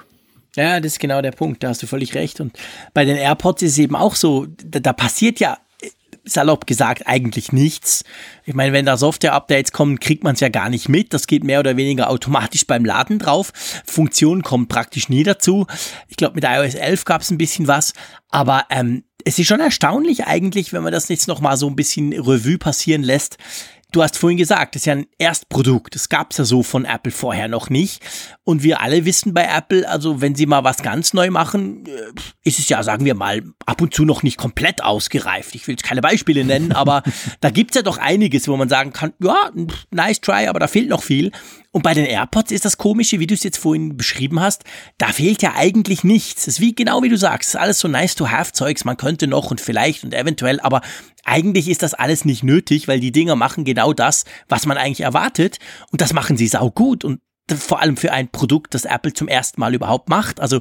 Ja, 0.56 0.80
das 0.80 0.92
ist 0.92 0.98
genau 0.98 1.22
der 1.22 1.32
Punkt, 1.32 1.62
da 1.62 1.68
hast 1.68 1.82
du 1.82 1.86
völlig 1.86 2.14
recht. 2.14 2.40
Und 2.40 2.58
bei 2.94 3.04
den 3.04 3.16
AirPods 3.16 3.62
ist 3.62 3.72
es 3.72 3.78
eben 3.78 3.94
auch 3.94 4.14
so, 4.14 4.46
da, 4.64 4.80
da 4.80 4.92
passiert 4.92 5.40
ja 5.40 5.58
äh, 5.80 5.88
salopp 6.24 6.66
gesagt 6.66 7.06
eigentlich 7.06 7.52
nichts. 7.52 8.02
Ich 8.44 8.54
meine, 8.54 8.72
wenn 8.72 8.86
da 8.86 8.96
Software-Updates 8.96 9.72
kommen, 9.72 10.00
kriegt 10.00 10.24
man 10.24 10.34
es 10.34 10.40
ja 10.40 10.48
gar 10.48 10.68
nicht 10.68 10.88
mit. 10.88 11.12
Das 11.12 11.26
geht 11.26 11.44
mehr 11.44 11.60
oder 11.60 11.76
weniger 11.76 12.10
automatisch 12.10 12.66
beim 12.66 12.84
Laden 12.84 13.18
drauf. 13.18 13.52
Funktionen 13.86 14.42
kommen 14.42 14.68
praktisch 14.68 15.08
nie 15.08 15.22
dazu. 15.22 15.66
Ich 16.08 16.16
glaube, 16.16 16.34
mit 16.34 16.44
iOS 16.44 16.74
11 16.74 17.04
gab 17.04 17.20
es 17.20 17.30
ein 17.30 17.38
bisschen 17.38 17.68
was. 17.68 17.92
Aber 18.30 18.64
ähm, 18.70 19.04
es 19.28 19.38
ist 19.38 19.46
schon 19.46 19.60
erstaunlich 19.60 20.24
eigentlich, 20.24 20.72
wenn 20.72 20.82
man 20.82 20.92
das 20.92 21.10
jetzt 21.10 21.28
noch 21.28 21.42
mal 21.42 21.58
so 21.58 21.68
ein 21.68 21.76
bisschen 21.76 22.14
Revue 22.14 22.56
passieren 22.56 23.02
lässt. 23.02 23.36
Du 23.92 24.02
hast 24.02 24.16
vorhin 24.16 24.38
gesagt, 24.38 24.74
das 24.74 24.82
ist 24.82 24.86
ja 24.86 24.94
ein 24.94 25.06
Erstprodukt. 25.18 25.94
Das 25.94 26.08
gab's 26.08 26.38
ja 26.38 26.46
so 26.46 26.62
von 26.62 26.86
Apple 26.86 27.12
vorher 27.12 27.46
noch 27.46 27.68
nicht. 27.68 28.02
Und 28.44 28.62
wir 28.62 28.80
alle 28.80 29.04
wissen 29.04 29.34
bei 29.34 29.44
Apple, 29.44 29.86
also 29.86 30.22
wenn 30.22 30.34
sie 30.34 30.46
mal 30.46 30.64
was 30.64 30.78
ganz 30.78 31.12
neu 31.12 31.30
machen, 31.30 31.84
äh, 31.86 31.90
ist 32.42 32.58
es 32.58 32.70
ja, 32.70 32.82
sagen 32.82 33.04
wir 33.04 33.14
mal, 33.14 33.42
ab 33.66 33.82
und 33.82 33.92
zu 33.92 34.06
noch 34.06 34.22
nicht 34.22 34.38
komplett 34.38 34.82
ausgereift. 34.82 35.54
Ich 35.54 35.66
will 35.66 35.74
jetzt 35.74 35.84
keine 35.84 36.00
Beispiele 36.00 36.42
nennen, 36.44 36.72
aber 36.72 37.02
da 37.42 37.50
gibt's 37.50 37.76
ja 37.76 37.82
doch 37.82 37.98
einiges, 37.98 38.48
wo 38.48 38.56
man 38.56 38.70
sagen 38.70 38.94
kann, 38.94 39.12
ja, 39.22 39.50
nice 39.90 40.22
try, 40.22 40.46
aber 40.48 40.58
da 40.58 40.68
fehlt 40.68 40.88
noch 40.88 41.02
viel. 41.02 41.32
Und 41.70 41.82
bei 41.82 41.92
den 41.92 42.06
AirPods 42.06 42.50
ist 42.50 42.64
das 42.64 42.78
Komische, 42.78 43.20
wie 43.20 43.26
du 43.26 43.34
es 43.34 43.42
jetzt 43.42 43.58
vorhin 43.58 43.96
beschrieben 43.96 44.40
hast, 44.40 44.64
da 44.96 45.08
fehlt 45.08 45.42
ja 45.42 45.54
eigentlich 45.54 46.02
nichts. 46.02 46.42
Es 46.42 46.54
ist 46.54 46.60
wie 46.60 46.74
genau 46.74 47.02
wie 47.02 47.10
du 47.10 47.18
sagst, 47.18 47.56
alles 47.56 47.78
so 47.78 47.88
nice 47.88 48.14
to 48.14 48.30
have 48.30 48.52
Zeugs, 48.52 48.86
man 48.86 48.96
könnte 48.96 49.26
noch 49.26 49.50
und 49.50 49.60
vielleicht 49.60 50.02
und 50.02 50.14
eventuell, 50.14 50.60
aber 50.60 50.80
eigentlich 51.24 51.68
ist 51.68 51.82
das 51.82 51.92
alles 51.92 52.24
nicht 52.24 52.42
nötig, 52.42 52.88
weil 52.88 53.00
die 53.00 53.12
Dinger 53.12 53.36
machen 53.36 53.64
genau 53.64 53.92
das, 53.92 54.24
was 54.48 54.64
man 54.64 54.78
eigentlich 54.78 55.02
erwartet 55.02 55.58
und 55.90 56.00
das 56.00 56.14
machen 56.14 56.38
sie 56.38 56.48
sau 56.48 56.70
gut 56.70 57.04
und 57.04 57.20
vor 57.54 57.80
allem 57.80 57.96
für 57.96 58.12
ein 58.12 58.28
Produkt, 58.28 58.74
das 58.74 58.84
Apple 58.84 59.12
zum 59.12 59.28
ersten 59.28 59.60
Mal 59.60 59.74
überhaupt 59.74 60.08
macht. 60.08 60.40
Also 60.40 60.60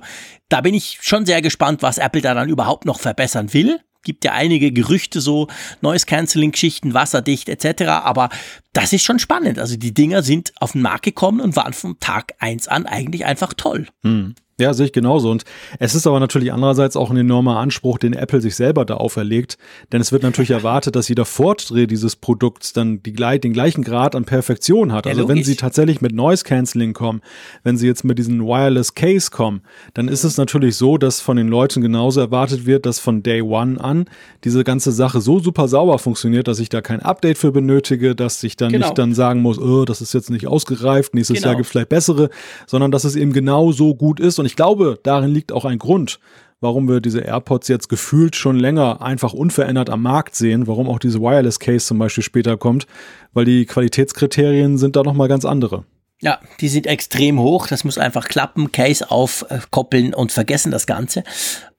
da 0.50 0.62
bin 0.62 0.74
ich 0.74 1.00
schon 1.02 1.26
sehr 1.26 1.42
gespannt, 1.42 1.82
was 1.82 1.98
Apple 1.98 2.22
da 2.22 2.34
dann 2.34 2.50
überhaupt 2.50 2.86
noch 2.86 3.00
verbessern 3.00 3.54
will. 3.54 3.80
Gibt 4.08 4.24
ja 4.24 4.32
einige 4.32 4.72
Gerüchte 4.72 5.22
so, 5.22 5.48
Noise 5.82 6.06
Cancelling 6.06 6.54
Geschichten, 6.54 6.94
wasserdicht 6.94 7.50
etc. 7.50 7.84
Aber 7.84 8.30
das 8.74 8.94
ist 8.94 9.04
schon 9.04 9.20
spannend. 9.20 9.60
Also 9.60 9.76
die 9.76 9.94
Dinger 9.94 10.24
sind 10.24 10.54
auf 10.60 10.72
den 10.72 10.82
Markt 10.82 11.04
gekommen 11.04 11.42
und 11.42 11.56
waren 11.56 11.74
vom 11.74 12.00
Tag 12.00 12.34
eins 12.40 12.68
an 12.68 12.86
eigentlich 12.86 13.26
einfach 13.26 13.54
toll. 13.54 13.88
Hm. 14.04 14.34
Ja, 14.60 14.74
sehe 14.74 14.88
ich 14.88 14.92
genauso. 14.92 15.30
Und 15.30 15.44
es 15.78 15.94
ist 15.94 16.08
aber 16.08 16.20
natürlich 16.20 16.52
andererseits 16.52 16.98
auch 16.98 17.12
ein 17.12 17.18
enormer 17.18 17.58
Anspruch, 17.60 18.00
den 18.00 18.14
Apple 18.14 18.42
sich 18.42 18.56
selber 18.56 18.86
da 18.86 18.96
auferlegt. 18.96 19.60
Denn 19.92 20.02
es 20.02 20.12
wird 20.12 20.24
natürlich 20.24 20.50
erwartet, 20.50 20.96
dass 20.96 21.10
jeder 21.10 21.26
Fortdreh 21.26 21.86
dieses 21.86 22.16
Produkts 22.16 22.74
dann 22.74 23.04
die, 23.04 23.14
den 23.14 23.54
gleichen 23.54 23.84
Grad 23.84 24.16
an 24.16 24.26
Perfektion 24.26 24.94
hat. 24.94 25.06
Also 25.06 25.28
wenn 25.28 25.44
sie 25.44 25.58
tatsächlich 25.58 26.02
mit 26.02 26.16
Noise 26.16 26.44
Cancelling 26.44 26.94
kommen, 26.94 27.22
wenn 27.64 27.78
sie 27.78 27.86
jetzt 27.86 28.04
mit 28.04 28.18
diesem 28.18 28.42
Wireless 28.42 28.96
Case 28.96 29.30
kommen, 29.30 29.62
dann 29.94 30.08
ist 30.08 30.24
es 30.24 30.38
natürlich 30.38 30.76
so, 30.76 30.98
dass 30.98 31.22
von 31.22 31.38
den 31.38 31.50
Leuten 31.50 31.82
genauso 31.82 32.20
erwartet 32.20 32.66
wird, 32.66 32.88
dass 32.88 32.98
von 32.98 33.22
Day 33.22 33.44
One 33.44 33.80
an 33.80 34.06
diese 34.44 34.64
ganze 34.64 34.92
Sache 34.92 35.22
so 35.22 35.38
super 35.38 35.68
sauber 35.68 36.00
funktioniert, 36.00 36.48
dass 36.48 36.58
ich 36.58 36.70
da 36.70 36.82
kein 36.82 37.02
Update 37.02 37.38
für 37.38 37.52
benötige, 37.52 38.16
dass 38.16 38.42
ich 38.42 38.58
dann 38.58 38.72
genau. 38.72 38.88
nicht 38.88 38.98
dann 38.98 39.14
sagen 39.14 39.44
muss, 39.44 39.60
oh, 39.60 39.86
das 39.86 40.02
ist 40.02 40.16
jetzt 40.16 40.32
nicht 40.32 40.48
ausgereift, 40.48 41.14
nächstes 41.14 41.38
genau. 41.38 41.50
Jahr 41.50 41.56
gibt 41.58 41.68
es 41.68 41.72
vielleicht 41.72 41.90
bessere, 41.90 42.32
sondern 42.66 42.90
dass 42.90 43.04
es 43.04 43.16
eben 43.16 43.34
genau 43.34 43.72
so 43.72 43.94
gut 43.94 44.20
ist 44.20 44.40
und 44.40 44.47
ich 44.48 44.56
glaube, 44.56 45.00
darin 45.04 45.32
liegt 45.32 45.52
auch 45.52 45.66
ein 45.66 45.78
Grund, 45.78 46.20
warum 46.60 46.90
wir 46.90 47.02
diese 47.02 47.20
AirPods 47.22 47.68
jetzt 47.68 47.90
gefühlt 47.90 48.36
schon 48.36 48.58
länger 48.58 49.02
einfach 49.02 49.34
unverändert 49.34 49.90
am 49.90 50.02
Markt 50.02 50.36
sehen, 50.36 50.66
warum 50.66 50.90
auch 50.90 51.00
diese 51.00 51.22
Wireless 51.22 51.60
Case 51.60 51.86
zum 51.86 52.00
Beispiel 52.00 52.24
später 52.24 52.58
kommt, 52.58 52.88
weil 53.34 53.46
die 53.46 53.66
Qualitätskriterien 53.66 54.78
sind 54.78 54.96
da 54.96 55.04
nochmal 55.04 55.28
ganz 55.28 55.46
andere. 55.46 55.86
Ja, 56.20 56.40
die 56.62 56.68
sind 56.68 56.88
extrem 56.88 57.40
hoch. 57.40 57.68
Das 57.68 57.84
muss 57.84 58.00
einfach 58.00 58.28
klappen, 58.28 58.72
Case 58.72 59.12
aufkoppeln 59.12 60.16
und 60.16 60.32
vergessen 60.32 60.72
das 60.72 60.88
Ganze. 60.88 61.24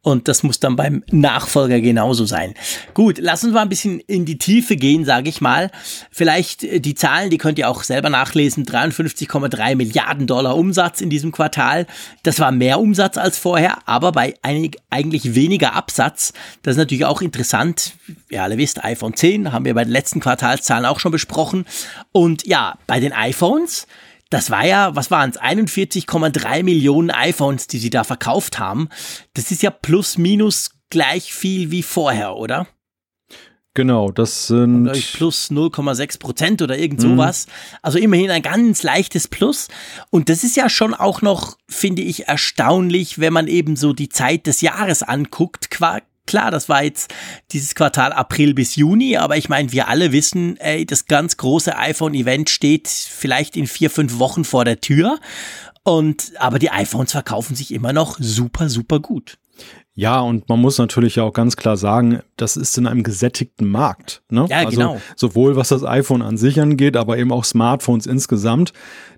Und 0.02 0.28
das 0.28 0.44
muss 0.44 0.60
dann 0.60 0.76
beim 0.76 1.02
Nachfolger 1.10 1.80
genauso 1.80 2.24
sein. 2.24 2.54
Gut, 2.94 3.18
lass 3.18 3.42
uns 3.42 3.52
mal 3.52 3.62
ein 3.62 3.68
bisschen 3.68 3.98
in 3.98 4.24
die 4.24 4.38
Tiefe 4.38 4.76
gehen, 4.76 5.04
sage 5.04 5.28
ich 5.28 5.40
mal. 5.40 5.72
Vielleicht 6.12 6.62
äh, 6.62 6.78
die 6.78 6.94
Zahlen, 6.94 7.30
die 7.30 7.38
könnt 7.38 7.58
ihr 7.58 7.68
auch 7.68 7.82
selber 7.82 8.08
nachlesen. 8.08 8.64
53,3 8.64 9.74
Milliarden 9.74 10.28
Dollar 10.28 10.56
Umsatz 10.56 11.00
in 11.00 11.10
diesem 11.10 11.32
Quartal. 11.32 11.86
Das 12.22 12.38
war 12.38 12.52
mehr 12.52 12.78
Umsatz 12.78 13.18
als 13.18 13.38
vorher, 13.38 13.78
aber 13.86 14.12
bei 14.12 14.34
einig, 14.42 14.76
eigentlich 14.88 15.34
weniger 15.34 15.74
Absatz. 15.74 16.32
Das 16.62 16.72
ist 16.72 16.78
natürlich 16.78 17.04
auch 17.04 17.20
interessant. 17.20 17.94
Ihr 18.30 18.44
alle 18.44 18.56
wisst, 18.56 18.84
iPhone 18.84 19.14
10 19.14 19.52
haben 19.52 19.64
wir 19.64 19.74
bei 19.74 19.84
den 19.84 19.92
letzten 19.92 20.20
Quartalszahlen 20.20 20.86
auch 20.86 21.00
schon 21.00 21.12
besprochen. 21.12 21.66
Und 22.12 22.46
ja, 22.46 22.78
bei 22.86 23.00
den 23.00 23.12
iPhones 23.12 23.88
das 24.30 24.50
war 24.50 24.66
ja, 24.66 24.94
was 24.94 25.10
waren 25.10 25.30
es, 25.30 25.40
41,3 25.40 26.62
Millionen 26.62 27.10
iPhones, 27.10 27.66
die 27.66 27.78
sie 27.78 27.90
da 27.90 28.04
verkauft 28.04 28.58
haben. 28.58 28.88
Das 29.34 29.50
ist 29.50 29.62
ja 29.62 29.70
plus 29.70 30.18
minus 30.18 30.70
gleich 30.90 31.32
viel 31.32 31.70
wie 31.70 31.82
vorher, 31.82 32.36
oder? 32.36 32.66
Genau, 33.74 34.10
das 34.10 34.48
sind 34.48 34.90
plus 35.12 35.52
0,6 35.52 36.18
Prozent 36.18 36.62
oder 36.62 36.76
irgend 36.76 37.00
sowas. 37.00 37.46
Mhm. 37.46 37.78
Also 37.82 37.98
immerhin 37.98 38.30
ein 38.30 38.42
ganz 38.42 38.82
leichtes 38.82 39.28
Plus. 39.28 39.68
Und 40.10 40.28
das 40.28 40.42
ist 40.42 40.56
ja 40.56 40.68
schon 40.68 40.94
auch 40.94 41.22
noch, 41.22 41.56
finde 41.68 42.02
ich, 42.02 42.26
erstaunlich, 42.26 43.20
wenn 43.20 43.32
man 43.32 43.46
eben 43.46 43.76
so 43.76 43.92
die 43.92 44.08
Zeit 44.08 44.48
des 44.48 44.62
Jahres 44.62 45.04
anguckt. 45.04 45.70
Klar, 46.28 46.50
das 46.50 46.68
war 46.68 46.84
jetzt 46.84 47.10
dieses 47.52 47.74
Quartal 47.74 48.12
April 48.12 48.52
bis 48.52 48.76
Juni, 48.76 49.16
aber 49.16 49.38
ich 49.38 49.48
meine, 49.48 49.72
wir 49.72 49.88
alle 49.88 50.12
wissen, 50.12 50.58
ey, 50.58 50.84
das 50.84 51.06
ganz 51.06 51.38
große 51.38 51.74
iPhone-Event 51.74 52.50
steht 52.50 52.86
vielleicht 52.86 53.56
in 53.56 53.66
vier, 53.66 53.88
fünf 53.88 54.18
Wochen 54.18 54.44
vor 54.44 54.66
der 54.66 54.82
Tür. 54.82 55.18
Und, 55.84 56.32
aber 56.38 56.58
die 56.58 56.70
iPhones 56.70 57.12
verkaufen 57.12 57.56
sich 57.56 57.72
immer 57.72 57.94
noch 57.94 58.18
super, 58.20 58.68
super 58.68 59.00
gut. 59.00 59.38
Ja, 59.98 60.20
und 60.20 60.48
man 60.48 60.60
muss 60.60 60.78
natürlich 60.78 61.16
ja 61.16 61.24
auch 61.24 61.32
ganz 61.32 61.56
klar 61.56 61.76
sagen, 61.76 62.20
das 62.36 62.56
ist 62.56 62.78
in 62.78 62.86
einem 62.86 63.02
gesättigten 63.02 63.68
Markt. 63.68 64.22
Ne? 64.30 64.46
Ja, 64.48 64.58
also 64.58 64.70
genau. 64.70 65.00
Sowohl 65.16 65.56
was 65.56 65.70
das 65.70 65.82
iPhone 65.82 66.22
an 66.22 66.36
sich 66.36 66.60
angeht, 66.60 66.96
aber 66.96 67.18
eben 67.18 67.32
auch 67.32 67.42
Smartphones 67.42 68.06
insgesamt. 68.06 68.72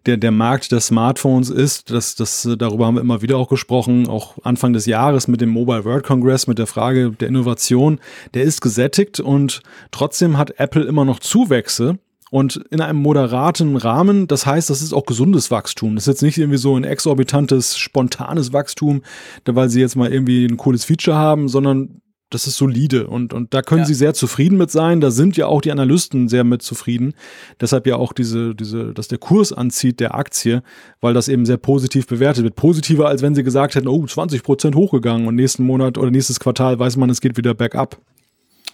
Der, 0.07 0.17
der 0.17 0.31
Markt 0.31 0.73
der 0.73 0.81
Smartphones 0.81 1.51
ist, 1.51 1.91
das, 1.91 2.15
das, 2.15 2.49
darüber 2.59 2.87
haben 2.87 2.95
wir 2.95 3.03
immer 3.03 3.21
wieder 3.21 3.37
auch 3.37 3.51
gesprochen, 3.51 4.09
auch 4.09 4.39
Anfang 4.43 4.73
des 4.73 4.87
Jahres 4.87 5.29
mit 5.29 5.43
dem 5.43 5.51
Mobile 5.51 5.85
World 5.85 6.03
Congress, 6.03 6.47
mit 6.47 6.59
der 6.59 6.67
Frage 6.67 7.11
der 7.11 7.29
Innovation, 7.29 8.01
der 8.33 8.45
ist 8.45 8.63
gesättigt 8.63 9.21
und 9.21 9.61
trotzdem 9.91 10.39
hat 10.39 10.59
Apple 10.59 10.85
immer 10.85 11.05
noch 11.05 11.19
Zuwächse 11.19 11.99
und 12.31 12.57
in 12.71 12.81
einem 12.81 13.01
moderaten 13.01 13.77
Rahmen. 13.77 14.27
Das 14.27 14.47
heißt, 14.47 14.71
das 14.71 14.83
ist 14.83 14.93
auch 14.93 15.05
gesundes 15.05 15.51
Wachstum. 15.51 15.97
Das 15.97 16.05
ist 16.05 16.15
jetzt 16.15 16.23
nicht 16.23 16.39
irgendwie 16.39 16.59
so 16.59 16.77
ein 16.77 16.85
exorbitantes, 16.85 17.77
spontanes 17.77 18.53
Wachstum, 18.53 19.03
weil 19.45 19.69
sie 19.69 19.81
jetzt 19.81 19.97
mal 19.97 20.13
irgendwie 20.13 20.47
ein 20.47 20.57
cooles 20.57 20.85
Feature 20.85 21.17
haben, 21.17 21.49
sondern 21.49 22.01
das 22.31 22.47
ist 22.47 22.57
solide 22.57 23.09
und, 23.09 23.35
und 23.35 23.53
da 23.53 23.61
können 23.61 23.81
ja. 23.81 23.87
sie 23.87 23.95
sehr 23.95 24.15
zufrieden 24.15 24.57
mit 24.57 24.71
sein. 24.71 25.01
Da 25.01 25.11
sind 25.11 25.37
ja 25.37 25.47
auch 25.47 25.61
die 25.61 25.73
Analysten 25.73 26.29
sehr 26.29 26.45
mit 26.45 26.63
zufrieden. 26.63 27.15
Deshalb 27.61 27.89
ja 27.89 27.97
auch 27.97 28.13
diese, 28.13 28.55
diese, 28.55 28.95
dass 28.95 29.09
der 29.09 29.19
Kurs 29.19 29.53
anzieht 29.53 29.99
der 29.99 30.15
Aktie, 30.15 30.63
weil 31.01 31.13
das 31.13 31.27
eben 31.27 31.45
sehr 31.45 31.57
positiv 31.57 32.07
bewertet 32.07 32.45
wird. 32.45 32.55
Positiver, 32.55 33.09
als 33.09 33.23
wenn 33.23 33.35
sie 33.35 33.43
gesagt 33.43 33.75
hätten, 33.75 33.89
oh, 33.89 34.07
20 34.07 34.45
Prozent 34.45 34.77
hochgegangen 34.77 35.27
und 35.27 35.35
nächsten 35.35 35.65
Monat 35.65 35.99
oder 35.99 36.13
nächstes 36.13 36.39
Quartal 36.39 36.79
weiß 36.79 36.97
man, 36.97 37.11
es 37.11 37.21
geht 37.21 37.37
wieder 37.37 37.53
bergab. 37.53 38.01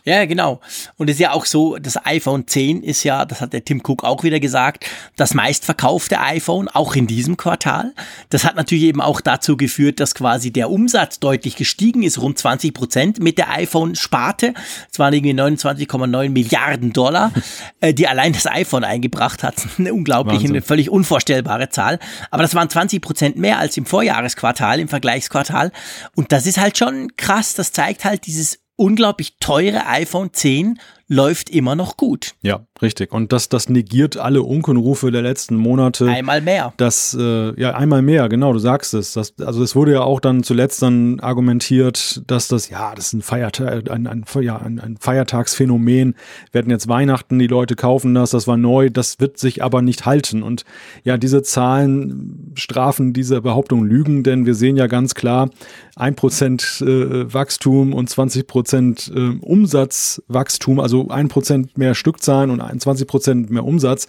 Ja, 0.06 0.24
genau. 0.24 0.60
Und 0.98 1.10
es 1.10 1.16
ist 1.16 1.20
ja 1.20 1.32
auch 1.32 1.44
so, 1.44 1.78
das 1.78 2.06
iPhone 2.06 2.46
10 2.46 2.84
ist 2.84 3.02
ja, 3.02 3.24
das 3.24 3.40
hat 3.40 3.52
der 3.52 3.64
Tim 3.64 3.82
Cook 3.84 4.04
auch 4.04 4.22
wieder 4.22 4.38
gesagt, 4.38 4.86
das 5.16 5.34
meistverkaufte 5.34 6.20
iPhone, 6.20 6.68
auch 6.68 6.94
in 6.94 7.08
diesem 7.08 7.36
Quartal. 7.36 7.92
Das 8.30 8.44
hat 8.44 8.54
natürlich 8.54 8.84
eben 8.84 9.00
auch 9.00 9.20
dazu 9.20 9.56
geführt, 9.56 9.98
dass 9.98 10.14
quasi 10.14 10.52
der 10.52 10.70
Umsatz 10.70 11.18
deutlich 11.18 11.56
gestiegen 11.56 12.04
ist, 12.04 12.22
rund 12.22 12.38
20 12.38 12.72
Prozent 12.72 13.18
mit 13.18 13.36
der 13.36 13.50
iPhone-Sparte. 13.50 14.54
Es 14.92 15.00
waren 15.00 15.12
irgendwie 15.12 15.34
29,9 15.34 16.28
Milliarden 16.28 16.92
Dollar, 16.92 17.32
äh, 17.80 17.92
die 17.92 18.06
allein 18.06 18.32
das 18.32 18.46
iPhone 18.46 18.84
eingebracht 18.84 19.42
hat. 19.42 19.56
Eine 19.78 19.92
unglaubliche, 19.92 20.36
Wahnsinn. 20.36 20.52
eine 20.52 20.62
völlig 20.62 20.88
unvorstellbare 20.88 21.68
Zahl. 21.70 21.98
Aber 22.30 22.44
das 22.44 22.54
waren 22.54 22.70
20 22.70 23.02
Prozent 23.02 23.36
mehr 23.38 23.58
als 23.58 23.76
im 23.76 23.86
Vorjahresquartal, 23.86 24.78
im 24.78 24.86
Vergleichsquartal. 24.86 25.72
Und 26.14 26.30
das 26.30 26.46
ist 26.46 26.58
halt 26.58 26.78
schon 26.78 27.08
krass. 27.16 27.54
Das 27.54 27.72
zeigt 27.72 28.04
halt 28.04 28.26
dieses 28.26 28.60
unglaublich 28.76 29.38
teure 29.40 29.86
iPhone 29.86 30.32
10 30.32 30.78
läuft 31.08 31.50
immer 31.50 31.76
noch 31.76 31.96
gut. 31.96 32.34
Ja, 32.42 32.66
richtig. 32.82 33.12
Und 33.12 33.32
das, 33.32 33.48
das 33.48 33.68
negiert 33.68 34.16
alle 34.16 34.42
Unkenrufe 34.42 35.12
der 35.12 35.22
letzten 35.22 35.54
Monate. 35.54 36.08
Einmal 36.08 36.40
mehr. 36.40 36.72
Das, 36.78 37.16
äh, 37.18 37.60
ja, 37.60 37.74
einmal 37.76 38.02
mehr, 38.02 38.28
genau, 38.28 38.52
du 38.52 38.58
sagst 38.58 38.92
es. 38.92 39.12
Das, 39.12 39.34
also 39.38 39.62
es 39.62 39.76
wurde 39.76 39.92
ja 39.92 40.00
auch 40.02 40.18
dann 40.18 40.42
zuletzt 40.42 40.82
dann 40.82 41.20
argumentiert, 41.20 42.22
dass 42.26 42.48
das, 42.48 42.70
ja, 42.70 42.92
das 42.94 43.08
ist 43.08 43.12
ein, 43.12 43.22
Feiertag, 43.22 43.88
ein, 43.88 44.06
ein, 44.08 44.24
ja, 44.40 44.56
ein, 44.56 44.80
ein 44.80 44.96
Feiertagsphänomen. 44.98 46.16
Wir 46.50 46.58
hatten 46.58 46.70
jetzt 46.70 46.88
Weihnachten, 46.88 47.38
die 47.38 47.46
Leute 47.46 47.76
kaufen 47.76 48.14
das, 48.14 48.30
das 48.30 48.48
war 48.48 48.56
neu, 48.56 48.90
das 48.90 49.20
wird 49.20 49.38
sich 49.38 49.62
aber 49.62 49.82
nicht 49.82 50.06
halten. 50.06 50.42
Und 50.42 50.64
ja, 51.04 51.18
diese 51.18 51.42
Zahlen 51.42 52.52
strafen 52.54 53.12
diese 53.12 53.40
Behauptung 53.42 53.84
Lügen, 53.84 54.24
denn 54.24 54.44
wir 54.44 54.54
sehen 54.54 54.76
ja 54.76 54.88
ganz 54.88 55.14
klar, 55.14 55.50
ein 55.94 56.16
Prozent 56.16 56.82
äh, 56.82 57.32
Wachstum 57.32 57.94
und 57.94 58.10
20 58.10 58.46
Prozent 58.46 59.12
äh, 59.14 59.38
Umsatzwachstum, 59.40 60.80
also 60.80 60.95
also 61.02 61.10
ein 61.10 61.28
Prozent 61.28 61.78
mehr 61.78 61.94
Stückzahlen 61.94 62.50
und 62.50 62.80
20 62.80 63.06
Prozent 63.06 63.50
mehr 63.50 63.64
Umsatz. 63.64 64.06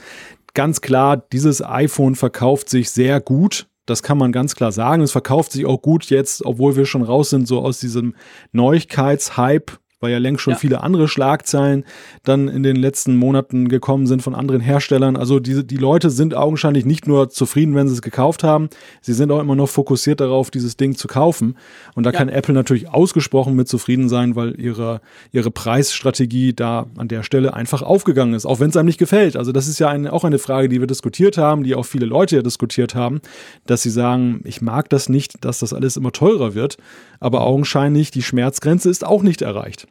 Ganz 0.53 0.81
klar, 0.81 1.17
dieses 1.17 1.63
iPhone 1.63 2.15
verkauft 2.15 2.69
sich 2.69 2.89
sehr 2.89 3.19
gut. 3.21 3.67
Das 3.85 4.03
kann 4.03 4.17
man 4.17 4.31
ganz 4.31 4.55
klar 4.55 4.71
sagen. 4.71 5.01
Es 5.01 5.11
verkauft 5.11 5.51
sich 5.51 5.65
auch 5.65 5.81
gut 5.81 6.05
jetzt, 6.05 6.45
obwohl 6.45 6.75
wir 6.75 6.85
schon 6.85 7.03
raus 7.03 7.29
sind, 7.29 7.47
so 7.47 7.61
aus 7.61 7.79
diesem 7.79 8.15
Neuigkeitshype 8.51 9.73
weil 9.99 10.11
ja 10.11 10.19
längst 10.19 10.43
schon 10.43 10.53
ja. 10.53 10.59
viele 10.59 10.81
andere 10.83 11.07
Schlagzeilen 11.07 11.83
dann 12.23 12.47
in 12.47 12.61
den 12.61 12.75
letzten 12.75 13.15
Monaten 13.15 13.67
gekommen 13.67 14.05
sind 14.05 14.21
von 14.21 14.35
anderen 14.35 14.61
Herstellern. 14.61 15.15
Also 15.15 15.39
diese, 15.39 15.63
die 15.63 15.77
Leute 15.77 16.11
sind 16.11 16.35
augenscheinlich 16.35 16.85
nicht 16.85 17.07
nur 17.07 17.29
zufrieden, 17.29 17.73
wenn 17.73 17.87
sie 17.87 17.95
es 17.95 18.01
gekauft 18.03 18.43
haben, 18.43 18.69
sie 19.01 19.13
sind 19.13 19.31
auch 19.31 19.39
immer 19.39 19.55
noch 19.55 19.69
fokussiert 19.69 20.19
darauf, 20.19 20.51
dieses 20.51 20.77
Ding 20.77 20.95
zu 20.95 21.07
kaufen. 21.07 21.57
Und 21.95 22.05
da 22.05 22.11
ja. 22.11 22.17
kann 22.17 22.29
Apple 22.29 22.53
natürlich 22.53 22.89
ausgesprochen 22.89 23.55
mit 23.55 23.67
zufrieden 23.67 24.07
sein, 24.07 24.35
weil 24.35 24.59
ihre, 24.59 25.01
ihre 25.31 25.49
Preisstrategie 25.49 26.53
da 26.53 26.85
an 26.97 27.07
der 27.07 27.23
Stelle 27.23 27.55
einfach 27.55 27.81
aufgegangen 27.81 28.35
ist, 28.35 28.45
auch 28.45 28.59
wenn 28.59 28.69
es 28.69 28.77
einem 28.77 28.85
nicht 28.85 28.99
gefällt. 28.99 29.35
Also 29.35 29.51
das 29.51 29.67
ist 29.67 29.79
ja 29.79 29.89
eine, 29.89 30.13
auch 30.13 30.23
eine 30.23 30.37
Frage, 30.37 30.69
die 30.69 30.79
wir 30.79 30.87
diskutiert 30.87 31.39
haben, 31.39 31.63
die 31.63 31.73
auch 31.73 31.85
viele 31.85 32.05
Leute 32.05 32.35
ja 32.35 32.41
diskutiert 32.43 32.93
haben, 32.93 33.19
dass 33.65 33.81
sie 33.81 33.89
sagen, 33.89 34.41
ich 34.43 34.61
mag 34.61 34.89
das 34.89 35.09
nicht, 35.09 35.43
dass 35.43 35.59
das 35.59 35.73
alles 35.73 35.97
immer 35.97 36.11
teurer 36.11 36.53
wird, 36.53 36.77
aber 37.19 37.41
augenscheinlich 37.41 38.11
die 38.11 38.21
Schmerzgrenze 38.21 38.89
ist 38.89 39.03
auch 39.05 39.23
nicht 39.23 39.41
erreicht. 39.41 39.87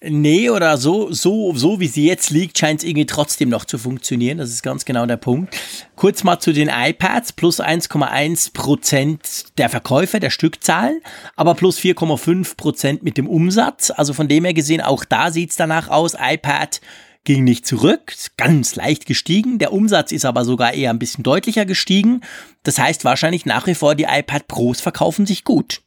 Nee, 0.00 0.48
oder 0.48 0.78
so, 0.78 1.10
so, 1.12 1.52
so 1.56 1.80
wie 1.80 1.88
sie 1.88 2.06
jetzt 2.06 2.30
liegt, 2.30 2.56
scheint 2.56 2.80
es 2.80 2.84
irgendwie 2.88 3.06
trotzdem 3.06 3.48
noch 3.48 3.64
zu 3.64 3.78
funktionieren. 3.78 4.38
Das 4.38 4.50
ist 4.50 4.62
ganz 4.62 4.84
genau 4.84 5.06
der 5.06 5.16
Punkt. 5.16 5.56
Kurz 5.96 6.22
mal 6.22 6.38
zu 6.38 6.52
den 6.52 6.70
iPads. 6.72 7.32
Plus 7.32 7.60
1,1 7.60 8.52
Prozent 8.52 9.58
der 9.58 9.68
Verkäufe, 9.68 10.20
der 10.20 10.30
Stückzahlen, 10.30 11.00
aber 11.34 11.56
plus 11.56 11.80
4,5 11.80 12.56
Prozent 12.56 13.02
mit 13.02 13.16
dem 13.16 13.28
Umsatz. 13.28 13.90
Also 13.90 14.12
von 14.12 14.28
dem 14.28 14.44
her 14.44 14.54
gesehen, 14.54 14.82
auch 14.82 15.04
da 15.04 15.32
sieht's 15.32 15.56
danach 15.56 15.88
aus. 15.88 16.14
iPad 16.16 16.80
ging 17.24 17.42
nicht 17.42 17.66
zurück, 17.66 18.14
ganz 18.36 18.76
leicht 18.76 19.04
gestiegen. 19.04 19.58
Der 19.58 19.72
Umsatz 19.72 20.12
ist 20.12 20.24
aber 20.24 20.44
sogar 20.44 20.74
eher 20.74 20.90
ein 20.90 21.00
bisschen 21.00 21.24
deutlicher 21.24 21.66
gestiegen. 21.66 22.20
Das 22.62 22.78
heißt 22.78 23.04
wahrscheinlich 23.04 23.46
nach 23.46 23.66
wie 23.66 23.74
vor, 23.74 23.96
die 23.96 24.06
iPad 24.08 24.46
Pros 24.46 24.80
verkaufen 24.80 25.26
sich 25.26 25.42
gut. 25.42 25.82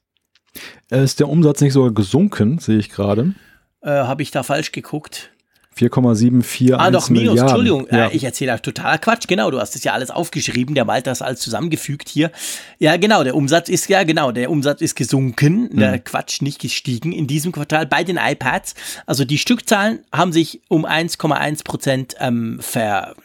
Äh, 0.91 1.05
ist 1.05 1.22
der 1.22 1.30
Umsatz 1.30 1.62
nicht 1.62 1.72
sogar 1.72 1.91
gesunken, 1.91 2.59
sehe 2.59 2.78
ich 2.78 2.89
gerade? 2.89 3.36
Äh, 3.82 3.89
Habe 3.89 4.21
ich 4.23 4.32
da 4.32 4.43
falsch 4.43 4.71
geguckt? 4.71 5.29
4,741 5.73 6.73
Ah, 6.77 6.91
doch, 6.91 7.09
minus, 7.09 7.29
Milliarden. 7.29 7.39
Entschuldigung. 7.47 7.88
Ja. 7.89 8.07
Äh, 8.07 8.15
ich 8.15 8.23
erzähle 8.25 8.61
totaler 8.61 8.97
Quatsch. 8.97 9.25
Genau, 9.27 9.49
du 9.51 9.59
hast 9.59 9.73
es 9.75 9.84
ja 9.86 9.93
alles 9.93 10.11
aufgeschrieben. 10.11 10.75
Der 10.75 10.84
Malte 10.84 11.09
hat 11.09 11.21
alles 11.21 11.39
zusammengefügt 11.39 12.09
hier. 12.09 12.29
Ja, 12.77 12.97
genau, 12.97 13.23
der 13.23 13.36
Umsatz 13.36 13.69
ist, 13.69 13.88
ja, 13.88 14.03
genau, 14.03 14.32
der 14.34 14.51
Umsatz 14.51 14.82
ist 14.82 14.95
gesunken. 14.95 15.69
Der 15.75 15.93
Mhm. 15.93 16.03
Quatsch 16.03 16.41
nicht 16.41 16.59
gestiegen 16.59 17.13
in 17.13 17.25
diesem 17.25 17.53
Quartal 17.53 17.86
bei 17.86 18.03
den 18.03 18.17
iPads. 18.17 18.75
Also 19.05 19.23
die 19.23 19.38
Stückzahlen 19.38 19.99
haben 20.11 20.34
sich 20.34 20.59
um 20.67 20.86
1,1 20.86 21.63
Prozent 21.63 22.15
ähm, 22.19 22.59
ver 22.61 23.15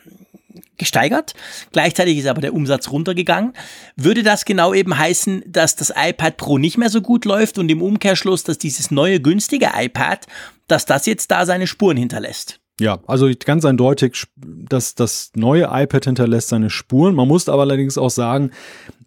gesteigert. 0.76 1.34
Gleichzeitig 1.72 2.18
ist 2.18 2.26
aber 2.26 2.40
der 2.40 2.54
Umsatz 2.54 2.90
runtergegangen. 2.90 3.52
Würde 3.96 4.22
das 4.22 4.44
genau 4.44 4.74
eben 4.74 4.96
heißen, 4.96 5.42
dass 5.46 5.76
das 5.76 5.92
iPad 5.96 6.36
Pro 6.36 6.58
nicht 6.58 6.78
mehr 6.78 6.90
so 6.90 7.00
gut 7.00 7.24
läuft 7.24 7.58
und 7.58 7.70
im 7.70 7.82
Umkehrschluss, 7.82 8.42
dass 8.42 8.58
dieses 8.58 8.90
neue 8.90 9.20
günstige 9.20 9.70
iPad, 9.74 10.26
dass 10.68 10.86
das 10.86 11.06
jetzt 11.06 11.30
da 11.30 11.46
seine 11.46 11.66
Spuren 11.66 11.96
hinterlässt? 11.96 12.60
Ja, 12.78 12.98
also 13.06 13.30
ganz 13.44 13.64
eindeutig, 13.64 14.24
dass 14.36 14.94
das 14.94 15.30
neue 15.34 15.68
iPad 15.72 16.04
hinterlässt 16.04 16.48
seine 16.48 16.68
Spuren. 16.68 17.14
Man 17.14 17.26
muss 17.26 17.48
aber 17.48 17.62
allerdings 17.62 17.96
auch 17.96 18.10
sagen, 18.10 18.50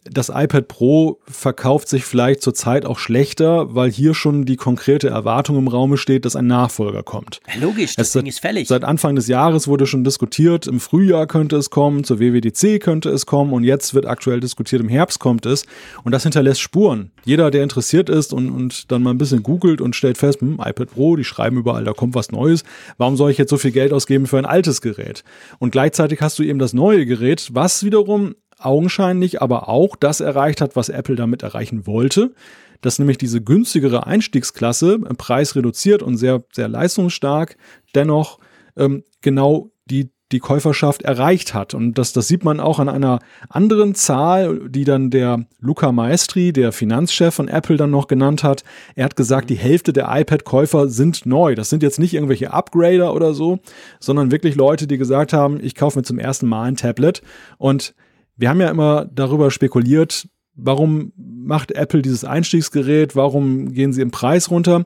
das 0.06 0.30
iPad 0.30 0.68
Pro 0.68 1.20
verkauft 1.28 1.90
sich 1.90 2.06
vielleicht 2.06 2.42
zurzeit 2.42 2.86
auch 2.86 2.98
schlechter, 3.00 3.76
weil 3.76 3.92
hier 3.92 4.14
schon 4.14 4.46
die 4.46 4.56
konkrete 4.56 5.10
Erwartung 5.10 5.58
im 5.58 5.68
Raume 5.68 5.98
steht, 5.98 6.26
dass 6.26 6.36
ein 6.36 6.48
Nachfolger 6.48 7.04
kommt. 7.04 7.42
Ja, 7.54 7.62
logisch, 7.62 7.96
das 7.96 8.08
Es 8.08 8.14
Ding 8.14 8.22
seit- 8.24 8.30
ist 8.30 8.40
fällig. 8.40 8.68
Seit 8.68 8.84
Anfang 8.84 9.16
des 9.16 9.28
Jahres 9.28 9.68
wurde 9.68 9.86
schon 9.86 10.04
diskutiert, 10.04 10.68
im 10.68 10.80
Frühjahr 10.80 11.28
könnte 11.28 11.58
es 11.58 11.70
kommen, 11.70 12.04
zur 12.04 12.20
WWDC 12.20 12.80
könnte 12.80 13.10
es 13.10 13.26
kommen 13.26 13.52
und 13.54 13.64
jetzt 13.64 13.94
wird 13.94 14.06
aktuell 14.06 14.40
diskutiert, 14.40 14.82
im 14.82 14.90
Herbst 14.90 15.20
kommt 15.20 15.46
es 15.46 15.66
und 16.04 16.12
das 16.14 16.24
hinterlässt 16.24 16.62
Spuren. 16.62 17.12
Jeder, 17.26 17.52
der 17.52 17.64
interessiert 17.64 18.10
ist 18.10 18.34
und, 18.34 18.50
und 18.50 18.92
dann 18.92 19.04
mal 19.04 19.12
ein 19.12 19.18
bisschen 19.18 19.44
googelt 19.44 19.82
und 19.82 19.96
stellt 19.96 20.18
fest, 20.18 20.42
hm, 20.42 20.60
iPad 20.64 20.92
Pro, 20.92 21.16
die 21.18 21.24
schreiben 21.26 21.58
überall, 21.58 21.84
da 21.84 21.94
kommt 21.94 22.16
was 22.16 22.32
Neues, 22.32 22.64
warum 22.98 23.18
soll 23.18 23.32
ich 23.32 23.38
jetzt 23.38 23.50
so 23.50 23.58
viel 23.58 23.72
Geld 23.72 23.92
ausgeben 23.94 24.28
für 24.28 24.38
ein 24.38 24.46
altes 24.46 24.82
Gerät? 24.82 25.24
Und 25.60 25.72
gleichzeitig 25.72 26.22
hast 26.22 26.40
du 26.40 26.44
eben 26.44 26.58
das 26.60 26.74
neue 26.74 27.06
Gerät, 27.06 27.50
was 27.54 27.84
wiederum 27.84 28.36
augenscheinlich 28.60 29.42
aber 29.42 29.70
auch 29.70 29.96
das 29.96 30.20
erreicht 30.20 30.62
hat, 30.62 30.76
was 30.76 30.90
Apple 30.90 31.16
damit 31.16 31.44
erreichen 31.44 31.88
wollte, 31.88 32.34
dass 32.82 33.00
nämlich 33.00 33.18
diese 33.18 33.42
günstigere 33.42 34.06
Einstiegsklasse 34.06 35.00
im 35.08 35.16
Preis 35.18 35.56
reduziert 35.56 36.04
und 36.04 36.18
sehr, 36.18 36.44
sehr 36.54 36.68
leistungsstark 36.68 37.58
dennoch 37.96 38.40
ähm, 38.78 39.04
genau 39.22 39.72
die, 39.86 40.12
die 40.32 40.40
Käuferschaft 40.40 41.02
erreicht 41.02 41.54
hat. 41.54 41.74
Und 41.74 41.98
das, 41.98 42.14
das 42.14 42.28
sieht 42.28 42.44
man 42.44 42.60
auch 42.60 42.80
an 42.80 42.88
einer 42.88 43.20
anderen 43.50 43.96
Zahl, 43.96 44.70
die 44.70 44.84
dann 44.84 45.10
der 45.10 45.46
Luca 45.60 45.92
Maestri, 45.92 46.54
der 46.54 46.72
Finanzchef 46.72 47.34
von 47.34 47.48
Apple, 47.48 47.78
dann 47.78 47.90
noch 47.90 48.08
genannt 48.08 48.44
hat. 48.44 48.64
Er 48.96 49.06
hat 49.06 49.16
gesagt, 49.16 49.50
die 49.50 49.56
Hälfte 49.56 49.92
der 49.92 50.08
iPad-Käufer 50.10 50.88
sind 50.88 51.26
neu. 51.26 51.56
Das 51.56 51.70
sind 51.70 51.84
jetzt 51.84 52.00
nicht 52.00 52.14
irgendwelche 52.14 52.54
Upgrader 52.54 53.14
oder 53.14 53.34
so, 53.34 53.60
sondern 54.00 54.32
wirklich 54.32 54.56
Leute, 54.56 54.86
die 54.86 54.98
gesagt 54.98 55.34
haben, 55.34 55.60
ich 55.62 55.76
kaufe 55.76 56.00
mir 56.00 56.04
zum 56.04 56.20
ersten 56.20 56.48
Mal 56.48 56.64
ein 56.64 56.76
Tablet. 56.76 57.24
Und 57.58 57.96
wir 58.40 58.50
haben 58.50 58.62
ja 58.62 58.70
immer 58.70 59.06
darüber 59.14 59.52
spekuliert, 59.52 60.28
warum 60.56 61.12
macht 61.18 61.72
Apple 61.72 62.02
dieses 62.02 62.24
Einstiegsgerät, 62.24 63.16
warum 63.16 63.72
gehen 63.74 63.94
sie 63.94 64.02
im 64.02 64.12
Preis 64.12 64.50
runter? 64.50 64.86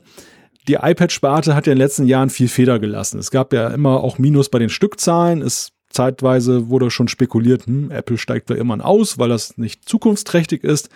Die 0.67 0.75
iPad-Sparte 0.75 1.55
hat 1.55 1.67
ja 1.67 1.73
in 1.73 1.77
den 1.77 1.83
letzten 1.83 2.05
Jahren 2.05 2.29
viel 2.29 2.47
Feder 2.47 2.79
gelassen. 2.79 3.19
Es 3.19 3.31
gab 3.31 3.53
ja 3.53 3.67
immer 3.67 4.03
auch 4.03 4.17
Minus 4.17 4.49
bei 4.49 4.59
den 4.59 4.69
Stückzahlen. 4.69 5.41
Es 5.41 5.71
zeitweise 5.93 6.69
wurde 6.69 6.91
schon 6.91 7.07
spekuliert, 7.07 7.67
hm, 7.67 7.91
Apple 7.91 8.17
steigt 8.17 8.49
da 8.49 8.55
immer 8.55 8.83
aus, 8.83 9.19
weil 9.19 9.29
das 9.29 9.57
nicht 9.57 9.87
zukunftsträchtig 9.87 10.63
ist. 10.63 10.89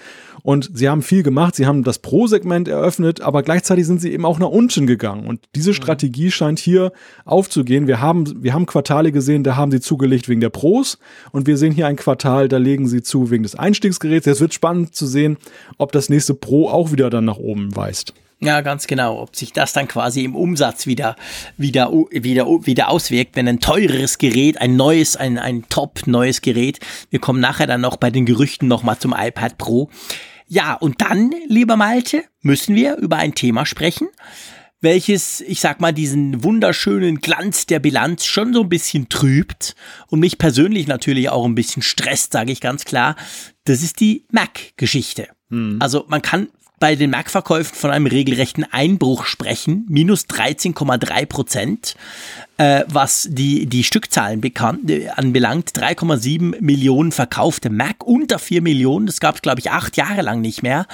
Und 0.44 0.70
sie 0.74 0.90
haben 0.90 1.02
viel 1.02 1.24
gemacht. 1.24 1.56
Sie 1.56 1.66
haben 1.66 1.84
das 1.84 2.00
Pro-Segment 2.00 2.68
eröffnet, 2.68 3.22
aber 3.22 3.44
gleichzeitig 3.44 3.86
sind 3.86 4.02
sie 4.02 4.12
eben 4.12 4.26
auch 4.26 4.40
nach 4.40 4.50
unten 4.50 4.88
gegangen. 4.88 5.28
Und 5.28 5.42
diese 5.56 5.74
Strategie 5.74 6.32
scheint 6.32 6.60
hier 6.60 6.92
aufzugehen. 7.26 7.88
Wir 7.88 8.02
haben, 8.02 8.44
wir 8.44 8.54
haben 8.54 8.66
Quartale 8.66 9.12
gesehen, 9.12 9.44
da 9.44 9.56
haben 9.56 9.72
sie 9.72 9.82
zugelegt 9.82 10.30
wegen 10.30 10.42
der 10.42 10.50
Pros. 10.50 10.98
Und 11.32 11.48
wir 11.48 11.58
sehen 11.58 11.74
hier 11.74 11.88
ein 11.88 11.96
Quartal, 11.96 12.48
da 12.48 12.58
legen 12.58 12.88
sie 12.88 13.04
zu 13.04 13.30
wegen 13.30 13.44
des 13.44 13.56
Einstiegsgeräts. 13.56 14.26
Jetzt 14.26 14.42
wird 14.42 14.54
spannend 14.54 14.96
zu 14.96 15.06
sehen, 15.06 15.38
ob 15.78 15.92
das 15.92 16.10
nächste 16.10 16.34
Pro 16.34 16.70
auch 16.70 16.92
wieder 16.92 17.10
dann 17.10 17.26
nach 17.26 17.38
oben 17.38 17.76
weist. 17.76 18.14
Ja, 18.40 18.62
ganz 18.62 18.86
genau. 18.86 19.20
Ob 19.20 19.36
sich 19.36 19.52
das 19.52 19.74
dann 19.74 19.88
quasi 19.88 20.24
im 20.24 20.36
Umsatz 20.36 20.86
wieder, 20.86 21.16
wieder, 21.58 21.92
wieder, 22.12 22.46
wieder 22.46 22.90
auswirkt, 22.90 23.36
wenn 23.36 23.48
ein 23.48 23.60
teureres 23.60 24.20
Gerät, 24.20 24.62
ein 24.62 24.76
neues, 24.76 25.16
ein, 25.16 25.40
ein 25.40 25.66
top 25.70 26.06
neues 26.06 26.42
Gerät, 26.42 26.80
wir 27.10 27.20
kommen 27.20 27.40
nachher 27.40 27.66
dann 27.66 27.82
noch 27.82 27.98
bei 27.98 28.12
den 28.12 28.26
Gerüchten 28.26 28.68
nochmal 28.68 29.00
zum 29.00 29.16
iPad 29.18 29.58
Pro. 29.58 29.90
Ja, 30.48 30.76
und 30.76 31.02
dann, 31.02 31.34
lieber 31.48 31.78
Malte, 31.78 32.24
müssen 32.42 32.76
wir 32.76 32.98
über 32.98 33.18
ein 33.18 33.34
Thema 33.34 33.66
sprechen, 33.66 34.08
welches, 34.82 35.42
ich 35.42 35.60
sag 35.60 35.82
mal, 35.82 35.92
diesen 35.92 36.44
wunderschönen 36.44 37.20
Glanz 37.20 37.66
der 37.66 37.80
Bilanz 37.80 38.26
schon 38.26 38.54
so 38.54 38.62
ein 38.62 38.70
bisschen 38.70 39.10
trübt 39.10 39.76
und 40.08 40.20
mich 40.20 40.38
persönlich 40.38 40.88
natürlich 40.88 41.30
auch 41.30 41.46
ein 41.46 41.56
bisschen 41.56 41.82
stresst, 41.82 42.34
sage 42.34 42.52
ich 42.52 42.62
ganz 42.62 42.86
klar. 42.86 43.16
Das 43.66 43.82
ist 43.82 44.00
die 44.00 44.26
Mac-Geschichte. 44.32 45.30
Also 45.80 46.06
man 46.08 46.22
kann 46.22 46.50
bei 46.80 46.96
den 46.96 47.10
Mac-Verkäufen 47.10 47.76
von 47.76 47.90
einem 47.90 48.06
regelrechten 48.06 48.66
Einbruch 48.72 49.26
sprechen, 49.26 49.86
minus 49.90 50.26
13,3 50.26 51.26
Prozent, 51.26 51.96
äh, 52.58 52.84
was 52.88 53.28
die, 53.32 53.66
die 53.66 53.84
Stückzahlen 53.84 54.42
bekannt, 54.42 54.90
äh, 54.90 55.10
anbelangt. 55.10 55.72
3,7 55.76 56.62
Millionen 56.62 57.12
verkaufte 57.12 57.70
Mac, 57.70 58.04
unter 58.04 58.40
4 58.40 58.62
Millionen, 58.62 59.08
das 59.08 59.20
gab 59.20 59.36
es, 59.36 59.42
glaube 59.42 59.60
ich, 59.60 59.72
acht 59.72 59.98
Jahre 59.98 60.22
lang 60.22 60.42
nicht 60.42 60.64
mehr. 60.64 60.86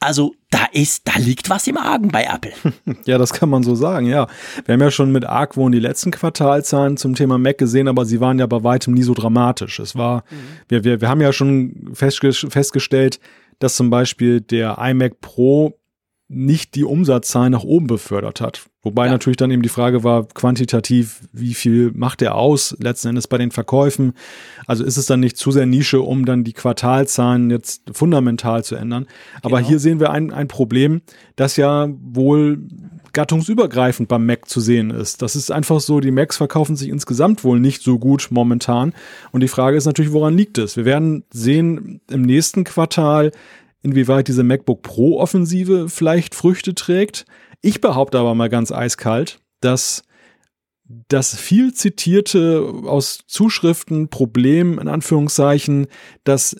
Also 0.00 0.34
da 0.50 0.66
ist, 0.72 1.08
da 1.08 1.18
liegt 1.18 1.48
was 1.48 1.66
im 1.66 1.76
Argen 1.76 2.08
bei 2.08 2.24
Apple. 2.24 2.52
Ja, 3.06 3.18
das 3.18 3.32
kann 3.32 3.48
man 3.48 3.62
so 3.62 3.74
sagen, 3.74 4.06
ja. 4.06 4.26
Wir 4.64 4.74
haben 4.74 4.80
ja 4.80 4.90
schon 4.90 5.12
mit 5.12 5.24
Argwohn 5.24 5.72
die 5.72 5.78
letzten 5.78 6.10
Quartalzahlen 6.10 6.96
zum 6.96 7.14
Thema 7.14 7.38
Mac 7.38 7.58
gesehen, 7.58 7.88
aber 7.88 8.04
sie 8.04 8.20
waren 8.20 8.38
ja 8.38 8.46
bei 8.46 8.62
weitem 8.62 8.94
nie 8.94 9.02
so 9.02 9.14
dramatisch. 9.14 9.78
Es 9.78 9.96
war, 9.96 10.24
wir, 10.68 10.84
wir, 10.84 11.00
wir 11.00 11.08
haben 11.08 11.20
ja 11.20 11.32
schon 11.32 11.90
festge 11.92 12.32
festgestellt, 12.32 13.20
dass 13.58 13.76
zum 13.76 13.90
Beispiel 13.90 14.40
der 14.40 14.78
iMac 14.78 15.20
Pro 15.20 15.78
nicht 16.28 16.74
die 16.74 16.84
Umsatzzahlen 16.84 17.52
nach 17.52 17.64
oben 17.64 17.86
befördert 17.86 18.40
hat. 18.40 18.66
Wobei 18.82 19.06
Ja. 19.06 19.12
natürlich 19.12 19.36
dann 19.36 19.50
eben 19.50 19.62
die 19.62 19.68
Frage 19.68 20.04
war, 20.04 20.26
quantitativ, 20.26 21.20
wie 21.32 21.54
viel 21.54 21.90
macht 21.94 22.22
er 22.22 22.34
aus, 22.34 22.74
letzten 22.80 23.08
Endes 23.08 23.28
bei 23.28 23.38
den 23.38 23.50
Verkäufen. 23.50 24.14
Also 24.66 24.84
ist 24.84 24.96
es 24.96 25.06
dann 25.06 25.20
nicht 25.20 25.36
zu 25.36 25.50
sehr 25.50 25.66
Nische, 25.66 26.00
um 26.00 26.24
dann 26.24 26.42
die 26.44 26.52
Quartalzahlen 26.54 27.50
jetzt 27.50 27.82
fundamental 27.92 28.64
zu 28.64 28.74
ändern. 28.74 29.06
Aber 29.42 29.58
Genau. 29.58 29.68
hier 29.68 29.78
sehen 29.78 30.00
wir 30.00 30.10
ein, 30.10 30.32
ein 30.32 30.48
Problem, 30.48 31.02
das 31.36 31.56
ja 31.56 31.88
wohl 32.02 32.58
gattungsübergreifend 33.12 34.08
beim 34.08 34.26
Mac 34.26 34.48
zu 34.48 34.60
sehen 34.60 34.90
ist. 34.90 35.22
Das 35.22 35.36
ist 35.36 35.50
einfach 35.50 35.80
so, 35.80 36.00
die 36.00 36.10
Macs 36.10 36.36
verkaufen 36.36 36.76
sich 36.76 36.88
insgesamt 36.88 37.44
wohl 37.44 37.60
nicht 37.60 37.82
so 37.82 37.98
gut 37.98 38.28
momentan. 38.30 38.92
Und 39.32 39.40
die 39.42 39.48
Frage 39.48 39.76
ist 39.76 39.86
natürlich, 39.86 40.12
woran 40.12 40.36
liegt 40.36 40.58
es? 40.58 40.76
Wir 40.76 40.84
werden 40.84 41.24
sehen 41.32 42.00
im 42.10 42.22
nächsten 42.22 42.64
Quartal, 42.64 43.30
inwieweit 43.84 44.26
diese 44.26 44.42
MacBook 44.42 44.82
Pro 44.82 45.20
Offensive 45.20 45.88
vielleicht 45.88 46.34
Früchte 46.34 46.74
trägt. 46.74 47.26
Ich 47.60 47.80
behaupte 47.80 48.18
aber 48.18 48.34
mal 48.34 48.48
ganz 48.48 48.72
eiskalt, 48.72 49.38
dass 49.60 50.02
das 51.08 51.36
viel 51.36 51.72
zitierte 51.72 52.66
aus 52.84 53.20
Zuschriften 53.26 54.08
Problem 54.08 54.78
in 54.78 54.88
Anführungszeichen, 54.88 55.86
dass 56.24 56.56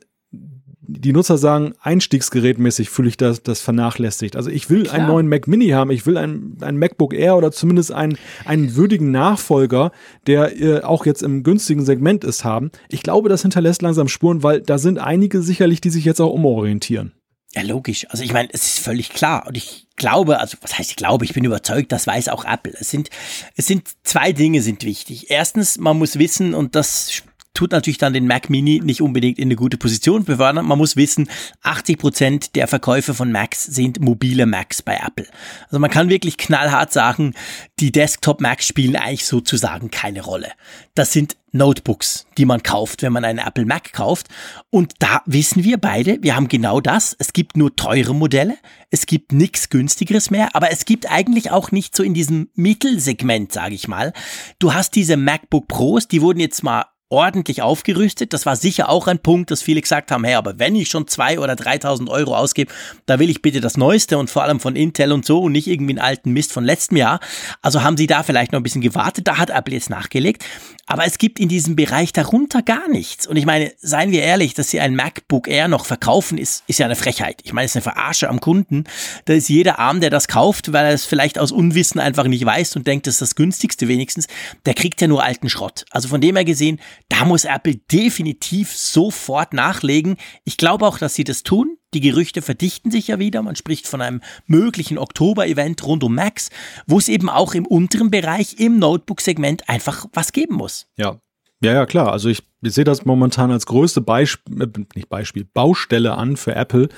die 0.87 1.12
Nutzer 1.12 1.39
sagen, 1.39 1.74
einstiegsgerätmäßig 1.80 2.91
fühle 2.91 3.09
ich 3.09 3.16
das, 3.16 3.43
das 3.43 3.61
vernachlässigt. 3.61 4.37
Also 4.37 4.51
ich 4.51 4.70
will 4.70 4.85
Klar. 4.85 4.95
einen 4.95 5.07
neuen 5.07 5.28
Mac 5.28 5.47
Mini 5.47 5.68
haben, 5.68 5.91
ich 5.91 6.07
will 6.07 6.16
ein, 6.16 6.57
ein 6.61 6.76
MacBook 6.76 7.14
Air 7.14 7.37
oder 7.37 7.53
zumindest 7.53 7.93
einen, 7.93 8.18
einen 8.45 8.76
würdigen 8.76 9.11
Nachfolger, 9.11 9.93
der 10.26 10.61
äh, 10.61 10.82
auch 10.82 11.07
jetzt 11.07 11.22
im 11.22 11.43
günstigen 11.43 11.85
Segment 11.85 12.24
ist, 12.24 12.45
haben. 12.45 12.70
Ich 12.89 13.03
glaube, 13.03 13.28
das 13.28 13.43
hinterlässt 13.43 13.82
langsam 13.82 14.09
Spuren, 14.09 14.43
weil 14.43 14.61
da 14.61 14.78
sind 14.78 14.99
einige 14.99 15.43
sicherlich, 15.43 15.80
die 15.80 15.91
sich 15.91 16.05
jetzt 16.05 16.20
auch 16.20 16.32
umorientieren. 16.32 17.12
Ja, 17.55 17.62
logisch. 17.62 18.07
Also 18.11 18.24
ich 18.24 18.32
meine, 18.32 18.49
es 18.53 18.64
ist 18.64 18.78
völlig 18.80 19.11
klar. 19.11 19.47
Und 19.47 19.57
ich 19.57 19.87
glaube, 19.95 20.41
also 20.41 20.57
was 20.61 20.76
heißt 20.76 20.91
ich 20.91 20.97
glaube, 20.97 21.24
ich 21.24 21.35
bin 21.35 21.45
überzeugt, 21.45 21.93
das 21.93 22.07
weiß 22.07 22.28
auch 22.28 22.45
Apple. 22.45 22.74
Es 22.78 22.91
sind, 22.91 23.11
es 23.55 23.66
sind 23.66 23.89
zwei 24.03 24.32
Dinge 24.32 24.61
sind 24.61 24.85
wichtig. 24.85 25.30
Erstens, 25.30 25.78
man 25.78 25.97
muss 25.97 26.18
wissen, 26.18 26.53
und 26.53 26.74
das 26.74 27.22
tut 27.55 27.72
natürlich 27.72 27.98
dann 27.98 28.12
den 28.12 28.26
Mac 28.26 28.50
Mini 28.50 28.80
nicht 28.84 29.00
unbedingt 29.00 29.38
in 29.38 29.46
eine 29.46 29.57
gute 29.57 29.78
Position 29.78 30.24
befördern. 30.24 30.66
Man 30.66 30.78
muss 30.78 30.96
wissen, 30.96 31.28
80 31.62 31.98
Prozent 31.98 32.57
der 32.57 32.68
Verkäufe 32.68 33.14
von 33.14 33.32
Macs 33.32 33.64
sind 33.64 34.00
mobile 34.00 34.44
Macs 34.44 34.82
bei 34.82 34.96
Apple. 34.96 35.26
Also 35.66 35.78
man 35.78 35.90
kann 35.90 36.09
wirklich 36.09 36.36
knallhart 36.36 36.92
sagen, 36.92 37.34
die 37.78 37.92
Desktop 37.92 38.40
Macs 38.40 38.66
spielen 38.66 38.96
eigentlich 38.96 39.24
sozusagen 39.24 39.90
keine 39.90 40.22
Rolle. 40.22 40.50
Das 40.94 41.12
sind 41.12 41.36
Notebooks, 41.52 42.26
die 42.36 42.46
man 42.46 42.64
kauft, 42.64 43.02
wenn 43.02 43.12
man 43.12 43.24
einen 43.24 43.38
Apple 43.38 43.64
Mac 43.64 43.92
kauft. 43.92 44.26
Und 44.70 44.94
da 44.98 45.22
wissen 45.24 45.62
wir 45.62 45.78
beide, 45.78 46.18
wir 46.20 46.34
haben 46.34 46.48
genau 46.48 46.80
das. 46.80 47.14
Es 47.20 47.32
gibt 47.32 47.57
nur 47.57 47.76
teure 47.76 48.14
Modelle, 48.14 48.57
es 48.90 49.07
gibt 49.07 49.32
nichts 49.32 49.70
günstigeres 49.70 50.30
mehr, 50.30 50.55
aber 50.57 50.72
es 50.72 50.84
gibt 50.84 51.11
eigentlich 51.11 51.52
auch 51.52 51.70
nicht 51.70 51.94
so 51.96 52.02
in 52.02 52.12
diesem 52.12 52.50
Mittelsegment, 52.55 53.52
sage 53.52 53.76
ich 53.76 53.86
mal. 53.86 54.12
Du 54.59 54.74
hast 54.74 54.96
diese 54.96 55.16
MacBook 55.16 55.68
Pros, 55.68 56.09
die 56.09 56.22
wurden 56.22 56.40
jetzt 56.40 56.64
mal 56.64 56.86
ordentlich 57.09 57.62
aufgerüstet. 57.62 58.32
Das 58.32 58.46
war 58.46 58.57
sicher 58.57 58.88
auch 58.88 59.07
ein 59.07 59.18
Punkt, 59.18 59.50
dass 59.50 59.62
viele 59.62 59.80
gesagt 59.80 60.11
haben, 60.11 60.24
hey, 60.24 60.34
aber 60.34 60.59
wenn 60.59 60.74
ich 60.74 60.88
schon 60.88 61.07
zwei 61.07 61.38
oder 61.38 61.55
3.000 61.55 62.09
Euro 62.09 62.36
ausgebe, 62.36 62.72
da 63.07 63.18
will 63.18 63.30
ich 63.30 63.42
bitte 63.42 63.61
das 63.61 63.76
Neueste 63.76 64.18
und 64.18 64.30
vor 64.30 64.42
allem 64.42 64.61
von 64.61 64.74
Intel 64.74 65.12
und 65.12 65.24
so 65.24 65.40
und 65.40 65.52
nicht 65.52 65.66
irgendwie 65.66 65.92
einen 65.92 66.00
alten 66.00 66.32
Mist 66.32 66.52
von 66.52 66.64
letztem 66.64 66.96
Jahr. 66.96 67.20
Also 67.62 67.82
haben 67.82 67.96
sie 67.96 68.07
da 68.07 68.22
vielleicht 68.22 68.52
noch 68.52 68.61
ein 68.61 68.64
bisschen 68.64 68.80
gewartet. 68.80 69.28
Da 69.28 69.38
hat 69.38 69.50
Apple 69.50 69.74
jetzt 69.74 69.90
nachgelegt. 69.90 70.44
Aber 70.87 71.07
es 71.07 71.18
gibt 71.18 71.41
in 71.41 71.49
diesem 71.49 71.76
Bereich 71.76 72.12
darunter 72.12 72.62
gar 72.62 72.89
nichts. 72.89 73.26
Und 73.26 73.37
ich 73.37 73.47
meine, 73.47 73.72
seien 73.80 74.11
wir 74.11 74.22
ehrlich, 74.22 74.55
dass 74.55 74.70
sie 74.70 74.80
ein 74.80 74.95
MacBook 74.95 75.49
Air 75.49 75.68
noch 75.68 75.87
verkaufen, 75.87 76.37
ist, 76.37 76.62
ist 76.66 76.78
ja 76.78 76.87
eine 76.87 76.97
Frechheit. 76.97 77.41
Ich 77.45 77.53
meine, 77.53 77.64
es 77.64 77.72
ist 77.72 77.76
eine 77.76 77.95
Verarsche 77.95 78.28
am 78.28 78.41
Kunden. 78.41 78.85
Da 79.24 79.32
ist 79.32 79.49
jeder 79.49 79.78
Arm, 79.78 80.01
der 80.01 80.11
das 80.11 80.28
kauft, 80.28 80.72
weil 80.72 80.85
er 80.85 80.93
es 80.93 81.07
vielleicht 81.07 81.39
aus 81.39 81.53
Unwissen 81.53 82.01
einfach 82.01 82.26
nicht 82.26 82.45
weiß 82.45 82.76
und 82.76 82.87
denkt, 82.87 83.07
das 83.07 83.14
ist 83.14 83.22
das 83.22 83.35
günstigste 83.35 83.89
wenigstens, 83.89 84.26
der 84.66 84.74
kriegt 84.74 85.01
ja 85.01 85.09
nur 85.09 85.24
alten 85.24 85.49
Schrott. 85.49 85.87
Also 85.91 86.09
von 86.09 86.20
dem 86.20 86.37
her 86.37 86.45
gesehen, 86.45 86.80
da 87.09 87.24
muss 87.24 87.45
Apple 87.45 87.76
definitiv 87.91 88.76
sofort 88.76 89.55
nachlegen. 89.55 90.16
Ich 90.45 90.59
glaube 90.59 90.87
auch, 90.87 90.99
dass 90.99 91.14
sie 91.14 91.24
das 91.24 91.43
tun. 91.43 91.78
Die 91.95 92.01
Gerüchte 92.01 92.43
verdichten 92.43 92.91
sich 92.91 93.07
ja 93.07 93.20
wieder. 93.20 93.41
Man 93.43 93.55
spricht 93.55 93.87
von 93.87 94.01
einem 94.01 94.20
möglichen 94.47 94.99
Oktober-Event 94.99 95.87
rund 95.87 96.03
um 96.03 96.14
Macs, 96.16 96.51
wo 96.89 96.99
es 96.99 97.09
eben 97.09 97.30
auch 97.30 97.55
im 97.55 97.66
unteren 97.66 98.11
Bereich 98.11 98.59
im 98.59 98.80
Notebook-Segment 98.80 99.68
einfach 99.68 100.07
was 100.12 100.32
geben 100.32 100.57
muss. 100.57 100.73
Ja. 100.96 101.20
Ja, 101.64 101.72
ja, 101.72 101.86
klar. 101.86 102.12
Also 102.12 102.28
ich, 102.28 102.42
ich 102.60 102.74
sehe 102.74 102.84
das 102.84 103.06
momentan 103.06 103.50
als 103.50 103.64
größte 103.64 104.02
Beispiel, 104.02 104.62
äh, 104.62 104.68
nicht 104.94 105.08
Beispiel, 105.08 105.46
Baustelle 105.54 106.14
an 106.14 106.36
für 106.36 106.54
Apple, 106.54 106.88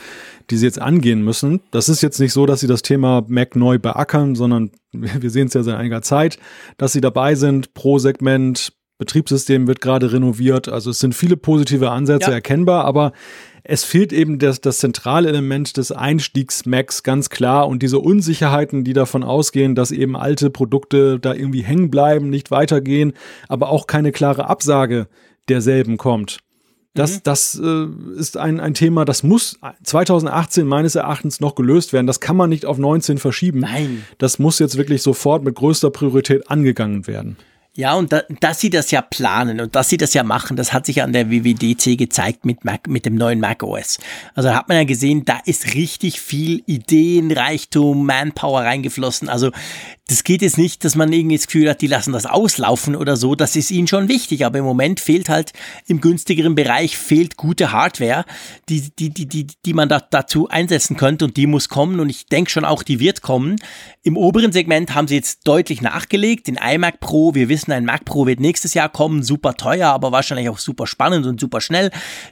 die 0.51 0.57
sie 0.57 0.67
jetzt 0.67 0.81
angehen 0.81 1.23
müssen. 1.23 1.61
Das 1.71 1.89
ist 1.89 2.03
jetzt 2.03 2.19
nicht 2.19 2.33
so, 2.33 2.47
dass 2.47 2.61
sie 2.61 2.67
das 2.67 2.83
Thema 2.83 3.25
Mac 3.29 3.55
neu 3.55 3.79
beackern, 3.79 4.35
sondern 4.35 4.73
wir 4.93 5.31
sehen 5.31 5.47
es 5.47 5.55
ja 5.55 5.63
seit 5.63 5.77
einiger 5.77 6.03
Zeit, 6.03 6.39
dass 6.79 6.93
sie 6.93 7.01
dabei 7.01 7.37
sind, 7.37 7.75
pro 7.75 7.99
Segment, 7.99 8.73
Betriebssystem 8.99 9.67
wird 9.67 9.81
gerade 9.81 10.13
renoviert. 10.13 10.69
Also 10.69 10.91
es 10.91 10.99
sind 10.99 11.15
viele 11.15 11.37
positive 11.37 11.91
Ansätze 11.91 12.31
ja. 12.31 12.37
erkennbar, 12.37 12.85
aber 12.85 13.13
es 13.63 13.85
fehlt 13.85 14.13
eben 14.13 14.39
das, 14.39 14.61
das 14.61 14.79
zentrale 14.79 15.29
Element 15.29 15.77
des 15.77 15.91
Einstiegs-Macs 15.91 17.03
ganz 17.03 17.31
klar 17.31 17.67
und 17.69 17.83
diese 17.83 17.99
Unsicherheiten, 17.99 18.85
die 18.85 18.93
davon 18.93 19.25
ausgehen, 19.25 19.75
dass 19.75 19.91
eben 19.91 20.17
alte 20.17 20.51
Produkte 20.51 21.19
da 21.19 21.35
irgendwie 21.35 21.63
hängen 21.63 21.91
bleiben, 21.91 22.31
nicht 22.31 22.51
weitergehen, 22.51 23.13
aber 23.49 23.71
auch 23.71 23.87
keine 23.87 24.13
klare 24.13 24.49
Absage 24.49 25.09
derselben 25.49 25.97
kommt. 25.97 26.39
Das, 26.95 27.17
mhm. 27.17 27.21
das 27.25 27.61
äh, 27.63 27.87
ist 28.17 28.37
ein, 28.37 28.59
ein 28.59 28.75
Thema, 28.75 29.05
das 29.05 29.23
muss 29.23 29.59
2018 29.83 30.67
meines 30.67 30.95
Erachtens 30.95 31.41
noch 31.41 31.55
gelöst 31.55 31.93
werden. 31.93 32.07
Das 32.07 32.21
kann 32.21 32.37
man 32.37 32.49
nicht 32.49 32.67
auf 32.67 32.79
19 32.79 33.19
verschieben. 33.19 33.61
Nein. 33.61 34.05
Das 34.19 34.39
muss 34.39 34.59
jetzt 34.59 34.79
wirklich 34.79 35.03
sofort 35.03 35.45
mit 35.45 35.55
größter 35.55 35.91
Priorität 35.91 36.51
angegangen 36.51 37.07
werden. 37.07 37.37
Ja, 37.77 37.93
und 37.93 38.11
da, 38.11 38.23
dass 38.41 38.59
sie 38.61 38.71
das 38.71 38.91
ja 38.91 39.03
planen 39.03 39.61
und 39.61 39.77
dass 39.77 39.91
sie 39.91 39.99
das 39.99 40.15
ja 40.15 40.23
machen, 40.23 40.57
das 40.57 40.73
hat 40.73 40.87
sich 40.87 41.03
an 41.03 41.13
der 41.13 41.31
WWDC 41.31 41.99
gezeigt 41.99 42.47
mit, 42.47 42.65
Mac, 42.65 42.89
mit 42.89 43.05
dem 43.05 43.17
neuen 43.17 43.39
Mac 43.39 43.63
OS. 43.63 43.99
Also 44.35 44.55
hat 44.55 44.69
man 44.69 44.79
ja 44.79 44.85
gesehen, 44.85 45.27
da 45.27 45.41
ist 45.45 45.75
richtig 45.75 46.19
viel 46.19 46.63
Ideenreichtum, 46.65 48.07
Manpower 48.07 48.63
reingeflossen. 48.63 49.29
Also 49.29 49.51
das 50.09 50.23
geht 50.23 50.41
jetzt 50.41 50.57
nicht, 50.57 50.85
dass 50.85 50.95
man 50.95 51.13
irgendwie 51.13 51.37
das 51.37 51.47
Gefühl 51.47 51.69
hat, 51.69 51.81
die 51.81 51.89
lassen 51.89 52.13
das 52.13 52.27
auslaufen 52.27 52.95
oder 52.95 53.17
so. 53.17 53.35
Das 53.35 53.57
ist 53.57 53.73
ihnen 53.73 53.89
schon 53.89 54.09
wichtig. 54.09 54.47
Aber 54.47 54.61
im 54.61 54.65
Moment 54.65 55.01
fehlt 55.01 55.29
halt 55.29 55.53
im 55.89 56.01
günstigeren 56.01 56.55
Bereich 56.55 56.97
fehlt 56.97 57.37
gute 57.37 57.73
Hardware, 57.73 58.25
die, 58.69 58.93
die, 58.97 59.11
die, 59.11 59.27
die, 59.27 59.49
die 59.65 59.75
man 59.75 59.89
da, 59.89 59.99
dazu 59.99 60.49
einsetzen 60.49 60.97
könnte 60.97 61.25
und 61.25 61.37
die 61.37 61.49
muss 61.49 61.69
kommen. 61.69 61.99
Und 61.99 62.09
ich 62.09 62.27
denke 62.27 62.53
schon 62.53 62.65
auch, 62.65 62.85
die 62.85 63.01
wird 63.01 63.21
kommen. 63.23 63.57
Im 64.05 64.17
oberen 64.17 64.53
Segment 64.53 64.95
haben 64.95 65.09
sie 65.09 65.17
jetzt 65.17 65.41
deutlich 65.49 65.83
nachgelegt. 65.83 66.47
Den 66.47 66.57
iMac 66.57 67.01
Pro, 67.01 67.35
wir 67.35 67.49
wissen, 67.49 67.73
ein 67.73 67.85
Mac 67.85 68.05
Pro 68.05 68.27
wird 68.27 68.39
nächstes 68.39 68.75
Jahr 68.75 68.89
kommen. 68.89 69.25
Super 69.25 69.55
teuer, 69.55 69.89
aber 69.89 70.13
wahrscheinlich 70.13 70.49
auch 70.49 70.59
super 70.59 70.87
spannend 70.87 71.27
und 71.27 71.41
super 71.41 71.61
schnell. 71.61 71.91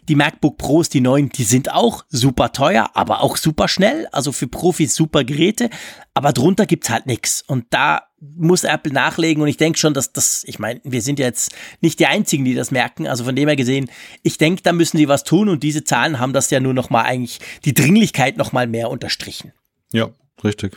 Die 0.09 0.15
MacBook 0.15 0.59
Pros, 0.59 0.91
die 0.91 1.01
neuen, 1.01 1.29
die 1.31 1.43
sind 1.43 1.73
auch 1.73 2.05
super 2.09 2.53
teuer, 2.53 2.91
aber 2.95 3.21
auch 3.21 3.37
super 3.37 3.67
schnell. 3.67 4.07
Also 4.13 4.31
für 4.31 4.47
Profis 4.47 4.95
super 4.95 5.25
Geräte. 5.25 5.71
Aber 6.17 6.33
drunter 6.33 6.67
gibt's 6.67 6.91
halt 6.91 7.07
nichts. 7.07 7.43
Und 7.45 7.64
da 7.71 8.03
muss 8.21 8.65
Apple 8.65 8.93
nachlegen 8.93 9.43
und 9.43 9.49
ich 9.49 9.57
denke 9.57 9.79
schon, 9.79 9.95
dass 9.95 10.13
das, 10.13 10.45
ich 10.47 10.59
meine, 10.59 10.81
wir 10.85 11.03
sind 11.03 11.19
ja 11.19 11.27
jetzt 11.27 11.53
nicht 11.81 11.99
die 11.99 12.07
Einzigen, 12.07 12.45
die 12.45 12.55
das 12.55 12.71
merken. 12.71 13.07
Also 13.07 13.25
von 13.25 13.37
dem 13.37 13.49
her 13.49 13.57
gesehen, 13.57 13.91
ich 14.23 14.39
denke, 14.39 14.63
da 14.63 14.73
müssen 14.73 14.97
die 14.97 15.09
was 15.09 15.25
tun 15.25 15.49
und 15.49 15.63
diese 15.63 15.85
Zahlen 15.85 16.19
haben 16.19 16.33
das 16.33 16.51
ja 16.51 16.61
nur 16.61 16.75
noch 16.75 16.91
mal 16.91 17.03
eigentlich 17.03 17.41
die 17.65 17.75
Dringlichkeit 17.75 18.37
noch 18.37 18.53
mal 18.53 18.67
mehr 18.67 18.91
unterstrichen. 18.91 19.53
Ja, 19.93 20.11
richtig. 20.43 20.77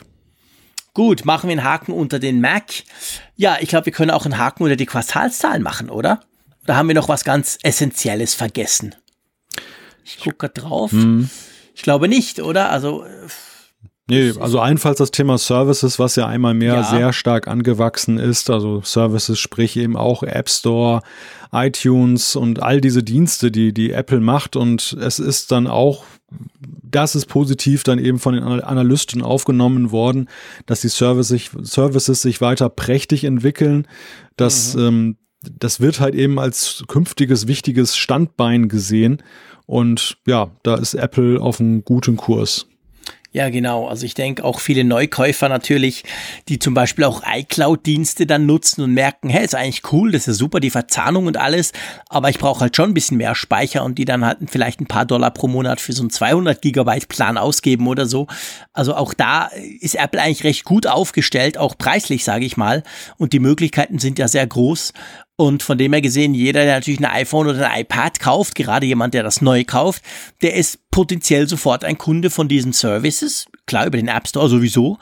Gut, 0.94 1.24
machen 1.24 1.48
wir 1.48 1.52
einen 1.52 1.64
Haken 1.64 1.92
unter 1.92 2.18
den 2.18 2.40
Mac. 2.40 2.64
Ja, 3.36 3.58
ich 3.60 3.68
glaube, 3.68 3.86
wir 3.86 3.92
können 3.92 4.10
auch 4.10 4.24
einen 4.24 4.38
Haken 4.38 4.64
unter 4.64 4.76
die 4.76 4.86
Quartalszahlen 4.86 5.62
machen, 5.62 5.90
oder? 5.90 6.20
Da 6.66 6.76
haben 6.76 6.88
wir 6.88 6.94
noch 6.94 7.08
was 7.08 7.24
ganz 7.24 7.58
Essentielles 7.62 8.34
vergessen. 8.34 8.94
Ich 10.04 10.18
gucke 10.18 10.48
drauf. 10.48 10.90
Hm. 10.92 11.30
Ich 11.74 11.82
glaube 11.82 12.08
nicht, 12.08 12.40
oder? 12.40 12.70
Also 12.70 13.06
Nee, 14.10 14.32
also 14.40 14.58
allenfalls 14.58 14.98
das 14.98 15.10
Thema 15.10 15.36
Services, 15.36 15.98
was 15.98 16.16
ja 16.16 16.26
einmal 16.26 16.54
mehr 16.54 16.76
ja. 16.76 16.82
sehr 16.82 17.12
stark 17.12 17.46
angewachsen 17.46 18.18
ist. 18.18 18.48
Also 18.48 18.80
Services, 18.82 19.38
sprich 19.38 19.76
eben 19.76 19.96
auch 19.96 20.22
App 20.22 20.48
Store, 20.48 21.02
iTunes 21.52 22.34
und 22.34 22.62
all 22.62 22.80
diese 22.80 23.02
Dienste, 23.02 23.50
die 23.50 23.74
die 23.74 23.92
Apple 23.92 24.20
macht. 24.20 24.56
Und 24.56 24.96
es 24.98 25.18
ist 25.18 25.52
dann 25.52 25.66
auch, 25.66 26.04
das 26.82 27.14
ist 27.14 27.26
positiv 27.26 27.82
dann 27.82 27.98
eben 27.98 28.18
von 28.18 28.32
den 28.32 28.44
Analysten 28.44 29.20
aufgenommen 29.20 29.90
worden, 29.90 30.28
dass 30.64 30.80
die 30.80 30.88
Service 30.88 31.28
sich, 31.28 31.50
Services 31.60 32.22
sich 32.22 32.40
weiter 32.40 32.70
prächtig 32.70 33.24
entwickeln. 33.24 33.86
Das, 34.36 34.74
mhm. 34.74 34.80
ähm, 34.80 35.16
das 35.58 35.80
wird 35.80 36.00
halt 36.00 36.14
eben 36.14 36.38
als 36.38 36.82
künftiges 36.88 37.46
wichtiges 37.46 37.94
Standbein 37.94 38.70
gesehen. 38.70 39.22
Und 39.66 40.16
ja, 40.26 40.50
da 40.62 40.76
ist 40.76 40.94
Apple 40.94 41.42
auf 41.42 41.60
einem 41.60 41.84
guten 41.84 42.16
Kurs. 42.16 42.66
Ja, 43.30 43.50
genau. 43.50 43.86
Also 43.86 44.06
ich 44.06 44.14
denke 44.14 44.42
auch 44.42 44.58
viele 44.58 44.84
Neukäufer 44.84 45.50
natürlich, 45.50 46.02
die 46.48 46.58
zum 46.58 46.72
Beispiel 46.72 47.04
auch 47.04 47.22
iCloud-Dienste 47.26 48.24
dann 48.24 48.46
nutzen 48.46 48.80
und 48.80 48.94
merken, 48.94 49.28
hey, 49.28 49.44
ist 49.44 49.54
eigentlich 49.54 49.82
cool, 49.92 50.12
das 50.12 50.28
ist 50.28 50.38
super, 50.38 50.60
die 50.60 50.70
Verzahnung 50.70 51.26
und 51.26 51.36
alles, 51.36 51.72
aber 52.08 52.30
ich 52.30 52.38
brauche 52.38 52.60
halt 52.60 52.74
schon 52.74 52.90
ein 52.90 52.94
bisschen 52.94 53.18
mehr 53.18 53.34
Speicher 53.34 53.84
und 53.84 53.98
die 53.98 54.06
dann 54.06 54.24
halt 54.24 54.38
vielleicht 54.46 54.80
ein 54.80 54.86
paar 54.86 55.04
Dollar 55.04 55.30
pro 55.30 55.46
Monat 55.46 55.78
für 55.78 55.92
so 55.92 56.02
einen 56.02 56.10
200 56.10 56.62
Gigabyte 56.62 57.08
Plan 57.08 57.36
ausgeben 57.36 57.86
oder 57.86 58.06
so. 58.06 58.28
Also 58.72 58.94
auch 58.94 59.12
da 59.12 59.50
ist 59.80 59.94
Apple 59.94 60.22
eigentlich 60.22 60.44
recht 60.44 60.64
gut 60.64 60.86
aufgestellt, 60.86 61.58
auch 61.58 61.76
preislich, 61.76 62.24
sage 62.24 62.46
ich 62.46 62.56
mal. 62.56 62.82
Und 63.18 63.34
die 63.34 63.40
Möglichkeiten 63.40 63.98
sind 63.98 64.18
ja 64.18 64.28
sehr 64.28 64.46
groß. 64.46 64.94
Und 65.40 65.62
von 65.62 65.78
dem 65.78 65.92
her 65.92 66.02
gesehen, 66.02 66.34
jeder, 66.34 66.64
der 66.64 66.74
natürlich 66.74 66.98
ein 66.98 67.04
iPhone 67.04 67.46
oder 67.46 67.70
ein 67.70 67.82
iPad 67.82 68.18
kauft, 68.18 68.56
gerade 68.56 68.86
jemand, 68.86 69.14
der 69.14 69.22
das 69.22 69.40
neu 69.40 69.62
kauft, 69.62 70.02
der 70.42 70.54
ist 70.54 70.90
potenziell 70.90 71.48
sofort 71.48 71.84
ein 71.84 71.96
Kunde 71.96 72.28
von 72.28 72.48
diesen 72.48 72.72
Services. 72.72 73.46
Klar, 73.68 73.86
über 73.86 73.98
den 73.98 74.08
App 74.08 74.26
Store 74.26 74.48
sowieso, 74.48 74.96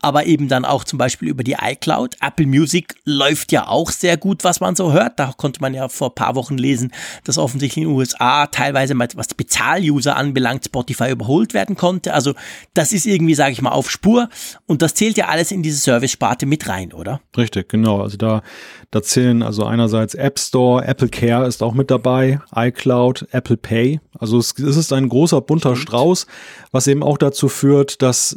aber 0.00 0.26
eben 0.26 0.48
dann 0.48 0.64
auch 0.64 0.82
zum 0.82 0.98
Beispiel 0.98 1.28
über 1.28 1.44
die 1.44 1.56
iCloud. 1.60 2.16
Apple 2.20 2.46
Music 2.46 2.96
läuft 3.04 3.52
ja 3.52 3.68
auch 3.68 3.92
sehr 3.92 4.16
gut, 4.16 4.42
was 4.42 4.58
man 4.60 4.74
so 4.74 4.92
hört. 4.92 5.20
Da 5.20 5.32
konnte 5.36 5.60
man 5.60 5.72
ja 5.72 5.88
vor 5.88 6.16
paar 6.16 6.34
Wochen 6.34 6.58
lesen, 6.58 6.92
dass 7.22 7.38
offensichtlich 7.38 7.84
in 7.84 7.90
den 7.90 7.96
USA 7.96 8.46
teilweise 8.46 8.94
mal, 8.94 9.06
was 9.14 9.28
Bezahluser 9.28 10.16
anbelangt, 10.16 10.64
Spotify 10.64 11.10
überholt 11.12 11.54
werden 11.54 11.76
konnte. 11.76 12.12
Also 12.12 12.34
das 12.74 12.92
ist 12.92 13.06
irgendwie, 13.06 13.36
sage 13.36 13.52
ich 13.52 13.62
mal, 13.62 13.70
auf 13.70 13.88
Spur. 13.88 14.28
Und 14.66 14.82
das 14.82 14.94
zählt 14.94 15.16
ja 15.16 15.28
alles 15.28 15.52
in 15.52 15.62
diese 15.62 15.78
Service-Sparte 15.78 16.44
mit 16.44 16.68
rein, 16.68 16.92
oder? 16.92 17.20
Richtig, 17.36 17.68
genau. 17.68 18.02
Also 18.02 18.16
da, 18.16 18.42
da 18.90 19.00
zählen 19.00 19.44
also 19.44 19.64
einerseits 19.64 20.14
App 20.14 20.40
Store, 20.40 20.84
Apple 20.84 21.08
Care 21.08 21.46
ist 21.46 21.62
auch 21.62 21.74
mit 21.74 21.88
dabei, 21.88 22.40
iCloud, 22.52 23.28
Apple 23.30 23.56
Pay. 23.56 24.00
Also 24.18 24.38
es, 24.38 24.54
es 24.58 24.76
ist 24.76 24.92
ein 24.92 25.08
großer 25.08 25.40
bunter 25.40 25.76
Strauß, 25.76 26.26
was 26.72 26.86
eben 26.86 27.02
auch 27.02 27.18
dazu 27.18 27.48
führt, 27.48 28.02
dass 28.02 28.36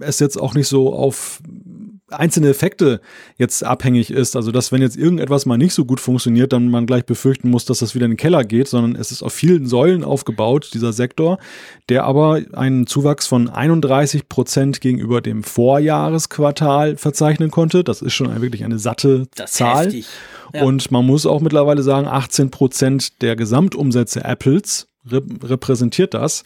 es 0.00 0.18
jetzt 0.18 0.40
auch 0.40 0.54
nicht 0.54 0.68
so 0.68 0.94
auf 0.94 1.40
einzelne 2.10 2.48
Effekte 2.48 3.00
jetzt 3.36 3.64
abhängig 3.64 4.10
ist. 4.10 4.36
Also, 4.36 4.52
dass 4.52 4.72
wenn 4.72 4.82
jetzt 4.82 4.96
irgendetwas 4.96 5.46
mal 5.46 5.58
nicht 5.58 5.74
so 5.74 5.84
gut 5.84 6.00
funktioniert, 6.00 6.52
dann 6.52 6.68
man 6.68 6.86
gleich 6.86 7.04
befürchten 7.04 7.50
muss, 7.50 7.64
dass 7.64 7.78
das 7.78 7.94
wieder 7.94 8.06
in 8.06 8.12
den 8.12 8.16
Keller 8.16 8.44
geht, 8.44 8.68
sondern 8.68 9.00
es 9.00 9.10
ist 9.10 9.22
auf 9.22 9.32
vielen 9.32 9.66
Säulen 9.66 10.04
aufgebaut, 10.04 10.70
dieser 10.74 10.92
Sektor, 10.92 11.38
der 11.88 12.04
aber 12.04 12.42
einen 12.52 12.86
Zuwachs 12.86 13.26
von 13.26 13.48
31 13.48 14.28
Prozent 14.28 14.80
gegenüber 14.80 15.20
dem 15.20 15.42
Vorjahresquartal 15.42 16.96
verzeichnen 16.96 17.50
konnte. 17.50 17.84
Das 17.84 18.02
ist 18.02 18.14
schon 18.14 18.40
wirklich 18.40 18.64
eine 18.64 18.78
satte 18.78 19.28
das 19.34 19.52
Zahl. 19.52 19.92
Ja. 20.52 20.64
Und 20.64 20.90
man 20.90 21.06
muss 21.06 21.26
auch 21.26 21.40
mittlerweile 21.40 21.82
sagen, 21.82 22.08
18 22.08 22.50
Prozent 22.50 23.22
der 23.22 23.36
Gesamtumsätze 23.36 24.24
Apples 24.24 24.89
repräsentiert 25.04 26.14
das. 26.14 26.44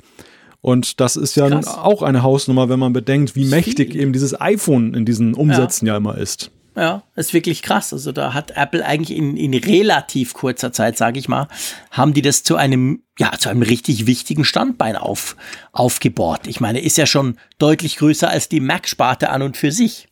Und 0.60 1.00
das 1.00 1.16
ist 1.16 1.36
ja 1.36 1.60
auch 1.66 2.02
eine 2.02 2.22
Hausnummer, 2.22 2.70
wenn 2.70 2.78
man 2.78 2.94
bedenkt, 2.94 3.36
wie 3.36 3.44
mächtig 3.44 3.94
eben 3.94 4.14
dieses 4.14 4.40
iPhone 4.40 4.94
in 4.94 5.04
diesen 5.04 5.34
Umsätzen 5.34 5.86
ja, 5.86 5.92
ja 5.92 5.98
immer 5.98 6.16
ist. 6.16 6.50
Ja, 6.76 7.04
ist 7.14 7.34
wirklich 7.34 7.62
krass. 7.62 7.92
Also 7.92 8.12
da 8.12 8.34
hat 8.34 8.52
Apple 8.56 8.84
eigentlich 8.84 9.16
in, 9.16 9.36
in 9.36 9.54
relativ 9.54 10.34
kurzer 10.34 10.72
Zeit, 10.72 10.96
sage 10.96 11.18
ich 11.18 11.28
mal, 11.28 11.48
haben 11.90 12.14
die 12.14 12.22
das 12.22 12.42
zu 12.42 12.56
einem, 12.56 13.02
ja, 13.18 13.32
zu 13.38 13.48
einem 13.48 13.62
richtig 13.62 14.06
wichtigen 14.06 14.44
Standbein 14.44 14.96
auf, 14.96 15.36
aufgebohrt. 15.72 16.46
Ich 16.46 16.60
meine, 16.60 16.80
ist 16.80 16.96
ja 16.96 17.06
schon 17.06 17.38
deutlich 17.58 17.96
größer 17.96 18.28
als 18.28 18.48
die 18.48 18.60
Mac-Sparte 18.60 19.28
an 19.30 19.42
und 19.42 19.56
für 19.56 19.70
sich. 19.70 20.08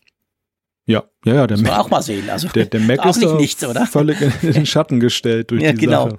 Ja, 0.84 1.04
ja, 1.24 1.34
ja. 1.34 1.46
Der 1.46 1.58
Mac, 1.58 1.78
auch 1.78 1.90
mal 1.90 2.02
sehen. 2.02 2.28
Also 2.30 2.48
der, 2.48 2.66
der 2.66 2.80
Mac 2.80 3.00
auch 3.00 3.06
ist 3.06 3.20
nicht 3.22 3.34
nichts, 3.34 3.64
oder? 3.64 3.86
völlig 3.86 4.20
in 4.42 4.52
den 4.52 4.66
Schatten 4.66 5.00
gestellt 5.00 5.50
durch 5.50 5.62
ja, 5.62 5.72
die 5.72 5.78
genau. 5.78 6.10
Sache. 6.10 6.18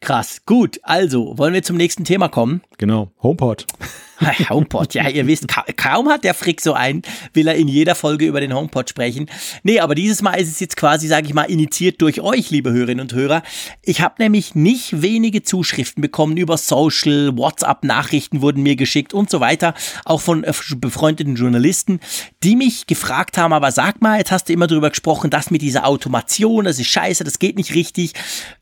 Krass. 0.00 0.42
Gut, 0.46 0.78
also 0.82 1.36
wollen 1.38 1.54
wir 1.54 1.62
zum 1.62 1.76
nächsten 1.76 2.04
Thema 2.04 2.28
kommen? 2.28 2.62
Genau, 2.78 3.10
HomePod. 3.22 3.66
HomePod, 4.50 4.94
ja, 4.94 5.08
ihr 5.08 5.26
wisst, 5.26 5.46
ka 5.48 5.64
kaum 5.76 6.08
hat 6.08 6.24
der 6.24 6.34
Frick 6.34 6.60
so 6.60 6.72
einen, 6.72 7.02
will 7.32 7.46
er 7.46 7.54
in 7.54 7.68
jeder 7.68 7.94
Folge 7.94 8.26
über 8.26 8.40
den 8.40 8.54
HomePod 8.54 8.88
sprechen. 8.88 9.26
Nee, 9.62 9.80
aber 9.80 9.94
dieses 9.94 10.22
Mal 10.22 10.34
ist 10.34 10.48
es 10.48 10.60
jetzt 10.60 10.76
quasi, 10.76 11.06
sage 11.06 11.26
ich 11.26 11.34
mal, 11.34 11.44
initiiert 11.44 12.00
durch 12.02 12.20
euch, 12.20 12.50
liebe 12.50 12.72
Hörerinnen 12.72 13.02
und 13.02 13.12
Hörer. 13.12 13.42
Ich 13.82 14.00
habe 14.00 14.14
nämlich 14.18 14.54
nicht 14.54 15.02
wenige 15.02 15.42
Zuschriften 15.42 16.00
bekommen 16.00 16.36
über 16.36 16.56
Social, 16.56 17.36
WhatsApp-Nachrichten 17.36 18.42
wurden 18.42 18.62
mir 18.62 18.76
geschickt 18.76 19.14
und 19.14 19.30
so 19.30 19.40
weiter, 19.40 19.74
auch 20.04 20.20
von 20.20 20.44
äh, 20.44 20.52
befreundeten 20.76 21.36
Journalisten, 21.36 22.00
die 22.42 22.56
mich 22.56 22.86
gefragt 22.86 23.38
haben, 23.38 23.52
aber 23.52 23.72
sag 23.72 24.00
mal, 24.02 24.18
jetzt 24.18 24.32
hast 24.32 24.48
du 24.48 24.52
immer 24.52 24.66
darüber 24.66 24.90
gesprochen, 24.90 25.30
das 25.30 25.50
mit 25.50 25.62
dieser 25.62 25.86
Automation, 25.86 26.64
das 26.64 26.78
ist 26.78 26.88
scheiße, 26.88 27.24
das 27.24 27.38
geht 27.38 27.56
nicht 27.56 27.74
richtig. 27.74 28.14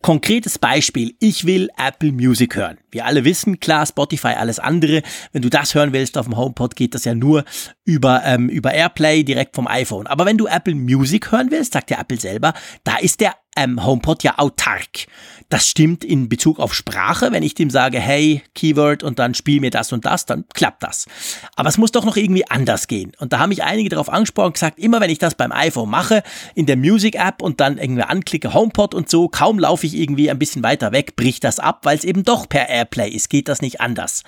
Konkretes 0.02 0.58
Beispiel, 0.58 1.14
ich 1.20 1.46
will 1.46 1.68
Apple 1.76 2.12
Music 2.12 2.56
hören. 2.56 2.78
Wir 2.90 3.04
alle 3.04 3.24
wissen, 3.24 3.60
klar, 3.60 3.84
Spotify, 3.86 4.05
alles 4.36 4.58
andere. 4.58 5.02
Wenn 5.32 5.42
du 5.42 5.50
das 5.50 5.74
hören 5.74 5.92
willst 5.92 6.18
auf 6.18 6.26
dem 6.26 6.36
HomePod, 6.36 6.76
geht 6.76 6.94
das 6.94 7.04
ja 7.04 7.14
nur 7.14 7.44
über, 7.84 8.22
ähm, 8.24 8.48
über 8.48 8.72
Airplay 8.72 9.22
direkt 9.22 9.54
vom 9.56 9.66
iPhone. 9.66 10.06
Aber 10.06 10.26
wenn 10.26 10.38
du 10.38 10.46
Apple 10.46 10.74
Music 10.74 11.32
hören 11.32 11.50
willst, 11.50 11.72
sagt 11.72 11.90
der 11.90 12.00
Apple 12.00 12.18
selber, 12.18 12.54
da 12.84 12.96
ist 12.96 13.20
der 13.20 13.34
ähm, 13.56 13.84
HomePod 13.84 14.22
ja 14.22 14.38
autark. 14.38 15.06
Das 15.48 15.68
stimmt 15.68 16.04
in 16.04 16.28
Bezug 16.28 16.58
auf 16.58 16.74
Sprache. 16.74 17.30
Wenn 17.30 17.44
ich 17.44 17.54
dem 17.54 17.70
sage, 17.70 18.00
hey, 18.00 18.42
Keyword 18.54 19.04
und 19.04 19.18
dann 19.18 19.34
spiel 19.34 19.60
mir 19.60 19.70
das 19.70 19.92
und 19.92 20.04
das, 20.04 20.26
dann 20.26 20.44
klappt 20.54 20.82
das. 20.82 21.06
Aber 21.54 21.68
es 21.68 21.78
muss 21.78 21.92
doch 21.92 22.04
noch 22.04 22.16
irgendwie 22.16 22.48
anders 22.48 22.88
gehen. 22.88 23.12
Und 23.18 23.32
da 23.32 23.38
haben 23.38 23.50
mich 23.50 23.62
einige 23.62 23.88
darauf 23.88 24.08
angesprochen 24.08 24.48
und 24.48 24.54
gesagt, 24.54 24.78
immer 24.78 25.00
wenn 25.00 25.10
ich 25.10 25.18
das 25.18 25.36
beim 25.36 25.52
iPhone 25.52 25.88
mache, 25.88 26.24
in 26.54 26.66
der 26.66 26.76
Music-App 26.76 27.42
und 27.42 27.60
dann 27.60 27.78
irgendwie 27.78 28.02
anklicke 28.02 28.54
HomePod 28.54 28.94
und 28.94 29.08
so, 29.08 29.28
kaum 29.28 29.58
laufe 29.58 29.86
ich 29.86 29.94
irgendwie 29.94 30.30
ein 30.30 30.38
bisschen 30.38 30.64
weiter 30.64 30.90
weg, 30.90 31.14
bricht 31.14 31.44
das 31.44 31.60
ab, 31.60 31.80
weil 31.84 31.96
es 31.96 32.04
eben 32.04 32.24
doch 32.24 32.48
per 32.48 32.68
Airplay 32.68 33.08
ist. 33.08 33.30
Geht 33.30 33.48
das 33.48 33.62
nicht 33.62 33.80
anders? 33.80 34.24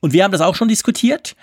Und 0.00 0.12
wir 0.12 0.24
haben 0.24 0.32
das 0.32 0.40
auch 0.40 0.54
schon 0.54 0.68
diskutiert. 0.68 1.36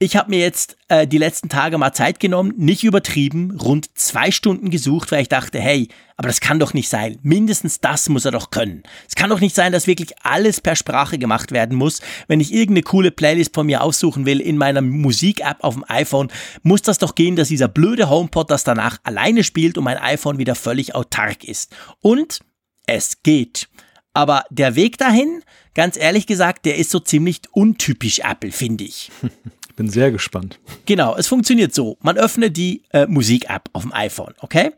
Ich 0.00 0.16
habe 0.16 0.30
mir 0.30 0.38
jetzt 0.38 0.76
äh, 0.86 1.08
die 1.08 1.18
letzten 1.18 1.48
Tage 1.48 1.76
mal 1.76 1.92
Zeit 1.92 2.20
genommen, 2.20 2.54
nicht 2.56 2.84
übertrieben, 2.84 3.58
rund 3.60 3.98
zwei 3.98 4.30
Stunden 4.30 4.70
gesucht, 4.70 5.10
weil 5.10 5.22
ich 5.22 5.28
dachte, 5.28 5.58
hey, 5.58 5.88
aber 6.16 6.28
das 6.28 6.40
kann 6.40 6.60
doch 6.60 6.72
nicht 6.72 6.88
sein. 6.88 7.18
Mindestens 7.22 7.80
das 7.80 8.08
muss 8.08 8.24
er 8.24 8.30
doch 8.30 8.50
können. 8.50 8.84
Es 9.08 9.16
kann 9.16 9.28
doch 9.28 9.40
nicht 9.40 9.56
sein, 9.56 9.72
dass 9.72 9.88
wirklich 9.88 10.14
alles 10.22 10.60
per 10.60 10.76
Sprache 10.76 11.18
gemacht 11.18 11.50
werden 11.50 11.76
muss. 11.76 12.00
Wenn 12.28 12.38
ich 12.38 12.54
irgendeine 12.54 12.84
coole 12.84 13.10
Playlist 13.10 13.52
von 13.56 13.66
mir 13.66 13.82
aussuchen 13.82 14.24
will 14.24 14.38
in 14.40 14.56
meiner 14.56 14.82
Musik-App 14.82 15.64
auf 15.64 15.74
dem 15.74 15.84
iPhone, 15.88 16.28
muss 16.62 16.82
das 16.82 16.98
doch 16.98 17.16
gehen, 17.16 17.34
dass 17.34 17.48
dieser 17.48 17.66
blöde 17.66 18.08
HomePod 18.08 18.52
das 18.52 18.62
danach 18.62 18.98
alleine 19.02 19.42
spielt 19.42 19.78
und 19.78 19.82
mein 19.84 19.98
iPhone 19.98 20.38
wieder 20.38 20.54
völlig 20.54 20.94
autark 20.94 21.42
ist. 21.42 21.74
Und 22.00 22.38
es 22.86 23.24
geht. 23.24 23.68
Aber 24.12 24.44
der 24.50 24.76
Weg 24.76 24.96
dahin, 24.98 25.42
ganz 25.74 25.96
ehrlich 25.96 26.28
gesagt, 26.28 26.66
der 26.66 26.76
ist 26.76 26.90
so 26.90 27.00
ziemlich 27.00 27.40
untypisch 27.50 28.20
Apple, 28.20 28.52
finde 28.52 28.84
ich. 28.84 29.10
Bin 29.78 29.88
sehr 29.88 30.10
gespannt. 30.10 30.58
Genau, 30.86 31.14
es 31.14 31.28
funktioniert 31.28 31.72
so. 31.72 31.98
Man 32.00 32.16
öffnet 32.16 32.56
die 32.56 32.82
äh, 32.90 33.06
Musik-App 33.06 33.70
auf 33.74 33.82
dem 33.82 33.94
iPhone, 33.94 34.34
okay? 34.40 34.72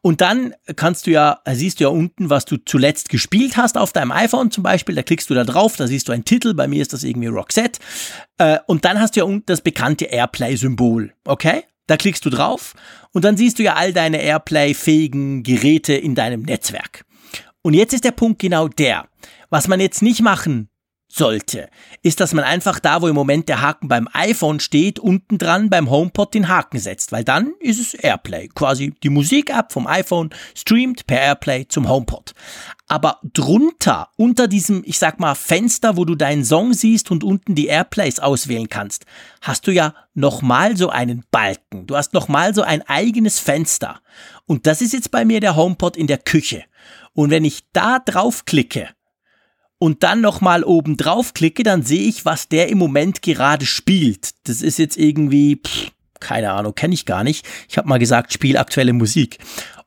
Und 0.00 0.20
dann 0.20 0.54
kannst 0.76 1.08
du 1.08 1.10
ja, 1.10 1.40
siehst 1.50 1.80
du 1.80 1.84
ja 1.84 1.90
unten, 1.90 2.30
was 2.30 2.44
du 2.44 2.58
zuletzt 2.58 3.08
gespielt 3.08 3.56
hast 3.56 3.76
auf 3.76 3.92
deinem 3.92 4.12
iPhone 4.12 4.52
zum 4.52 4.62
Beispiel. 4.62 4.94
Da 4.94 5.02
klickst 5.02 5.28
du 5.28 5.34
da 5.34 5.42
drauf, 5.42 5.74
da 5.74 5.88
siehst 5.88 6.06
du 6.06 6.12
einen 6.12 6.24
Titel. 6.24 6.54
Bei 6.54 6.68
mir 6.68 6.80
ist 6.82 6.92
das 6.92 7.02
irgendwie 7.02 7.26
Roxette. 7.26 7.80
Äh, 8.38 8.60
und 8.68 8.84
dann 8.84 9.00
hast 9.00 9.16
du 9.16 9.20
ja 9.22 9.24
unten 9.24 9.46
das 9.46 9.60
bekannte 9.60 10.04
Airplay-Symbol, 10.04 11.12
okay? 11.24 11.64
Da 11.88 11.96
klickst 11.96 12.24
du 12.24 12.30
drauf 12.30 12.74
und 13.10 13.24
dann 13.24 13.36
siehst 13.36 13.58
du 13.58 13.64
ja 13.64 13.74
all 13.74 13.92
deine 13.92 14.22
Airplay-fähigen 14.22 15.42
Geräte 15.42 15.94
in 15.94 16.14
deinem 16.14 16.42
Netzwerk. 16.42 17.04
Und 17.62 17.74
jetzt 17.74 17.92
ist 17.92 18.04
der 18.04 18.12
Punkt 18.12 18.40
genau 18.40 18.68
der. 18.68 19.08
Was 19.50 19.66
man 19.66 19.80
jetzt 19.80 20.00
nicht 20.00 20.22
machen 20.22 20.68
sollte, 21.14 21.68
ist, 22.02 22.20
dass 22.20 22.34
man 22.34 22.44
einfach 22.44 22.80
da, 22.80 23.00
wo 23.00 23.08
im 23.08 23.14
Moment 23.14 23.48
der 23.48 23.60
Haken 23.60 23.88
beim 23.88 24.08
iPhone 24.12 24.58
steht, 24.58 24.98
unten 24.98 25.38
dran 25.38 25.70
beim 25.70 25.88
HomePod 25.88 26.34
den 26.34 26.48
Haken 26.48 26.78
setzt, 26.78 27.12
weil 27.12 27.22
dann 27.22 27.52
ist 27.60 27.80
es 27.80 27.94
Airplay. 27.94 28.48
Quasi 28.48 28.94
die 29.02 29.10
Musik-App 29.10 29.72
vom 29.72 29.86
iPhone 29.86 30.30
streamt 30.54 31.06
per 31.06 31.20
Airplay 31.20 31.68
zum 31.68 31.88
HomePod. 31.88 32.34
Aber 32.88 33.20
drunter, 33.22 34.08
unter 34.16 34.48
diesem, 34.48 34.82
ich 34.84 34.98
sag 34.98 35.20
mal, 35.20 35.34
Fenster, 35.34 35.96
wo 35.96 36.04
du 36.04 36.16
deinen 36.16 36.44
Song 36.44 36.74
siehst 36.74 37.10
und 37.10 37.22
unten 37.22 37.54
die 37.54 37.66
Airplays 37.66 38.18
auswählen 38.18 38.68
kannst, 38.68 39.06
hast 39.40 39.66
du 39.66 39.70
ja 39.70 39.94
nochmal 40.14 40.76
so 40.76 40.90
einen 40.90 41.24
Balken. 41.30 41.86
Du 41.86 41.96
hast 41.96 42.12
nochmal 42.12 42.54
so 42.54 42.62
ein 42.62 42.82
eigenes 42.82 43.38
Fenster. 43.38 44.00
Und 44.46 44.66
das 44.66 44.82
ist 44.82 44.92
jetzt 44.92 45.10
bei 45.10 45.24
mir 45.24 45.40
der 45.40 45.56
HomePod 45.56 45.96
in 45.96 46.08
der 46.08 46.18
Küche. 46.18 46.64
Und 47.12 47.30
wenn 47.30 47.44
ich 47.44 47.64
da 47.72 48.00
draufklicke, 48.00 48.88
und 49.84 50.02
dann 50.02 50.22
nochmal 50.22 50.64
oben 50.64 50.96
drauf 50.96 51.34
klicke, 51.34 51.62
dann 51.62 51.82
sehe 51.82 52.08
ich, 52.08 52.24
was 52.24 52.48
der 52.48 52.70
im 52.70 52.78
Moment 52.78 53.20
gerade 53.20 53.66
spielt. 53.66 54.30
Das 54.44 54.62
ist 54.62 54.78
jetzt 54.78 54.96
irgendwie, 54.96 55.56
pff, 55.56 55.90
keine 56.20 56.52
Ahnung, 56.52 56.74
kenne 56.74 56.94
ich 56.94 57.04
gar 57.04 57.22
nicht. 57.22 57.44
Ich 57.68 57.76
habe 57.76 57.86
mal 57.86 57.98
gesagt, 57.98 58.32
spiel 58.32 58.56
aktuelle 58.56 58.94
Musik. 58.94 59.36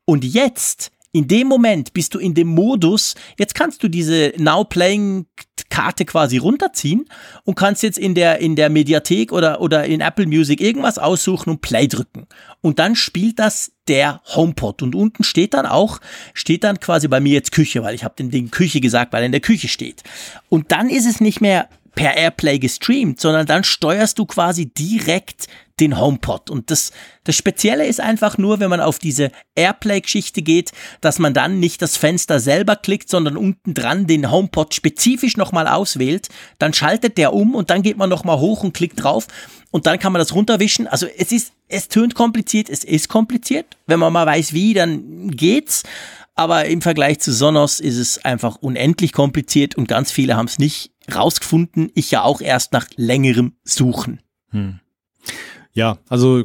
Und 0.06 0.24
jetzt, 0.24 0.92
in 1.18 1.28
dem 1.28 1.48
Moment 1.48 1.94
bist 1.94 2.14
du 2.14 2.20
in 2.20 2.36
dem 2.36 2.48
Modus, 2.48 3.16
jetzt 3.40 3.56
kannst 3.56 3.82
du 3.82 3.88
diese 3.88 4.34
Now 4.38 4.64
Playing 4.64 5.26
Karte 5.70 6.06
quasi 6.06 6.38
runterziehen 6.38 7.06
und 7.44 7.56
kannst 7.56 7.82
jetzt 7.82 7.98
in 7.98 8.14
der, 8.14 8.40
in 8.40 8.56
der 8.56 8.70
Mediathek 8.70 9.32
oder, 9.32 9.60
oder 9.60 9.86
in 9.86 10.00
Apple 10.00 10.28
Music 10.28 10.62
irgendwas 10.62 11.00
aussuchen 11.00 11.50
und 11.50 11.62
Play 11.62 11.88
drücken. 11.88 12.28
Und 12.62 12.78
dann 12.78 12.96
spielt 12.96 13.40
das 13.40 13.72
der 13.88 14.22
HomePod. 14.26 14.84
Und 14.84 14.94
unten 14.94 15.24
steht 15.24 15.56
dann 15.56 15.66
auch, 15.66 16.00
steht 16.34 16.64
dann 16.64 16.80
quasi 16.80 17.08
bei 17.08 17.20
mir 17.20 17.34
jetzt 17.34 17.52
Küche, 17.52 17.82
weil 17.82 17.96
ich 17.96 18.04
habe 18.04 18.16
den 18.16 18.30
Ding 18.30 18.52
Küche 18.52 18.80
gesagt, 18.80 19.12
weil 19.12 19.24
er 19.24 19.28
in 19.28 19.32
der 19.32 19.42
Küche 19.42 19.68
steht. 19.68 20.04
Und 20.50 20.72
dann 20.72 20.90
ist 20.90 21.08
es 21.08 21.20
nicht 21.20 21.42
mehr 21.42 21.68
per 21.96 22.16
Airplay 22.16 22.60
gestreamt, 22.60 23.20
sondern 23.20 23.48
dann 23.48 23.64
steuerst 23.64 24.20
du 24.20 24.28
quasi 24.28 24.68
direkt 24.68 25.48
den 25.80 26.00
HomePod. 26.00 26.50
Und 26.50 26.72
das, 26.72 26.92
das 27.24 27.36
Spezielle 27.36 27.86
ist 27.86 28.00
einfach 28.00 28.38
nur, 28.38 28.60
wenn 28.60 28.70
man 28.70 28.82
auf 28.82 29.00
diese 29.00 29.32
Airplay-Geschichte 29.56 30.42
geht, 30.42 30.72
dass 31.02 31.20
man 31.20 31.34
dann 31.34 31.60
nicht 31.60 31.82
das 31.82 31.98
Fenster 31.98 32.40
selber 32.40 32.76
klickt, 32.76 33.10
sondern 33.10 33.38
unten 33.38 33.74
dran 33.74 34.08
den 34.08 34.32
HomePod 34.32 34.74
spezifisch 34.74 35.38
nochmal 35.38 35.68
auswählt. 35.68 36.30
Dann 36.60 36.74
schaltet 36.74 37.18
der 37.18 37.34
um 37.34 37.56
und 37.56 37.70
dann 37.70 37.82
geht 37.82 37.98
man 37.98 38.10
nochmal 38.10 38.40
hoch 38.40 38.64
und 38.64 38.74
klickt 38.74 39.04
drauf 39.04 39.28
und 39.72 39.86
dann 39.86 40.00
kann 40.00 40.14
man 40.14 40.20
das 40.20 40.34
runterwischen. 40.34 40.88
Also 40.88 41.06
es 41.06 41.32
ist, 41.32 41.54
es 41.68 41.88
tönt 41.88 42.16
kompliziert, 42.16 42.70
es 42.70 42.84
ist 42.84 43.10
kompliziert. 43.10 43.78
Wenn 43.86 44.00
man 44.00 44.14
mal 44.14 44.26
weiß 44.26 44.54
wie, 44.54 44.74
dann 44.74 45.32
geht's. 45.32 45.84
Aber 46.36 46.66
im 46.66 46.82
Vergleich 46.82 47.20
zu 47.20 47.34
Sonos 47.34 47.80
ist 47.80 47.98
es 47.98 48.24
einfach 48.24 48.58
unendlich 48.58 49.12
kompliziert 49.12 49.76
und 49.76 49.88
ganz 49.88 50.12
viele 50.12 50.36
haben 50.36 50.46
es 50.46 50.60
nicht 50.60 50.92
rausgefunden. 51.14 51.92
Ich 51.96 52.12
ja 52.12 52.24
auch 52.24 52.42
erst 52.42 52.74
nach 52.74 52.88
längerem 52.96 53.54
Suchen. 53.64 54.22
Hm. 54.52 54.80
Ja, 55.78 56.00
also 56.10 56.44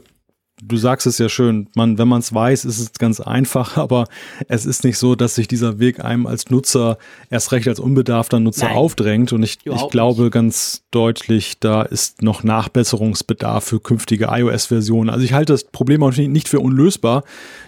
du 0.63 0.77
sagst 0.77 1.07
es 1.07 1.17
ja 1.17 1.31
schön, 1.31 1.69
man, 1.75 1.97
wenn 1.97 2.07
man 2.07 2.21
es 2.21 2.35
weiß, 2.35 2.67
ist 2.67 2.79
es 2.79 2.93
ganz 2.93 3.19
einfach, 3.19 3.77
aber 3.79 4.05
es 4.47 4.67
ist 4.67 4.85
nicht 4.85 4.99
so, 4.99 5.15
dass 5.15 5.37
sich 5.37 5.49
dieser 5.49 5.79
Weg 5.79 6.05
einem 6.05 6.27
als 6.27 6.51
Nutzer, 6.51 6.99
erst 7.31 7.51
recht 7.53 7.67
als 7.67 7.81
unbedarfter 7.81 8.41
Nutzer 8.41 8.67
Nein, 8.67 8.77
aufdrängt. 8.77 9.33
Und 9.33 9.43
ich, 9.43 9.61
ich 9.65 9.89
glaube 9.89 10.25
nicht. 10.25 10.33
ganz 10.33 10.85
deutlich, 10.91 11.59
da 11.61 11.81
ist 11.81 12.21
noch 12.21 12.45
Nachbesserungsbedarf 12.45 13.65
für 13.65 13.81
künftige 13.81 14.27
iOS-Versionen. 14.31 15.09
Also 15.09 15.25
ich 15.25 15.33
halte 15.33 15.55
das 15.55 15.65
Problem 15.65 16.03
auch 16.03 16.15
nicht 16.15 16.49
für 16.49 16.61
unlösbar. 16.61 17.25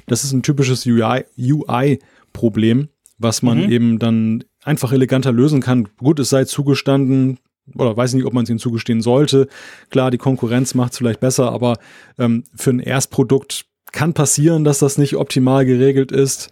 Das 0.07 0.23
ist 0.23 0.33
ein 0.33 0.43
typisches 0.43 0.85
UI-Problem, 0.85 2.79
UI 2.79 2.89
was 3.17 3.41
man 3.41 3.65
mhm. 3.65 3.73
eben 3.73 3.99
dann 3.99 4.45
einfach 4.63 4.93
eleganter 4.93 5.33
lösen 5.33 5.63
kann. 5.63 5.89
Gut, 5.97 6.21
es 6.21 6.29
sei 6.29 6.45
zugestanden, 6.45 7.39
oder 7.75 7.97
weiß 7.97 8.15
nicht, 8.15 8.25
ob 8.25 8.33
man 8.33 8.45
es 8.45 8.51
ihnen 8.51 8.59
zugestehen 8.59 9.01
sollte. 9.01 9.49
Klar, 9.91 10.11
die 10.11 10.19
Konkurrenz 10.19 10.75
macht 10.75 10.93
es 10.93 10.99
vielleicht 10.99 11.21
besser, 11.21 11.53
aber 11.53 11.79
ähm, 12.19 12.45
für 12.55 12.71
ein 12.71 12.81
Erstprodukt 12.81 13.67
kann 13.93 14.13
passieren, 14.13 14.65
dass 14.65 14.81
das 14.81 14.99
nicht 14.99 15.17
optimal 15.17 15.65
geregelt 15.65 16.13
ist 16.13 16.51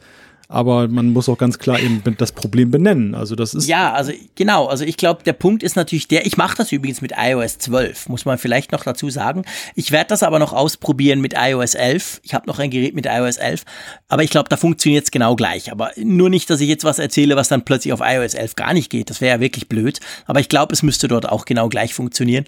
aber 0.52 0.86
man 0.86 1.12
muss 1.12 1.28
auch 1.28 1.38
ganz 1.38 1.58
klar 1.58 1.80
eben 1.80 2.02
das 2.18 2.32
Problem 2.32 2.70
benennen. 2.70 3.14
Also 3.14 3.34
das 3.34 3.54
ist 3.54 3.66
ja, 3.66 3.92
also 3.92 4.12
genau. 4.34 4.66
Also 4.66 4.84
ich 4.84 4.98
glaube, 4.98 5.22
der 5.22 5.32
Punkt 5.32 5.62
ist 5.62 5.76
natürlich 5.76 6.08
der. 6.08 6.26
Ich 6.26 6.36
mache 6.36 6.56
das 6.56 6.70
übrigens 6.72 7.00
mit 7.00 7.12
iOS 7.16 7.58
12, 7.58 8.10
muss 8.10 8.26
man 8.26 8.36
vielleicht 8.36 8.70
noch 8.70 8.84
dazu 8.84 9.08
sagen. 9.08 9.44
Ich 9.74 9.92
werde 9.92 10.08
das 10.08 10.22
aber 10.22 10.38
noch 10.38 10.52
ausprobieren 10.52 11.20
mit 11.22 11.34
iOS 11.36 11.74
11. 11.74 12.20
Ich 12.22 12.34
habe 12.34 12.46
noch 12.46 12.58
ein 12.58 12.70
Gerät 12.70 12.94
mit 12.94 13.06
iOS 13.06 13.38
11, 13.38 13.62
aber 14.08 14.22
ich 14.24 14.30
glaube, 14.30 14.50
da 14.50 14.58
funktioniert 14.58 15.04
es 15.04 15.10
genau 15.10 15.36
gleich. 15.36 15.72
Aber 15.72 15.90
nur 15.96 16.28
nicht, 16.28 16.50
dass 16.50 16.60
ich 16.60 16.68
jetzt 16.68 16.84
was 16.84 16.98
erzähle, 16.98 17.34
was 17.34 17.48
dann 17.48 17.64
plötzlich 17.64 17.94
auf 17.94 18.00
iOS 18.02 18.34
11 18.34 18.54
gar 18.54 18.74
nicht 18.74 18.90
geht. 18.90 19.08
Das 19.08 19.22
wäre 19.22 19.36
ja 19.36 19.40
wirklich 19.40 19.68
blöd. 19.68 20.00
Aber 20.26 20.40
ich 20.40 20.50
glaube, 20.50 20.74
es 20.74 20.82
müsste 20.82 21.08
dort 21.08 21.26
auch 21.28 21.46
genau 21.46 21.70
gleich 21.70 21.94
funktionieren. 21.94 22.44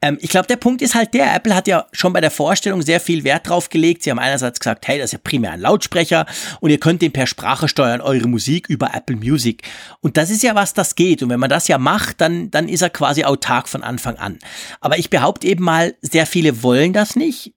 Ähm, 0.00 0.16
ich 0.20 0.30
glaube, 0.30 0.46
der 0.46 0.56
Punkt 0.56 0.80
ist 0.80 0.94
halt 0.94 1.12
der. 1.12 1.34
Apple 1.34 1.56
hat 1.56 1.66
ja 1.66 1.86
schon 1.92 2.12
bei 2.12 2.20
der 2.20 2.30
Vorstellung 2.30 2.82
sehr 2.82 3.00
viel 3.00 3.24
Wert 3.24 3.48
drauf 3.48 3.68
gelegt. 3.68 4.04
Sie 4.04 4.10
haben 4.10 4.20
einerseits 4.20 4.60
gesagt, 4.60 4.86
hey, 4.86 4.98
das 4.98 5.06
ist 5.06 5.12
ja 5.12 5.18
primär 5.22 5.52
ein 5.52 5.60
Lautsprecher 5.60 6.24
und 6.60 6.70
ihr 6.70 6.78
könnt 6.78 7.02
den 7.02 7.12
per 7.12 7.26
Sprache 7.26 7.47
Sprache 7.48 7.68
steuern 7.68 8.02
eure 8.02 8.28
Musik 8.28 8.68
über 8.68 8.90
Apple 8.92 9.16
Music. 9.16 9.62
Und 10.02 10.18
das 10.18 10.28
ist 10.28 10.42
ja 10.42 10.54
was, 10.54 10.74
das 10.74 10.96
geht. 10.96 11.22
Und 11.22 11.30
wenn 11.30 11.40
man 11.40 11.48
das 11.48 11.66
ja 11.66 11.78
macht, 11.78 12.20
dann, 12.20 12.50
dann 12.50 12.68
ist 12.68 12.82
er 12.82 12.90
quasi 12.90 13.24
autark 13.24 13.70
von 13.70 13.82
Anfang 13.82 14.16
an. 14.16 14.38
Aber 14.82 14.98
ich 14.98 15.08
behaupte 15.08 15.46
eben 15.46 15.64
mal, 15.64 15.94
sehr 16.02 16.26
viele 16.26 16.62
wollen 16.62 16.92
das 16.92 17.16
nicht. 17.16 17.54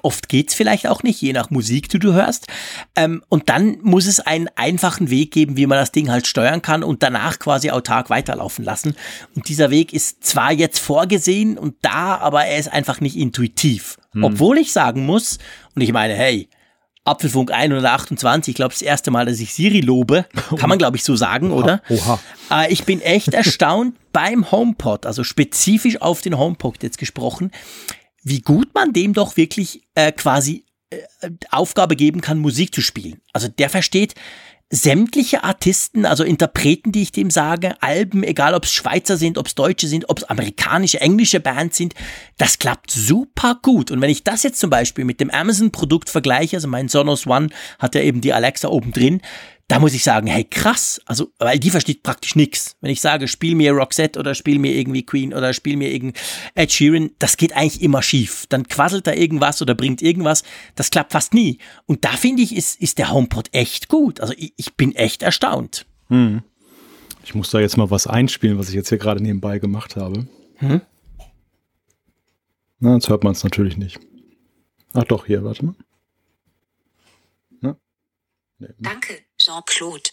Oft 0.00 0.30
geht's 0.30 0.54
vielleicht 0.54 0.86
auch 0.86 1.02
nicht, 1.02 1.20
je 1.20 1.34
nach 1.34 1.50
Musik, 1.50 1.90
die 1.90 1.98
du 1.98 2.14
hörst. 2.14 2.46
Ähm, 2.94 3.22
und 3.28 3.50
dann 3.50 3.76
muss 3.82 4.06
es 4.06 4.20
einen 4.20 4.48
einfachen 4.56 5.10
Weg 5.10 5.32
geben, 5.32 5.58
wie 5.58 5.66
man 5.66 5.76
das 5.76 5.92
Ding 5.92 6.10
halt 6.10 6.26
steuern 6.26 6.62
kann 6.62 6.82
und 6.82 7.02
danach 7.02 7.38
quasi 7.38 7.70
autark 7.70 8.08
weiterlaufen 8.08 8.64
lassen. 8.64 8.96
Und 9.34 9.50
dieser 9.50 9.68
Weg 9.68 9.92
ist 9.92 10.24
zwar 10.24 10.50
jetzt 10.50 10.78
vorgesehen 10.78 11.58
und 11.58 11.74
da, 11.82 12.16
aber 12.16 12.46
er 12.46 12.58
ist 12.58 12.72
einfach 12.72 13.02
nicht 13.02 13.18
intuitiv. 13.18 13.98
Hm. 14.12 14.24
Obwohl 14.24 14.56
ich 14.56 14.72
sagen 14.72 15.04
muss, 15.04 15.36
und 15.74 15.82
ich 15.82 15.92
meine, 15.92 16.14
hey, 16.14 16.48
Apfelfunk 17.06 17.52
128, 17.52 18.52
ich 18.52 18.56
glaube, 18.56 18.72
das 18.72 18.82
erste 18.82 19.10
Mal, 19.10 19.26
dass 19.26 19.40
ich 19.40 19.54
Siri 19.54 19.80
lobe, 19.80 20.26
kann 20.56 20.68
man, 20.68 20.78
glaube 20.78 20.96
ich, 20.96 21.04
so 21.04 21.16
sagen, 21.16 21.50
oha, 21.50 21.62
oder? 21.62 21.82
Oha. 21.88 22.20
Äh, 22.50 22.72
ich 22.72 22.84
bin 22.84 23.00
echt 23.00 23.34
erstaunt 23.34 23.96
beim 24.12 24.50
HomePod, 24.50 25.06
also 25.06 25.24
spezifisch 25.24 26.00
auf 26.00 26.20
den 26.20 26.38
HomePod 26.38 26.82
jetzt 26.82 26.98
gesprochen, 26.98 27.50
wie 28.22 28.40
gut 28.40 28.74
man 28.74 28.92
dem 28.92 29.12
doch 29.12 29.36
wirklich 29.36 29.82
äh, 29.94 30.10
quasi 30.12 30.64
äh, 30.90 30.98
Aufgabe 31.50 31.96
geben 31.96 32.20
kann, 32.20 32.38
Musik 32.38 32.74
zu 32.74 32.80
spielen. 32.80 33.20
Also 33.32 33.48
der 33.48 33.70
versteht 33.70 34.14
sämtliche 34.68 35.44
Artisten, 35.44 36.06
also 36.06 36.24
Interpreten, 36.24 36.90
die 36.90 37.02
ich 37.02 37.12
dem 37.12 37.30
sage, 37.30 37.80
Alben, 37.80 38.24
egal 38.24 38.52
ob 38.54 38.64
es 38.64 38.72
Schweizer 38.72 39.16
sind, 39.16 39.38
ob 39.38 39.46
es 39.46 39.54
Deutsche 39.54 39.86
sind, 39.86 40.10
ob 40.10 40.18
es 40.18 40.24
amerikanische, 40.24 41.00
englische 41.00 41.38
Bands 41.38 41.76
sind, 41.76 41.94
das 42.36 42.58
klappt 42.58 42.90
super 42.90 43.58
gut. 43.62 43.92
Und 43.92 44.00
wenn 44.00 44.10
ich 44.10 44.24
das 44.24 44.42
jetzt 44.42 44.58
zum 44.58 44.70
Beispiel 44.70 45.04
mit 45.04 45.20
dem 45.20 45.30
Amazon-Produkt 45.30 46.10
vergleiche, 46.10 46.56
also 46.56 46.66
mein 46.66 46.88
Sonos 46.88 47.28
One 47.28 47.48
hat 47.78 47.94
ja 47.94 48.00
eben 48.00 48.20
die 48.20 48.32
Alexa 48.32 48.68
oben 48.68 48.90
drin, 48.90 49.20
da 49.68 49.80
muss 49.80 49.94
ich 49.94 50.04
sagen, 50.04 50.28
hey 50.28 50.44
krass, 50.44 51.00
also 51.06 51.32
weil 51.38 51.58
die 51.58 51.70
versteht 51.70 52.02
praktisch 52.02 52.36
nichts. 52.36 52.76
Wenn 52.80 52.90
ich 52.90 53.00
sage, 53.00 53.26
spiel 53.26 53.54
mir 53.54 53.72
Roxette 53.72 54.18
oder 54.18 54.34
spiel 54.34 54.58
mir 54.58 54.72
irgendwie 54.74 55.04
Queen 55.04 55.34
oder 55.34 55.52
spiel 55.52 55.76
mir 55.76 55.90
irgend 55.92 56.16
Ed 56.54 56.72
Sheeran, 56.72 57.10
das 57.18 57.36
geht 57.36 57.54
eigentlich 57.54 57.82
immer 57.82 58.02
schief. 58.02 58.46
Dann 58.48 58.68
quasselt 58.68 59.06
da 59.06 59.12
irgendwas 59.12 59.60
oder 59.62 59.74
bringt 59.74 60.02
irgendwas, 60.02 60.44
das 60.76 60.90
klappt 60.90 61.12
fast 61.12 61.34
nie. 61.34 61.58
Und 61.86 62.04
da 62.04 62.10
finde 62.10 62.42
ich, 62.42 62.54
ist, 62.54 62.80
ist 62.80 62.98
der 62.98 63.10
HomePod 63.10 63.48
echt 63.52 63.88
gut. 63.88 64.20
Also 64.20 64.34
ich, 64.36 64.54
ich 64.56 64.74
bin 64.74 64.94
echt 64.94 65.22
erstaunt. 65.22 65.86
Hm. 66.08 66.42
Ich 67.24 67.34
muss 67.34 67.50
da 67.50 67.58
jetzt 67.58 67.76
mal 67.76 67.90
was 67.90 68.06
einspielen, 68.06 68.58
was 68.58 68.68
ich 68.68 68.74
jetzt 68.76 68.88
hier 68.88 68.98
gerade 68.98 69.20
nebenbei 69.20 69.58
gemacht 69.58 69.96
habe. 69.96 70.28
Hm? 70.56 70.80
Na, 72.78 72.94
jetzt 72.94 73.08
hört 73.08 73.24
man 73.24 73.32
es 73.32 73.42
natürlich 73.42 73.76
nicht. 73.76 73.98
Ach 74.92 75.04
doch, 75.04 75.26
hier, 75.26 75.42
warte 75.42 75.64
mal. 75.64 75.74
Nee. 78.58 78.68
Danke, 78.78 79.12
Jean-Claude. 79.46 80.10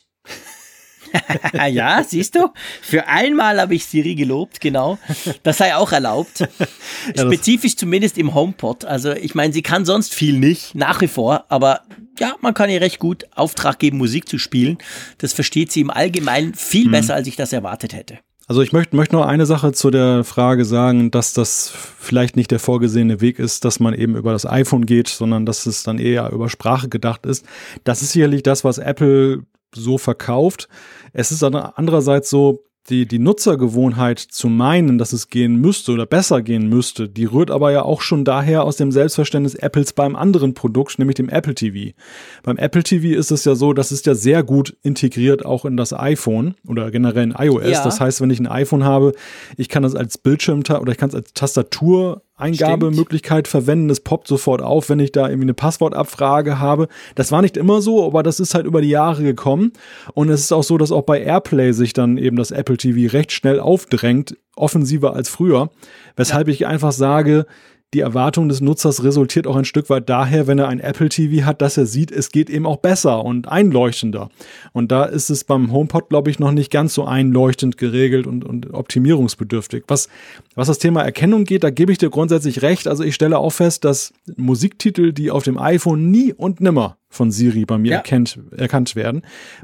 ja, 1.72 2.04
siehst 2.04 2.36
du? 2.36 2.52
Für 2.84 3.08
einmal 3.08 3.60
habe 3.60 3.74
ich 3.74 3.86
Siri 3.86 4.14
gelobt, 4.14 4.62
genau. 4.62 5.00
Das 5.42 5.58
sei 5.58 5.76
auch 5.76 5.92
erlaubt. 5.92 6.48
Spezifisch 7.18 7.76
zumindest 7.76 8.20
im 8.20 8.36
HomePod. 8.36 8.86
Also 8.86 9.12
ich 9.12 9.34
meine, 9.34 9.52
sie 9.52 9.64
kann 9.64 9.86
sonst 9.86 10.14
viel 10.14 10.38
nicht, 10.38 10.76
nach 10.76 11.02
wie 11.02 11.08
vor, 11.08 11.46
aber 11.50 11.82
ja, 12.20 12.36
man 12.42 12.54
kann 12.54 12.70
ihr 12.70 12.82
recht 12.82 13.00
gut 13.00 13.26
Auftrag 13.34 13.80
geben, 13.80 13.98
Musik 13.98 14.30
zu 14.30 14.38
spielen. 14.38 14.78
Das 15.18 15.34
versteht 15.34 15.72
sie 15.72 15.82
im 15.82 15.90
Allgemeinen 15.90 16.54
viel 16.54 16.86
hm. 16.86 16.92
besser, 16.92 17.16
als 17.16 17.28
ich 17.28 17.36
das 17.36 17.54
erwartet 17.54 17.94
hätte. 17.94 18.20
Also 18.48 18.62
ich 18.62 18.74
möchte, 18.74 18.96
möchte 18.96 19.16
noch 19.16 19.26
eine 19.26 19.46
Sache 19.46 19.72
zu 19.72 19.90
der 19.90 20.26
Frage 20.26 20.66
sagen, 20.66 21.12
dass 21.12 21.34
das 21.34 21.70
vielleicht 21.70 22.36
nicht 22.36 22.52
der 22.52 22.60
vorgesehene 22.60 23.22
Weg 23.22 23.40
ist, 23.40 23.64
dass 23.64 23.80
man 23.80 23.94
eben 23.94 24.18
über 24.18 24.34
das 24.34 24.46
iPhone 24.46 24.86
geht, 24.86 25.08
sondern 25.08 25.46
dass 25.46 25.66
es 25.66 25.84
dann 25.84 25.98
eher 25.98 26.30
über 26.32 26.50
Sprache 26.50 26.90
gedacht 26.90 27.26
ist. 27.26 27.46
Das 27.86 28.02
ist 28.02 28.12
sicherlich 28.12 28.44
das, 28.44 28.66
was 28.66 28.80
Apple 28.80 29.44
so 29.74 29.98
verkauft. 29.98 30.68
Es 31.14 31.32
ist 31.32 31.42
andererseits 31.42 32.30
so, 32.30 32.66
die, 32.90 33.06
die 33.08 33.20
Nutzergewohnheit 33.20 34.20
zu 34.20 34.50
meinen, 34.50 34.98
dass 34.98 35.14
es 35.14 35.30
gehen 35.30 35.56
müsste 35.56 35.94
oder 35.94 36.06
besser 36.06 36.42
gehen 36.42 36.68
müsste, 36.68 37.08
die 37.08 37.26
rührt 37.26 37.50
aber 37.50 37.72
ja 37.72 37.84
auch 37.84 38.02
schon 38.02 38.26
daher 38.26 38.64
aus 38.64 38.76
dem 38.76 38.92
Selbstverständnis 38.92 39.56
Apples 39.56 39.94
beim 39.94 40.16
anderen 40.16 40.54
Produkt, 40.54 41.00
nämlich 41.00 41.16
dem 41.16 41.30
Apple 41.30 41.56
TV. 41.56 41.96
Beim 42.44 42.58
Apple 42.58 42.84
TV 42.84 43.18
ist 43.18 43.32
es 43.32 43.46
ja 43.46 43.56
so, 43.56 43.72
das 43.74 43.92
ist 43.92 44.06
ja 44.06 44.16
sehr 44.16 44.44
gut 44.44 44.76
integriert 44.84 45.46
auch 45.46 45.64
in 45.64 45.78
das 45.78 45.94
iPhone 45.94 46.56
oder 46.68 46.92
generell 46.92 47.24
in 47.24 47.36
iOS. 47.38 47.70
Ja. 47.70 47.84
Das 47.84 48.02
heißt, 48.02 48.20
wenn 48.20 48.30
ich 48.30 48.40
ein 48.40 48.48
iPhone 48.48 48.84
habe, 48.84 49.14
ich 49.56 49.70
kann 49.70 49.84
das 49.84 49.96
als 49.96 50.18
Bildschirm 50.18 50.64
oder 50.70 50.92
ich 50.92 50.98
kann 50.98 51.10
es 51.10 51.16
als 51.16 51.34
Tastatur 51.34 52.24
Eingabemöglichkeit 52.36 53.48
verwenden. 53.48 53.90
Es 53.90 54.00
poppt 54.00 54.28
sofort 54.28 54.62
auf, 54.62 54.90
wenn 54.90 55.00
ich 55.00 55.12
da 55.12 55.28
irgendwie 55.28 55.46
eine 55.46 55.54
Passwortabfrage 55.54 56.60
habe. 56.60 56.88
Das 57.16 57.32
war 57.32 57.42
nicht 57.42 57.58
immer 57.58 57.82
so, 57.82 58.06
aber 58.06 58.24
das 58.24 58.40
ist 58.40 58.56
halt 58.56 58.66
über 58.66 58.82
die 58.82 58.90
Jahre 58.90 59.24
gekommen. 59.24 59.74
Und 60.14 60.30
es 60.30 60.42
ist 60.42 60.52
auch 60.52 60.64
so, 60.64 60.78
dass 60.78 60.92
auch 60.92 61.04
bei 61.04 61.22
Airplay 61.22 61.74
sich 61.74 61.94
dann 61.94 62.18
eben 62.18 62.38
das 62.38 62.52
Apple 62.52 62.78
TV 62.78 63.12
recht 63.14 63.32
schnell 63.32 63.60
aufdrängt, 63.60 64.36
offensiver 64.56 65.14
als 65.14 65.30
früher. 65.30 65.70
Weshalb 66.16 66.48
ja. 66.48 66.54
ich 66.54 66.66
einfach 66.66 66.92
sage, 66.92 67.46
die 67.94 68.00
Erwartung 68.00 68.50
des 68.50 68.62
Nutzers 68.62 69.04
resultiert 69.04 69.46
auch 69.46 69.56
ein 69.56 69.66
Stück 69.66 69.90
weit 69.90 70.10
daher, 70.10 70.48
wenn 70.48 70.58
er 70.58 70.68
ein 70.68 70.80
Apple 70.80 71.10
TV 71.10 71.46
hat, 71.46 71.62
dass 71.62 71.78
er 71.78 71.86
sieht, 71.86 72.12
es 72.12 72.32
geht 72.32 72.50
eben 72.50 72.66
auch 72.66 72.78
besser 72.78 73.24
und 73.24 73.48
einleuchtender. 73.48 74.30
Und 74.72 74.92
da 74.92 75.06
ist 75.06 75.30
es 75.30 75.44
beim 75.44 75.72
HomePod, 75.72 76.10
glaube 76.10 76.32
ich, 76.32 76.40
noch 76.40 76.52
nicht 76.52 76.72
ganz 76.72 76.94
so 76.94 77.06
einleuchtend 77.06 77.78
geregelt 77.78 78.26
und, 78.26 78.44
und 78.44 78.74
optimierungsbedürftig. 78.74 79.84
Was, 79.88 80.10
was 80.56 80.68
das 80.68 80.80
Thema 80.80 81.04
Erkennung 81.04 81.44
geht, 81.44 81.64
da 81.64 81.70
gebe 81.70 81.92
ich 81.92 81.98
dir 81.98 82.10
grundsätzlich 82.10 82.62
recht. 82.62 82.88
Also 82.88 83.04
ich 83.04 83.16
stelle 83.16 83.38
auch 83.38 83.52
fest, 83.52 83.86
dass 83.86 84.14
Musiktitel, 84.36 85.14
die 85.14 85.30
auf 85.30 85.44
dem 85.44 85.58
iPhone 85.58 86.10
nie 86.10 86.34
und 86.34 86.62
nimmer 86.62 86.98
von 87.10 87.32
Siri 87.32 87.66
bei 87.66 87.78
mir 87.78 87.92
ja. 87.92 87.98
erkennt, 87.98 88.40
erkannt 88.58 88.96
werden, 88.96 89.22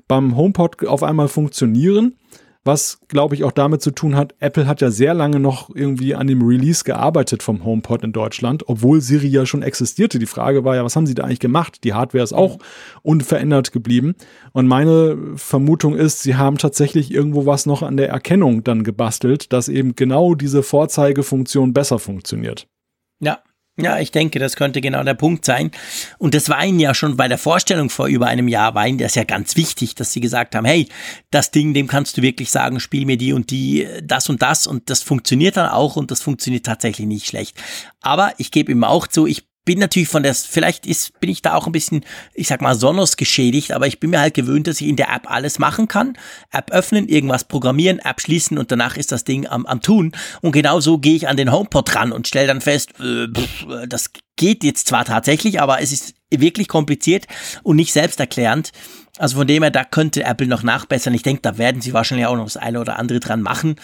beim 0.07 0.37
HomePod 0.37 0.85
auf 0.85 1.01
einmal 1.01 1.27
funktionieren 1.27 2.15
was 2.65 2.99
glaube 3.07 3.35
ich 3.35 3.43
auch 3.43 3.51
damit 3.51 3.81
zu 3.81 3.91
tun 3.91 4.15
hat, 4.15 4.35
Apple 4.39 4.67
hat 4.67 4.81
ja 4.81 4.91
sehr 4.91 5.13
lange 5.13 5.39
noch 5.39 5.69
irgendwie 5.73 6.13
an 6.13 6.27
dem 6.27 6.41
Release 6.41 6.83
gearbeitet 6.83 7.41
vom 7.41 7.63
HomePod 7.63 8.03
in 8.03 8.11
Deutschland, 8.11 8.67
obwohl 8.67 9.01
Siri 9.01 9.27
ja 9.27 9.45
schon 9.45 9.63
existierte. 9.63 10.19
Die 10.19 10.25
Frage 10.25 10.63
war 10.63 10.75
ja, 10.75 10.83
was 10.83 10.95
haben 10.95 11.07
sie 11.07 11.15
da 11.15 11.23
eigentlich 11.23 11.39
gemacht? 11.39 11.83
Die 11.83 11.93
Hardware 11.93 12.23
ist 12.23 12.33
auch 12.33 12.59
unverändert 13.01 13.71
geblieben. 13.71 14.15
Und 14.51 14.67
meine 14.67 15.17
Vermutung 15.35 15.95
ist, 15.95 16.21
sie 16.21 16.35
haben 16.35 16.57
tatsächlich 16.57 17.11
irgendwo 17.11 17.45
was 17.45 17.65
noch 17.65 17.81
an 17.81 17.97
der 17.97 18.09
Erkennung 18.09 18.63
dann 18.63 18.83
gebastelt, 18.83 19.53
dass 19.53 19.69
eben 19.69 19.95
genau 19.95 20.35
diese 20.35 20.61
Vorzeigefunktion 20.61 21.73
besser 21.73 21.97
funktioniert. 21.97 22.67
Ja, 23.21 23.39
ja, 23.81 23.99
ich 23.99 24.11
denke, 24.11 24.39
das 24.39 24.55
könnte 24.55 24.81
genau 24.81 25.03
der 25.03 25.13
Punkt 25.13 25.45
sein. 25.45 25.71
Und 26.17 26.33
das 26.33 26.49
war 26.49 26.63
Ihnen 26.63 26.79
ja 26.79 26.93
schon 26.93 27.17
bei 27.17 27.27
der 27.27 27.37
Vorstellung 27.37 27.89
vor 27.89 28.07
über 28.07 28.27
einem 28.27 28.47
Jahr, 28.47 28.75
war 28.75 28.87
Ihnen 28.87 28.97
das 28.97 29.15
ja 29.15 29.23
ganz 29.23 29.55
wichtig, 29.55 29.95
dass 29.95 30.13
Sie 30.13 30.21
gesagt 30.21 30.55
haben, 30.55 30.65
hey, 30.65 30.87
das 31.31 31.51
Ding, 31.51 31.73
dem 31.73 31.87
kannst 31.87 32.17
du 32.17 32.21
wirklich 32.21 32.51
sagen, 32.51 32.79
spiel 32.79 33.05
mir 33.05 33.17
die 33.17 33.33
und 33.33 33.51
die, 33.51 33.87
das 34.03 34.29
und 34.29 34.41
das 34.41 34.67
und 34.67 34.89
das 34.89 35.03
funktioniert 35.03 35.57
dann 35.57 35.69
auch 35.69 35.95
und 35.95 36.11
das 36.11 36.21
funktioniert 36.21 36.65
tatsächlich 36.65 37.07
nicht 37.07 37.27
schlecht. 37.27 37.57
Aber 38.01 38.33
ich 38.37 38.51
gebe 38.51 38.71
ihm 38.71 38.83
auch 38.83 39.07
zu, 39.07 39.27
ich 39.27 39.48
bin 39.69 39.77
natürlich 39.77 40.09
von 40.09 40.23
der, 40.23 40.33
vielleicht 40.33 40.87
ist, 40.87 41.19
bin 41.19 41.29
ich 41.29 41.43
da 41.43 41.53
auch 41.53 41.67
ein 41.67 41.71
bisschen, 41.71 42.03
ich 42.33 42.47
sag 42.47 42.59
mal, 42.59 42.73
Sonos 42.73 43.17
geschädigt, 43.17 43.71
aber 43.71 43.85
ich 43.85 43.99
bin 43.99 44.09
mir 44.09 44.19
halt 44.19 44.33
gewöhnt, 44.33 44.65
dass 44.65 44.81
ich 44.81 44.87
in 44.87 44.95
der 44.95 45.13
App 45.13 45.29
alles 45.29 45.59
machen 45.59 45.87
kann. 45.87 46.17
App 46.49 46.71
öffnen, 46.71 47.07
irgendwas 47.07 47.43
programmieren, 47.43 47.99
App 47.99 48.19
schließen 48.19 48.57
und 48.57 48.71
danach 48.71 48.97
ist 48.97 49.11
das 49.11 49.25
Ding 49.25 49.45
am, 49.45 49.67
am 49.67 49.79
tun. 49.79 50.13
Und 50.41 50.53
genau 50.53 50.79
so 50.79 50.97
gehe 50.97 51.15
ich 51.15 51.27
an 51.27 51.37
den 51.37 51.51
HomePod 51.51 51.95
ran 51.95 52.11
und 52.11 52.27
stelle 52.27 52.47
dann 52.47 52.61
fest, 52.61 52.99
äh, 52.99 53.27
pff, 53.27 53.67
das 53.87 54.09
geht 54.37 54.63
jetzt 54.63 54.87
zwar 54.87 55.05
tatsächlich, 55.05 55.61
aber 55.61 55.81
es 55.83 55.91
ist 55.91 56.15
wirklich 56.31 56.67
kompliziert 56.67 57.27
und 57.61 57.75
nicht 57.75 57.93
selbsterklärend. 57.93 58.71
Also 59.19 59.35
von 59.35 59.47
dem 59.47 59.63
her, 59.63 59.69
da 59.69 59.83
könnte 59.83 60.23
Apple 60.23 60.47
noch 60.47 60.63
nachbessern. 60.63 61.13
Ich 61.13 61.23
denke, 61.23 61.41
da 61.41 61.57
werden 61.57 61.81
sie 61.81 61.91
wahrscheinlich 61.91 62.25
auch 62.25 62.37
noch 62.37 62.45
das 62.45 62.55
eine 62.55 62.79
oder 62.79 62.97
andere 62.97 63.19
dran 63.19 63.41
machen. 63.41 63.75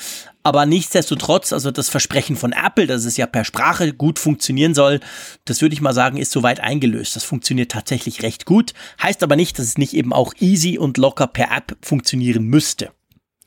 Aber 0.43 0.65
nichtsdestotrotz, 0.65 1.51
also 1.51 1.71
das 1.71 1.89
Versprechen 1.89 2.37
von 2.37 2.53
Apple, 2.53 2.87
dass 2.87 3.03
es 3.03 3.17
ja 3.17 3.27
per 3.27 3.43
Sprache 3.43 3.91
gut 3.91 4.17
funktionieren 4.17 4.73
soll, 4.73 5.01
das 5.43 5.61
würde 5.61 5.73
ich 5.73 5.81
mal 5.81 5.93
sagen, 5.93 6.15
ist 6.15 6.31
soweit 6.31 6.61
eingelöst. 6.61 7.17
Das 7.17 7.25
funktioniert 7.25 7.69
tatsächlich 7.69 8.23
recht 8.23 8.45
gut. 8.45 8.73
Heißt 9.03 9.23
aber 9.23 9.35
nicht, 9.35 9.59
dass 9.59 9.65
es 9.65 9.77
nicht 9.77 9.93
eben 9.93 10.13
auch 10.13 10.33
easy 10.39 10.77
und 10.77 10.97
locker 10.97 11.27
per 11.27 11.51
App 11.51 11.75
funktionieren 11.81 12.45
müsste. 12.45 12.91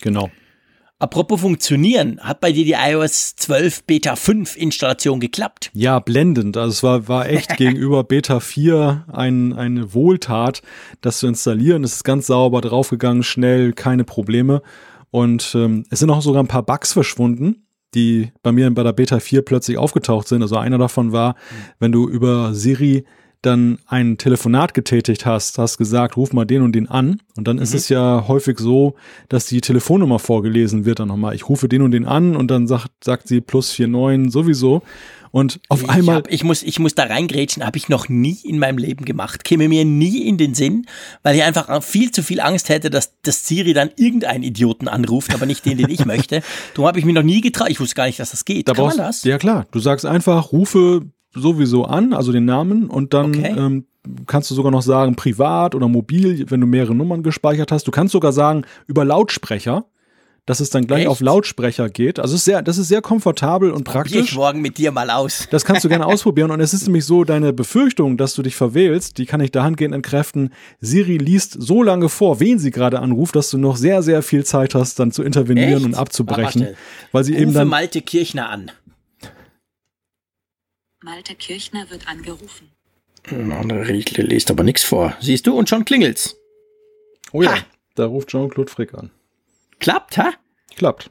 Genau. 0.03 0.31
Apropos 1.01 1.41
funktionieren, 1.41 2.19
hat 2.21 2.41
bei 2.41 2.51
dir 2.51 2.65
die 2.65 2.73
iOS 2.73 3.37
12 3.37 3.85
Beta 3.85 4.17
5 4.17 4.57
Installation 4.57 5.21
geklappt? 5.21 5.71
Ja, 5.73 6.01
blendend. 6.01 6.57
Also 6.57 6.71
es 6.71 6.83
war, 6.83 7.07
war 7.07 7.29
echt 7.29 7.57
gegenüber 7.57 8.03
Beta 8.03 8.41
4 8.41 9.05
ein, 9.13 9.53
eine 9.53 9.95
Wohltat, 9.95 10.61
das 11.01 11.19
zu 11.19 11.29
installieren. 11.29 11.85
Es 11.85 11.93
ist 11.93 12.05
ganz 12.05 12.27
sauber 12.27 12.61
draufgegangen, 12.63 13.23
schnell, 13.23 13.75
keine 13.75 14.03
Probleme. 14.03 14.61
Und 15.13 15.55
ähm, 15.55 15.85
es 15.89 16.01
sind 16.01 16.11
auch 16.11 16.21
sogar 16.21 16.43
ein 16.43 16.49
paar 16.49 16.65
Bugs 16.65 16.93
verschwunden, 16.95 17.69
die 17.95 18.33
bei 18.43 18.51
mir 18.51 18.69
bei 18.75 18.83
der 18.83 18.93
Beta 18.93 19.21
4 19.21 19.43
plötzlich 19.43 19.79
aufgetaucht 19.79 20.27
sind. 20.27 20.43
Also 20.43 20.57
einer 20.57 20.79
davon 20.79 21.13
war, 21.13 21.37
wenn 21.79 21.93
du 21.93 22.09
über 22.09 22.55
Siri 22.55 23.05
dann 23.43 23.79
ein 23.87 24.19
Telefonat 24.19 24.75
getätigt 24.75 25.25
hast, 25.25 25.59
hast 25.59 25.79
gesagt, 25.79 26.17
ruf 26.17 26.33
mal 26.33 26.45
den 26.45 26.63
und 26.63 26.73
den 26.73 26.89
an. 26.89 27.21
Und 27.37 27.47
dann 27.47 27.59
ist 27.59 27.71
Mhm. 27.73 27.77
es 27.77 27.89
ja 27.89 28.25
häufig 28.27 28.59
so, 28.59 28.95
dass 29.29 29.47
die 29.47 29.61
Telefonnummer 29.61 30.19
vorgelesen 30.19 30.85
wird 30.85 30.99
dann 30.99 31.09
nochmal. 31.09 31.35
Ich 31.35 31.49
rufe 31.49 31.69
den 31.69 31.83
und 31.83 31.93
den 31.93 32.05
an 32.07 32.35
und 32.37 32.51
dann 32.51 32.67
sagt, 32.67 32.91
sagt 33.05 33.29
sie 33.29 33.41
plus 33.41 33.79
49 33.79 34.33
sowieso. 34.33 34.83
Und 35.31 35.61
auf 35.69 35.83
ich, 35.83 35.91
einmal, 35.91 36.17
hab, 36.17 36.33
ich, 36.33 36.43
muss, 36.43 36.63
ich 36.63 36.79
muss 36.79 36.95
da 36.95 37.05
reingrätschen, 37.05 37.65
habe 37.65 37.77
ich 37.77 37.91
noch 37.91 38.09
nie 38.09 38.39
in 38.45 38.59
meinem 38.59 38.79
Leben 38.79 39.05
gemacht. 39.05 39.45
Käme 39.45 39.69
mir 39.69 39.85
nie 39.85 40.27
in 40.27 40.39
den 40.39 40.55
Sinn, 40.55 40.87
weil 41.23 41.37
ich 41.37 41.43
einfach 41.43 41.83
viel 41.83 42.11
zu 42.11 42.23
viel 42.23 42.41
Angst 42.41 42.71
hätte, 42.71 42.89
dass, 42.89 43.13
dass 43.23 43.47
Siri 43.47 43.75
dann 43.75 43.91
irgendeinen 43.97 44.43
Idioten 44.43 44.89
anruft, 44.89 45.35
aber 45.35 45.45
nicht 45.45 45.67
den, 45.67 45.77
den 45.77 45.91
ich 45.91 46.07
möchte. 46.07 46.43
Darum 46.75 46.89
habe 46.89 46.99
ich 46.99 47.05
mich 47.05 47.15
noch 47.15 47.23
nie 47.23 47.43
getraut. 47.43 47.69
Ich 47.69 47.79
wusste 47.79 47.95
gar 47.95 48.07
nicht, 48.07 48.19
dass 48.19 48.31
das 48.31 48.47
geht. 48.47 48.69
da 48.69 48.73
Kann 48.73 48.87
man 48.87 48.97
brauchst, 48.97 48.99
das? 49.01 49.25
ja 49.25 49.37
klar, 49.39 49.67
du 49.71 49.81
sagst 49.81 50.07
einfach, 50.07 50.51
rufe 50.51 51.03
sowieso 51.35 51.85
an, 51.85 52.13
also 52.13 52.33
den 52.33 52.45
Namen 52.45 52.89
und 52.89 53.15
dann 53.15 53.31
Okay. 53.37 53.55
ähm, 53.57 53.85
kannst 54.27 54.51
du 54.51 54.55
sogar 54.55 54.73
noch 54.73 54.83
sagen, 54.83 55.15
privat 55.17 55.75
oder 55.75 55.89
mobil, 55.89 56.47
wenn 56.49 56.61
du 56.61 56.67
mehrere 56.67 56.95
Nummern 56.95 57.23
gespeichert 57.23 57.71
hast. 57.73 57.87
Du 57.87 57.91
kannst 57.91 58.13
sogar 58.13 58.33
sagen, 58.33 58.63
über 58.87 59.05
Lautsprecher, 59.05 59.85
dass 60.47 60.61
es 60.61 60.71
dann 60.71 60.87
gleich 60.87 61.01
Echt? 61.01 61.09
auf 61.11 61.21
Lautsprecher 61.21 61.91
geht. 61.91 62.19
Also 62.19 62.35
ist 62.37 62.47
sehr, 62.47 62.63
das 62.63 62.79
ist 62.79 62.89
sehr 62.89 63.03
komfortabel 63.03 63.71
und 63.71 63.85
Probier 63.85 64.05
ich 64.07 64.13
praktisch. 64.15 64.35
morgen 64.35 64.63
mit 64.63 64.79
dir 64.79 64.93
mal 64.93 65.11
aus. 65.11 65.47
Das 65.51 65.67
kannst 65.67 65.85
du 65.85 65.91
gerne 65.91 66.07
ausprobieren. 66.13 66.51
Und 66.51 66.61
es 66.61 66.73
ist 66.73 66.87
nämlich 66.87 67.05
so, 67.05 67.25
deine 67.25 67.53
Befürchtung, 67.53 68.17
dass 68.17 68.33
du 68.35 68.41
dich 68.41 68.57
verwählst, 68.57 69.19
die 69.19 69.27
kann 69.27 69.43
ich 69.43 69.51
dahingehend 69.51 69.95
entkräften. 69.95 70.55
Siri 70.81 71.19
liest 71.19 71.59
so 71.61 71.83
lange 71.83 72.09
vor, 72.09 72.41
wen 72.41 72.59
sie 72.59 72.71
gerade 72.71 73.01
anruft, 73.01 73.37
dass 73.37 73.51
du 73.51 73.59
noch 73.59 73.77
sehr, 73.77 74.03
sehr 74.03 74.23
viel 74.23 74.43
Zeit 74.47 74.75
hast, 74.75 74.99
dann 74.99 75.13
zu 75.13 75.23
intervenieren 75.23 75.75
Echt? 75.75 75.85
und 75.85 75.95
abzubrechen. 75.97 76.63
Ah, 76.73 76.77
weil 77.13 77.25
sie 77.25 77.35
eben 77.35 77.49
Rufe 77.49 77.59
dann. 77.59 77.69
Malte 77.69 78.01
Kirchner 78.01 78.49
an. 78.49 78.71
Malte 81.03 81.37
Kirchner 81.37 81.89
wird 81.91 82.09
angerufen. 82.09 82.71
Der 83.31 84.25
liest 84.25 84.51
aber 84.51 84.65
nichts 84.65 84.83
vor. 84.83 85.17
Siehst 85.21 85.47
du? 85.47 85.57
Und 85.57 85.69
schon 85.69 85.85
klingelt's. 85.85 86.37
Oh 87.33 87.43
ja, 87.43 87.57
Ha! 87.57 87.67
da 87.95 88.07
ruft 88.07 88.29
Jean-Claude 88.29 88.71
Frick 88.71 88.95
an. 88.95 89.11
Klappt, 89.79 90.19
ha? 90.19 90.33
Klappt. 90.77 91.11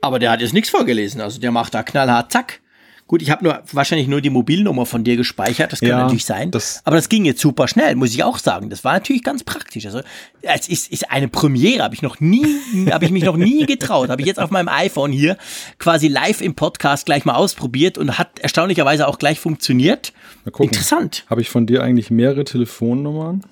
Aber 0.00 0.18
der 0.18 0.30
hat 0.30 0.40
jetzt 0.40 0.54
nichts 0.54 0.70
vorgelesen. 0.70 1.20
Also 1.20 1.40
der 1.40 1.50
macht 1.50 1.74
da 1.74 1.82
knallhart 1.82 2.32
zack. 2.32 2.60
Gut, 3.08 3.22
ich 3.22 3.30
habe 3.30 3.44
nur 3.44 3.62
wahrscheinlich 3.72 4.08
nur 4.08 4.20
die 4.20 4.30
Mobilnummer 4.30 4.84
von 4.84 5.04
dir 5.04 5.16
gespeichert. 5.16 5.70
Das 5.70 5.78
kann 5.78 5.90
Ja, 5.90 5.98
natürlich 6.02 6.24
sein. 6.24 6.50
das- 6.50 6.80
aber 6.84 6.96
das 6.96 7.08
ging 7.08 7.24
jetzt 7.24 7.40
super 7.40 7.68
schnell, 7.68 7.94
muss 7.94 8.10
ich 8.10 8.24
auch 8.24 8.36
sagen. 8.38 8.68
Das 8.68 8.82
war 8.82 8.94
natürlich 8.94 9.22
ganz 9.22 9.44
praktisch. 9.44 9.86
Also 9.86 10.00
es 10.42 10.68
ist, 10.68 10.90
ist 10.90 11.08
eine 11.12 11.28
Premiere. 11.28 11.84
Habe 11.84 11.94
ich 11.94 12.02
noch 12.02 12.18
nie, 12.18 12.44
habe 12.90 13.04
ich 13.04 13.12
mich 13.12 13.22
noch 13.22 13.36
nie 13.36 13.64
getraut. 13.64 14.08
Habe 14.08 14.22
ich 14.22 14.26
jetzt 14.26 14.40
auf 14.40 14.50
meinem 14.50 14.68
iPhone 14.68 15.12
hier 15.12 15.36
quasi 15.78 16.08
live 16.08 16.40
im 16.40 16.56
Podcast 16.56 17.06
gleich 17.06 17.24
mal 17.24 17.34
ausprobiert 17.36 17.96
und 17.96 18.18
hat 18.18 18.40
erstaunlicherweise 18.40 19.06
auch 19.06 19.18
gleich 19.18 19.38
funktioniert. 19.38 20.12
Mal 20.44 20.50
gucken. 20.50 20.70
Interessant. 20.72 21.24
Habe 21.30 21.42
ich 21.42 21.48
von 21.48 21.64
dir 21.66 21.84
eigentlich 21.84 22.10
mehrere 22.10 22.42
Telefonnummern? 22.42 23.44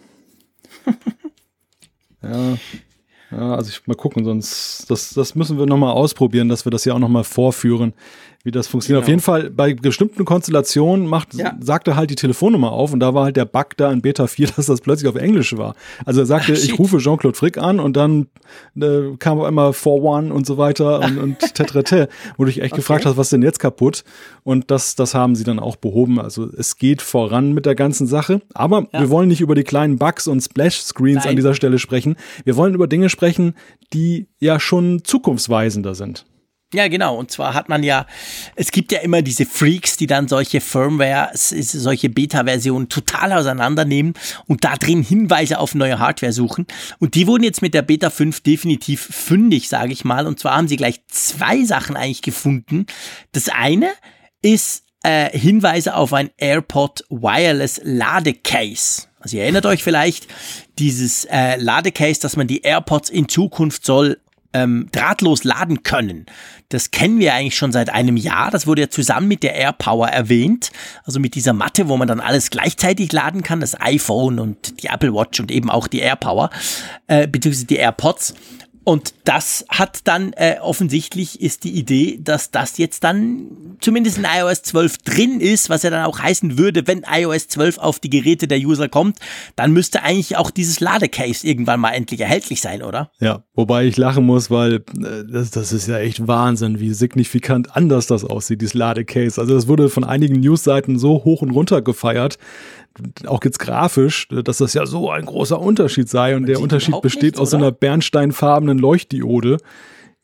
ja. 2.23 2.57
Ja, 3.31 3.55
also 3.57 3.71
ich 3.71 3.85
mal 3.87 3.95
gucken, 3.95 4.25
sonst 4.25 4.87
das, 4.89 5.11
das 5.15 5.35
müssen 5.35 5.59
wir 5.59 5.67
nochmal 5.67 5.93
ausprobieren, 5.93 6.49
dass 6.49 6.65
wir 6.67 6.71
das 6.71 6.85
ja 6.85 6.95
auch 6.95 6.99
nochmal 7.01 7.25
vorführen, 7.25 7.93
wie 8.45 8.51
das 8.51 8.67
funktioniert. 8.69 9.01
Auf 9.03 9.07
Genau. 9.07 9.13
jeden 9.13 9.23
Fall 9.23 9.51
bei 9.51 9.73
bestimmten 9.75 10.25
Konstellationen 10.27 11.07
macht, 11.07 11.35
Ja. 11.35 11.57
sagte 11.61 11.97
halt 11.97 12.11
die 12.11 12.15
Telefonnummer 12.15 12.73
auf 12.73 12.93
und 12.93 13.01
da 13.01 13.15
war 13.15 13.25
halt 13.25 13.37
der 13.37 13.47
Bug 13.47 13.77
da 13.79 13.91
in 13.91 14.03
Beta 14.03 14.27
4, 14.27 14.49
dass 14.57 14.67
das 14.67 14.81
plötzlich 14.83 15.09
auf 15.09 15.17
Englisch 15.17 15.57
war. 15.57 15.75
Also 16.05 16.21
er 16.21 16.27
sagte, 16.27 16.53
Ach, 16.55 16.63
ich 16.63 16.79
rufe 16.79 16.99
Jean-Claude 16.99 17.37
Frick 17.37 17.57
an 17.59 17.81
und 17.81 17.97
dann 17.97 18.27
äh, 18.81 19.17
kam 19.19 19.41
auf 19.41 19.47
einmal 19.47 19.71
4-1 19.71 20.31
und 20.31 20.47
so 20.47 20.59
weiter 20.59 21.01
und, 21.01 21.19
und 21.19 21.39
tetrete, 21.55 22.09
wo 22.37 22.45
du 22.45 22.51
dich 22.51 22.61
echt 22.63 22.75
gefragt 22.75 23.07
hast, 23.07 23.17
was 23.17 23.27
ist 23.29 23.33
denn 23.33 23.43
jetzt 23.43 23.59
kaputt? 23.61 24.05
Und 24.43 24.71
das, 24.71 24.95
das 24.95 25.15
haben 25.15 25.35
sie 25.37 25.45
dann 25.45 25.59
auch 25.59 25.77
behoben. 25.77 26.21
Also 26.21 26.47
es 26.57 26.77
geht 26.77 27.01
voran 27.01 27.53
mit 27.55 27.65
der 27.65 27.75
ganzen 27.75 28.07
Sache. 28.07 28.43
Aber 28.53 28.87
Ja. 28.93 29.01
wir 29.01 29.09
wollen 29.11 29.29
nicht 29.29 29.41
über 29.41 29.55
die 29.55 29.65
kleinen 29.65 29.97
Bugs 29.97 30.27
und 30.29 30.43
Splash-Screens 30.43 31.25
an 31.27 31.35
dieser 31.37 31.55
Stelle 31.55 31.79
sprechen. 31.79 32.17
Wir 32.45 32.57
wollen 32.57 32.75
über 32.75 32.87
Dinge 32.89 33.09
sprechen, 33.09 33.55
die 33.95 34.29
ja 34.39 34.61
schon 34.61 35.03
zukunftsweisender 35.03 35.95
sind. 35.95 36.27
Ja, 36.75 36.89
genau. 36.89 37.17
Und 37.17 37.31
zwar 37.31 37.55
hat 37.55 37.69
man 37.69 37.85
ja, 37.85 38.05
es 38.57 38.73
gibt 38.73 38.91
ja 38.91 38.99
immer 38.99 39.23
diese 39.23 39.47
Freaks, 39.47 39.97
die 39.97 40.09
dann 40.09 40.27
solche 40.27 40.61
Firmware, 40.61 41.31
solche 41.35 42.09
Beta-Versionen 42.11 42.89
total 42.89 43.33
auseinandernehmen 43.33 44.15
und 44.47 44.65
da 44.65 44.75
drin 44.75 45.05
Hinweise 45.05 45.61
auf 45.61 45.77
neue 45.77 46.01
Hardware 46.01 46.33
suchen. 46.33 46.67
Und 46.99 47.15
die 47.15 47.29
wurden 47.29 47.45
jetzt 47.45 47.63
mit 47.63 47.75
der 47.75 47.83
Beta 47.83 48.11
5 48.11 48.41
definitiv 48.41 49.01
fündig, 49.01 49.69
sage 49.69 49.93
ich 49.93 50.05
mal. 50.05 50.27
Und 50.27 50.41
zwar 50.41 50.57
haben 50.57 50.67
sie 50.67 50.77
gleich 50.77 51.01
zwei 51.07 51.63
Sachen 51.65 51.97
eigentlich 51.97 52.23
gefunden. 52.23 52.87
Das 53.31 53.49
eine 53.49 53.91
ist 54.43 54.83
äh, 55.05 55.31
Hinweise 55.39 55.95
auf 55.95 56.13
ein 56.13 56.31
AirPod 56.39 57.05
Wireless 57.09 57.81
Ladecase. 57.85 59.07
Also 59.21 59.37
ihr 59.37 59.45
erinnert 59.45 59.65
euch 59.65 59.85
vielleicht, 59.85 60.27
dieses 60.81 61.25
äh, 61.27 61.57
Ladecase, 61.57 62.21
dass 62.21 62.37
man 62.37 62.49
die 62.49 62.63
AirPods 62.63 63.11
in 63.11 63.29
Zukunft 63.29 63.87
soll 63.87 64.19
ähm, 64.55 64.89
drahtlos 64.93 65.45
laden 65.45 65.83
können. 65.83 66.27
Das 66.71 66.91
kennen 66.91 67.19
wir 67.19 67.35
eigentlich 67.35 67.57
schon 67.57 67.73
seit 67.73 67.91
einem 67.91 68.17
Jahr. 68.17 68.51
Das 68.51 68.67
wurde 68.67 68.83
ja 68.83 68.91
zusammen 68.91 69.29
mit 69.29 69.43
der 69.43 69.55
AirPower 69.55 70.09
erwähnt. 70.09 70.71
Also 71.05 71.21
mit 71.21 71.35
dieser 71.35 71.53
Matte, 71.53 71.89
wo 71.89 71.97
man 71.97 72.09
dann 72.09 72.21
alles 72.21 72.51
gleichzeitig 72.51 73.13
laden 73.13 73.43
kann. 73.43 73.61
Das 73.61 73.79
iPhone 73.81 74.39
und 74.39 74.83
die 74.83 74.87
Apple 74.87 75.13
Watch 75.13 75.41
und 75.41 75.51
eben 75.51 75.71
auch 75.71 75.87
die 75.89 75.99
AirPower, 75.99 76.51
äh, 77.07 77.27
beziehungsweise 77.27 77.67
die 77.67 77.77
AirPods. 77.77 78.35
Und 78.85 79.15
das 79.25 79.65
hat 79.71 80.01
dann 80.05 80.35
äh, 80.35 80.57
offensichtlich 80.61 81.41
ist 81.41 81.65
die 81.65 81.73
Idee, 81.73 82.19
dass 82.23 82.51
das 82.51 82.77
jetzt 82.77 83.03
dann 83.03 83.77
zumindest 83.81 84.19
in 84.19 84.25
iOS 84.25 84.63
12 84.63 84.99
drin 84.99 85.41
ist, 85.41 85.71
was 85.71 85.83
ja 85.83 85.91
dann 85.91 86.05
auch 86.05 86.19
heißen 86.19 86.59
würde, 86.59 86.87
wenn 86.87 87.05
iOS 87.11 87.49
12 87.49 87.79
auf 87.79 87.99
die 87.99 88.11
Geräte 88.11 88.47
der 88.47 88.59
User 88.59 88.91
kommt, 88.91 89.19
dann 89.57 89.73
müsste 89.73 90.03
eigentlich 90.03 90.37
auch 90.37 90.51
dieses 90.51 90.81
Ladecase 90.81 91.47
irgendwann 91.47 91.81
mal 91.81 91.93
endlich 91.93 92.21
erhältlich 92.21 92.61
sein, 92.61 92.83
oder? 92.83 93.11
Ja, 93.21 93.43
wobei 93.55 93.87
ich 93.87 93.97
lachen 93.97 94.27
muss, 94.27 94.51
weil 94.51 94.75
äh, 94.75 95.25
das, 95.31 95.51
das 95.51 95.73
ist 95.73 95.89
ja 95.89 95.99
echt 95.99 96.27
Wahnsinn, 96.29 96.79
wie 96.79 96.93
signifikant 96.93 97.75
anders 97.75 98.07
das 98.07 98.25
aussieht, 98.25 98.61
dieses 98.61 98.75
Ladecase. 98.75 99.41
Also 99.41 99.55
das 99.55 99.67
wurde 99.67 99.89
von 99.89 100.05
einigen 100.05 100.41
Newsseiten 100.41 100.99
so 100.99 101.25
hoch 101.25 101.41
und 101.41 101.51
runter 101.51 101.81
gefeiert, 101.81 102.39
auch 103.27 103.43
jetzt 103.45 103.59
grafisch, 103.59 104.29
dass 104.29 104.59
das 104.59 104.75
ja 104.75 104.87
so 104.87 105.11
ein 105.11 105.27
großer 105.27 105.61
Unterschied 105.61 106.09
sei. 106.09 106.37
Und 106.37 106.47
der 106.47 106.57
sieht 106.57 106.63
Unterschied 106.63 107.01
besteht 107.03 107.23
nichts, 107.23 107.41
aus 107.41 107.51
so 107.51 107.57
einer 107.57 107.73
bernsteinfarbenen 107.73 108.79
Leuchtdiode, 108.79 109.59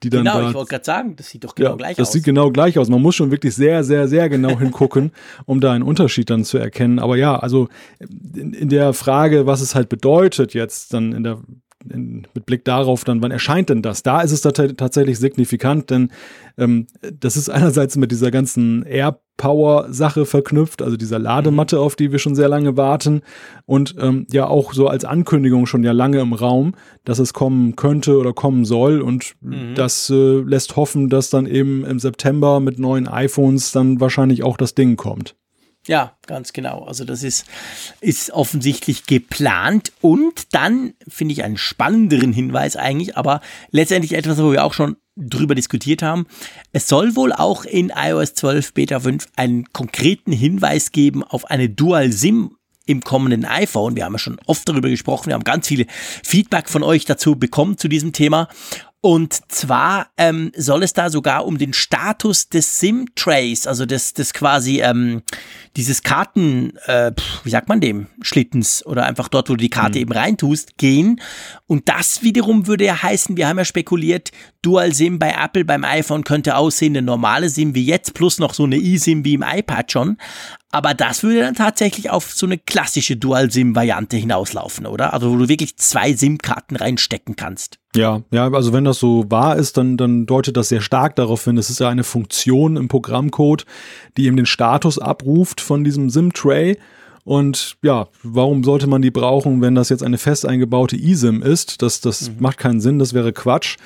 die 0.03 0.11
dann 0.11 0.25
Genau, 0.25 0.41
da 0.41 0.49
ich 0.49 0.55
wollte 0.55 0.71
gerade 0.71 0.85
sagen, 0.85 1.17
das 1.17 1.29
sieht 1.29 1.45
doch 1.45 1.55
genau 1.55 1.71
ja, 1.71 1.77
gleich 1.77 1.97
das 1.97 2.09
aus. 2.09 2.13
sieht 2.13 2.25
genau 2.25 2.51
gleich 2.51 2.79
aus. 2.79 2.89
Man 2.89 3.03
muss 3.03 3.17
schon 3.17 3.31
wirklich 3.31 3.55
sehr, 3.55 3.85
sehr, 3.85 4.09
sehr 4.09 4.29
genau 4.29 4.59
hingucken, 4.59 5.13
um 5.47 5.61
da 5.61 5.73
einen 5.73 5.85
Unterschied 5.85 6.31
dann 6.31 6.45
zu 6.45 6.59
erkennen. 6.59 6.99
Aber 6.99 7.17
ja, 7.17 7.37
also 7.37 7.69
in, 8.35 8.55
in 8.55 8.69
der 8.69 8.93
Frage, 8.95 9.47
was 9.47 9.61
es 9.61 9.75
halt 9.75 9.89
bedeutet 9.89 10.55
jetzt 10.55 10.95
dann 10.95 11.13
in 11.13 11.25
der 11.25 11.39
in, 11.89 12.27
mit 12.35 12.47
Blick 12.47 12.65
darauf 12.65 13.05
dann, 13.05 13.23
wann 13.23 13.31
erscheint 13.31 13.71
denn 13.71 13.83
das? 13.83 14.03
Da 14.03 14.21
ist 14.21 14.33
es 14.33 14.43
tat- 14.43 14.77
tatsächlich 14.77 15.19
signifikant, 15.19 15.91
denn 15.91 16.11
ähm, 16.59 16.87
das 17.19 17.37
ist 17.37 17.49
einerseits 17.49 17.97
mit 17.97 18.11
dieser 18.11 18.31
ganzen 18.31 18.85
Air-Power-Sache 18.85 20.27
verknüpft, 20.27 20.83
also 20.83 20.97
dieser 20.97 21.19
Ladematte, 21.19 21.81
auf 21.81 21.97
die 21.97 22.13
wir 22.13 22.19
schon 22.19 22.35
sehr 22.35 22.49
lange 22.49 22.77
warten 22.77 23.23
und 23.65 23.95
ähm, 23.99 24.27
ja 24.31 24.47
auch 24.47 24.73
so 24.75 24.89
als 24.89 25.05
Ankündigung 25.05 25.67
schon 25.67 25.83
ja 25.83 25.93
lange 25.93 26.21
im 26.21 26.33
Raum, 26.35 26.75
dass 27.05 27.19
es 27.19 27.33
kommen 27.33 27.77
könnte 27.77 28.19
oder 28.19 28.33
kommen 28.33 28.65
soll 28.65 29.01
und 29.01 29.35
das 29.75 30.11
äh, 30.11 30.41
lässt 30.41 30.77
hoffen, 30.77 31.09
dass 31.09 31.31
dann 31.31 31.47
eben 31.47 31.85
im 31.85 31.99
September 31.99 32.61
mit 32.61 32.79
neuen 32.79 33.09
iPhones 33.09 33.73
dann 33.73 34.01
wahrscheinlich 34.01 34.45
auch 34.45 34.57
das 34.57 34.75
Ding 34.75 34.97
kommt. 34.97 35.35
Ja, 35.87 36.17
ganz 36.27 36.53
genau. 36.53 36.85
Also 36.85 37.05
das 37.05 37.23
ist, 37.23 37.47
ist 38.01 38.31
offensichtlich 38.33 39.07
geplant 39.07 39.93
und 40.03 40.55
dann 40.55 40.93
finde 41.09 41.33
ich 41.33 41.43
einen 41.43 41.57
spannenderen 41.57 42.33
Hinweis 42.33 42.77
eigentlich, 42.77 43.17
aber 43.17 43.41
letztendlich 43.71 44.13
etwas, 44.13 44.39
wo 44.39 44.53
wir 44.53 44.65
auch 44.65 44.75
schon 44.75 44.97
drüber 45.17 45.55
diskutiert 45.55 46.03
haben. 46.03 46.27
Es 46.73 46.89
soll 46.89 47.17
wohl 47.17 47.33
auch 47.33 47.65
in 47.65 47.93
iOS 47.95 48.35
12 48.35 48.75
Beta 48.75 49.01
5 49.01 49.27
einen 49.37 49.73
konkreten 49.73 50.33
Hinweis 50.33 50.93
geben 50.93 51.25
auf 51.25 51.47
eine 51.51 51.69
Dual 51.69 52.13
SIM 52.13 52.57
im 52.87 53.03
kommenden 53.03 53.45
iPhone. 53.45 53.97
Wir 53.97 54.05
haben 54.05 54.15
ja 54.15 54.19
schon 54.19 54.41
oft 54.47 54.69
darüber 54.69 54.89
gesprochen. 54.89 55.29
Wir 55.29 55.35
haben 55.35 55.45
ganz 55.45 55.69
viele 55.69 55.87
Feedback 55.89 56.69
von 56.69 56.83
euch 56.83 57.05
dazu 57.05 57.37
bekommen 57.37 57.79
zu 57.79 57.89
diesem 57.89 58.13
Thema. 58.13 58.49
Und 59.03 59.51
zwar 59.51 60.09
ähm, 60.19 60.53
soll 60.55 60.83
es 60.83 60.93
da 60.93 61.09
sogar 61.09 61.47
um 61.47 61.57
den 61.57 61.73
Status 61.73 62.51
des 62.51 62.81
SIM-Trays, 62.81 63.67
also 63.67 63.87
des, 63.87 64.13
des 64.13 64.35
quasi 64.35 64.83
ähm, 64.83 65.23
dieses 65.75 66.03
Karten, 66.03 66.77
äh, 66.85 67.13
wie 67.43 67.51
sagt 67.51 67.71
man 67.71 67.81
dem, 67.81 68.09
Schlittens 68.21 68.85
oder 68.85 69.07
einfach 69.07 69.29
dort, 69.29 69.49
wo 69.49 69.55
du 69.55 69.63
die 69.63 69.71
Karte 69.71 69.99
eben 69.99 70.13
reintust, 70.13 70.77
gehen. 70.77 71.19
Und 71.67 71.89
das 71.89 72.23
wiederum 72.23 72.67
würde 72.67 72.85
ja 72.85 73.03
heißen, 73.03 73.39
wir 73.39 73.49
haben 73.49 73.57
ja 73.57 73.65
spekuliert, 73.65 74.33
Dual 74.61 74.93
SIM 74.93 75.19
bei 75.19 75.31
Apple 75.31 75.65
beim 75.65 75.85
iPhone 75.85 76.23
könnte 76.23 76.57
aussehen, 76.57 76.95
eine 76.95 77.03
normale 77.03 77.49
SIM 77.49 77.75
wie 77.75 77.87
jetzt, 77.87 78.13
plus 78.13 78.39
noch 78.39 78.53
so 78.53 78.65
eine 78.65 78.77
eSIM 78.77 79.25
wie 79.25 79.33
im 79.33 79.45
iPad 79.47 79.91
schon. 79.91 80.19
Aber 80.73 80.93
das 80.93 81.23
würde 81.23 81.41
dann 81.41 81.55
tatsächlich 81.55 82.11
auf 82.11 82.33
so 82.33 82.45
eine 82.45 82.59
klassische 82.59 83.17
Dual-SIM-Variante 83.17 84.19
hinauslaufen, 84.19 84.87
oder? 84.87 85.15
Also 85.15 85.33
wo 85.33 85.37
du 85.37 85.49
wirklich 85.49 85.79
zwei 85.79 86.13
SIM-Karten 86.13 86.77
reinstecken 86.77 87.37
kannst. 87.37 87.80
Ja, 87.97 88.23
ja, 88.31 88.51
also 88.53 88.73
wenn 88.73 88.85
das 88.85 89.01
so 89.01 89.25
wahr 89.31 89.57
ist, 89.57 89.77
dann, 89.77 89.97
dann 89.97 90.25
deutet 90.25 90.57
das 90.57 90.69
sehr 90.69 90.81
stark 90.81 91.17
darauf 91.17 91.45
hin. 91.45 91.59
Es 91.59 91.71
ist 91.71 91.81
ja 91.81 91.89
eine 91.89 92.05
Funktion 92.05 92.77
im 92.77 92.87
Programmcode, 92.87 93.67
die 94.17 94.27
eben 94.27 94.37
den 94.37 94.47
Status 94.47 94.99
abruft 94.99 95.61
von 95.61 95.83
diesem 95.83 96.09
SIM-Tray. 96.09 96.79
Und 97.25 97.77
ja, 97.83 98.07
warum 98.23 98.65
sollte 98.65 98.87
man 98.87 99.03
die 99.03 99.11
brauchen, 99.11 99.61
wenn 99.61 99.75
das 99.75 99.89
jetzt 99.89 100.05
eine 100.05 100.19
fest 100.19 100.47
eingebaute 100.47 100.97
eSIM 100.97 101.43
ist? 101.43 101.83
Das, 101.83 102.01
das 102.01 102.31
mhm. 102.31 102.37
macht 102.39 102.59
keinen 102.59 102.81
Sinn, 102.81 102.99
das 102.99 103.13
wäre 103.13 103.33
Quatsch. 103.33 103.77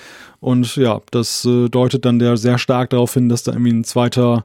Und 0.41 0.77
ja, 0.77 1.01
das 1.11 1.45
äh, 1.47 1.69
deutet 1.71 2.05
dann 2.05 2.19
der 2.19 2.37
sehr 2.37 2.59
stark 2.59 2.91
darauf 2.91 3.15
hin, 3.15 3.31
dass 3.31 3.43
da 3.43 3.53
irgendwie 3.53 3.73
ein 3.73 3.85
zweiter 3.85 4.45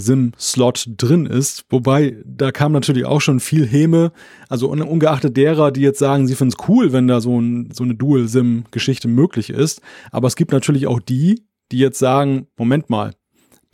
SIM-Slot 0.00 0.88
drin 0.96 1.26
ist. 1.26 1.64
Wobei, 1.70 2.16
da 2.24 2.50
kam 2.50 2.72
natürlich 2.72 3.04
auch 3.04 3.20
schon 3.20 3.40
viel 3.40 3.66
Häme. 3.66 4.12
Also 4.48 4.70
ungeachtet 4.70 5.36
derer, 5.36 5.70
die 5.70 5.82
jetzt 5.82 5.98
sagen, 5.98 6.26
sie 6.26 6.34
finden 6.34 6.54
es 6.58 6.68
cool, 6.68 6.92
wenn 6.92 7.06
da 7.06 7.20
so, 7.20 7.40
ein, 7.40 7.70
so 7.72 7.84
eine 7.84 7.94
Dual-SIM-Geschichte 7.94 9.08
möglich 9.08 9.50
ist. 9.50 9.80
Aber 10.10 10.26
es 10.26 10.36
gibt 10.36 10.52
natürlich 10.52 10.86
auch 10.86 11.00
die, 11.00 11.44
die 11.70 11.78
jetzt 11.78 11.98
sagen, 11.98 12.48
Moment 12.56 12.90
mal, 12.90 13.14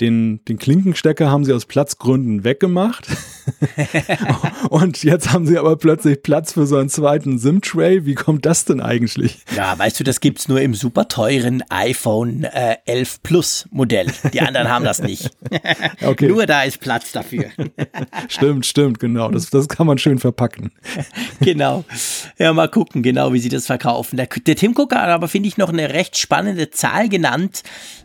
den, 0.01 0.45
den 0.45 0.59
Klinkenstecker 0.59 1.31
haben 1.31 1.45
sie 1.45 1.53
aus 1.53 1.65
Platzgründen 1.65 2.45
weggemacht. 2.45 3.09
und 4.71 5.03
jetzt 5.03 5.33
haben 5.33 5.47
sie 5.47 5.59
aber 5.59 5.77
plötzlich 5.77 6.23
Platz 6.23 6.53
für 6.53 6.67
so 6.67 6.77
einen 6.77 6.89
zweiten 6.89 7.39
SIM-Tray. 7.39 8.05
Wie 8.07 8.15
kommt 8.15 8.47
das 8.47 8.65
denn 8.65 8.81
eigentlich? 8.81 9.39
Ja, 9.55 9.79
weißt 9.79 10.01
du, 10.01 10.05
das 10.05 10.21
gibt's 10.21 10.49
nur 10.49 10.61
im 10.61 10.75
super 10.75 11.09
teuren 11.09 11.63
iPhone 11.69 12.45
äh, 12.45 12.77
11 12.87 13.23
Plus 13.23 13.69
Modell. 13.71 14.13
Die 14.33 14.41
anderen 14.41 14.69
haben 14.69 14.85
das 14.85 15.01
nicht. 15.01 15.31
okay. 16.05 16.29
Nur 16.29 16.47
da 16.47 16.63
ist 16.63 16.81
Platz 16.81 17.13
dafür. 17.13 17.47
stimmt, 18.29 18.67
stimmt, 18.67 18.99
genau. 18.99 19.31
Das, 19.31 19.51
das 19.51 19.69
kann 19.69 19.87
man 19.87 19.99
schön 19.99 20.19
verpacken. 20.19 20.73
genau. 21.41 21.85
Ja, 22.39 22.53
mal 22.53 22.69
gucken, 22.69 23.03
genau, 23.03 23.33
wie 23.33 23.39
sie 23.39 23.49
das 23.49 23.67
verkaufen. 23.67 24.17
Der, 24.17 24.27
der 24.27 24.57
Tim 24.57 24.75
Cook 24.77 24.95
hat 24.95 25.09
aber, 25.09 25.29
finde 25.29 25.49
ich, 25.49 25.57
noch 25.57 25.71
eine 25.71 25.93
recht 25.93 26.17
spannende 26.17 26.71
Zahl 26.71 27.09
genannt, 27.09 27.63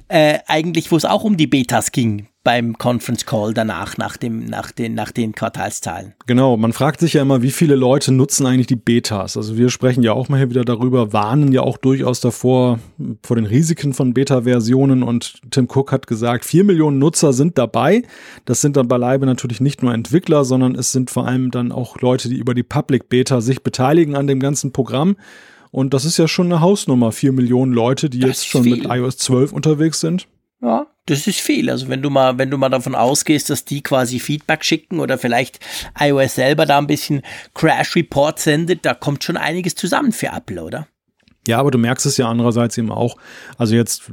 äh, 0.08 0.40
eigentlich, 0.48 0.92
wo 0.92 0.98
es 0.98 1.06
auch 1.06 1.24
um 1.24 1.38
die 1.38 1.48
Betas 1.48 1.92
ging 1.92 2.28
beim 2.44 2.78
Conference 2.78 3.26
Call 3.26 3.54
danach, 3.54 3.98
nach, 3.98 4.18
dem, 4.18 4.46
nach, 4.46 4.72
den, 4.72 4.96
nach 4.96 5.12
den 5.12 5.34
Quartalszahlen. 5.34 6.14
Genau, 6.26 6.58
man 6.58 6.74
fragt 6.74 7.00
sich 7.00 7.14
ja 7.14 7.22
immer, 7.22 7.44
wie 7.44 7.52
viele 7.52 7.76
Leute 7.76 8.12
nutzen 8.12 8.48
eigentlich 8.48 8.68
die 8.68 8.76
Betas? 8.76 9.38
Also 9.38 9.58
wir 9.58 9.70
sprechen 9.70 10.02
ja 10.02 10.14
auch 10.14 10.28
mal 10.28 10.38
hier 10.38 10.50
wieder 10.50 10.66
darüber, 10.66 11.14
warnen 11.14 11.52
ja 11.52 11.62
auch 11.62 11.78
durchaus 11.78 12.20
davor, 12.20 12.80
vor 13.22 13.36
den 13.36 13.46
Risiken 13.46 13.94
von 13.94 14.16
Beta-Versionen 14.16 15.04
und 15.04 15.40
Tim 15.52 15.68
Cook 15.70 15.92
hat 15.92 16.08
gesagt, 16.08 16.46
vier 16.46 16.64
Millionen 16.64 16.98
Nutzer 16.98 17.32
sind 17.32 17.60
dabei. 17.60 18.04
Das 18.46 18.62
sind 18.62 18.76
dann 18.76 18.88
beileibe 18.88 19.28
natürlich 19.28 19.62
nicht 19.62 19.84
nur 19.84 19.94
Entwickler, 19.94 20.44
sondern 20.44 20.74
es 20.74 20.92
sind 20.92 21.12
vor 21.12 21.28
allem 21.28 21.52
dann 21.52 21.72
auch 21.72 22.02
Leute, 22.02 22.28
die 22.28 22.38
über 22.38 22.56
die 22.56 22.64
Public 22.64 23.08
Beta 23.08 23.42
sich 23.42 23.62
beteiligen 23.62 24.16
an 24.16 24.26
dem 24.26 24.40
ganzen 24.40 24.72
Programm. 24.72 25.16
Und 25.70 25.94
das 25.94 26.06
ist 26.06 26.18
ja 26.18 26.28
schon 26.28 26.48
eine 26.48 26.60
Hausnummer. 26.60 27.12
Vier 27.12 27.32
Millionen 27.32 27.72
Leute, 27.72 28.10
die 28.10 28.20
das 28.20 28.30
jetzt 28.30 28.48
schon 28.48 28.64
viel. 28.64 28.78
mit 28.78 28.86
iOS 28.90 29.18
12 29.18 29.54
unterwegs 29.54 30.00
sind. 30.00 30.28
Ja, 30.62 30.88
das 31.08 31.26
ist 31.26 31.40
viel. 31.40 31.70
Also 31.70 31.90
wenn 31.90 32.02
du 32.02 32.10
mal, 32.10 32.38
wenn 32.38 32.52
du 32.52 32.58
mal 32.58 32.70
davon 32.70 32.94
ausgehst, 32.94 33.50
dass 33.50 33.66
die 33.66 33.82
quasi 33.82 34.20
Feedback 34.20 34.64
schicken 34.64 35.00
oder 35.00 35.18
vielleicht 35.18 35.60
iOS 36.00 36.36
selber 36.36 36.66
da 36.66 36.78
ein 36.78 36.88
bisschen 36.88 37.24
Crash 37.56 37.96
Report 37.96 38.40
sendet, 38.40 38.86
da 38.86 38.94
kommt 38.94 39.24
schon 39.24 39.38
einiges 39.38 39.76
zusammen 39.76 40.12
für 40.12 40.28
Apple, 40.28 40.64
oder? 40.64 40.88
Ja, 41.48 41.58
aber 41.58 41.72
du 41.72 41.80
merkst 41.80 42.06
es 42.06 42.18
ja 42.18 42.30
andererseits 42.30 42.78
eben 42.78 42.92
auch. 42.92 43.18
Also 43.58 43.74
jetzt 43.74 44.12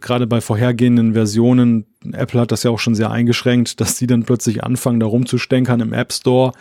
gerade 0.00 0.28
bei 0.28 0.40
vorhergehenden 0.40 1.14
Versionen, 1.14 1.86
Apple 2.12 2.40
hat 2.40 2.52
das 2.52 2.62
ja 2.62 2.70
auch 2.70 2.78
schon 2.78 2.94
sehr 2.94 3.10
eingeschränkt, 3.10 3.80
dass 3.80 3.96
die 3.96 4.06
dann 4.06 4.22
plötzlich 4.22 4.62
anfangen, 4.62 5.00
da 5.00 5.06
rumzustänkern 5.06 5.80
im 5.80 5.92
App 5.92 6.12
Store, 6.12 6.52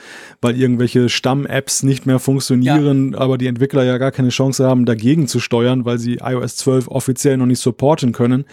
weil 0.42 0.60
irgendwelche 0.60 1.08
Stamm-Apps 1.08 1.84
nicht 1.84 2.08
mehr 2.08 2.18
funktionieren, 2.18 3.14
ja. 3.14 3.20
aber 3.20 3.38
die 3.38 3.48
Entwickler 3.48 3.84
ja 3.84 4.00
gar 4.00 4.12
keine 4.12 4.30
Chance 4.30 4.66
haben, 4.66 4.86
dagegen 4.86 5.28
zu 5.28 5.40
steuern, 5.40 5.86
weil 5.86 6.00
sie 6.00 6.16
iOS 6.16 6.56
12 6.56 6.88
offiziell 6.88 7.38
noch 7.38 7.46
nicht 7.46 7.62
supporten 7.62 8.12
können. 8.12 8.46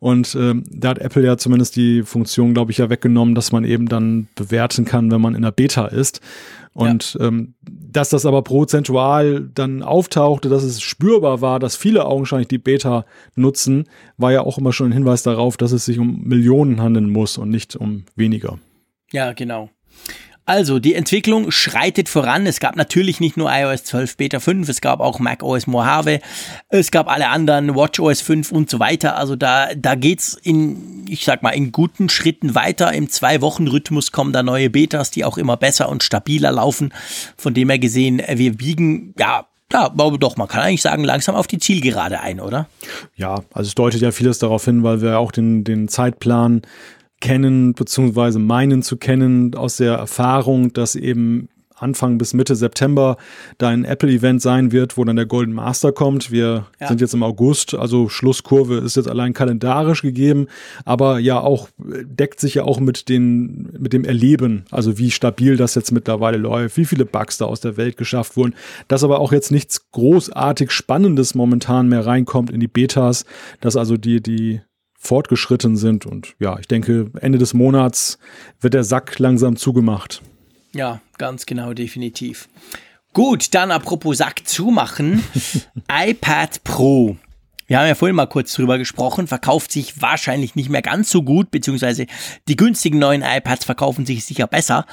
Und 0.00 0.34
ähm, 0.34 0.64
da 0.70 0.88
hat 0.88 0.98
Apple 0.98 1.24
ja 1.24 1.36
zumindest 1.36 1.76
die 1.76 2.02
Funktion, 2.02 2.54
glaube 2.54 2.72
ich, 2.72 2.78
ja 2.78 2.88
weggenommen, 2.88 3.34
dass 3.34 3.52
man 3.52 3.64
eben 3.64 3.86
dann 3.86 4.28
bewerten 4.34 4.86
kann, 4.86 5.10
wenn 5.10 5.20
man 5.20 5.34
in 5.34 5.42
der 5.42 5.52
Beta 5.52 5.86
ist. 5.86 6.20
Und 6.72 7.14
ja. 7.14 7.26
ähm, 7.26 7.54
dass 7.60 8.08
das 8.08 8.24
aber 8.24 8.42
prozentual 8.42 9.48
dann 9.54 9.82
auftauchte, 9.82 10.48
dass 10.48 10.62
es 10.62 10.80
spürbar 10.80 11.42
war, 11.42 11.58
dass 11.58 11.76
viele 11.76 12.06
augenscheinlich 12.06 12.48
die 12.48 12.58
Beta 12.58 13.04
nutzen, 13.34 13.84
war 14.16 14.32
ja 14.32 14.40
auch 14.40 14.56
immer 14.56 14.72
schon 14.72 14.88
ein 14.88 14.92
Hinweis 14.92 15.22
darauf, 15.22 15.56
dass 15.56 15.72
es 15.72 15.84
sich 15.84 15.98
um 15.98 16.22
Millionen 16.22 16.80
handeln 16.80 17.10
muss 17.10 17.36
und 17.36 17.50
nicht 17.50 17.76
um 17.76 18.04
weniger. 18.16 18.58
Ja, 19.12 19.32
genau. 19.34 19.70
Also, 20.50 20.80
die 20.80 20.96
Entwicklung 20.96 21.52
schreitet 21.52 22.08
voran. 22.08 22.44
Es 22.44 22.58
gab 22.58 22.74
natürlich 22.74 23.20
nicht 23.20 23.36
nur 23.36 23.52
iOS 23.52 23.84
12 23.84 24.16
Beta 24.16 24.40
5, 24.40 24.68
es 24.68 24.80
gab 24.80 24.98
auch 24.98 25.20
macOS 25.20 25.68
Mojave, 25.68 26.18
es 26.70 26.90
gab 26.90 27.08
alle 27.08 27.28
anderen, 27.28 27.76
WatchOS 27.76 28.20
5 28.20 28.50
und 28.50 28.68
so 28.68 28.80
weiter. 28.80 29.16
Also 29.16 29.36
da, 29.36 29.68
da 29.76 29.94
geht's 29.94 30.36
in, 30.42 31.04
ich 31.08 31.24
sag 31.24 31.44
mal, 31.44 31.50
in 31.50 31.70
guten 31.70 32.08
Schritten 32.08 32.56
weiter. 32.56 32.92
Im 32.92 33.08
Zwei-Wochen-Rhythmus 33.08 34.10
kommen 34.10 34.32
da 34.32 34.42
neue 34.42 34.70
Betas, 34.70 35.12
die 35.12 35.24
auch 35.24 35.38
immer 35.38 35.56
besser 35.56 35.88
und 35.88 36.02
stabiler 36.02 36.50
laufen. 36.50 36.92
Von 37.36 37.54
dem 37.54 37.68
her 37.68 37.78
gesehen, 37.78 38.20
wir 38.28 38.56
biegen, 38.56 39.14
ja, 39.20 39.46
ja, 39.72 39.84
aber 39.84 40.18
doch, 40.18 40.36
man 40.36 40.48
kann 40.48 40.62
eigentlich 40.62 40.82
sagen, 40.82 41.04
langsam 41.04 41.36
auf 41.36 41.46
die 41.46 41.58
Zielgerade 41.58 42.22
ein, 42.22 42.40
oder? 42.40 42.66
Ja, 43.14 43.36
also 43.52 43.68
es 43.68 43.76
deutet 43.76 44.00
ja 44.00 44.10
vieles 44.10 44.40
darauf 44.40 44.64
hin, 44.64 44.82
weil 44.82 45.00
wir 45.00 45.20
auch 45.20 45.30
den, 45.30 45.62
den 45.62 45.86
Zeitplan 45.86 46.62
kennen, 47.20 47.74
beziehungsweise 47.74 48.38
meinen 48.38 48.82
zu 48.82 48.96
kennen 48.96 49.54
aus 49.54 49.76
der 49.76 49.94
Erfahrung, 49.94 50.72
dass 50.72 50.96
eben 50.96 51.48
Anfang 51.80 52.18
bis 52.18 52.34
Mitte 52.34 52.56
September 52.56 53.16
da 53.58 53.68
ein 53.68 53.84
Apple-Event 53.84 54.42
sein 54.42 54.72
wird, 54.72 54.96
wo 54.96 55.04
dann 55.04 55.16
der 55.16 55.26
Golden 55.26 55.52
Master 55.52 55.92
kommt. 55.92 56.30
Wir 56.30 56.66
ja. 56.80 56.88
sind 56.88 57.00
jetzt 57.00 57.14
im 57.14 57.22
August, 57.22 57.74
also 57.74 58.08
Schlusskurve 58.08 58.76
ist 58.76 58.96
jetzt 58.96 59.08
allein 59.08 59.32
kalendarisch 59.32 60.02
gegeben, 60.02 60.46
aber 60.84 61.18
ja 61.18 61.40
auch 61.40 61.68
deckt 61.78 62.40
sich 62.40 62.54
ja 62.54 62.64
auch 62.64 62.80
mit 62.80 63.08
den 63.08 63.70
mit 63.78 63.92
dem 63.92 64.04
Erleben, 64.04 64.64
also 64.70 64.98
wie 64.98 65.10
stabil 65.10 65.56
das 65.56 65.74
jetzt 65.74 65.92
mittlerweile 65.92 66.38
läuft, 66.38 66.76
wie 66.76 66.84
viele 66.84 67.06
Bugs 67.06 67.38
da 67.38 67.46
aus 67.46 67.60
der 67.60 67.76
Welt 67.76 67.96
geschafft 67.96 68.36
wurden, 68.36 68.54
dass 68.88 69.04
aber 69.04 69.20
auch 69.20 69.32
jetzt 69.32 69.50
nichts 69.50 69.90
großartig 69.92 70.70
Spannendes 70.70 71.34
momentan 71.34 71.88
mehr 71.88 72.06
reinkommt 72.06 72.50
in 72.50 72.60
die 72.60 72.68
Betas, 72.68 73.24
dass 73.60 73.76
also 73.76 73.96
die 73.96 74.20
die 74.22 74.60
fortgeschritten 75.00 75.76
sind. 75.76 76.06
Und 76.06 76.34
ja, 76.38 76.58
ich 76.60 76.68
denke, 76.68 77.10
Ende 77.20 77.38
des 77.38 77.54
Monats 77.54 78.18
wird 78.60 78.74
der 78.74 78.84
Sack 78.84 79.18
langsam 79.18 79.56
zugemacht. 79.56 80.22
Ja, 80.72 81.00
ganz 81.18 81.46
genau, 81.46 81.72
definitiv. 81.72 82.48
Gut, 83.12 83.54
dann 83.54 83.72
apropos 83.72 84.18
Sack 84.18 84.46
zumachen. 84.46 85.24
iPad 85.90 86.62
Pro. 86.62 87.16
Wir 87.66 87.78
haben 87.78 87.86
ja 87.86 87.94
vorhin 87.94 88.16
mal 88.16 88.26
kurz 88.26 88.52
drüber 88.52 88.78
gesprochen, 88.78 89.26
verkauft 89.26 89.72
sich 89.72 90.02
wahrscheinlich 90.02 90.56
nicht 90.56 90.68
mehr 90.68 90.82
ganz 90.82 91.08
so 91.08 91.22
gut, 91.22 91.52
beziehungsweise 91.52 92.06
die 92.48 92.56
günstigen 92.56 92.98
neuen 92.98 93.22
iPads 93.22 93.64
verkaufen 93.64 94.04
sich 94.04 94.24
sicher 94.24 94.48
besser. 94.48 94.86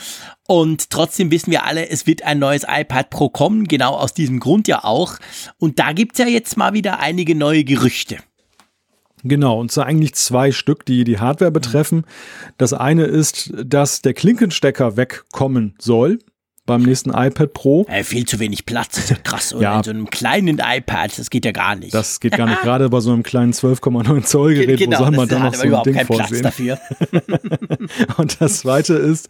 Und 0.48 0.92
trotzdem 0.92 1.32
wissen 1.32 1.52
wir 1.52 1.66
alle, 1.66 1.90
es 1.90 2.06
wird 2.06 2.22
ein 2.22 2.38
neues 2.38 2.66
iPad 2.68 3.10
Pro 3.10 3.30
kommen, 3.30 3.68
genau 3.68 3.96
aus 3.96 4.14
diesem 4.14 4.40
Grund 4.40 4.68
ja 4.68 4.84
auch. 4.84 5.18
Und 5.58 5.80
da 5.80 5.92
gibt's 5.92 6.20
ja 6.20 6.28
jetzt 6.28 6.56
mal 6.56 6.74
wieder 6.74 7.00
einige 7.00 7.34
neue 7.34 7.64
Gerüchte. 7.64 8.18
Genau, 9.24 9.60
und 9.60 9.72
zwar 9.72 9.86
eigentlich 9.86 10.14
zwei 10.16 10.52
Stück, 10.52 10.86
die 10.86 11.04
die 11.04 11.20
Hardware 11.20 11.52
betreffen. 11.52 12.06
Das 12.58 12.74
eine 12.74 13.06
ist, 13.06 13.52
dass 13.66 14.02
der 14.02 14.14
Klinkenstecker 14.14 14.96
wegkommen 14.96 15.76
soll 15.80 16.20
beim 16.68 16.84
nächsten 16.84 17.10
iPad 17.10 17.54
Pro. 17.54 17.86
Äh, 17.90 18.04
viel 18.04 18.26
zu 18.26 18.40
wenig 18.40 18.66
Platz, 18.66 18.96
das 18.96 19.06
ist 19.06 19.10
ja 19.10 19.16
krass. 19.16 19.54
Und 19.54 19.62
ja. 19.62 19.78
in 19.78 19.84
so 19.84 19.90
einem 19.90 20.10
kleinen 20.10 20.60
iPad, 20.60 21.18
das 21.18 21.32
geht 21.32 21.46
ja 21.46 21.52
gar 21.52 21.76
nicht. 21.76 21.94
Das 21.94 22.20
geht 22.20 22.38
gar 22.38 22.46
nicht, 22.46 22.62
gerade 22.64 22.90
bei 22.90 23.00
so 23.00 23.12
einem 23.12 23.24
kleinen 23.24 23.54
12,9 23.54 24.24
Zoll 24.24 24.54
Gerät, 24.54 24.78
genau, 24.78 25.00
wo 25.00 25.04
soll 25.04 25.12
man 25.12 25.28
dann 25.28 25.44
noch 25.44 25.56
so 25.56 25.76
ein 25.76 25.84
Ding 25.84 26.06
vorsehen? 26.06 26.44
Dafür. 26.44 26.78
und 28.18 28.40
das 28.40 28.60
zweite 28.60 28.94
ist, 28.94 29.30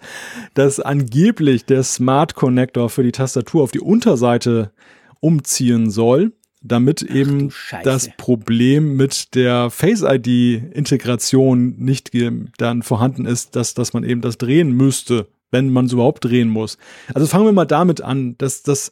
dass 0.55 0.81
angeblich 0.81 1.65
der 1.65 1.83
Smart 1.83 2.35
Connector 2.35 2.89
für 2.89 3.03
die 3.03 3.11
Tastatur 3.11 3.63
auf 3.63 3.71
die 3.71 3.79
Unterseite 3.79 4.71
umziehen 5.19 5.89
soll 5.89 6.33
damit 6.67 7.01
eben 7.01 7.51
das 7.83 8.09
Problem 8.17 8.95
mit 8.95 9.35
der 9.35 9.69
Face 9.69 10.03
ID 10.03 10.27
Integration 10.73 11.75
nicht 11.77 12.11
dann 12.57 12.83
vorhanden 12.83 13.25
ist, 13.25 13.55
dass, 13.55 13.73
dass 13.73 13.93
man 13.93 14.03
eben 14.03 14.21
das 14.21 14.37
drehen 14.37 14.71
müsste, 14.71 15.27
wenn 15.51 15.69
man 15.69 15.85
es 15.85 15.93
überhaupt 15.93 16.25
drehen 16.25 16.49
muss. 16.49 16.77
Also 17.13 17.27
fangen 17.27 17.45
wir 17.45 17.53
mal 17.53 17.65
damit 17.65 18.01
an, 18.01 18.37
dass 18.37 18.63
das 18.63 18.91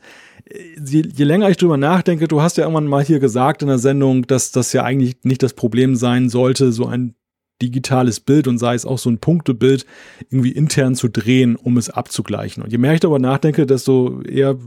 je, 0.84 1.04
je 1.14 1.24
länger 1.24 1.50
ich 1.50 1.58
drüber 1.58 1.78
nachdenke, 1.78 2.28
du 2.28 2.42
hast 2.42 2.58
ja 2.58 2.64
irgendwann 2.64 2.88
mal 2.88 3.04
hier 3.04 3.20
gesagt 3.20 3.62
in 3.62 3.68
der 3.68 3.80
Sendung, 3.80 4.28
dass 4.28 4.52
das 4.52 4.74
ja 4.74 4.84
eigentlich 4.84 5.18
nicht 5.24 5.44
das 5.44 5.54
Problem 5.54 5.96
sein 5.96 6.30
sollte, 6.30 6.72
so 6.72 6.86
ein 6.86 7.16
digitales 7.62 8.20
Bild 8.20 8.48
und 8.48 8.58
sei 8.58 8.76
es 8.76 8.86
auch 8.86 8.98
so 8.98 9.10
ein 9.10 9.20
Punktebild 9.20 9.86
irgendwie 10.30 10.52
intern 10.52 10.96
zu 10.96 11.08
drehen, 11.08 11.56
um 11.56 11.78
es 11.78 11.90
abzugleichen. 11.90 12.64
Und 12.64 12.72
je 12.72 12.78
mehr 12.78 12.94
ich 12.94 13.00
darüber 13.00 13.20
nachdenke, 13.20 13.66
desto 13.66 14.22
eher 14.22 14.58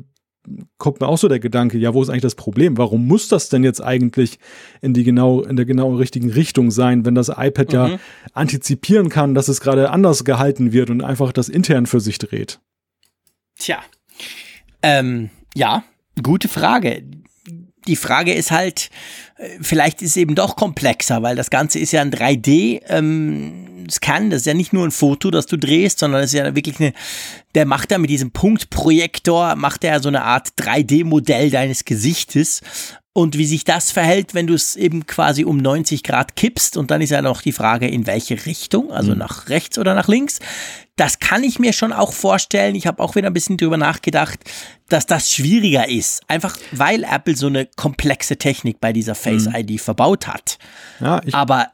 kommt 0.79 1.01
mir 1.01 1.09
auch 1.09 1.19
so 1.19 1.29
der 1.29 1.41
Gedanke, 1.41 1.79
ja, 1.79 1.95
wo 1.95 2.03
ist 2.03 2.09
eigentlich 2.09 2.23
das 2.23 2.35
Problem? 2.35 2.79
Warum 2.79 3.07
muss 3.07 3.29
das 3.29 3.49
denn 3.49 3.65
jetzt 3.65 3.83
eigentlich 3.83 4.39
in 4.81 4.95
die 4.95 5.05
genau, 5.05 5.43
in 5.43 5.57
der 5.57 5.67
genau 5.67 5.95
richtigen 5.95 6.31
Richtung 6.31 6.71
sein, 6.71 7.05
wenn 7.05 7.15
das 7.15 7.29
iPad 7.29 7.69
mhm. 7.69 7.75
ja 7.75 7.99
antizipieren 8.33 9.09
kann, 9.09 9.35
dass 9.35 9.49
es 9.49 9.61
gerade 9.61 9.91
anders 9.91 10.25
gehalten 10.25 10.73
wird 10.73 10.91
und 10.91 11.03
einfach 11.03 11.33
das 11.33 11.49
intern 11.49 11.87
für 11.87 12.01
sich 12.01 12.19
dreht? 12.19 12.61
Tja, 13.59 13.79
ähm, 14.83 15.31
ja, 15.55 15.85
gute 16.23 16.49
Frage. 16.49 17.03
Die 17.87 17.97
Frage 17.97 18.35
ist 18.35 18.51
halt, 18.51 18.91
äh, 19.37 19.49
vielleicht 19.61 20.03
ist 20.03 20.11
es 20.11 20.17
eben 20.17 20.35
doch 20.35 20.57
komplexer, 20.57 21.23
weil 21.23 21.37
das 21.37 21.51
Ganze 21.51 21.79
ist 21.79 21.93
ja 21.93 22.03
ein 22.03 22.13
3D, 22.13 22.83
ähm, 22.89 23.87
Scan, 23.91 24.31
das 24.31 24.41
ist 24.41 24.47
ja 24.47 24.55
nicht 24.55 24.73
nur 24.73 24.85
ein 24.85 24.91
Foto, 24.91 25.31
das 25.31 25.47
du 25.47 25.57
drehst, 25.57 25.99
sondern 25.99 26.23
es 26.23 26.35
ist 26.35 26.39
ja 26.39 26.55
wirklich 26.55 26.79
eine, 26.79 26.93
der 27.55 27.67
macht 27.67 27.91
da 27.91 27.99
mit 27.99 28.11
diesem 28.11 28.31
Punktprojektor, 28.31 29.57
macht 29.57 29.85
er 29.85 30.01
so 30.01 30.09
eine 30.09 30.23
Art 30.23 30.49
3D-Modell 30.59 31.51
deines 31.51 31.85
Gesichtes 31.85 32.61
und 33.19 33.37
wie 33.37 33.47
sich 33.47 33.65
das 33.65 33.91
verhält, 33.91 34.35
wenn 34.35 34.47
du 34.47 34.55
es 34.55 34.77
eben 34.77 35.05
quasi 35.05 35.45
um 35.45 35.57
90 35.57 36.05
Grad 36.05 36.37
kippst. 36.37 36.77
Und 36.77 36.93
dann 36.93 37.01
ist 37.01 37.11
ja 37.11 37.21
noch 37.21 37.43
die 37.43 37.51
Frage, 37.51 37.89
in 37.89 38.07
welche 38.07 38.47
Richtung, 38.47 38.93
also 38.93 39.11
mhm. 39.11 39.19
nach 39.19 39.49
rechts 39.49 39.77
oder 39.77 39.97
nach 39.97 40.07
links. 40.07 40.39
Das 40.95 41.19
kann 41.19 41.43
ich 41.43 41.59
mir 41.59 41.73
schon 41.73 41.93
auch 41.93 42.13
vorstellen. 42.13 42.77
Ich 42.77 42.87
habe 42.87 43.03
auch 43.03 43.17
wieder 43.17 43.27
ein 43.27 43.33
bisschen 43.33 43.57
drüber 43.57 43.77
nachgedacht, 43.77 44.39
dass 44.89 45.07
das 45.07 45.33
schwieriger 45.33 45.89
ist. 45.89 46.23
Einfach 46.29 46.57
weil 46.71 47.03
Apple 47.03 47.37
so 47.37 47.49
eine 47.49 47.67
komplexe 47.67 48.37
Technik 48.37 48.81
bei 48.81 48.93
dieser 48.93 49.17
Face 49.17 49.47
ID 49.53 49.71
mhm. 49.71 49.79
verbaut 49.79 50.29
hat. 50.29 50.59
Ja, 51.01 51.21
Aber 51.33 51.73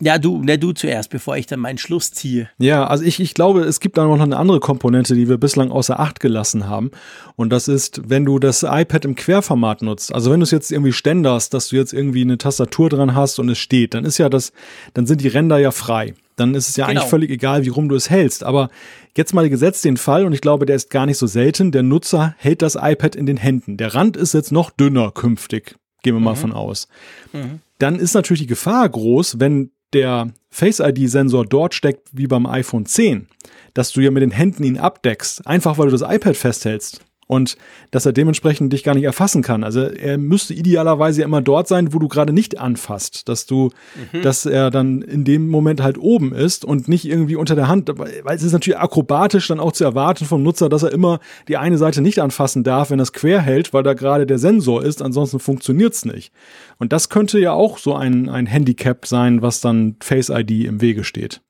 ja, 0.00 0.18
du, 0.18 0.42
ne, 0.42 0.58
du 0.58 0.72
zuerst, 0.72 1.10
bevor 1.10 1.36
ich 1.36 1.46
dann 1.46 1.60
meinen 1.60 1.78
Schluss 1.78 2.10
ziehe. 2.10 2.48
Ja, 2.58 2.86
also 2.86 3.04
ich, 3.04 3.20
ich 3.20 3.34
glaube, 3.34 3.60
es 3.60 3.80
gibt 3.80 3.98
da 3.98 4.04
noch 4.04 4.18
eine 4.18 4.36
andere 4.36 4.58
Komponente, 4.58 5.14
die 5.14 5.28
wir 5.28 5.36
bislang 5.36 5.70
außer 5.70 6.00
Acht 6.00 6.20
gelassen 6.20 6.68
haben. 6.68 6.90
Und 7.36 7.50
das 7.50 7.68
ist, 7.68 8.08
wenn 8.08 8.24
du 8.24 8.38
das 8.38 8.62
iPad 8.62 9.04
im 9.04 9.14
Querformat 9.14 9.82
nutzt. 9.82 10.14
Also 10.14 10.30
wenn 10.30 10.40
du 10.40 10.44
es 10.44 10.50
jetzt 10.50 10.72
irgendwie 10.72 10.92
ständerst, 10.92 11.52
dass 11.52 11.68
du 11.68 11.76
jetzt 11.76 11.92
irgendwie 11.92 12.22
eine 12.22 12.38
Tastatur 12.38 12.88
dran 12.88 13.14
hast 13.14 13.38
und 13.38 13.50
es 13.50 13.58
steht, 13.58 13.92
dann 13.92 14.04
ist 14.04 14.16
ja 14.16 14.30
das, 14.30 14.52
dann 14.94 15.06
sind 15.06 15.20
die 15.20 15.28
Ränder 15.28 15.58
ja 15.58 15.70
frei. 15.70 16.14
Dann 16.36 16.54
ist 16.54 16.70
es 16.70 16.76
ja 16.76 16.86
genau. 16.86 17.00
eigentlich 17.00 17.10
völlig 17.10 17.30
egal, 17.30 17.66
wie 17.66 17.68
rum 17.68 17.90
du 17.90 17.94
es 17.94 18.08
hältst. 18.08 18.42
Aber 18.42 18.70
jetzt 19.14 19.34
mal 19.34 19.50
gesetzt 19.50 19.84
den 19.84 19.98
Fall, 19.98 20.24
und 20.24 20.32
ich 20.32 20.40
glaube, 20.40 20.64
der 20.64 20.76
ist 20.76 20.88
gar 20.88 21.04
nicht 21.04 21.18
so 21.18 21.26
selten, 21.26 21.72
der 21.72 21.82
Nutzer 21.82 22.34
hält 22.38 22.62
das 22.62 22.78
iPad 22.80 23.14
in 23.14 23.26
den 23.26 23.36
Händen. 23.36 23.76
Der 23.76 23.94
Rand 23.94 24.16
ist 24.16 24.32
jetzt 24.32 24.50
noch 24.50 24.70
dünner 24.70 25.10
künftig. 25.10 25.76
Gehen 26.02 26.14
wir 26.14 26.20
mal 26.20 26.32
mhm. 26.32 26.38
von 26.38 26.52
aus. 26.52 26.88
Mhm. 27.34 27.60
Dann 27.78 27.96
ist 27.96 28.14
natürlich 28.14 28.40
die 28.40 28.46
Gefahr 28.46 28.88
groß, 28.88 29.38
wenn 29.38 29.70
der 29.92 30.32
Face 30.50 30.80
ID-Sensor 30.80 31.46
dort 31.46 31.74
steckt 31.74 32.08
wie 32.12 32.26
beim 32.26 32.46
iPhone 32.46 32.86
10, 32.86 33.28
dass 33.74 33.92
du 33.92 34.00
ja 34.00 34.10
mit 34.10 34.22
den 34.22 34.30
Händen 34.30 34.64
ihn 34.64 34.78
abdeckst, 34.78 35.46
einfach 35.46 35.78
weil 35.78 35.86
du 35.86 35.96
das 35.96 36.02
iPad 36.02 36.36
festhältst 36.36 37.04
und 37.30 37.56
dass 37.92 38.06
er 38.06 38.12
dementsprechend 38.12 38.72
dich 38.72 38.82
gar 38.82 38.96
nicht 38.96 39.04
erfassen 39.04 39.42
kann. 39.42 39.62
Also 39.62 39.82
er 39.82 40.18
müsste 40.18 40.52
idealerweise 40.52 41.22
immer 41.22 41.40
dort 41.40 41.68
sein, 41.68 41.94
wo 41.94 42.00
du 42.00 42.08
gerade 42.08 42.32
nicht 42.32 42.58
anfasst, 42.58 43.28
dass 43.28 43.46
du, 43.46 43.70
mhm. 44.12 44.22
dass 44.22 44.46
er 44.46 44.72
dann 44.72 45.00
in 45.00 45.22
dem 45.22 45.48
Moment 45.48 45.80
halt 45.80 45.96
oben 45.96 46.34
ist 46.34 46.64
und 46.64 46.88
nicht 46.88 47.04
irgendwie 47.04 47.36
unter 47.36 47.54
der 47.54 47.68
Hand, 47.68 47.92
weil 47.96 48.36
es 48.36 48.42
ist 48.42 48.52
natürlich 48.52 48.80
akrobatisch 48.80 49.46
dann 49.46 49.60
auch 49.60 49.70
zu 49.70 49.84
erwarten 49.84 50.24
vom 50.24 50.42
Nutzer, 50.42 50.68
dass 50.68 50.82
er 50.82 50.90
immer 50.90 51.20
die 51.46 51.56
eine 51.56 51.78
Seite 51.78 52.02
nicht 52.02 52.18
anfassen 52.18 52.64
darf, 52.64 52.90
wenn 52.90 52.98
er 52.98 53.04
es 53.04 53.12
quer 53.12 53.40
hält, 53.40 53.72
weil 53.72 53.84
da 53.84 53.94
gerade 53.94 54.26
der 54.26 54.40
Sensor 54.40 54.82
ist, 54.82 55.00
ansonsten 55.00 55.38
funktioniert 55.38 55.94
es 55.94 56.04
nicht. 56.04 56.32
Und 56.78 56.92
das 56.92 57.10
könnte 57.10 57.38
ja 57.38 57.52
auch 57.52 57.78
so 57.78 57.94
ein, 57.94 58.28
ein 58.28 58.46
Handicap 58.46 59.06
sein, 59.06 59.40
was 59.40 59.60
dann 59.60 59.94
Face 60.00 60.30
ID 60.30 60.64
im 60.64 60.80
Wege 60.80 61.04
steht. 61.04 61.42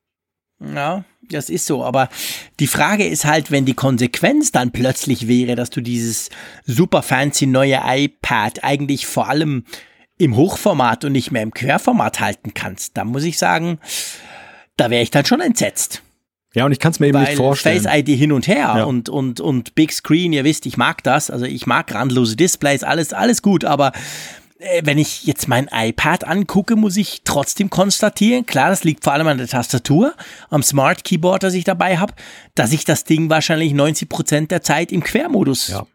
Ja, 0.61 1.03
das 1.21 1.49
ist 1.49 1.65
so. 1.65 1.83
Aber 1.83 2.09
die 2.59 2.67
Frage 2.67 3.05
ist 3.05 3.25
halt, 3.25 3.51
wenn 3.51 3.65
die 3.65 3.73
Konsequenz 3.73 4.51
dann 4.51 4.71
plötzlich 4.71 5.27
wäre, 5.27 5.55
dass 5.55 5.69
du 5.69 5.81
dieses 5.81 6.29
super 6.65 7.01
fancy 7.01 7.47
neue 7.47 7.81
iPad 7.83 8.63
eigentlich 8.63 9.05
vor 9.05 9.29
allem 9.29 9.65
im 10.17 10.35
Hochformat 10.35 11.05
und 11.05 11.13
nicht 11.13 11.31
mehr 11.31 11.41
im 11.41 11.53
Querformat 11.53 12.19
halten 12.19 12.53
kannst, 12.53 12.95
dann 12.97 13.07
muss 13.07 13.23
ich 13.23 13.39
sagen, 13.39 13.79
da 14.77 14.89
wäre 14.89 15.01
ich 15.01 15.09
dann 15.09 15.25
schon 15.25 15.41
entsetzt. 15.41 16.03
Ja, 16.53 16.65
und 16.65 16.73
ich 16.73 16.79
kann 16.79 16.91
es 16.91 16.99
mir 16.99 17.07
eben 17.07 17.17
Weil 17.17 17.27
nicht 17.27 17.37
vorstellen. 17.37 17.81
Face 17.81 17.99
ID 17.99 18.09
hin 18.09 18.31
und 18.31 18.45
her 18.45 18.73
ja. 18.77 18.83
und, 18.83 19.07
und, 19.07 19.39
und 19.39 19.73
Big 19.73 19.93
Screen, 19.93 20.33
ihr 20.33 20.43
wisst, 20.43 20.65
ich 20.65 20.75
mag 20.75 21.01
das. 21.03 21.31
Also 21.31 21.45
ich 21.45 21.65
mag 21.65 21.93
randlose 21.93 22.35
Displays, 22.35 22.83
alles, 22.83 23.13
alles 23.13 23.41
gut, 23.41 23.63
aber 23.63 23.93
wenn 24.83 24.97
ich 24.97 25.23
jetzt 25.25 25.47
mein 25.47 25.69
iPad 25.71 26.25
angucke, 26.25 26.75
muss 26.75 26.97
ich 26.97 27.21
trotzdem 27.23 27.69
konstatieren, 27.69 28.45
klar, 28.45 28.69
das 28.69 28.83
liegt 28.83 29.03
vor 29.03 29.13
allem 29.13 29.27
an 29.27 29.37
der 29.37 29.47
Tastatur, 29.47 30.13
am 30.49 30.63
Smart 30.63 31.03
Keyboard, 31.03 31.43
das 31.43 31.53
ich 31.53 31.63
dabei 31.63 31.97
habe, 31.97 32.13
dass 32.55 32.71
ich 32.71 32.85
das 32.85 33.03
Ding 33.03 33.29
wahrscheinlich 33.29 33.73
90 33.73 34.09
Prozent 34.09 34.51
der 34.51 34.61
Zeit 34.61 34.91
im 34.91 35.03
Quermodus 35.03 35.69
ja. 35.69 35.85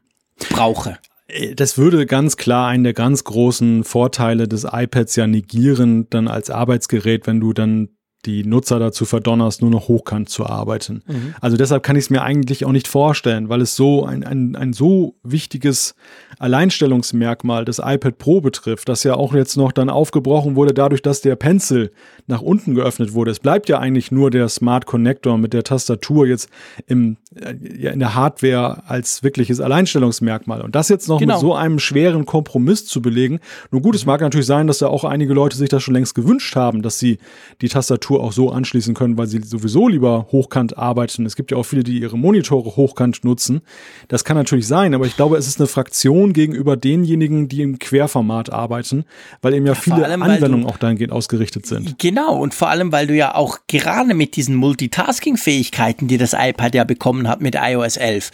brauche. 0.51 0.99
Äh, 1.29 1.55
das 1.55 1.79
würde 1.79 2.07
ganz 2.07 2.37
klar 2.37 2.69
einen 2.69 2.85
der 2.85 2.95
ganz 2.95 3.25
großen 3.25 3.85
Vorteile 3.85 4.49
des 4.49 4.67
iPads 4.71 5.17
ja 5.17 5.27
negieren, 5.27 6.09
dann 6.11 6.29
als 6.29 6.51
Arbeitsgerät, 6.51 7.27
wenn 7.27 7.41
du 7.41 7.53
dann 7.53 7.89
die 8.27 8.45
Nutzer 8.45 8.79
dazu 8.79 9.05
verdonnerst, 9.05 9.63
nur 9.63 9.71
noch 9.71 9.89
hochkant 9.89 10.29
zu 10.29 10.47
arbeiten. 10.47 11.03
Mhm. 11.07 11.35
Also 11.41 11.57
deshalb 11.57 11.83
kann 11.83 11.97
ich 11.97 12.05
es 12.05 12.11
mir 12.11 12.23
eigentlich 12.23 12.65
auch 12.65 12.73
nicht 12.73 12.89
vorstellen, 12.89 13.49
weil 13.49 13.61
es 13.61 13.77
so 13.77 14.05
ein, 14.05 14.25
ein, 14.25 14.57
ein 14.57 14.73
so 14.73 15.15
wichtiges 15.23 15.95
Alleinstellungsmerkmal 16.39 17.65
des 17.65 17.79
iPad 17.79 18.19
Pro 18.19 18.41
betrifft, 18.41 18.89
das 18.89 19.05
ja 19.05 19.15
auch 19.15 19.33
jetzt 19.33 19.57
noch 19.57 19.73
dann 19.73 19.89
aufgebrochen 19.89 20.57
wurde 20.57 20.75
dadurch, 20.75 21.01
dass 21.01 21.21
der 21.21 21.37
Pencil 21.37 21.93
nach 22.27 22.43
unten 22.43 22.75
geöffnet 22.75 23.15
wurde. 23.15 23.31
Es 23.31 23.39
bleibt 23.39 23.69
ja 23.69 23.79
eigentlich 23.79 24.11
nur 24.11 24.31
der 24.31 24.49
Smart 24.49 24.85
Connector 24.87 25.39
mit 25.39 25.53
der 25.53 25.63
Tastatur 25.63 26.27
jetzt 26.27 26.51
im, 26.87 27.17
äh, 27.35 27.55
ja, 27.79 27.93
in 27.93 28.01
der 28.01 28.15
Hardware 28.15 28.83
als 28.87 29.23
wirkliches 29.23 29.61
Alleinstellungsmerkmal. 29.61 30.61
Und 30.61 30.75
das 30.75 30.89
jetzt 30.89 31.09
noch 31.09 31.21
genau. 31.21 31.35
mit 31.35 31.41
so 31.41 31.55
einem 31.55 31.79
schweren 31.79 32.27
Kompromiss 32.27 32.87
zu 32.87 33.01
belegen. 33.01 33.41
Nun 33.71 33.83
gut, 33.83 33.95
es 33.95 34.05
mag 34.05 34.21
natürlich 34.21 34.47
sein, 34.47 34.67
dass 34.67 34.79
da 34.79 34.89
auch 34.89 35.05
einige 35.05 35.33
Leute 35.33 35.57
sich 35.57 35.69
das 35.69 35.83
schon 35.83 35.95
längst 35.95 36.15
gewünscht 36.15 36.57
haben, 36.57 36.83
dass 36.83 36.99
sie 36.99 37.19
die 37.61 37.69
Tastatur 37.69 38.16
auch 38.21 38.33
so 38.33 38.51
anschließen 38.51 38.95
können, 38.95 39.19
weil 39.19 39.27
sie 39.27 39.41
sowieso 39.43 39.89
lieber 39.89 40.27
hochkant 40.33 40.77
arbeiten. 40.77 41.27
Es 41.27 41.37
gibt 41.37 41.51
ja 41.51 41.57
auch 41.57 41.65
viele, 41.65 41.85
die 41.85 42.01
ihre 42.01 42.19
Monitore 42.19 42.77
hochkant 42.77 43.25
nutzen. 43.25 43.61
Das 44.09 44.25
kann 44.25 44.37
natürlich 44.37 44.67
sein, 44.67 44.95
aber 44.95 45.07
ich 45.07 45.17
glaube, 45.17 45.37
es 45.37 45.47
ist 45.47 45.61
eine 45.61 45.67
Fraktion 45.67 46.33
gegenüber 46.33 46.77
denjenigen, 46.77 47.49
die 47.49 47.63
im 47.63 47.79
Querformat 47.79 48.53
arbeiten, 48.53 49.05
weil 49.43 49.55
eben 49.55 49.67
ja, 49.67 49.73
ja 49.73 49.81
viele 49.81 50.05
allem, 50.05 50.23
Anwendungen 50.23 50.67
du, 50.67 50.73
auch 50.73 50.77
dahingehend 50.77 51.13
ausgerichtet 51.13 51.67
sind. 51.67 51.99
Genau, 51.99 52.39
und 52.39 52.55
vor 52.55 52.69
allem, 52.69 52.93
weil 52.93 53.07
du 53.07 53.15
ja 53.15 53.35
auch 53.35 53.59
gerade 53.67 54.15
mit 54.15 54.37
diesen 54.37 54.57
Multitasking-Fähigkeiten, 54.57 56.09
die 56.09 56.19
das 56.19 56.33
iPad 56.33 56.75
ja 56.75 56.85
bekommen 56.85 57.29
hat 57.29 57.41
mit 57.41 57.57
iOS 57.61 57.97
11, 57.97 58.31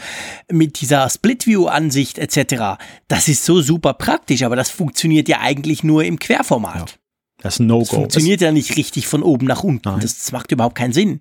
mit 0.51 0.81
dieser 0.81 1.09
Split-View-Ansicht 1.09 2.19
etc., 2.19 2.83
das 3.09 3.29
ist 3.29 3.45
so 3.45 3.61
super 3.61 3.95
praktisch, 3.95 4.43
aber 4.43 4.57
das 4.57 4.71
funktioniert 4.71 5.29
ja 5.29 5.41
eigentlich 5.41 5.85
nur 5.85 6.05
im 6.05 6.19
Querformat. 6.19 6.91
Ja. 6.91 7.02
Das 7.43 7.55
ist 7.55 7.61
ein 7.61 7.67
No-Go. 7.67 7.85
Funktioniert 7.85 8.41
ja 8.41 8.53
nicht 8.53 8.77
richtig 8.77 9.07
von 9.07 9.23
oben 9.23 9.47
nach 9.47 9.65
unten. 9.65 10.01
Das, 10.01 10.19
das 10.19 10.33
macht 10.33 10.53
überhaupt 10.53 10.77
keinen 10.77 10.93
Sinn. 10.93 11.21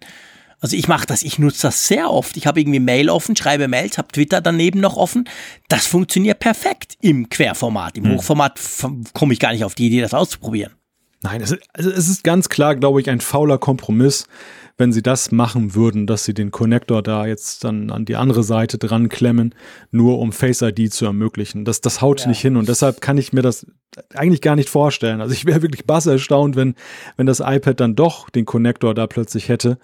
Also 0.59 0.75
ich 0.75 0.87
mache 0.87 1.07
das, 1.07 1.23
ich 1.23 1.39
nutze 1.39 1.63
das 1.63 1.87
sehr 1.87 2.11
oft. 2.11 2.37
Ich 2.37 2.45
habe 2.45 2.61
irgendwie 2.61 2.79
Mail 2.79 3.09
offen, 3.09 3.35
schreibe 3.35 3.67
Mails, 3.67 3.97
habe 3.97 4.09
Twitter 4.09 4.41
daneben 4.41 4.79
noch 4.79 4.95
offen. 4.95 5.27
Das 5.67 5.87
funktioniert 5.87 6.39
perfekt 6.39 6.95
im 7.01 7.29
Querformat. 7.29 7.97
Im 7.97 8.05
hm. 8.05 8.17
Hochformat 8.17 8.59
komme 9.13 9.33
ich 9.33 9.39
gar 9.39 9.53
nicht 9.53 9.63
auf 9.63 9.73
die 9.73 9.87
Idee, 9.87 10.01
das 10.01 10.13
auszuprobieren. 10.13 10.73
Nein, 11.23 11.41
es 11.41 11.51
ist, 11.51 11.61
also 11.73 11.89
es 11.91 12.09
ist 12.09 12.23
ganz 12.23 12.49
klar, 12.49 12.75
glaube 12.75 12.99
ich, 12.99 13.09
ein 13.09 13.21
fauler 13.21 13.59
Kompromiss, 13.59 14.27
wenn 14.77 14.91
sie 14.91 15.03
das 15.03 15.31
machen 15.31 15.75
würden, 15.75 16.07
dass 16.07 16.25
sie 16.25 16.33
den 16.33 16.49
Connector 16.49 17.03
da 17.03 17.27
jetzt 17.27 17.63
dann 17.63 17.91
an 17.91 18.05
die 18.05 18.15
andere 18.15 18.43
Seite 18.43 18.79
dran 18.79 19.09
klemmen, 19.09 19.53
nur 19.91 20.17
um 20.17 20.31
Face 20.31 20.63
ID 20.63 20.91
zu 20.91 21.05
ermöglichen. 21.05 21.63
Das, 21.63 21.81
das 21.81 22.01
haut 22.01 22.21
ja. 22.21 22.27
nicht 22.27 22.41
hin 22.41 22.57
und 22.57 22.67
deshalb 22.67 23.01
kann 23.01 23.19
ich 23.19 23.33
mir 23.33 23.43
das 23.43 23.67
eigentlich 24.15 24.41
gar 24.41 24.55
nicht 24.55 24.69
vorstellen. 24.69 25.21
Also 25.21 25.33
ich 25.33 25.45
wäre 25.45 25.61
wirklich 25.61 25.85
bass 25.85 26.07
erstaunt, 26.07 26.55
wenn, 26.55 26.73
wenn 27.17 27.27
das 27.27 27.39
iPad 27.39 27.79
dann 27.79 27.95
doch 27.95 28.31
den 28.31 28.45
Connector 28.45 28.95
da 28.95 29.05
plötzlich 29.05 29.49
hätte. 29.49 29.77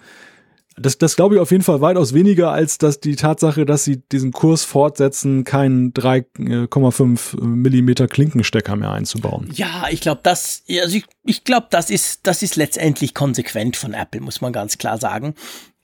Das, 0.80 0.98
das 0.98 1.16
glaube 1.16 1.34
ich 1.34 1.40
auf 1.40 1.50
jeden 1.50 1.64
Fall 1.64 1.80
weitaus 1.80 2.14
weniger 2.14 2.52
als 2.52 2.78
dass 2.78 3.00
die 3.00 3.16
Tatsache, 3.16 3.66
dass 3.66 3.84
sie 3.84 4.02
diesen 4.12 4.32
Kurs 4.32 4.64
fortsetzen, 4.64 5.44
keinen 5.44 5.92
3,5 5.92 7.40
Millimeter 7.42 8.08
Klinkenstecker 8.08 8.76
mehr 8.76 8.92
einzubauen. 8.92 9.50
Ja, 9.54 9.86
ich 9.90 10.00
glaube, 10.00 10.20
das, 10.22 10.62
also 10.80 10.96
ich, 10.96 11.04
ich 11.24 11.44
glaube, 11.44 11.66
das 11.70 11.90
ist, 11.90 12.26
das 12.26 12.42
ist 12.42 12.56
letztendlich 12.56 13.14
konsequent 13.14 13.76
von 13.76 13.94
Apple, 13.94 14.20
muss 14.20 14.40
man 14.40 14.52
ganz 14.52 14.78
klar 14.78 14.98
sagen. 14.98 15.34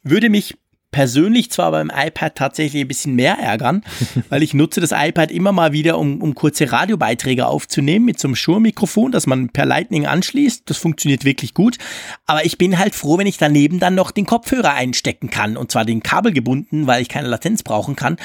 Würde 0.02 0.28
mich 0.28 0.56
persönlich 0.94 1.50
zwar 1.50 1.72
beim 1.72 1.90
iPad 1.92 2.36
tatsächlich 2.36 2.84
ein 2.84 2.86
bisschen 2.86 3.16
mehr 3.16 3.36
ärgern, 3.36 3.82
weil 4.28 4.44
ich 4.44 4.54
nutze 4.54 4.80
das 4.80 4.92
iPad 4.92 5.32
immer 5.32 5.50
mal 5.50 5.72
wieder, 5.72 5.98
um, 5.98 6.22
um 6.22 6.36
kurze 6.36 6.70
Radiobeiträge 6.70 7.48
aufzunehmen 7.48 8.04
mit 8.04 8.20
so 8.20 8.28
einem 8.28 8.36
Shure-Mikrofon, 8.36 9.10
das 9.10 9.26
man 9.26 9.48
per 9.48 9.66
Lightning 9.66 10.06
anschließt. 10.06 10.70
Das 10.70 10.78
funktioniert 10.78 11.24
wirklich 11.24 11.52
gut. 11.52 11.78
Aber 12.26 12.44
ich 12.44 12.58
bin 12.58 12.78
halt 12.78 12.94
froh, 12.94 13.18
wenn 13.18 13.26
ich 13.26 13.38
daneben 13.38 13.80
dann 13.80 13.96
noch 13.96 14.12
den 14.12 14.24
Kopfhörer 14.24 14.74
einstecken 14.74 15.30
kann 15.30 15.56
und 15.56 15.72
zwar 15.72 15.84
den 15.84 16.00
Kabel 16.00 16.32
gebunden, 16.32 16.86
weil 16.86 17.02
ich 17.02 17.08
keine 17.08 17.26
Latenz 17.26 17.64
brauchen 17.64 17.96
kann. 17.96 18.16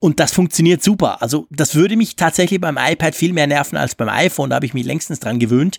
Und 0.00 0.18
das 0.18 0.32
funktioniert 0.32 0.82
super. 0.82 1.22
Also 1.22 1.46
das 1.50 1.76
würde 1.76 1.96
mich 1.96 2.16
tatsächlich 2.16 2.60
beim 2.60 2.76
iPad 2.76 3.14
viel 3.14 3.34
mehr 3.34 3.46
nerven 3.46 3.76
als 3.76 3.94
beim 3.94 4.08
iPhone. 4.08 4.50
Da 4.50 4.56
habe 4.56 4.66
ich 4.66 4.74
mich 4.74 4.84
längstens 4.84 5.20
dran 5.20 5.38
gewöhnt. 5.38 5.78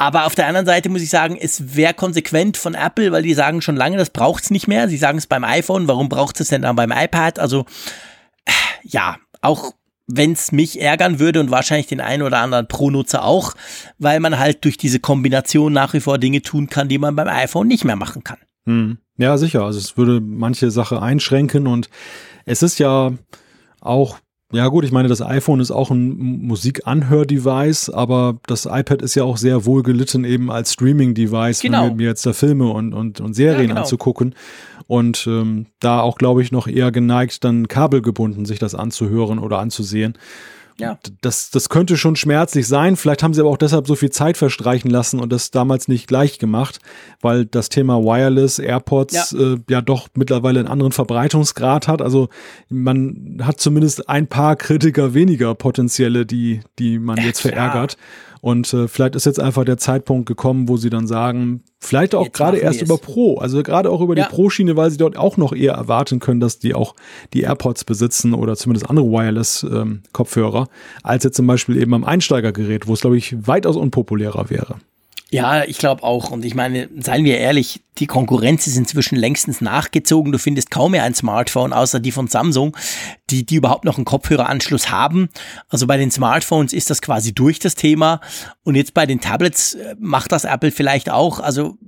Aber 0.00 0.24
auf 0.24 0.34
der 0.34 0.46
anderen 0.46 0.64
Seite 0.64 0.88
muss 0.88 1.02
ich 1.02 1.10
sagen, 1.10 1.36
es 1.38 1.76
wäre 1.76 1.92
konsequent 1.92 2.56
von 2.56 2.72
Apple, 2.72 3.12
weil 3.12 3.22
die 3.22 3.34
sagen 3.34 3.60
schon 3.60 3.76
lange, 3.76 3.98
das 3.98 4.08
braucht 4.08 4.44
es 4.44 4.50
nicht 4.50 4.66
mehr. 4.66 4.88
Sie 4.88 4.96
sagen 4.96 5.18
es 5.18 5.26
beim 5.26 5.44
iPhone, 5.44 5.88
warum 5.88 6.08
braucht 6.08 6.40
es 6.40 6.48
denn 6.48 6.62
dann 6.62 6.74
beim 6.74 6.90
iPad? 6.90 7.38
Also 7.38 7.66
ja, 8.82 9.18
auch 9.42 9.74
wenn 10.06 10.32
es 10.32 10.52
mich 10.52 10.80
ärgern 10.80 11.18
würde 11.18 11.38
und 11.38 11.50
wahrscheinlich 11.50 11.86
den 11.86 12.00
einen 12.00 12.22
oder 12.22 12.38
anderen 12.38 12.66
Pro-Nutzer 12.66 13.22
auch, 13.22 13.52
weil 13.98 14.20
man 14.20 14.38
halt 14.38 14.64
durch 14.64 14.78
diese 14.78 15.00
Kombination 15.00 15.74
nach 15.74 15.92
wie 15.92 16.00
vor 16.00 16.16
Dinge 16.16 16.40
tun 16.40 16.70
kann, 16.70 16.88
die 16.88 16.96
man 16.96 17.14
beim 17.14 17.28
iPhone 17.28 17.68
nicht 17.68 17.84
mehr 17.84 17.96
machen 17.96 18.24
kann. 18.24 18.38
Hm. 18.64 18.96
Ja, 19.18 19.36
sicher. 19.36 19.64
Also 19.64 19.78
es 19.78 19.98
würde 19.98 20.22
manche 20.22 20.70
Sache 20.70 21.02
einschränken 21.02 21.66
und 21.66 21.90
es 22.46 22.62
ist 22.62 22.78
ja 22.78 23.12
auch 23.82 24.18
Ja 24.52 24.66
gut, 24.68 24.84
ich 24.84 24.90
meine, 24.92 25.08
das 25.08 25.22
iPhone 25.22 25.60
ist 25.60 25.70
auch 25.70 25.90
ein 25.90 26.18
Musikanhör-Device, 26.46 27.90
aber 27.90 28.38
das 28.46 28.66
iPad 28.66 29.02
ist 29.02 29.14
ja 29.14 29.24
auch 29.24 29.36
sehr 29.36 29.64
wohl 29.64 29.82
gelitten 29.82 30.24
eben 30.24 30.50
als 30.50 30.72
Streaming-Device, 30.72 31.60
Genau. 31.60 31.88
um 31.88 31.96
mir 31.96 32.08
jetzt 32.08 32.26
da 32.26 32.32
Filme 32.32 32.68
und, 32.68 32.92
und, 32.92 33.20
und 33.20 33.34
Serien 33.34 33.60
Ja, 33.60 33.66
genau. 33.68 33.80
anzugucken. 33.82 34.34
Und 34.86 35.24
ähm, 35.28 35.66
da 35.78 36.00
auch, 36.00 36.18
glaube 36.18 36.42
ich, 36.42 36.50
noch 36.50 36.66
eher 36.66 36.90
geneigt, 36.90 37.44
dann 37.44 37.68
kabelgebunden 37.68 38.44
sich 38.44 38.58
das 38.58 38.74
anzuhören 38.74 39.38
oder 39.38 39.60
anzusehen. 39.60 40.14
Ja. 40.80 40.98
Das, 41.20 41.50
das 41.50 41.68
könnte 41.68 41.96
schon 41.96 42.16
schmerzlich 42.16 42.66
sein. 42.66 42.96
Vielleicht 42.96 43.22
haben 43.22 43.34
sie 43.34 43.40
aber 43.40 43.50
auch 43.50 43.56
deshalb 43.56 43.86
so 43.86 43.94
viel 43.94 44.10
Zeit 44.10 44.36
verstreichen 44.36 44.90
lassen 44.90 45.20
und 45.20 45.30
das 45.32 45.50
damals 45.50 45.88
nicht 45.88 46.06
gleich 46.06 46.38
gemacht, 46.38 46.78
weil 47.20 47.44
das 47.46 47.68
Thema 47.68 48.02
Wireless 48.02 48.58
AirPods 48.58 49.30
Ja. 49.32 49.38
äh, 49.38 49.56
ja 49.68 49.80
doch 49.82 50.08
mittlerweile 50.14 50.60
einen 50.60 50.68
anderen 50.68 50.92
Verbreitungsgrad 50.92 51.86
hat. 51.88 52.02
Also 52.02 52.28
man 52.68 53.38
hat 53.42 53.60
zumindest 53.60 54.08
ein 54.08 54.26
paar 54.26 54.56
Kritiker 54.56 55.14
weniger 55.14 55.54
potenzielle, 55.54 56.26
die, 56.26 56.60
die 56.78 56.98
man 56.98 57.16
Ja, 57.18 57.24
jetzt 57.24 57.40
klar. 57.42 57.52
verärgert. 57.52 57.96
Und 58.40 58.72
äh, 58.72 58.88
vielleicht 58.88 59.16
ist 59.16 59.26
jetzt 59.26 59.38
einfach 59.40 59.64
der 59.64 59.76
Zeitpunkt 59.76 60.26
gekommen, 60.26 60.68
wo 60.68 60.76
sie 60.78 60.88
dann 60.90 61.06
sagen, 61.06 61.62
vielleicht 61.80 62.14
auch 62.14 62.30
gerade 62.32 62.58
erst 62.58 62.82
über. 62.82 62.98
Pro, 62.98 63.38
also 63.38 63.62
gerade 63.62 63.90
auch 63.90 64.00
über 64.00 64.16
Ja. 64.16 64.24
die 64.24 64.34
Pro-Schiene, 64.34 64.76
weil 64.76 64.90
sie 64.90 64.98
dort 64.98 65.16
auch 65.16 65.36
noch 65.36 65.52
eher 65.52 65.72
erwarten 65.74 66.20
können, 66.20 66.40
dass 66.40 66.58
die 66.58 66.74
auch 66.74 66.94
die 67.32 67.42
AirPods 67.42 67.84
besitzen 67.84 68.34
oder 68.34 68.56
zumindest 68.56 68.88
andere 68.88 69.06
Wireless-Kopfhörer, 69.06 70.68
als 71.02 71.24
jetzt 71.24 71.36
zum 71.36 71.46
Beispiel 71.46 71.76
eben 71.80 71.94
am 71.94 72.04
Einsteigergerät, 72.04 72.86
wo 72.86 72.92
es, 72.94 73.00
glaube 73.00 73.16
ich, 73.16 73.46
weitaus 73.46 73.76
unpopulärer 73.76 74.50
wäre. 74.50 74.76
Ja, 75.32 75.62
ich 75.62 75.78
glaube 75.78 76.02
auch. 76.02 76.30
Und 76.30 76.44
ich 76.44 76.56
meine, 76.56 76.88
seien 76.98 77.24
wir 77.24 77.38
ehrlich, 77.38 77.82
die 77.98 78.08
Konkurrenz 78.08 78.66
ist 78.66 78.76
inzwischen 78.76 79.14
längstens 79.14 79.60
nachgezogen. 79.60 80.32
Du 80.32 80.38
findest 80.38 80.72
kaum 80.72 80.92
mehr 80.92 81.04
ein 81.04 81.14
Smartphone, 81.14 81.72
außer 81.72 82.00
die 82.00 82.10
von 82.10 82.26
Samsung, 82.26 82.76
die, 83.30 83.46
die 83.46 83.54
überhaupt 83.54 83.84
noch 83.84 83.96
einen 83.96 84.04
Kopfhöreranschluss 84.04 84.90
haben. 84.90 85.28
Also 85.68 85.86
bei 85.86 85.96
den 85.96 86.10
Smartphones 86.10 86.72
ist 86.72 86.90
das 86.90 87.00
quasi 87.00 87.32
durch 87.32 87.60
das 87.60 87.76
Thema. 87.76 88.20
Und 88.64 88.74
jetzt 88.74 88.92
bei 88.92 89.06
den 89.06 89.20
Tablets 89.20 89.74
äh, 89.74 89.94
macht 90.00 90.32
das 90.32 90.44
Apple 90.44 90.72
vielleicht 90.72 91.10
auch. 91.10 91.38
Also 91.38 91.78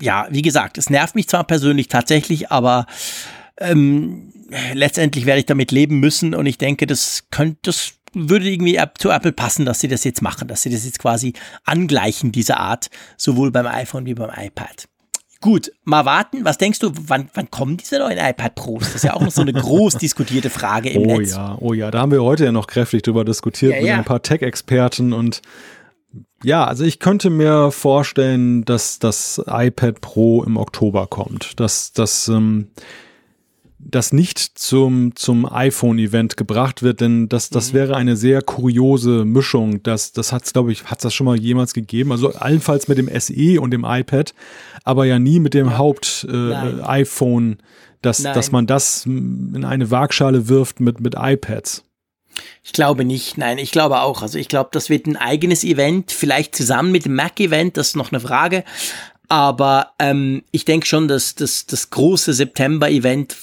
ja, 0.00 0.26
wie 0.30 0.42
gesagt, 0.42 0.78
es 0.78 0.88
nervt 0.88 1.14
mich 1.14 1.28
zwar 1.28 1.44
persönlich 1.44 1.88
tatsächlich, 1.88 2.50
aber 2.50 2.86
ähm, 3.58 4.32
letztendlich 4.72 5.26
werde 5.26 5.40
ich 5.40 5.46
damit 5.46 5.70
leben 5.70 6.00
müssen. 6.00 6.34
Und 6.34 6.46
ich 6.46 6.56
denke, 6.56 6.86
das 6.86 7.26
könnte, 7.30 7.58
das 7.62 7.99
würde 8.14 8.48
irgendwie 8.50 8.78
zu 8.98 9.10
Apple 9.10 9.32
passen, 9.32 9.64
dass 9.64 9.80
sie 9.80 9.88
das 9.88 10.04
jetzt 10.04 10.22
machen, 10.22 10.48
dass 10.48 10.62
sie 10.62 10.70
das 10.70 10.84
jetzt 10.84 10.98
quasi 10.98 11.32
angleichen, 11.64 12.32
diese 12.32 12.56
Art, 12.58 12.90
sowohl 13.16 13.50
beim 13.50 13.66
iPhone 13.66 14.06
wie 14.06 14.14
beim 14.14 14.30
iPad. 14.36 14.86
Gut, 15.42 15.72
mal 15.84 16.04
warten. 16.04 16.44
Was 16.44 16.58
denkst 16.58 16.80
du, 16.80 16.92
wann, 17.06 17.30
wann 17.32 17.50
kommen 17.50 17.78
diese 17.78 17.98
neuen 17.98 18.18
iPad 18.18 18.54
Pros? 18.54 18.80
Das 18.82 18.96
ist 18.96 19.04
ja 19.04 19.14
auch 19.14 19.22
noch 19.22 19.30
so 19.30 19.40
eine 19.40 19.54
groß 19.54 19.94
diskutierte 19.96 20.50
Frage 20.50 20.90
im 20.90 21.02
Oh 21.02 21.16
Netz. 21.18 21.32
ja, 21.32 21.56
oh 21.60 21.72
ja, 21.72 21.90
da 21.90 22.00
haben 22.00 22.12
wir 22.12 22.22
heute 22.22 22.44
ja 22.44 22.52
noch 22.52 22.66
kräftig 22.66 23.02
drüber 23.02 23.24
diskutiert 23.24 23.72
Ja, 23.72 23.78
mit 23.80 23.88
ja. 23.88 23.96
ein 23.96 24.04
paar 24.04 24.20
Tech-Experten 24.22 25.14
und 25.14 25.40
ja, 26.42 26.64
also 26.66 26.84
ich 26.84 26.98
könnte 26.98 27.30
mir 27.30 27.70
vorstellen, 27.70 28.64
dass 28.64 28.98
das 28.98 29.40
iPad 29.46 30.00
Pro 30.00 30.42
im 30.42 30.56
Oktober 30.56 31.06
kommt. 31.06 31.58
Dass 31.60 31.92
das 31.92 32.28
ähm, 32.28 32.68
das 33.82 34.12
nicht 34.12 34.38
zum, 34.38 35.16
zum 35.16 35.50
iPhone-Event 35.50 36.36
gebracht 36.36 36.82
wird, 36.82 37.00
denn 37.00 37.28
das, 37.28 37.50
Mhm. 37.50 37.54
das 37.54 37.72
wäre 37.72 37.96
eine 37.96 38.16
sehr 38.16 38.42
kuriose 38.42 39.24
Mischung. 39.24 39.82
Das, 39.82 40.12
das 40.12 40.32
hat 40.32 40.44
es, 40.44 40.52
glaube 40.52 40.70
ich, 40.72 40.84
hat 40.84 41.02
das 41.04 41.14
schon 41.14 41.24
mal 41.24 41.38
jemals 41.38 41.72
gegeben. 41.74 42.12
Also 42.12 42.32
allenfalls 42.34 42.88
mit 42.88 42.98
dem 42.98 43.08
SE 43.18 43.60
und 43.60 43.70
dem 43.70 43.84
iPad, 43.84 44.34
aber 44.84 45.06
ja 45.06 45.18
nie 45.18 45.40
mit 45.40 45.54
dem. 45.54 45.78
Haupt-iPhone, 45.78 47.58
dass, 48.02 48.20
Nein. 48.20 48.34
dass 48.34 48.52
man 48.52 48.66
das 48.66 49.06
in 49.06 49.64
eine 49.64 49.90
Waagschale 49.90 50.48
wirft 50.48 50.80
mit, 50.80 51.00
mit 51.00 51.14
iPads. 51.18 51.82
Ich 52.62 52.72
glaube 52.72 53.04
nicht, 53.04 53.38
nein, 53.38 53.58
ich 53.58 53.72
glaube 53.72 54.00
auch. 54.00 54.22
Also 54.22 54.38
ich 54.38 54.48
glaube, 54.48 54.70
das 54.72 54.88
wird 54.88 55.06
ein 55.06 55.16
eigenes 55.16 55.64
Event, 55.64 56.12
vielleicht 56.12 56.54
zusammen 56.54 56.92
mit 56.92 57.04
dem 57.04 57.14
Mac-Event, 57.14 57.76
das 57.76 57.88
ist 57.88 57.96
noch 57.96 58.12
eine 58.12 58.20
Frage. 58.20 58.64
Aber 59.28 59.92
ähm, 59.98 60.42
ich 60.50 60.64
denke 60.64 60.86
schon, 60.86 61.08
dass 61.08 61.34
das, 61.34 61.66
das 61.66 61.90
große 61.90 62.32
September-Event, 62.32 63.36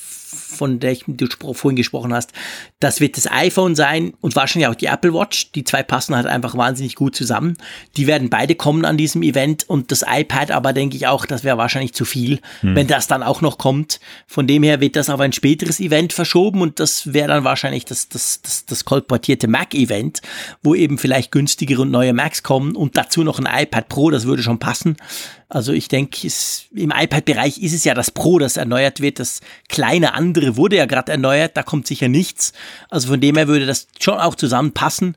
von 0.47 0.79
der 0.79 0.91
ich, 0.91 1.03
du 1.07 1.27
vorhin 1.53 1.75
gesprochen 1.75 2.13
hast, 2.13 2.31
das 2.79 2.99
wird 3.01 3.17
das 3.17 3.29
iPhone 3.29 3.75
sein 3.75 4.13
und 4.21 4.35
wahrscheinlich 4.35 4.67
auch 4.67 4.75
die 4.75 4.85
Apple 4.85 5.13
Watch. 5.13 5.51
Die 5.51 5.63
zwei 5.63 5.83
passen 5.83 6.15
halt 6.15 6.25
einfach 6.25 6.55
wahnsinnig 6.55 6.95
gut 6.95 7.15
zusammen. 7.15 7.57
Die 7.97 8.07
werden 8.07 8.29
beide 8.29 8.55
kommen 8.55 8.85
an 8.85 8.97
diesem 8.97 9.23
Event 9.23 9.69
und 9.69 9.91
das 9.91 10.03
iPad 10.07 10.51
aber 10.51 10.73
denke 10.73 10.95
ich 10.95 11.07
auch, 11.07 11.25
das 11.25 11.43
wäre 11.43 11.57
wahrscheinlich 11.57 11.93
zu 11.93 12.05
viel, 12.05 12.39
wenn 12.61 12.87
das 12.87 13.07
dann 13.07 13.23
auch 13.23 13.41
noch 13.41 13.57
kommt. 13.57 13.99
Von 14.25 14.47
dem 14.47 14.63
her 14.63 14.79
wird 14.79 14.95
das 14.95 15.09
auf 15.09 15.19
ein 15.19 15.33
späteres 15.33 15.79
Event 15.79 16.13
verschoben 16.13 16.61
und 16.61 16.79
das 16.79 17.13
wäre 17.13 17.27
dann 17.27 17.43
wahrscheinlich 17.43 17.85
das, 17.85 18.09
das, 18.09 18.41
das, 18.41 18.65
das 18.65 18.85
kolportierte 18.85 19.47
Mac-Event, 19.47 20.21
wo 20.63 20.75
eben 20.75 20.97
vielleicht 20.97 21.31
günstigere 21.31 21.81
und 21.81 21.91
neue 21.91 22.13
Macs 22.13 22.43
kommen 22.43 22.75
und 22.75 22.97
dazu 22.97 23.23
noch 23.23 23.39
ein 23.39 23.63
iPad 23.63 23.89
Pro, 23.89 24.09
das 24.09 24.25
würde 24.25 24.43
schon 24.43 24.59
passen. 24.59 24.97
Also 25.49 25.71
ich 25.71 25.87
denke, 25.87 26.27
im 26.75 26.91
iPad-Bereich 26.91 27.59
ist 27.59 27.73
es 27.73 27.85
ja 27.85 27.93
das 27.93 28.11
Pro, 28.11 28.37
das 28.37 28.57
erneuert 28.57 28.99
wird. 28.99 29.19
Das 29.19 29.39
kleine 29.69 30.13
andere 30.13 30.57
wurde 30.57 30.75
ja 30.75 30.85
gerade 30.85 31.11
erneuert, 31.11 31.55
da 31.55 31.63
kommt 31.63 31.87
sicher 31.87 32.09
nichts. 32.09 32.51
Also 32.89 33.07
von 33.07 33.21
dem 33.21 33.37
her 33.37 33.47
würde 33.47 33.65
das 33.65 33.87
schon 33.99 34.17
auch 34.17 34.35
zusammenpassen. 34.35 35.15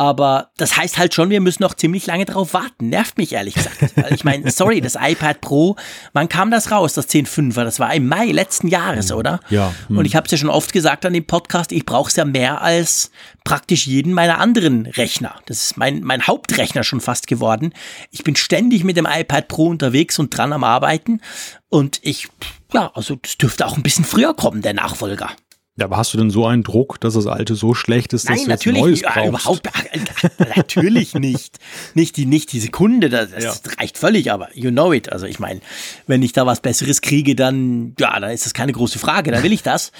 Aber 0.00 0.48
das 0.56 0.78
heißt 0.78 0.96
halt 0.96 1.12
schon, 1.12 1.28
wir 1.28 1.42
müssen 1.42 1.62
noch 1.62 1.74
ziemlich 1.74 2.06
lange 2.06 2.24
drauf 2.24 2.54
warten. 2.54 2.88
Nervt 2.88 3.18
mich 3.18 3.34
ehrlich 3.34 3.52
gesagt. 3.52 3.82
Weil 3.96 4.14
ich 4.14 4.24
meine, 4.24 4.50
sorry, 4.50 4.80
das 4.80 4.94
iPad 4.98 5.42
Pro, 5.42 5.76
wann 6.14 6.26
kam 6.26 6.50
das 6.50 6.70
raus, 6.70 6.94
das 6.94 7.06
10.5er? 7.10 7.64
Das 7.64 7.80
war 7.80 7.92
im 7.92 8.08
Mai 8.08 8.32
letzten 8.32 8.68
Jahres, 8.68 9.12
oder? 9.12 9.40
Ja, 9.50 9.74
hm. 9.88 9.98
Und 9.98 10.06
ich 10.06 10.16
habe 10.16 10.24
es 10.24 10.30
ja 10.30 10.38
schon 10.38 10.48
oft 10.48 10.72
gesagt 10.72 11.04
an 11.04 11.12
dem 11.12 11.26
Podcast, 11.26 11.70
ich 11.70 11.84
brauche 11.84 12.08
es 12.08 12.16
ja 12.16 12.24
mehr 12.24 12.62
als 12.62 13.10
praktisch 13.44 13.86
jeden 13.86 14.14
meiner 14.14 14.38
anderen 14.38 14.86
Rechner. 14.86 15.34
Das 15.44 15.64
ist 15.64 15.76
mein, 15.76 16.00
mein 16.00 16.26
Hauptrechner 16.26 16.82
schon 16.82 17.02
fast 17.02 17.26
geworden. 17.26 17.74
Ich 18.10 18.24
bin 18.24 18.36
ständig 18.36 18.84
mit 18.84 18.96
dem 18.96 19.06
iPad 19.06 19.48
Pro 19.48 19.66
unterwegs 19.66 20.18
und 20.18 20.34
dran 20.34 20.54
am 20.54 20.64
Arbeiten. 20.64 21.20
Und 21.68 22.00
ich, 22.00 22.26
ja, 22.72 22.90
also 22.94 23.16
das 23.16 23.36
dürfte 23.36 23.66
auch 23.66 23.76
ein 23.76 23.82
bisschen 23.82 24.06
früher 24.06 24.32
kommen, 24.32 24.62
der 24.62 24.72
Nachfolger. 24.72 25.28
Ja, 25.76 25.86
aber 25.86 25.96
hast 25.96 26.12
du 26.12 26.18
denn 26.18 26.30
so 26.30 26.46
einen 26.46 26.62
Druck, 26.62 27.00
dass 27.00 27.14
das 27.14 27.26
alte 27.26 27.54
so 27.54 27.74
schlecht 27.74 28.12
ist, 28.12 28.28
dass 28.28 28.36
Nein, 28.36 28.44
du 28.46 28.50
jetzt 28.50 28.66
natürlich 28.66 28.80
Neues 28.82 29.02
brauchst? 29.02 29.28
überhaupt, 29.28 29.66
äh, 29.66 30.44
natürlich 30.56 31.14
nicht. 31.14 31.58
Nicht 31.94 32.16
die, 32.16 32.26
nicht 32.26 32.52
die 32.52 32.60
Sekunde, 32.60 33.08
das, 33.08 33.30
das 33.30 33.44
Ja. 33.44 33.54
reicht 33.78 33.96
völlig, 33.96 34.30
aber 34.30 34.48
you 34.54 34.70
know 34.70 34.92
it. 34.92 35.10
Also 35.10 35.26
ich 35.26 35.38
meine, 35.38 35.60
wenn 36.06 36.22
ich 36.22 36.32
da 36.32 36.44
was 36.44 36.60
Besseres 36.60 37.00
kriege, 37.00 37.34
dann, 37.34 37.94
ja, 37.98 38.18
dann 38.20 38.30
ist 38.30 38.44
das 38.46 38.52
keine 38.54 38.72
große 38.72 38.98
Frage, 38.98 39.30
dann 39.30 39.42
will 39.42 39.52
ich 39.52 39.62
das. 39.62 39.92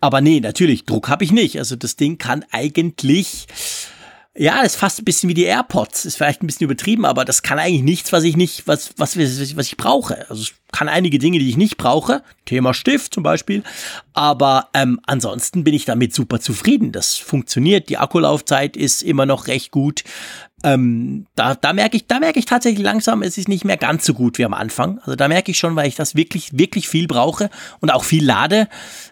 Aber 0.00 0.20
nee, 0.20 0.40
natürlich, 0.40 0.84
Druck 0.84 1.08
habe 1.08 1.24
ich 1.24 1.32
nicht. 1.32 1.58
Also 1.58 1.76
das 1.76 1.96
Ding 1.96 2.18
kann 2.18 2.44
eigentlich, 2.50 3.46
ja, 4.36 4.56
das 4.62 4.74
ist 4.74 4.76
fast 4.76 5.00
ein 5.00 5.04
bisschen 5.04 5.28
wie 5.28 5.34
die 5.34 5.44
AirPods. 5.44 6.04
Ist 6.04 6.16
vielleicht 6.16 6.42
ein 6.42 6.46
bisschen 6.46 6.64
übertrieben, 6.64 7.04
aber 7.04 7.24
das 7.24 7.42
kann 7.42 7.58
eigentlich 7.58 7.82
nichts, 7.82 8.12
was 8.12 8.24
ich 8.24 8.36
nicht, 8.36 8.66
was, 8.66 8.90
was, 8.96 9.18
was, 9.18 9.66
ich 9.66 9.76
brauche. 9.76 10.28
Also 10.30 10.44
kann 10.76 10.90
einige 10.90 11.18
Dinge, 11.18 11.38
die 11.38 11.48
ich 11.48 11.56
nicht 11.56 11.78
brauche. 11.78 12.22
Thema 12.44 12.74
Stift 12.74 13.14
zum 13.14 13.22
Beispiel. 13.22 13.62
Aber 14.12 14.68
ähm, 14.74 15.00
ansonsten 15.06 15.64
bin 15.64 15.72
ich 15.72 15.86
damit 15.86 16.14
super 16.14 16.38
zufrieden. 16.38 16.92
Das 16.92 17.16
funktioniert. 17.16 17.88
Die 17.88 17.96
Akkulaufzeit 17.96 18.76
ist 18.76 19.02
immer 19.02 19.24
noch 19.24 19.46
recht 19.46 19.70
gut. 19.70 20.04
Ähm, 20.64 21.26
da, 21.34 21.54
da 21.54 21.72
merke 21.72 21.96
ich, 21.96 22.06
da 22.06 22.20
ich 22.34 22.44
tatsächlich 22.44 22.84
langsam, 22.84 23.22
es 23.22 23.38
ist 23.38 23.48
nicht 23.48 23.64
mehr 23.64 23.78
ganz 23.78 24.04
so 24.04 24.12
gut 24.12 24.36
wie 24.36 24.44
am 24.44 24.52
Anfang. 24.52 24.98
Also 24.98 25.16
da 25.16 25.28
merke 25.28 25.50
ich 25.50 25.58
schon, 25.58 25.76
weil 25.76 25.88
ich 25.88 25.94
das 25.94 26.14
wirklich, 26.14 26.58
wirklich 26.58 26.88
viel 26.88 27.06
brauche 27.06 27.48
und 27.80 27.90
auch 27.90 28.04
viel 28.04 28.24
lade. 28.24 28.68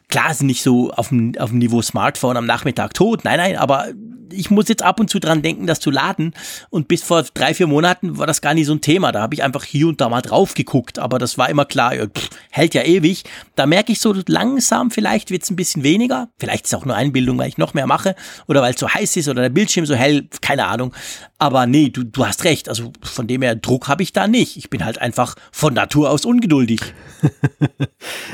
Klar, 0.09 0.33
ist 0.33 0.43
nicht 0.43 0.63
so 0.63 0.91
auf 0.91 1.09
dem, 1.09 1.33
auf 1.39 1.49
dem 1.49 1.61
Niveau 1.61 1.81
Smartphone 1.81 2.37
am 2.37 2.45
Nachmittag 2.45 2.93
tot. 2.93 3.25
Nein, 3.25 3.39
nein, 3.39 3.57
aber 3.57 3.87
ich 4.35 4.51
muss 4.51 4.69
jetzt 4.69 4.83
ab 4.83 5.01
und 5.01 5.09
zu 5.09 5.19
dran 5.19 5.43
denken, 5.43 5.67
das 5.67 5.81
zu 5.81 5.91
laden. 5.91 6.35
Und 6.71 6.89
bis 6.89 7.03
vor 7.03 7.23
drei, 7.35 7.55
vier 7.55 7.67
Monaten 7.67 8.19
war 8.19 8.27
das 8.27 8.41
gar 8.41 8.55
nicht 8.55 8.67
so 8.67 8.73
ein 8.73 8.81
Thema. 8.81 9.13
Da 9.13 9.23
habe 9.23 9.35
ich 9.35 9.43
einfach 9.43 9.65
hier 9.65 9.89
und 9.89 10.01
da 10.01 10.09
mal 10.09 10.23
drauf 10.23 10.55
geguckt. 10.55 10.99
Aber 10.99 11.19
das 11.19 11.39
war 11.39 11.49
immer 11.55 11.65
klar, 11.65 11.95
pff, 11.95 12.29
hält 12.51 12.75
ja 12.75 12.83
ewig. 12.83 13.25
Da 13.57 13.67
merke 13.67 13.93
ich 13.93 14.01
so 14.01 14.15
langsam, 14.27 14.91
vielleicht 14.91 15.31
wird 15.31 15.43
es 15.45 15.51
ein 15.51 15.57
bisschen 15.57 15.83
weniger. 15.83 16.29
Vielleicht 16.39 16.65
ist 16.67 16.73
es 16.73 16.79
auch 16.79 16.85
nur 16.85 16.95
Einbildung, 16.95 17.39
weil 17.39 17.49
ich 17.49 17.59
noch 17.59 17.75
mehr 17.75 17.87
mache. 17.87 18.15
Oder 18.47 18.61
weil 18.63 18.75
es 18.75 18.81
so 18.81 18.89
heiß 18.89 19.17
ist 19.17 19.29
oder 19.29 19.43
der 19.43 19.49
Bildschirm 19.49 19.87
so 19.87 19.95
hell. 19.95 20.29
Keine 20.41 20.67
Ahnung. 20.67 20.93
Aber 21.39 21.67
nee, 21.67 21.89
du, 21.89 22.05
du 22.05 22.27
hast 22.27 22.45
recht. 22.45 22.69
Also 22.69 22.93
von 23.03 23.27
dem 23.27 23.43
her, 23.43 23.55
Druck 23.55 23.89
habe 23.89 24.03
ich 24.03 24.13
da 24.13 24.27
nicht. 24.29 24.57
Ich 24.57 24.71
bin 24.71 24.85
halt 24.85 25.01
einfach 25.01 25.35
von 25.53 25.75
Natur 25.75 26.11
aus 26.11 26.25
ungeduldig. 26.25 26.81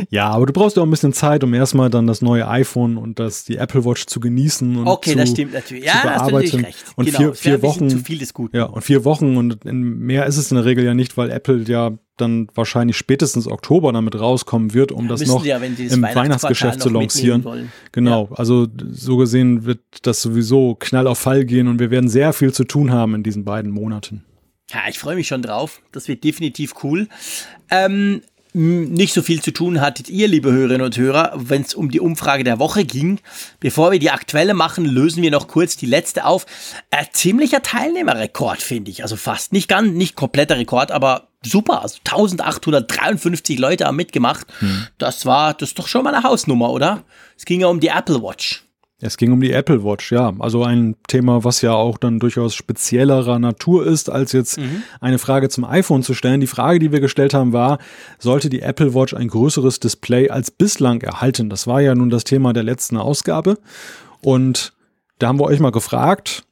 Ja, 0.09 0.31
aber 0.31 0.47
du 0.47 0.53
brauchst 0.53 0.77
ja 0.77 0.83
auch 0.83 0.87
ein 0.87 0.91
bisschen 0.91 1.13
Zeit, 1.13 1.45
um 1.45 1.55
erstmal 1.55 1.91
dann 1.91 2.07
das 2.07 2.23
neue 2.23 2.49
iPhone 2.49 2.97
und 2.97 3.19
das, 3.19 3.45
die 3.45 3.57
Apple 3.57 3.85
Watch 3.85 4.07
zu 4.07 4.19
genießen 4.19 4.77
und 4.77 4.87
Okay, 4.87 5.13
zu, 5.13 5.17
das 5.19 5.31
stimmt 5.31 5.53
natürlich. 5.53 5.85
Ja, 5.85 5.93
zu 5.93 6.03
bearbeiten. 6.03 6.65
recht. 6.65 6.85
Und 6.97 7.05
genau, 7.07 7.19
vier, 7.19 7.35
vier 7.35 7.63
Wochen. 7.63 7.89
zu 7.89 7.99
viel 7.99 8.19
des 8.19 8.35
Guten. 8.35 8.57
Ja, 8.57 8.65
und 8.65 8.83
vier 8.83 9.05
Wochen 9.05 9.37
und 9.37 9.65
mehr 9.65 10.27
ist 10.27 10.37
es 10.37 10.51
in 10.51 10.57
der 10.57 10.65
Regel 10.65 10.85
ja 10.85 10.95
nicht, 10.95 11.17
weil 11.17 11.31
Apple 11.31 11.63
ja 11.67 11.93
dann 12.21 12.49
wahrscheinlich 12.55 12.97
spätestens 12.97 13.47
Oktober 13.47 13.93
damit 13.93 14.19
rauskommen 14.19 14.75
wird, 14.75 14.93
um 14.93 15.09
das 15.09 15.21
müssen 15.21 15.33
noch 15.33 15.45
ja, 15.45 15.59
das 15.59 15.93
im 15.93 16.03
Weihnachtsgeschäft 16.03 16.83
zu 16.83 16.91
lancieren. 16.91 17.71
Genau, 17.93 18.29
also 18.35 18.67
so 18.91 19.17
gesehen 19.17 19.65
wird 19.65 19.81
das 20.03 20.23
sowieso 20.23 20.75
knall 20.75 21.07
auf 21.07 21.21
Fall 21.21 21.45
gehen 21.45 21.69
und 21.69 21.79
wir 21.79 21.91
werden 21.91 22.09
sehr 22.09 22.33
viel 22.33 22.53
zu 22.53 22.65
tun 22.65 22.91
haben 22.91 23.15
in 23.15 23.23
diesen 23.23 23.45
beiden 23.45 23.71
Monaten. 23.71 24.25
Ja, 24.73 24.83
ich 24.89 24.99
freue 24.99 25.17
mich 25.17 25.27
schon 25.27 25.43
drauf. 25.43 25.81
Das 25.93 26.07
wird 26.09 26.23
definitiv 26.23 26.75
cool. 26.85 27.09
Ähm, 27.71 28.23
nicht 28.53 29.15
so 29.15 29.23
viel 29.23 29.41
zu 29.43 29.53
tun 29.53 29.81
hattet 29.81 30.09
ihr, 30.09 30.29
liebe 30.29 30.51
Hörerinnen 30.51 30.83
und 30.83 30.97
Hörer, 30.97 31.33
wenn 31.37 31.63
es 31.63 31.75
um 31.75 31.91
die 31.91 32.01
Umfrage 32.01 32.45
der 32.45 32.59
Woche 32.59 32.85
ging. 32.85 33.21
Bevor 33.61 33.93
wir 33.93 33.99
die 33.99 34.11
aktuelle 34.11 34.55
machen, 34.55 34.85
lösen 34.85 35.23
wir 35.23 35.31
noch 35.31 35.49
kurz 35.49 35.77
die 35.77 35.87
letzte 35.87 36.25
auf. 36.25 36.47
Ein 36.91 37.07
ziemlicher 37.13 37.63
Teilnehmerrekord, 37.63 38.61
finde 38.61 38.91
ich. 38.91 39.03
Also 39.03 39.17
fast 39.17 39.53
nicht 39.53 39.69
ganz, 39.69 39.93
nicht 39.95 40.17
kompletter 40.17 40.57
Rekord, 40.59 40.91
aber 40.91 41.29
super. 41.45 41.83
Also 41.83 41.99
1853 41.99 43.59
Leute 43.59 43.87
haben 43.87 43.97
mitgemacht. 43.97 44.47
Hm. 44.59 44.87
Das 44.99 45.27
war, 45.27 45.55
das 45.55 45.71
ist 45.71 45.79
doch 45.79 45.89
schon 45.89 46.05
mal 46.05 46.15
eine 46.15 46.25
Hausnummer, 46.25 46.71
oder? 46.71 47.05
Es 47.37 47.45
ging 47.45 47.61
ja 47.61 47.69
um 47.69 47.81
die 47.81 47.89
Apple 47.89 48.23
Watch. 48.23 48.65
Es 49.03 49.17
ging 49.17 49.33
um 49.33 49.41
die 49.41 49.53
Apple 49.53 49.83
Watch, 49.83 50.13
ja. 50.13 50.35
Also 50.39 50.63
ein 50.63 50.95
Thema, 51.09 51.43
was 51.43 51.63
ja 51.63 51.73
auch 51.73 51.97
dann 51.97 52.19
durchaus 52.19 52.55
speziellerer 52.55 53.39
Natur 53.39 53.87
ist, 53.87 54.11
als 54.11 54.33
jetzt 54.33 54.59
mhm. 54.59 54.83
eine 55.01 55.19
Frage 55.19 55.49
zum 55.49 55.65
iPhone 55.65 56.03
zu 56.03 56.13
stellen. 56.13 56.41
Die 56.41 56.47
Frage, 56.47 56.79
die 56.79 56.93
wir 56.93 57.01
gestellt 57.01 57.33
haben, 57.33 57.55
war, 57.55 57.79
sollte 58.19 58.51
die 58.51 58.61
Apple 58.61 58.95
Watch 58.95 59.15
ein 59.15 59.29
größeres 59.29 59.81
Display 59.81 60.29
als 60.29 60.51
bislang 60.51 61.01
erhalten? 61.01 61.49
Das 61.49 61.67
war 61.67 61.81
ja 61.81 61.95
nun 61.95 62.11
das 62.11 62.25
Thema 62.25 62.53
der 62.53 62.63
letzten 62.63 62.99
Ausgabe. 62.99 63.59
Und 64.21 64.75
da 65.19 65.29
haben 65.29 65.41
wir 65.41 65.47
euch 65.47 65.61
mal 65.61 65.73
gefragt. 65.73 66.45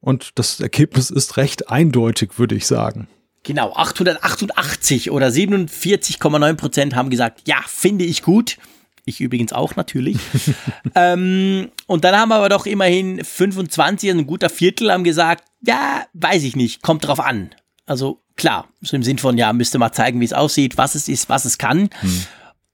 Und 0.00 0.38
das 0.38 0.58
Ergebnis 0.60 1.10
ist 1.10 1.36
recht 1.36 1.68
eindeutig, 1.68 2.38
würde 2.38 2.54
ich 2.54 2.66
sagen. 2.66 3.08
Genau, 3.42 3.72
888 3.74 5.10
oder 5.10 5.28
47,9 5.28 6.54
Prozent 6.54 6.94
haben 6.94 7.10
gesagt, 7.10 7.42
ja, 7.46 7.56
finde 7.66 8.04
ich 8.04 8.22
gut. 8.22 8.56
Ich 9.04 9.20
übrigens 9.20 9.52
auch 9.52 9.76
natürlich. 9.76 10.18
ähm, 10.94 11.70
und 11.86 12.04
dann 12.04 12.16
haben 12.16 12.32
aber 12.32 12.48
doch 12.48 12.66
immerhin 12.66 13.24
25, 13.24 14.10
also 14.10 14.22
ein 14.22 14.26
guter 14.26 14.50
Viertel, 14.50 14.92
haben 14.92 15.04
gesagt, 15.04 15.44
ja, 15.62 16.06
weiß 16.14 16.42
ich 16.44 16.56
nicht, 16.56 16.82
kommt 16.82 17.06
drauf 17.06 17.20
an. 17.20 17.50
Also 17.86 18.22
klar, 18.36 18.68
so 18.80 18.96
im 18.96 19.02
Sinn 19.02 19.18
von, 19.18 19.36
ja, 19.36 19.52
müsste 19.52 19.78
mal 19.78 19.92
zeigen, 19.92 20.20
wie 20.20 20.24
es 20.24 20.32
aussieht, 20.32 20.78
was 20.78 20.94
es 20.94 21.08
ist, 21.08 21.28
was 21.28 21.44
es 21.44 21.58
kann. 21.58 21.90
Hm. 22.00 22.26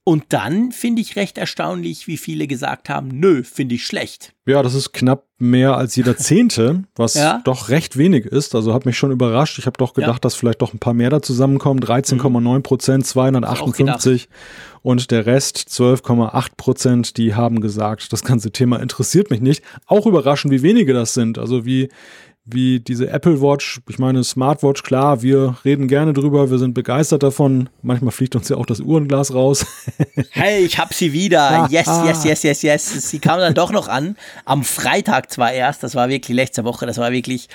Und 0.07 0.27
dann 0.29 0.71
finde 0.71 1.01
ich 1.01 1.17
recht 1.17 1.37
erstaunlich, 1.37 2.07
wie 2.07 2.15
viele 2.15 2.47
gesagt 2.47 2.87
haben, 2.87 3.09
nö, 3.09 3.43
finde 3.43 3.75
ich 3.75 3.85
schlecht. 3.85 4.31
Ja, 4.45 4.63
das 4.63 4.73
ist 4.73 4.93
knapp 4.93 5.25
mehr 5.37 5.75
als 5.75 5.97
jeder 5.97 6.15
Zehnte, 6.17 6.85
was 6.95 7.15
ja. 7.15 7.41
doch 7.43 7.67
recht 7.67 7.97
wenig 7.97 8.25
ist. 8.25 8.55
Also 8.55 8.73
hat 8.73 8.85
mich 8.85 8.97
schon 8.97 9.11
überrascht. 9.11 9.59
Ich 9.59 9.65
habe 9.65 9.77
doch 9.77 9.93
gedacht, 9.93 10.13
ja. 10.13 10.19
dass 10.21 10.35
vielleicht 10.35 10.61
doch 10.61 10.73
ein 10.73 10.79
paar 10.79 10.93
mehr 10.93 11.09
da 11.09 11.21
zusammenkommen. 11.21 11.81
13,9 11.81 12.61
Prozent, 12.61 13.05
258 13.05 14.29
und 14.81 15.11
der 15.11 15.25
Rest 15.25 15.57
12,8 15.57 16.51
Prozent, 16.55 17.17
die 17.17 17.35
haben 17.35 17.59
gesagt, 17.59 18.13
das 18.13 18.23
ganze 18.23 18.51
Thema 18.51 18.79
interessiert 18.79 19.29
mich 19.29 19.41
nicht. 19.41 19.61
Auch 19.87 20.05
überraschend, 20.05 20.53
wie 20.53 20.61
wenige 20.61 20.93
das 20.93 21.15
sind. 21.15 21.37
Also 21.37 21.65
wie 21.65 21.89
wie 22.49 22.79
diese 22.79 23.09
Apple 23.09 23.41
Watch, 23.41 23.81
ich 23.89 23.99
meine 23.99 24.23
Smartwatch, 24.23 24.81
klar, 24.83 25.21
wir 25.21 25.57
reden 25.65 25.87
gerne 25.87 26.13
drüber, 26.13 26.49
wir 26.49 26.57
sind 26.57 26.73
begeistert 26.73 27.21
davon. 27.21 27.69
Manchmal 27.81 28.11
fliegt 28.11 28.35
uns 28.35 28.47
ja 28.47 28.55
auch 28.55 28.65
das 28.65 28.79
Uhrenglas 28.79 29.33
raus. 29.33 29.65
hey, 30.31 30.63
ich 30.63 30.79
hab 30.79 30.93
sie 30.93 31.11
wieder. 31.13 31.67
Yes, 31.77 31.87
yes, 32.05 32.23
yes, 32.23 32.43
yes, 32.43 32.61
yes. 32.61 33.09
Sie 33.09 33.19
kam 33.19 33.39
dann 33.39 33.53
doch 33.53 33.71
noch 33.71 33.87
an. 33.87 34.15
Am 34.45 34.63
Freitag 34.63 35.31
zwar 35.31 35.51
erst, 35.51 35.83
das 35.83 35.95
war 35.95 36.07
wirklich 36.07 36.35
letzte 36.35 36.63
Woche, 36.63 36.85
das 36.85 36.97
war 36.97 37.11
wirklich, 37.11 37.49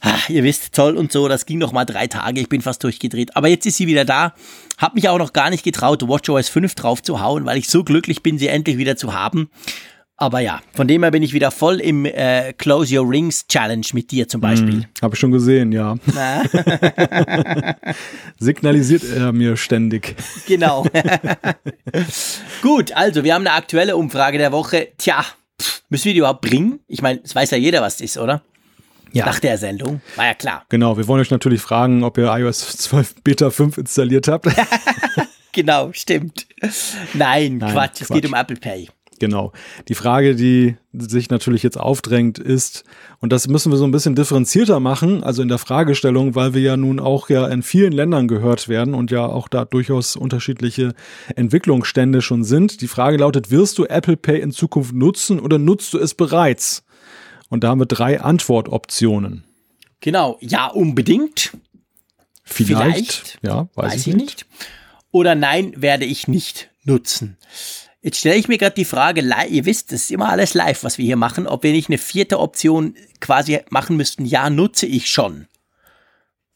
ach, 0.00 0.28
ihr 0.28 0.42
wisst, 0.42 0.74
toll 0.74 0.96
und 0.96 1.12
so, 1.12 1.28
das 1.28 1.46
ging 1.46 1.58
noch 1.58 1.72
mal 1.72 1.84
drei 1.84 2.08
Tage, 2.08 2.40
ich 2.40 2.48
bin 2.48 2.60
fast 2.60 2.82
durchgedreht. 2.82 3.36
Aber 3.36 3.48
jetzt 3.48 3.66
ist 3.66 3.76
sie 3.76 3.86
wieder 3.86 4.04
da. 4.04 4.34
Hab 4.78 4.94
mich 4.94 5.08
auch 5.08 5.18
noch 5.18 5.32
gar 5.32 5.50
nicht 5.50 5.62
getraut, 5.62 6.06
WatchOS 6.06 6.48
5 6.48 6.74
drauf 6.74 7.02
zu 7.02 7.20
hauen, 7.20 7.44
weil 7.44 7.58
ich 7.58 7.68
so 7.68 7.84
glücklich 7.84 8.22
bin, 8.22 8.38
sie 8.38 8.48
endlich 8.48 8.78
wieder 8.78 8.96
zu 8.96 9.14
haben. 9.14 9.48
Aber 10.22 10.38
ja, 10.38 10.60
von 10.72 10.86
dem 10.86 11.02
her 11.02 11.10
bin 11.10 11.24
ich 11.24 11.32
wieder 11.32 11.50
voll 11.50 11.80
im 11.80 12.04
äh, 12.04 12.52
Close 12.52 12.96
Your 12.96 13.10
Rings 13.10 13.44
Challenge 13.48 13.84
mit 13.92 14.12
dir 14.12 14.28
zum 14.28 14.40
Beispiel. 14.40 14.74
Hm, 14.74 14.84
Habe 15.02 15.16
ich 15.16 15.18
schon 15.18 15.32
gesehen, 15.32 15.72
ja. 15.72 15.96
Signalisiert 18.38 19.02
er 19.02 19.32
mir 19.32 19.56
ständig. 19.56 20.14
Genau. 20.46 20.86
Gut, 22.62 22.92
also 22.92 23.24
wir 23.24 23.34
haben 23.34 23.44
eine 23.44 23.56
aktuelle 23.56 23.96
Umfrage 23.96 24.38
der 24.38 24.52
Woche. 24.52 24.92
Tja, 24.96 25.24
müssen 25.88 26.04
wir 26.04 26.12
die 26.12 26.20
überhaupt 26.20 26.42
bringen? 26.42 26.78
Ich 26.86 27.02
meine, 27.02 27.20
es 27.24 27.34
weiß 27.34 27.50
ja 27.50 27.58
jeder, 27.58 27.82
was 27.82 27.96
das 27.96 28.02
ist, 28.02 28.16
oder? 28.16 28.42
Ja. 29.10 29.26
Nach 29.26 29.40
der 29.40 29.58
Sendung. 29.58 30.02
War 30.14 30.26
ja 30.26 30.34
klar. 30.34 30.64
Genau, 30.68 30.96
wir 30.96 31.08
wollen 31.08 31.20
euch 31.20 31.32
natürlich 31.32 31.60
fragen, 31.60 32.04
ob 32.04 32.16
ihr 32.16 32.32
iOS 32.32 32.76
12 32.76 33.24
Beta 33.24 33.50
5 33.50 33.76
installiert 33.76 34.28
habt. 34.28 34.46
genau, 35.52 35.90
stimmt. 35.92 36.46
Nein, 37.12 37.58
Nein 37.58 37.58
Quatsch, 37.58 37.74
Quatsch, 37.74 38.00
es 38.02 38.08
geht 38.08 38.24
um 38.24 38.34
Apple 38.34 38.54
Pay. 38.56 38.88
Genau. 39.18 39.52
Die 39.88 39.94
Frage, 39.94 40.34
die 40.34 40.76
sich 40.92 41.30
natürlich 41.30 41.62
jetzt 41.62 41.78
aufdrängt, 41.78 42.38
ist, 42.38 42.84
und 43.20 43.32
das 43.32 43.46
müssen 43.46 43.70
wir 43.70 43.76
so 43.76 43.84
ein 43.84 43.92
bisschen 43.92 44.14
differenzierter 44.14 44.80
machen, 44.80 45.22
also 45.22 45.42
in 45.42 45.48
der 45.48 45.58
Fragestellung, 45.58 46.34
weil 46.34 46.54
wir 46.54 46.60
ja 46.60 46.76
nun 46.76 46.98
auch 46.98 47.28
ja 47.28 47.46
in 47.46 47.62
vielen 47.62 47.92
Ländern 47.92 48.26
gehört 48.26 48.68
werden 48.68 48.94
und 48.94 49.10
ja 49.10 49.24
auch 49.24 49.48
da 49.48 49.64
durchaus 49.64 50.16
unterschiedliche 50.16 50.94
Entwicklungsstände 51.36 52.20
schon 52.20 52.44
sind. 52.44 52.80
Die 52.80 52.88
Frage 52.88 53.18
lautet, 53.18 53.50
wirst 53.50 53.78
du 53.78 53.84
Apple 53.84 54.16
Pay 54.16 54.40
in 54.40 54.50
Zukunft 54.50 54.92
nutzen 54.92 55.38
oder 55.38 55.58
nutzt 55.58 55.94
du 55.94 55.98
es 55.98 56.14
bereits? 56.14 56.84
Und 57.48 57.64
da 57.64 57.68
haben 57.68 57.80
wir 57.80 57.86
drei 57.86 58.20
Antwortoptionen. 58.20 59.44
Genau, 60.00 60.38
ja, 60.40 60.66
unbedingt. 60.66 61.52
Vielleicht, 62.44 63.12
Vielleicht 63.12 63.38
ja, 63.42 63.68
weiß, 63.74 63.92
weiß 63.92 64.06
ich 64.06 64.14
nicht. 64.14 64.18
nicht. 64.18 64.46
Oder 65.12 65.34
nein, 65.34 65.74
werde 65.76 66.06
ich 66.06 66.26
nicht 66.26 66.70
nutzen. 66.84 67.36
Jetzt 68.02 68.18
stelle 68.18 68.36
ich 68.36 68.48
mir 68.48 68.58
gerade 68.58 68.74
die 68.74 68.84
Frage, 68.84 69.22
ihr 69.48 69.64
wisst, 69.64 69.92
das 69.92 70.02
ist 70.02 70.10
immer 70.10 70.28
alles 70.28 70.54
live, 70.54 70.82
was 70.82 70.98
wir 70.98 71.04
hier 71.04 71.16
machen, 71.16 71.46
ob 71.46 71.62
wir 71.62 71.70
nicht 71.70 71.88
eine 71.88 71.98
vierte 71.98 72.40
Option 72.40 72.96
quasi 73.20 73.60
machen 73.70 73.96
müssten, 73.96 74.26
ja, 74.26 74.50
nutze 74.50 74.86
ich 74.86 75.08
schon. 75.08 75.46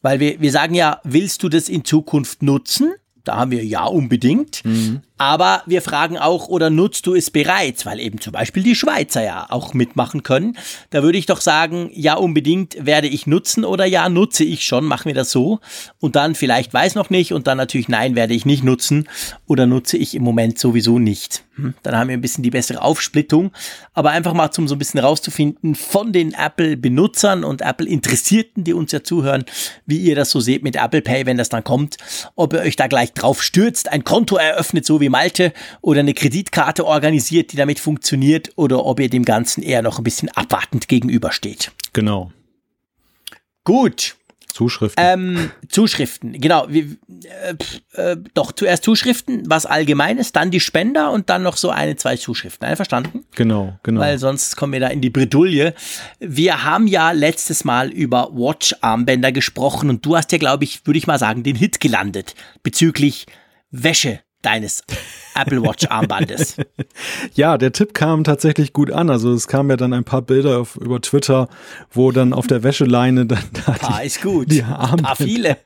Weil 0.02 0.18
wir, 0.18 0.40
wir 0.40 0.50
sagen 0.50 0.74
ja, 0.74 1.00
willst 1.04 1.44
du 1.44 1.48
das 1.48 1.68
in 1.68 1.84
Zukunft 1.84 2.42
nutzen? 2.42 2.94
Da 3.22 3.36
haben 3.36 3.52
wir 3.52 3.64
ja 3.64 3.84
unbedingt. 3.84 4.64
Mhm. 4.64 5.02
Aber 5.18 5.62
wir 5.66 5.80
fragen 5.80 6.18
auch, 6.18 6.48
oder 6.48 6.68
nutzt 6.68 7.06
du 7.06 7.14
es 7.14 7.30
bereits? 7.30 7.86
Weil 7.86 8.00
eben 8.00 8.20
zum 8.20 8.32
Beispiel 8.32 8.62
die 8.62 8.74
Schweizer 8.74 9.24
ja 9.24 9.46
auch 9.48 9.72
mitmachen 9.72 10.22
können. 10.22 10.58
Da 10.90 11.02
würde 11.02 11.16
ich 11.16 11.26
doch 11.26 11.40
sagen, 11.40 11.90
ja 11.94 12.14
unbedingt 12.14 12.76
werde 12.84 13.08
ich 13.08 13.26
nutzen 13.26 13.64
oder 13.64 13.86
ja 13.86 14.08
nutze 14.08 14.44
ich 14.44 14.64
schon, 14.64 14.84
machen 14.84 15.06
wir 15.06 15.14
das 15.14 15.30
so. 15.30 15.60
Und 16.00 16.16
dann 16.16 16.34
vielleicht 16.34 16.74
weiß 16.74 16.94
noch 16.94 17.08
nicht 17.08 17.32
und 17.32 17.46
dann 17.46 17.56
natürlich 17.56 17.88
nein 17.88 18.14
werde 18.14 18.34
ich 18.34 18.44
nicht 18.44 18.62
nutzen 18.62 19.08
oder 19.46 19.66
nutze 19.66 19.96
ich 19.96 20.14
im 20.14 20.22
Moment 20.22 20.58
sowieso 20.58 20.98
nicht. 20.98 21.44
Hm? 21.56 21.74
Dann 21.82 21.96
haben 21.96 22.08
wir 22.08 22.16
ein 22.16 22.20
bisschen 22.20 22.42
die 22.42 22.50
bessere 22.50 22.82
Aufsplittung. 22.82 23.52
Aber 23.94 24.10
einfach 24.10 24.34
mal 24.34 24.50
zum 24.50 24.68
so 24.68 24.74
ein 24.74 24.78
bisschen 24.78 25.00
rauszufinden 25.00 25.74
von 25.74 26.12
den 26.12 26.34
Apple-Benutzern 26.34 27.44
und 27.44 27.62
Apple-Interessierten, 27.62 28.64
die 28.64 28.74
uns 28.74 28.92
ja 28.92 29.02
zuhören, 29.02 29.44
wie 29.86 29.98
ihr 29.98 30.14
das 30.14 30.30
so 30.30 30.40
seht 30.40 30.62
mit 30.62 30.76
Apple 30.76 31.02
Pay, 31.02 31.26
wenn 31.26 31.38
das 31.38 31.48
dann 31.48 31.64
kommt, 31.64 31.96
ob 32.34 32.52
ihr 32.52 32.60
euch 32.60 32.76
da 32.76 32.86
gleich 32.86 33.12
drauf 33.12 33.42
stürzt, 33.42 33.90
ein 33.90 34.04
Konto 34.04 34.36
eröffnet, 34.36 34.84
so 34.84 35.00
wie 35.00 35.05
Malte, 35.10 35.52
oder 35.80 36.00
eine 36.00 36.14
Kreditkarte 36.14 36.86
organisiert, 36.86 37.52
die 37.52 37.56
damit 37.56 37.80
funktioniert, 37.80 38.50
oder 38.56 38.84
ob 38.84 39.00
ihr 39.00 39.10
dem 39.10 39.24
Ganzen 39.24 39.62
eher 39.62 39.82
noch 39.82 39.98
ein 39.98 40.04
bisschen 40.04 40.28
abwartend 40.30 40.88
gegenübersteht. 40.88 41.72
Genau. 41.92 42.32
Gut. 43.64 44.16
Zuschriften. 44.56 45.04
Ähm, 45.04 45.50
Zuschriften, 45.68 46.32
genau. 46.32 46.64
Wir, 46.70 46.96
äh, 47.44 47.54
äh, 47.92 48.16
doch, 48.32 48.52
zuerst 48.52 48.84
Zuschriften, 48.84 49.42
was 49.46 49.66
Allgemeines, 49.66 50.32
dann 50.32 50.50
die 50.50 50.60
Spender 50.60 51.10
und 51.10 51.28
dann 51.28 51.42
noch 51.42 51.58
so 51.58 51.68
eine, 51.68 51.96
zwei 51.96 52.16
Zuschriften. 52.16 52.66
Einverstanden? 52.66 53.26
Genau, 53.34 53.78
genau. 53.82 54.00
Weil 54.00 54.18
sonst 54.18 54.56
kommen 54.56 54.72
wir 54.72 54.80
da 54.80 54.88
in 54.88 55.02
die 55.02 55.10
Bredouille. 55.10 55.74
Wir 56.20 56.64
haben 56.64 56.86
ja 56.86 57.10
letztes 57.10 57.64
Mal 57.64 57.90
über 57.90 58.30
Watch-Armbänder 58.32 59.30
gesprochen 59.30 59.90
und 59.90 60.06
du 60.06 60.16
hast 60.16 60.32
ja, 60.32 60.38
glaube 60.38 60.64
ich, 60.64 60.86
würde 60.86 60.96
ich 60.96 61.06
mal 61.06 61.18
sagen, 61.18 61.42
den 61.42 61.56
Hit 61.56 61.78
gelandet 61.78 62.34
bezüglich 62.62 63.26
Wäsche 63.70 64.20
deines 64.46 64.84
Apple 65.34 65.62
Watch 65.62 65.86
Armbandes. 65.90 66.56
ja, 67.34 67.58
der 67.58 67.72
Tipp 67.72 67.92
kam 67.94 68.24
tatsächlich 68.24 68.72
gut 68.72 68.90
an. 68.90 69.10
Also 69.10 69.32
es 69.32 69.48
kamen 69.48 69.68
ja 69.70 69.76
dann 69.76 69.92
ein 69.92 70.04
paar 70.04 70.22
Bilder 70.22 70.60
auf, 70.60 70.76
über 70.76 71.00
Twitter, 71.00 71.48
wo 71.90 72.12
dann 72.12 72.32
auf 72.32 72.46
der 72.46 72.62
Wäscheleine 72.62 73.26
dann 73.26 73.42
da 73.66 73.72
paar 73.72 74.00
die, 74.00 74.06
ist 74.06 74.22
gut. 74.22 74.50
die 74.50 74.62
Arme. 74.62 75.02
Paar 75.02 75.16
viele. 75.16 75.58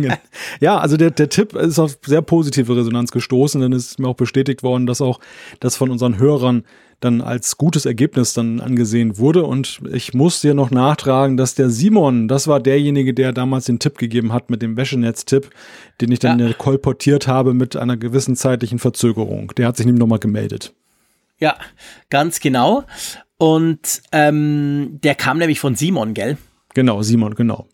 ja, 0.60 0.78
also 0.78 0.96
der, 0.96 1.10
der 1.10 1.30
Tipp 1.30 1.54
ist 1.54 1.78
auf 1.78 1.98
sehr 2.04 2.22
positive 2.22 2.76
Resonanz 2.76 3.10
gestoßen, 3.10 3.60
denn 3.60 3.72
es 3.72 3.92
ist 3.92 3.98
mir 3.98 4.08
auch 4.08 4.16
bestätigt 4.16 4.62
worden, 4.62 4.86
dass 4.86 5.00
auch 5.00 5.18
das 5.60 5.76
von 5.76 5.90
unseren 5.90 6.18
Hörern 6.18 6.64
dann 7.00 7.20
als 7.20 7.56
gutes 7.56 7.86
Ergebnis 7.86 8.32
dann 8.32 8.60
angesehen 8.60 9.18
wurde. 9.18 9.44
Und 9.44 9.80
ich 9.92 10.14
muss 10.14 10.40
dir 10.40 10.54
noch 10.54 10.70
nachtragen, 10.70 11.36
dass 11.36 11.54
der 11.54 11.70
Simon, 11.70 12.28
das 12.28 12.48
war 12.48 12.60
derjenige, 12.60 13.14
der 13.14 13.32
damals 13.32 13.66
den 13.66 13.78
Tipp 13.78 13.98
gegeben 13.98 14.32
hat 14.32 14.50
mit 14.50 14.62
dem 14.62 14.76
Wäschenetz-Tipp, 14.76 15.50
den 16.00 16.12
ich 16.12 16.18
dann 16.18 16.38
ja. 16.38 16.52
kolportiert 16.52 17.26
habe 17.26 17.54
mit 17.54 17.76
einer 17.76 17.96
gewissen 17.96 18.36
zeitlichen 18.36 18.78
Verzögerung. 18.78 19.52
Der 19.56 19.68
hat 19.68 19.76
sich 19.76 19.86
nämlich 19.86 20.00
nochmal 20.00 20.18
gemeldet. 20.18 20.74
Ja, 21.38 21.56
ganz 22.10 22.40
genau. 22.40 22.84
Und 23.38 24.02
ähm, 24.12 25.00
der 25.02 25.14
kam 25.14 25.38
nämlich 25.38 25.60
von 25.60 25.74
Simon, 25.74 26.14
gell? 26.14 26.38
Genau, 26.74 27.02
Simon, 27.02 27.34
genau. 27.34 27.66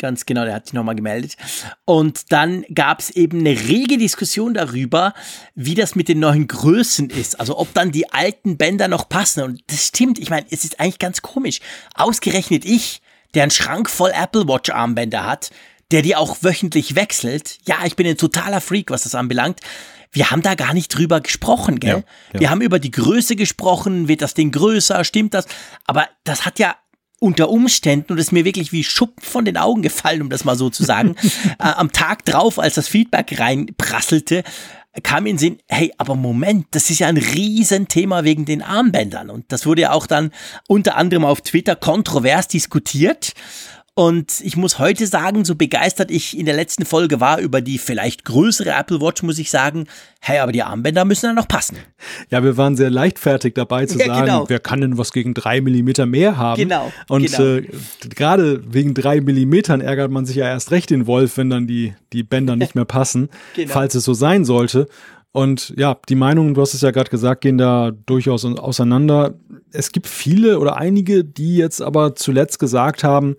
Ganz 0.00 0.24
genau, 0.24 0.46
der 0.46 0.54
hat 0.54 0.66
sich 0.66 0.72
nochmal 0.72 0.94
gemeldet. 0.94 1.36
Und 1.84 2.32
dann 2.32 2.64
gab 2.74 3.00
es 3.00 3.10
eben 3.10 3.40
eine 3.40 3.50
rege 3.50 3.98
Diskussion 3.98 4.54
darüber, 4.54 5.12
wie 5.54 5.74
das 5.74 5.94
mit 5.94 6.08
den 6.08 6.20
neuen 6.20 6.48
Größen 6.48 7.10
ist. 7.10 7.38
Also 7.38 7.58
ob 7.58 7.74
dann 7.74 7.92
die 7.92 8.10
alten 8.10 8.56
Bänder 8.56 8.88
noch 8.88 9.10
passen. 9.10 9.42
Und 9.42 9.60
das 9.66 9.88
stimmt. 9.88 10.18
Ich 10.18 10.30
meine, 10.30 10.46
es 10.50 10.64
ist 10.64 10.80
eigentlich 10.80 10.98
ganz 10.98 11.20
komisch. 11.20 11.60
Ausgerechnet 11.94 12.64
ich, 12.64 13.02
der 13.34 13.42
einen 13.42 13.50
Schrank 13.50 13.90
voll 13.90 14.10
Apple 14.14 14.48
Watch 14.48 14.70
Armbänder 14.70 15.26
hat, 15.26 15.50
der 15.90 16.00
die 16.00 16.16
auch 16.16 16.38
wöchentlich 16.40 16.94
wechselt. 16.94 17.58
Ja, 17.66 17.84
ich 17.84 17.94
bin 17.94 18.06
ein 18.06 18.16
totaler 18.16 18.62
Freak, 18.62 18.90
was 18.90 19.02
das 19.02 19.14
anbelangt. 19.14 19.60
Wir 20.12 20.30
haben 20.30 20.40
da 20.40 20.54
gar 20.54 20.72
nicht 20.72 20.88
drüber 20.96 21.20
gesprochen, 21.20 21.78
gell? 21.78 21.90
Ja, 21.90 22.04
ja. 22.32 22.40
Wir 22.40 22.50
haben 22.50 22.62
über 22.62 22.78
die 22.78 22.90
Größe 22.90 23.36
gesprochen, 23.36 24.08
wird 24.08 24.22
das 24.22 24.32
Ding 24.32 24.50
größer, 24.50 25.04
stimmt 25.04 25.34
das? 25.34 25.44
Aber 25.84 26.08
das 26.24 26.46
hat 26.46 26.58
ja 26.58 26.74
unter 27.20 27.50
Umständen, 27.50 28.12
und 28.12 28.18
es 28.18 28.26
ist 28.26 28.32
mir 28.32 28.44
wirklich 28.44 28.72
wie 28.72 28.82
Schuppen 28.82 29.22
von 29.22 29.44
den 29.44 29.56
Augen 29.56 29.82
gefallen, 29.82 30.22
um 30.22 30.30
das 30.30 30.44
mal 30.44 30.56
so 30.56 30.70
zu 30.70 30.82
sagen, 30.82 31.14
äh, 31.58 31.64
am 31.64 31.92
Tag 31.92 32.24
drauf, 32.24 32.58
als 32.58 32.74
das 32.74 32.88
Feedback 32.88 33.38
reinprasselte, 33.38 34.42
kam 35.04 35.26
in 35.26 35.36
den 35.36 35.38
Sinn, 35.38 35.58
hey, 35.68 35.92
aber 35.98 36.16
Moment, 36.16 36.66
das 36.72 36.90
ist 36.90 36.98
ja 36.98 37.06
ein 37.06 37.16
Riesenthema 37.16 38.24
wegen 38.24 38.44
den 38.44 38.60
Armbändern. 38.60 39.30
Und 39.30 39.44
das 39.52 39.64
wurde 39.64 39.82
ja 39.82 39.92
auch 39.92 40.06
dann 40.06 40.32
unter 40.66 40.96
anderem 40.96 41.24
auf 41.24 41.42
Twitter 41.42 41.76
kontrovers 41.76 42.48
diskutiert. 42.48 43.34
Und 43.94 44.40
ich 44.42 44.56
muss 44.56 44.78
heute 44.78 45.06
sagen, 45.06 45.44
so 45.44 45.56
begeistert 45.56 46.10
ich 46.10 46.38
in 46.38 46.46
der 46.46 46.54
letzten 46.54 46.84
Folge 46.86 47.20
war 47.20 47.38
über 47.40 47.60
die 47.60 47.76
vielleicht 47.76 48.24
größere 48.24 48.70
Apple 48.70 49.00
Watch, 49.00 49.22
muss 49.22 49.38
ich 49.38 49.50
sagen, 49.50 49.86
hey, 50.20 50.38
aber 50.38 50.52
die 50.52 50.62
Armbänder 50.62 51.04
müssen 51.04 51.26
dann 51.26 51.34
noch 51.34 51.48
passen. 51.48 51.76
Ja, 52.30 52.42
wir 52.44 52.56
waren 52.56 52.76
sehr 52.76 52.88
leichtfertig 52.88 53.54
dabei 53.54 53.86
zu 53.86 53.98
Ja, 53.98 54.06
sagen, 54.06 54.26
genau. 54.26 54.44
wer 54.48 54.60
kann 54.60 54.80
denn 54.80 54.96
was 54.96 55.12
gegen 55.12 55.34
drei 55.34 55.60
Millimeter 55.60 56.06
mehr 56.06 56.36
haben? 56.36 56.60
Genau, 56.62 56.90
Und 57.08 57.26
genau. 57.26 57.56
Äh, 57.56 57.66
gerade 58.14 58.62
wegen 58.72 58.94
drei 58.94 59.20
Millimetern 59.20 59.80
ärgert 59.80 60.10
man 60.10 60.24
sich 60.24 60.36
ja 60.36 60.46
erst 60.46 60.70
recht 60.70 60.88
den 60.90 61.06
Wolf, 61.06 61.36
wenn 61.36 61.50
dann 61.50 61.66
die, 61.66 61.94
die 62.12 62.22
Bänder 62.22 62.54
nicht 62.56 62.74
mehr 62.76 62.84
passen, 62.86 63.28
Genau. 63.56 63.72
falls 63.72 63.94
es 63.96 64.04
so 64.04 64.14
sein 64.14 64.44
sollte. 64.44 64.86
Und 65.32 65.74
ja, 65.76 65.96
die 66.08 66.14
Meinungen, 66.16 66.54
du 66.54 66.60
hast 66.62 66.74
es 66.74 66.80
ja 66.80 66.90
gerade 66.92 67.10
gesagt, 67.10 67.40
gehen 67.42 67.58
da 67.58 67.90
durchaus 68.06 68.44
auseinander. 68.44 69.34
Es 69.72 69.92
gibt 69.92 70.06
viele 70.06 70.58
oder 70.58 70.76
einige, 70.76 71.24
die 71.24 71.56
jetzt 71.56 71.82
aber 71.82 72.14
zuletzt 72.16 72.58
gesagt 72.58 73.04
haben, 73.04 73.36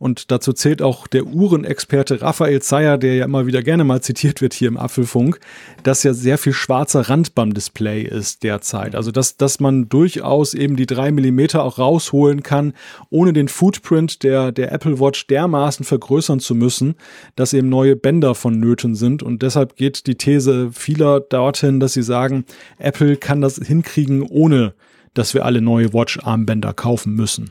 und 0.00 0.30
dazu 0.30 0.54
zählt 0.54 0.80
auch 0.80 1.06
der 1.06 1.26
Uhrenexperte 1.26 2.22
Raphael 2.22 2.62
Zeyer, 2.62 2.96
der 2.96 3.16
ja 3.16 3.26
immer 3.26 3.46
wieder 3.46 3.62
gerne 3.62 3.84
mal 3.84 4.00
zitiert 4.00 4.40
wird 4.40 4.54
hier 4.54 4.68
im 4.68 4.78
Apfelfunk, 4.78 5.38
dass 5.82 6.02
ja 6.04 6.14
sehr 6.14 6.38
viel 6.38 6.54
schwarzer 6.54 7.02
Rand 7.10 7.34
beim 7.34 7.52
Display 7.52 8.02
ist 8.02 8.42
derzeit. 8.42 8.94
Also 8.94 9.12
dass, 9.12 9.36
dass 9.36 9.60
man 9.60 9.90
durchaus 9.90 10.54
eben 10.54 10.76
die 10.76 10.86
drei 10.86 11.12
Millimeter 11.12 11.62
auch 11.62 11.78
rausholen 11.78 12.42
kann, 12.42 12.72
ohne 13.10 13.34
den 13.34 13.48
Footprint 13.48 14.22
der, 14.22 14.52
der 14.52 14.72
Apple 14.72 14.98
Watch 15.00 15.26
dermaßen 15.26 15.84
vergrößern 15.84 16.40
zu 16.40 16.54
müssen, 16.54 16.94
dass 17.36 17.52
eben 17.52 17.68
neue 17.68 17.94
Bänder 17.94 18.34
vonnöten 18.34 18.94
sind. 18.94 19.22
Und 19.22 19.42
deshalb 19.42 19.76
geht 19.76 20.06
die 20.06 20.14
These 20.14 20.70
vieler 20.72 21.20
dorthin, 21.20 21.78
dass 21.78 21.92
sie 21.92 22.02
sagen, 22.02 22.46
Apple 22.78 23.18
kann 23.18 23.42
das 23.42 23.56
hinkriegen, 23.56 24.22
ohne 24.22 24.72
dass 25.12 25.34
wir 25.34 25.44
alle 25.44 25.60
neue 25.60 25.92
Watch-Armbänder 25.92 26.72
kaufen 26.72 27.12
müssen. 27.12 27.50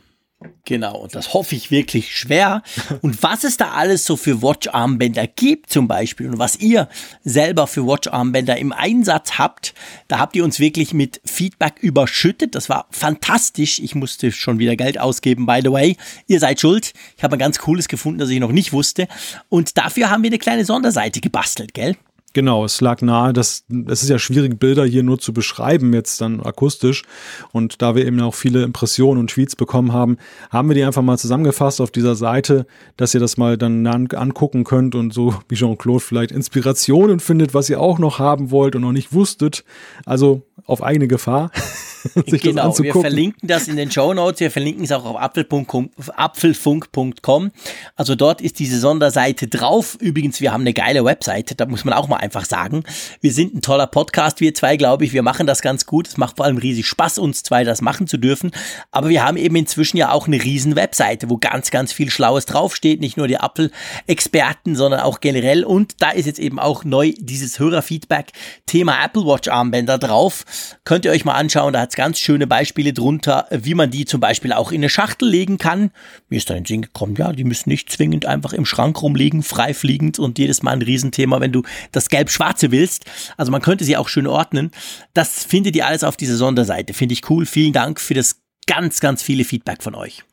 Genau, 0.64 1.00
und 1.00 1.16
das 1.16 1.34
hoffe 1.34 1.56
ich 1.56 1.70
wirklich 1.70 2.16
schwer. 2.16 2.62
Und 3.02 3.22
was 3.24 3.44
es 3.44 3.58
da 3.58 3.72
alles 3.72 4.06
so 4.06 4.16
für 4.16 4.42
Watch-Armbänder 4.42 5.28
gibt 5.28 5.70
zum 5.70 5.90
Beispiel 5.90 6.30
und 6.30 6.40
was 6.40 6.56
ihr 6.58 6.88
selber 7.26 7.68
für 7.68 7.86
Watch-Armbänder 7.86 8.56
im 8.56 8.72
Einsatz 8.72 9.38
habt, 9.38 9.74
da 10.08 10.20
habt 10.20 10.38
ihr 10.38 10.46
uns 10.46 10.60
wirklich 10.60 10.94
mit 10.94 11.20
Feedback 11.26 11.80
überschüttet. 11.82 12.56
Das 12.56 12.70
war 12.70 12.88
fantastisch. 12.92 13.80
Ich 13.80 13.96
musste 13.96 14.32
schon 14.32 14.60
wieder 14.60 14.78
Geld 14.78 14.98
ausgeben, 14.98 15.46
by 15.46 15.60
the 15.62 15.72
way. 15.72 15.98
Ihr 16.28 16.40
seid 16.40 16.62
schuld. 16.62 16.94
Ich 17.18 17.24
habe 17.24 17.36
ein 17.36 17.40
ganz 17.40 17.60
cooles 17.60 17.90
gefunden, 17.90 18.20
das 18.20 18.30
ich 18.30 18.40
noch 18.40 18.54
nicht 18.54 18.72
wusste. 18.72 19.10
Und 19.50 19.78
dafür 19.78 20.10
haben 20.10 20.24
wir 20.24 20.30
eine 20.30 20.40
kleine 20.40 20.64
Sonderseite 20.64 21.20
gebastelt, 21.20 21.74
gell? 21.74 21.98
Genau, 22.40 22.64
es 22.64 22.80
lag 22.80 23.02
nahe, 23.02 23.34
dass 23.34 23.66
es 23.88 24.02
ist 24.02 24.08
ja 24.08 24.18
schwierig, 24.18 24.58
Bilder 24.62 24.86
hier 24.86 25.04
nur 25.04 25.20
zu 25.20 25.34
beschreiben, 25.34 25.94
jetzt 25.94 26.22
dann 26.22 26.40
akustisch. 26.40 27.04
Und 27.52 27.82
da 27.82 27.96
wir 27.96 28.06
eben 28.06 28.22
auch 28.22 28.34
viele 28.34 28.64
Impressionen 28.64 29.20
und 29.20 29.30
Tweets 29.30 29.58
bekommen 29.58 29.92
haben, 29.92 30.16
haben 30.50 30.70
wir 30.70 30.74
die 30.74 30.86
einfach 30.86 31.02
mal 31.02 31.18
zusammengefasst 31.18 31.82
auf 31.82 31.92
dieser 31.92 32.16
Seite, 32.16 32.66
dass 32.96 33.14
ihr 33.14 33.20
das 33.20 33.36
mal 33.36 33.58
dann 33.58 33.86
an, 33.88 34.08
angucken 34.08 34.64
könnt 34.64 34.96
und 34.96 35.14
so 35.14 35.36
wie 35.50 35.56
Jean-Claude 35.56 36.00
vielleicht 36.00 36.32
Inspirationen 36.32 37.20
findet, 37.20 37.54
was 37.54 37.70
ihr 37.70 37.82
auch 37.82 38.00
noch 38.00 38.20
haben 38.20 38.52
wollt 38.52 38.74
und 38.78 38.84
noch 38.84 38.94
nicht 38.94 39.12
wusstet. 39.12 39.66
Also 40.06 40.44
auf 40.66 40.82
eigene 40.82 41.10
Gefahr. 41.10 41.52
sich 42.14 42.26
das 42.26 42.42
genau, 42.42 42.56
wir 42.56 42.64
anzugucken. 42.64 43.02
verlinken 43.02 43.48
das 43.48 43.68
in 43.68 43.76
den 43.76 43.92
Show 43.92 44.14
Notes, 44.14 44.40
wir 44.40 44.52
verlinken 44.52 44.84
es 44.84 44.92
auch 44.92 45.06
auf 45.06 45.18
apfelfunk- 45.18 45.90
apfelfunk.com. 46.16 47.52
Also 47.96 48.16
dort 48.16 48.42
ist 48.42 48.60
diese 48.60 48.80
Sonderseite 48.80 49.48
drauf. 49.48 49.98
Übrigens, 50.00 50.42
wir 50.42 50.52
haben 50.52 50.62
eine 50.62 50.74
geile 50.74 51.04
Webseite, 51.06 51.56
da 51.56 51.66
muss 51.66 51.86
man 51.86 51.94
auch 51.94 52.08
mal 52.08 52.18
einfach 52.18 52.46
sagen. 52.46 52.84
Wir 53.22 53.34
sind 53.34 53.56
ein 53.56 53.62
toller 53.62 53.88
Podcast, 53.88 54.42
wir 54.42 54.54
zwei, 54.54 54.78
glaube 54.78 55.06
ich, 55.06 55.14
wir 55.14 55.24
machen 55.24 55.48
das 55.48 55.62
ganz 55.62 55.86
gut. 55.86 56.08
Es 56.08 56.18
macht 56.18 56.38
vor 56.38 56.46
allem 56.46 56.58
riesig 56.58 56.88
Spaß, 56.88 57.18
uns 57.18 57.44
zwei 57.44 57.64
das 57.64 57.82
machen 57.82 58.08
zu 58.08 58.18
dürfen. 58.18 58.52
Aber 58.92 59.10
wir 59.10 59.24
haben 59.24 59.38
eben 59.38 59.56
inzwischen 59.56 59.98
ja 59.98 60.12
auch 60.12 60.28
eine 60.28 60.42
riesen 60.44 60.76
Webseite, 60.76 61.30
wo 61.30 61.38
ganz, 61.38 61.72
ganz 61.72 61.94
viel 61.94 62.10
Schlaues 62.10 62.46
draufsteht. 62.46 63.00
Nicht 63.00 63.18
nur 63.18 63.28
die 63.28 63.36
Apple-Experten, 63.36 64.76
sondern 64.76 65.02
auch 65.02 65.20
generell. 65.20 65.64
Und 65.64 66.02
da 66.02 66.12
ist 66.12 66.26
jetzt 66.26 66.40
eben 66.40 66.60
auch 66.60 66.84
neu 66.84 67.14
dieses 67.18 67.60
Hörerfeedback 67.60 68.32
Thema 68.66 69.04
Apple 69.04 69.26
Watch 69.26 69.48
Armbänder 69.50 69.98
drauf. 69.98 70.46
Könnt 70.84 71.06
ihr 71.06 71.12
euch 71.12 71.26
mal 71.26 71.34
anschauen, 71.34 71.74
da 71.74 71.82
hat 71.82 71.89
es 71.90 71.96
ganz 71.96 72.20
schöne 72.20 72.48
Beispiele 72.48 72.94
drunter, 72.94 73.48
wie 73.52 73.74
man 73.74 73.92
die 73.92 74.06
zum 74.06 74.20
Beispiel 74.20 74.54
auch 74.54 74.72
in 74.72 74.80
eine 74.80 74.90
Schachtel 74.90 75.30
legen 75.30 75.58
kann. 75.58 75.92
Mir 76.30 76.38
ist 76.38 76.50
da 76.50 76.56
in 76.56 76.64
den 76.64 76.68
Sinn 76.68 76.82
gekommen, 76.82 77.16
ja, 77.18 77.34
die 77.34 77.44
müssen 77.44 77.70
nicht 77.70 77.92
zwingend 77.92 78.26
einfach 78.26 78.54
im 78.54 78.66
Schrank 78.66 79.02
rumliegen, 79.02 79.44
frei 79.44 79.74
fliegend 79.74 80.20
und 80.20 80.40
jedes 80.40 80.64
Mal 80.64 80.72
ein 80.72 80.82
Riesenthema, 80.82 81.40
wenn 81.40 81.52
du 81.52 81.64
das 81.92 82.10
Gelb-Schwarze 82.10 82.72
willst. 82.72 83.06
Also 83.38 83.52
man 83.52 83.62
könnte 83.62 83.84
sie 83.84 83.98
auch 83.98 84.10
schön 84.10 84.28
ordnen. 84.28 84.72
Das 85.14 85.44
findet 85.44 85.76
ihr 85.76 85.86
alles 85.86 86.04
auf 86.04 86.18
dieser 86.18 86.36
Sonderseite. 86.36 86.94
Finde 86.94 87.14
ich 87.14 87.30
cool. 87.30 87.46
Vielen 87.46 87.74
Dank 87.74 88.00
für 88.00 88.14
das 88.14 88.42
ganz, 88.68 89.00
ganz 89.00 89.22
viele 89.24 89.44
Feedback 89.44 89.84
von 89.84 89.96
euch. 89.96 90.24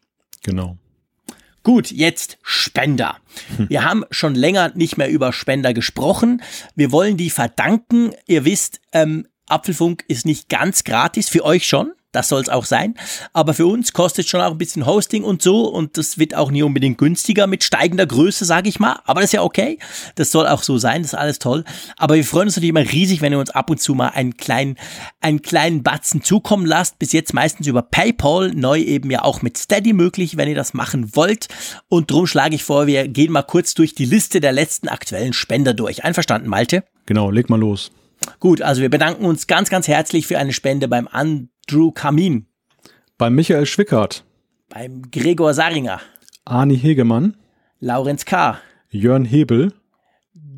Genau. 0.43 0.77
Gut, 1.67 1.91
jetzt 1.91 2.39
Spender. 2.45 3.17
Wir 3.69 3.83
haben 3.83 4.05
schon 4.13 4.37
länger 4.37 4.71
nicht 4.77 4.99
mehr 4.99 5.11
über 5.11 5.33
Spender 5.33 5.75
gesprochen. 5.75 6.41
Wir 6.77 6.93
wollen 6.93 7.17
die 7.17 7.29
verdanken. 7.29 8.13
Ihr 8.29 8.45
wisst, 8.45 8.81
ähm, 8.93 9.27
Apfelfunk 9.49 10.05
ist 10.09 10.27
nicht 10.27 10.49
ganz 10.49 10.85
gratis, 10.85 11.29
für 11.29 11.45
euch 11.45 11.67
schon. 11.67 11.93
Das 12.17 12.29
soll 12.29 12.41
es 12.41 12.49
auch 12.49 12.65
sein. 12.65 12.95
Aber 13.35 13.53
für 13.53 13.67
uns 13.67 13.93
kostet 13.93 14.27
schon 14.27 14.41
auch 14.41 14.53
ein 14.53 14.59
bisschen 14.59 14.87
Hosting 14.87 15.23
und 15.23 15.43
so. 15.43 15.67
Und 15.69 15.99
das 15.99 16.17
wird 16.17 16.35
auch 16.35 16.51
nie 16.51 16.63
unbedingt 16.63 16.97
günstiger 16.97 17.47
mit 17.47 17.63
steigender 17.63 18.07
Größe, 18.07 18.47
sage 18.47 18.71
ich 18.71 18.81
mal. 18.81 19.01
Aber 19.05 19.21
das 19.21 19.29
ist 19.29 19.35
ja 19.35 19.43
okay. 19.43 19.79
Das 20.15 20.31
soll 20.31 20.47
auch 20.47 20.63
so 20.63 20.79
sein. 20.79 21.03
Das 21.03 21.13
ist 21.13 21.19
alles 21.19 21.39
toll. 21.39 21.65
Aber 21.99 22.15
wir 22.15 22.25
freuen 22.25 22.47
uns 22.47 22.57
natürlich 22.57 22.71
immer 22.71 22.91
riesig, 22.91 23.21
wenn 23.21 23.33
ihr 23.33 23.39
uns 23.39 23.51
ab 23.51 23.69
und 23.69 23.83
zu 23.83 23.95
mal 23.95 24.09
einen 24.09 24.39
kleinen, 24.39 24.77
einen 25.21 25.43
kleinen 25.43 25.83
Batzen 25.83 26.23
zukommen 26.23 26.65
lasst. 26.65 26.99
Bis 26.99 27.13
jetzt 27.13 27.35
meistens 27.35 27.67
über 27.67 27.83
PayPal. 27.83 28.51
Neu 28.55 28.81
eben 28.81 29.11
ja 29.11 29.23
auch 29.23 29.43
mit 29.43 29.59
Steady 29.59 29.93
möglich, 29.93 30.39
wenn 30.39 30.49
ihr 30.49 30.55
das 30.55 30.73
machen 30.73 31.15
wollt. 31.15 31.49
Und 31.89 32.11
drum 32.11 32.27
schlage 32.27 32.55
ich 32.55 32.65
vor, 32.65 32.87
wir 32.87 33.09
gehen 33.09 33.31
mal 33.31 33.43
kurz 33.43 33.75
durch 33.75 33.95
die 33.95 34.07
Liste 34.07 34.41
der 34.41 34.53
letzten 34.53 34.89
aktuellen 34.89 35.35
Spender 35.35 35.75
durch. 35.75 36.03
Einverstanden, 36.03 36.49
Malte? 36.49 36.85
Genau, 37.05 37.31
leg 37.31 37.51
mal 37.51 37.61
los. 37.61 37.91
Gut, 38.41 38.63
also 38.63 38.81
wir 38.83 38.91
bedanken 38.91 39.25
uns 39.25 39.47
ganz, 39.47 39.71
ganz 39.71 39.89
herzlich 39.89 40.27
für 40.27 40.39
eine 40.39 40.53
Spende 40.53 40.89
beim 40.89 41.09
Andrew 41.09 41.91
Kamin, 41.93 42.47
Bei 43.19 43.31
Michael 43.31 43.67
Schwickert, 43.67 44.25
beim 44.69 45.03
Gregor 45.11 45.55
Saringer, 45.55 46.01
Arni 46.45 46.79
Hegemann, 46.79 47.37
Laurenz 47.81 48.25
K., 48.25 48.59
Jörn 48.91 49.25
Hebel, 49.25 49.73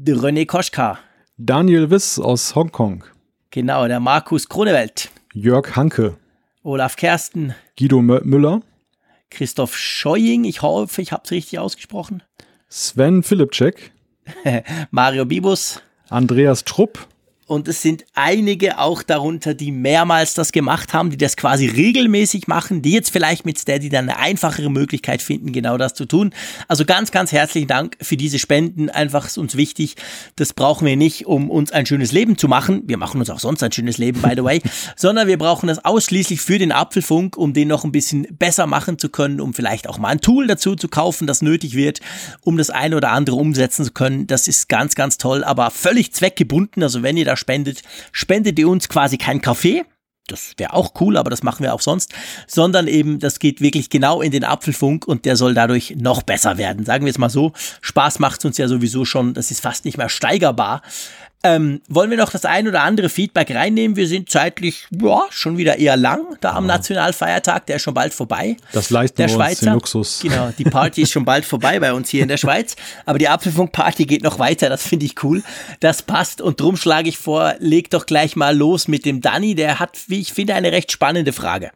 René 0.07 0.47
Koschka, 0.47 0.99
Daniel 1.37 1.91
Wiss 1.91 2.19
aus 2.19 2.55
Hongkong, 2.55 3.05
genau, 3.51 3.87
der 3.89 4.01
Markus 4.01 4.49
Kronewelt, 4.49 5.11
Jörg 5.35 5.77
Hanke, 5.77 6.17
Olaf 6.63 6.97
Kersten, 6.97 7.55
Guido 7.79 7.99
Mö- 7.99 8.25
Müller, 8.25 8.61
Christoph 9.31 9.77
Scheuing, 9.77 10.45
ich 10.45 10.63
hoffe, 10.63 11.03
ich 11.03 11.13
habe 11.13 11.23
es 11.25 11.31
richtig 11.31 11.59
ausgesprochen, 11.59 12.23
Sven 12.69 13.23
Filipczek, 13.23 13.93
Mario 14.91 15.25
Bibus, 15.27 15.81
Andreas 16.11 16.65
Trupp, 16.65 17.07
Und 17.49 17.67
es 17.67 17.81
sind 17.81 18.05
einige 18.15 18.79
auch 18.79 19.03
darunter, 19.03 19.55
die 19.55 19.73
mehrmals 19.73 20.35
das 20.35 20.53
gemacht 20.53 20.93
haben, 20.93 21.09
die 21.09 21.17
das 21.17 21.37
quasi 21.37 21.67
regelmäßig 21.67 22.47
machen, 22.47 22.83
die 22.83 22.93
jetzt 22.93 23.11
vielleicht 23.11 23.47
mit 23.47 23.59
Steady 23.59 23.89
dann 23.89 24.09
eine 24.09 24.19
einfachere 24.19 24.71
Möglichkeit 24.71 25.23
finden, 25.23 25.53
genau 25.53 25.79
das 25.79 25.95
zu 25.95 26.05
tun. 26.05 26.35
Also 26.69 26.85
ganz, 26.85 27.11
ganz 27.11 27.33
herzlichen 27.33 27.67
Dank 27.67 27.97
für 28.03 28.19
diese 28.19 28.39
Spenden. 28.39 28.91
Einfach 28.91 29.27
ist 29.27 29.39
uns 29.39 29.57
wichtig. 29.57 29.97
Das 30.37 30.53
brauchen 30.53 30.87
wir 30.87 30.97
nicht, 30.97 31.27
um 31.27 31.51
uns 31.51 31.73
ein 31.73 31.87
schönes 31.87 32.13
Leben 32.13 32.37
zu 32.37 32.49
machen. 32.49 32.83
Wir 32.87 32.99
machen 32.99 33.19
uns 33.19 33.31
auch 33.31 33.41
sonst 33.41 33.63
ein 33.63 33.73
schönes 33.73 33.97
Leben, 33.97 34.21
by 34.21 34.33
the 34.37 34.45
way. 34.45 34.61
sondern 34.97 35.27
wir 35.27 35.39
brauchen 35.39 35.69
das 35.69 35.83
ausschließlich 35.83 36.43
für 36.43 36.59
den 36.59 36.71
Apfelfunk, 36.71 37.39
um 37.39 37.55
den 37.55 37.69
noch 37.69 37.85
ein 37.85 37.93
bisschen 37.93 38.27
besser 38.39 38.67
machen 38.67 38.99
zu 38.99 39.09
können, 39.09 39.41
um 39.41 39.55
vielleicht 39.55 39.89
auch 39.89 39.97
mal 39.97 40.09
ein 40.09 40.21
Tool 40.21 40.47
dazu 40.47 40.77
zu 40.77 40.89
kaufen, 40.89 41.27
das 41.27 41.41
nötig 41.41 41.75
wird, 41.75 42.01
um 42.43 42.59
das 42.59 42.69
eine 42.69 42.95
oder 42.95 43.13
andere 43.13 43.37
umsetzen 43.37 43.87
zu 43.87 43.93
können. 43.93 44.27
Das 44.27 44.49
ist 44.49 44.69
ganz, 44.69 44.95
ganz 44.95 45.17
toll, 45.17 45.45
aber 45.45 45.71
völlig 45.71 46.13
zweckgebunden. 46.13 46.83
Also 46.83 47.03
wenn 47.03 47.17
ihr 47.17 47.25
da 47.25 47.38
spendet, 47.39 47.83
spendet 48.13 48.59
ihr 48.59 48.69
uns 48.69 48.89
quasi 48.89 49.17
kein 49.17 49.41
Kaffee. 49.41 49.85
Das 50.29 50.53
wäre 50.59 50.75
auch 50.75 50.93
cool, 51.01 51.17
aber 51.17 51.31
das 51.31 51.43
machen 51.43 51.63
wir 51.63 51.75
auch 51.75 51.81
sonst, 51.81 52.13
sondern 52.47 52.87
eben, 52.87 53.19
das 53.19 53.39
geht 53.39 53.63
wirklich 53.63 53.89
genau 53.89 54.21
in 54.21 54.31
den 54.31 54.45
Apfelfunk 54.45 55.09
und 55.09 55.25
der 55.25 55.37
soll 55.37 55.55
dadurch 55.55 55.97
noch 55.97 56.23
besser 56.23 56.59
werden. 56.59 56.85
Sagen 56.85 57.07
wir 57.07 57.11
es 57.11 57.19
mal 57.19 57.31
so. 57.31 57.53
Spaß 57.81 58.19
macht 58.19 58.45
uns 58.45 58.59
ja 58.59 58.69
sowieso 58.69 59.07
schon, 59.07 59.33
das 59.33 59.51
ist 59.51 59.61
fast 59.61 59.87
nicht 59.87 59.97
mehr 59.97 60.11
steigerbar. 60.11 60.83
Ähm, 61.45 61.83
wollen 61.89 62.11
wir 62.11 62.17
noch 62.17 62.31
das 62.31 62.45
ein 62.45 62.67
oder 62.67 62.83
andere 62.83 63.09
Feedback 63.09 63.55
reinnehmen? 63.55 63.97
Wir 63.97 64.09
sind 64.09 64.29
zeitlich 64.29 64.89
ja, 64.91 65.21
schon 65.31 65.57
wieder 65.57 65.79
eher 65.79 65.97
lang 65.97 66.37
da 66.41 66.55
am 66.55 66.67
Nationalfeiertag, 66.67 67.67
der 67.67 67.77
ist 67.77 67.83
schon 67.83 67.95
bald 67.95 68.13
vorbei. 68.13 68.57
Das 68.73 68.91
leisten 68.91 69.19
der 69.19 69.29
wir 69.29 69.35
uns 69.37 69.45
Schweizer. 69.45 69.67
den 69.67 69.75
Luxus. 69.75 70.19
Genau, 70.21 70.51
die 70.59 70.65
Party 70.65 71.03
ist 71.03 71.13
schon 71.13 71.25
bald 71.25 71.45
vorbei 71.45 71.79
bei 71.79 71.93
uns 71.93 72.09
hier 72.09 72.23
in 72.23 72.29
der 72.29 72.39
Schweiz. 72.39 72.75
Aber 73.07 73.21
die 73.21 73.29
Apfelfunk-Party 73.29 74.07
geht 74.07 74.25
noch 74.25 74.41
weiter, 74.41 74.69
das 74.69 74.83
finde 74.83 75.07
ich 75.07 75.23
cool. 75.23 75.45
Das 75.79 76.03
passt 76.03 76.41
und 76.41 76.61
drum 76.61 76.77
schlage 76.77 77.09
ich 77.09 77.19
vor, 77.19 77.55
leg 77.61 77.89
doch 77.91 78.07
gleich 78.07 78.35
mal 78.35 78.57
los 78.57 78.89
mit 78.89 79.05
dem 79.05 79.21
Danny. 79.21 79.55
Der 79.55 79.79
hat, 79.79 79.97
wie 80.09 80.21
ich 80.21 80.33
finde, 80.33 80.55
eine 80.55 80.73
recht 80.73 80.91
spannende 80.91 81.33
Frage. 81.33 81.71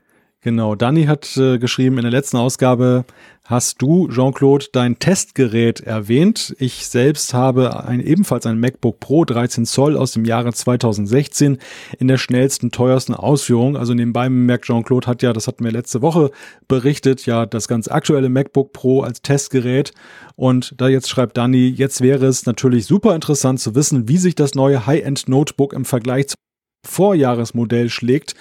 Genau, 0.44 0.74
Dani 0.74 1.04
hat 1.04 1.36
äh, 1.36 1.58
geschrieben, 1.58 1.98
in 1.98 2.02
der 2.02 2.10
letzten 2.10 2.36
Ausgabe 2.36 3.04
hast 3.44 3.80
du, 3.80 4.08
Jean-Claude, 4.08 4.66
dein 4.72 4.98
Testgerät 4.98 5.78
erwähnt. 5.78 6.56
Ich 6.58 6.88
selbst 6.88 7.32
habe 7.32 7.86
ein, 7.86 8.00
ebenfalls 8.00 8.44
ein 8.46 8.58
MacBook 8.58 8.98
Pro 8.98 9.24
13 9.24 9.66
Zoll 9.66 9.96
aus 9.96 10.10
dem 10.10 10.24
Jahre 10.24 10.52
2016 10.52 11.58
in 11.96 12.08
der 12.08 12.18
schnellsten, 12.18 12.72
teuersten 12.72 13.14
Ausführung. 13.14 13.76
Also 13.76 13.94
nebenbei 13.94 14.28
merkt 14.28 14.64
Jean-Claude 14.64 15.06
hat 15.06 15.22
ja, 15.22 15.32
das 15.32 15.46
hatten 15.46 15.62
wir 15.62 15.70
letzte 15.70 16.02
Woche 16.02 16.32
berichtet, 16.66 17.24
ja 17.24 17.46
das 17.46 17.68
ganz 17.68 17.86
aktuelle 17.86 18.28
MacBook 18.28 18.72
Pro 18.72 19.02
als 19.02 19.22
Testgerät. 19.22 19.92
Und 20.34 20.74
da 20.76 20.88
jetzt 20.88 21.08
schreibt 21.08 21.36
Dani, 21.36 21.68
jetzt 21.68 22.00
wäre 22.00 22.26
es 22.26 22.46
natürlich 22.46 22.86
super 22.86 23.14
interessant 23.14 23.60
zu 23.60 23.76
wissen, 23.76 24.08
wie 24.08 24.18
sich 24.18 24.34
das 24.34 24.56
neue 24.56 24.86
High-End 24.86 25.28
Notebook 25.28 25.72
im 25.72 25.84
Vergleich 25.84 26.26
zum 26.26 26.36
Vorjahresmodell 26.84 27.90
schlägt. 27.90 28.34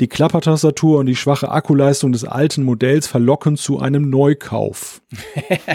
Die 0.00 0.08
Klappertastatur 0.08 0.98
und 0.98 1.06
die 1.06 1.14
schwache 1.14 1.50
Akkuleistung 1.50 2.10
des 2.12 2.24
alten 2.24 2.64
Modells 2.64 3.06
verlocken 3.06 3.56
zu 3.56 3.78
einem 3.78 4.10
Neukauf. 4.10 5.02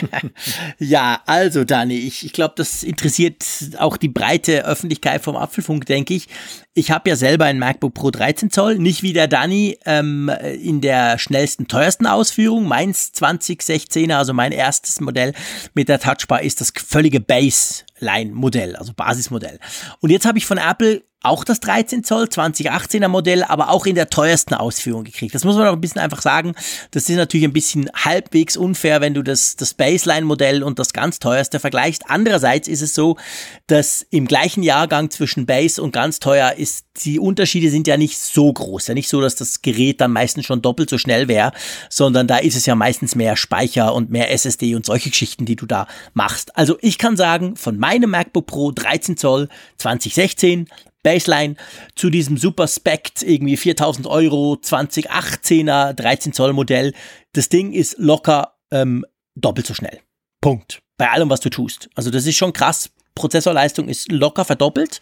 ja, 0.80 1.22
also 1.26 1.64
Dani, 1.64 1.95
ich, 1.95 2.26
ich 2.26 2.34
glaube, 2.34 2.56
das 2.57 2.84
interessiert 2.84 3.45
auch 3.77 3.95
die 3.95 4.10
breite 4.10 4.65
Öffentlichkeit 4.65 5.23
vom 5.23 5.38
Apfelfunk, 5.38 5.85
denke 5.85 6.15
ich. 6.15 6.27
Ich 6.73 6.91
habe 6.91 7.10
ja 7.10 7.15
selber 7.15 7.45
ein 7.45 7.60
MacBook 7.60 7.94
Pro 7.94 8.11
13 8.11 8.52
Zoll, 8.52 8.80
nicht 8.80 9.02
wie 9.02 9.14
der 9.14 9.27
Dani 9.27 9.77
ähm, 9.85 10.30
in 10.61 10.81
der 10.81 11.19
schnellsten, 11.19 11.68
teuersten 11.68 12.06
Ausführung. 12.06 12.68
Meins 12.68 13.14
2016er, 13.15 14.15
also 14.15 14.34
mein 14.34 14.52
erstes 14.52 14.99
Modell 14.99 15.34
mit 15.73 15.88
der 15.88 15.99
Touchbar, 15.99 16.41
ist 16.41 16.60
das 16.60 16.73
völlige 16.76 17.22
Baseline-Modell, 17.22 18.76
also 18.76 18.94
Basismodell. 18.94 19.60
Und 20.02 20.10
jetzt 20.10 20.26
habe 20.26 20.38
ich 20.38 20.45
von 20.45 20.57
Apple 20.57 21.03
auch 21.23 21.44
das 21.44 21.60
13 21.60 22.03
Zoll 22.03 22.26
2018er 22.26 23.07
Modell, 23.07 23.44
aber 23.44 23.69
auch 23.69 23.85
in 23.85 23.95
der 23.95 24.10
teuersten 24.10 24.53
Ausführung 24.53 25.03
gekriegt. 25.03 25.34
Das 25.34 25.44
muss 25.44 25.56
man 25.56 25.68
auch 25.68 25.73
ein 25.73 25.81
bisschen 25.81 26.02
einfach 26.02 26.22
sagen. 26.22 26.53
Das 26.91 27.10
ist 27.10 27.15
natürlich 27.15 27.45
ein 27.45 27.53
bisschen 27.53 27.89
halbwegs 27.95 28.56
unfair, 28.56 29.02
wenn 29.02 29.14
du 29.14 29.23
das, 29.23 29.56
das 29.56 29.73
Baseline-Modell 29.73 30.61
und 30.61 30.80
das 30.80 30.94
ganz 30.94 31.19
teuerste 31.19 31.60
vergleichst. 31.60 32.03
Andererseits 32.07 32.68
ist 32.68 32.81
es 32.81 32.94
so, 32.94 33.18
dass 33.65 34.06
im 34.11 34.27
gleichen 34.27 34.61
Jahrgang 34.61 35.10
zwischen 35.10 35.48
Base 35.48 35.81
und 35.81 35.91
ganz 35.91 36.19
teuer 36.19 36.53
ist, 36.53 36.85
die 37.03 37.19
Unterschiede 37.19 37.69
sind 37.69 37.88
ja 37.88 37.98
nicht 37.98 38.18
so 38.19 38.52
groß. 38.52 38.88
Ja 38.88 38.94
nicht 38.94 39.10
so, 39.10 39.19
dass 39.19 39.35
das 39.35 39.61
Gerät 39.61 40.02
dann 40.02 40.11
meistens 40.11 40.45
schon 40.45 40.61
doppelt 40.61 40.89
so 40.89 40.98
schnell 40.98 41.27
wäre, 41.27 41.52
sondern 41.89 42.27
da 42.27 42.38
ist 42.38 42.56
es 42.56 42.65
ja 42.65 42.76
meistens 42.76 43.15
mehr 43.15 43.35
Speicher 43.35 43.94
und 43.94 44.10
mehr 44.11 44.31
SSD 44.31 44.76
und 44.76 44.85
solche 44.85 45.10
Geschichten, 45.10 45.45
die 45.45 45.56
du 45.56 45.65
da 45.65 45.88
machst. 46.14 46.56
Also 46.56 46.77
ich 46.81 46.98
kann 46.98 47.18
sagen, 47.18 47.56
von 47.56 47.77
meinem 47.77 48.11
MacBook 48.11 48.48
Pro 48.48 48.72
13 48.72 49.18
Zoll 49.18 49.49
2016 49.77 50.68
Baseline 51.07 51.55
zu 51.95 52.09
diesem 52.09 52.35
Super 52.35 52.67
Spect, 52.67 53.23
irgendwie 53.23 53.55
4000 53.55 54.07
Euro, 54.07 54.57
2018er 54.61 55.93
13 55.93 56.34
Zoll 56.34 56.51
Modell. 56.51 56.93
Das 57.31 57.47
Ding 57.47 57.71
ist 57.71 57.95
locker 57.97 58.57
ähm, 58.71 59.05
doppelt 59.34 59.67
so 59.67 59.73
schnell. 59.73 60.01
Punkt. 60.41 60.81
Bei 60.97 61.09
allem, 61.09 61.29
was 61.29 61.39
du 61.39 61.49
tust. 61.49 61.89
Also 61.95 62.11
das 62.11 62.25
ist 62.25 62.35
schon 62.35 62.51
krass. 62.51 62.89
Prozessorleistung 63.15 63.88
ist 63.88 64.11
locker 64.11 64.43
verdoppelt. 64.43 64.99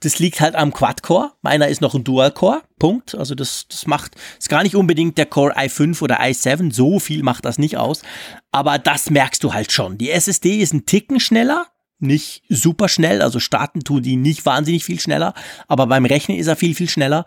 Das 0.00 0.18
liegt 0.18 0.40
halt 0.40 0.56
am 0.56 0.74
Quad-Core. 0.74 1.32
Meiner 1.40 1.68
ist 1.68 1.80
noch 1.80 1.94
ein 1.94 2.04
Dual-Core. 2.04 2.60
Punkt. 2.78 3.14
Also 3.14 3.34
das, 3.34 3.66
das 3.68 3.86
macht, 3.86 4.14
ist 4.38 4.50
gar 4.50 4.62
nicht 4.62 4.76
unbedingt 4.76 5.16
der 5.16 5.26
Core 5.26 5.56
i5 5.56 6.02
oder 6.02 6.20
i7. 6.20 6.70
So 6.70 6.98
viel 6.98 7.22
macht 7.22 7.46
das 7.46 7.56
nicht 7.56 7.78
aus. 7.78 8.02
Aber 8.52 8.78
das 8.78 9.08
merkst 9.08 9.42
du 9.42 9.54
halt 9.54 9.72
schon. 9.72 9.96
Die 9.96 10.10
SSD 10.10 10.58
ist 10.58 10.74
ein 10.74 10.84
Ticken 10.84 11.18
schneller 11.18 11.66
nicht 11.98 12.42
super 12.48 12.88
schnell, 12.88 13.22
also 13.22 13.40
starten 13.40 13.80
tun 13.80 14.02
die 14.02 14.16
nicht 14.16 14.44
wahnsinnig 14.46 14.84
viel 14.84 15.00
schneller, 15.00 15.34
aber 15.68 15.86
beim 15.86 16.04
Rechnen 16.04 16.38
ist 16.38 16.46
er 16.46 16.56
viel, 16.56 16.74
viel 16.74 16.88
schneller. 16.88 17.24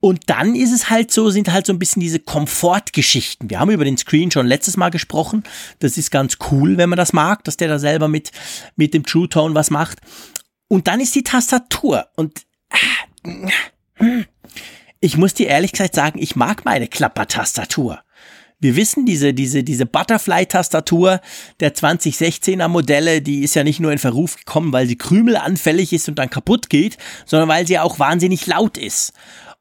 Und 0.00 0.30
dann 0.30 0.54
ist 0.54 0.72
es 0.72 0.90
halt 0.90 1.10
so, 1.10 1.30
sind 1.30 1.50
halt 1.50 1.66
so 1.66 1.72
ein 1.72 1.80
bisschen 1.80 2.00
diese 2.00 2.20
Komfortgeschichten. 2.20 3.50
Wir 3.50 3.58
haben 3.58 3.70
über 3.72 3.84
den 3.84 3.98
Screen 3.98 4.30
schon 4.30 4.46
letztes 4.46 4.76
Mal 4.76 4.90
gesprochen. 4.90 5.42
Das 5.80 5.98
ist 5.98 6.12
ganz 6.12 6.38
cool, 6.50 6.76
wenn 6.76 6.88
man 6.88 6.96
das 6.96 7.12
mag, 7.12 7.42
dass 7.42 7.56
der 7.56 7.66
da 7.66 7.80
selber 7.80 8.06
mit, 8.06 8.30
mit 8.76 8.94
dem 8.94 9.04
True 9.04 9.28
Tone 9.28 9.56
was 9.56 9.70
macht. 9.70 9.98
Und 10.68 10.86
dann 10.86 11.00
ist 11.00 11.16
die 11.16 11.24
Tastatur. 11.24 12.06
Und 12.14 12.42
äh, 12.70 14.22
ich 15.00 15.16
muss 15.16 15.34
dir 15.34 15.48
ehrlich 15.48 15.72
gesagt 15.72 15.96
sagen, 15.96 16.20
ich 16.20 16.36
mag 16.36 16.64
meine 16.64 16.86
Klappertastatur. 16.86 18.00
Wir 18.60 18.74
wissen, 18.74 19.06
diese, 19.06 19.32
diese, 19.34 19.62
diese 19.62 19.86
Butterfly-Tastatur 19.86 21.20
der 21.60 21.74
2016er 21.74 22.66
Modelle, 22.66 23.22
die 23.22 23.44
ist 23.44 23.54
ja 23.54 23.62
nicht 23.62 23.78
nur 23.78 23.92
in 23.92 23.98
Verruf 23.98 24.36
gekommen, 24.36 24.72
weil 24.72 24.88
sie 24.88 24.96
krümelanfällig 24.96 25.92
ist 25.92 26.08
und 26.08 26.18
dann 26.18 26.28
kaputt 26.28 26.68
geht, 26.68 26.98
sondern 27.24 27.48
weil 27.48 27.66
sie 27.66 27.78
auch 27.78 27.98
wahnsinnig 28.00 28.46
laut 28.46 28.76
ist. 28.76 29.12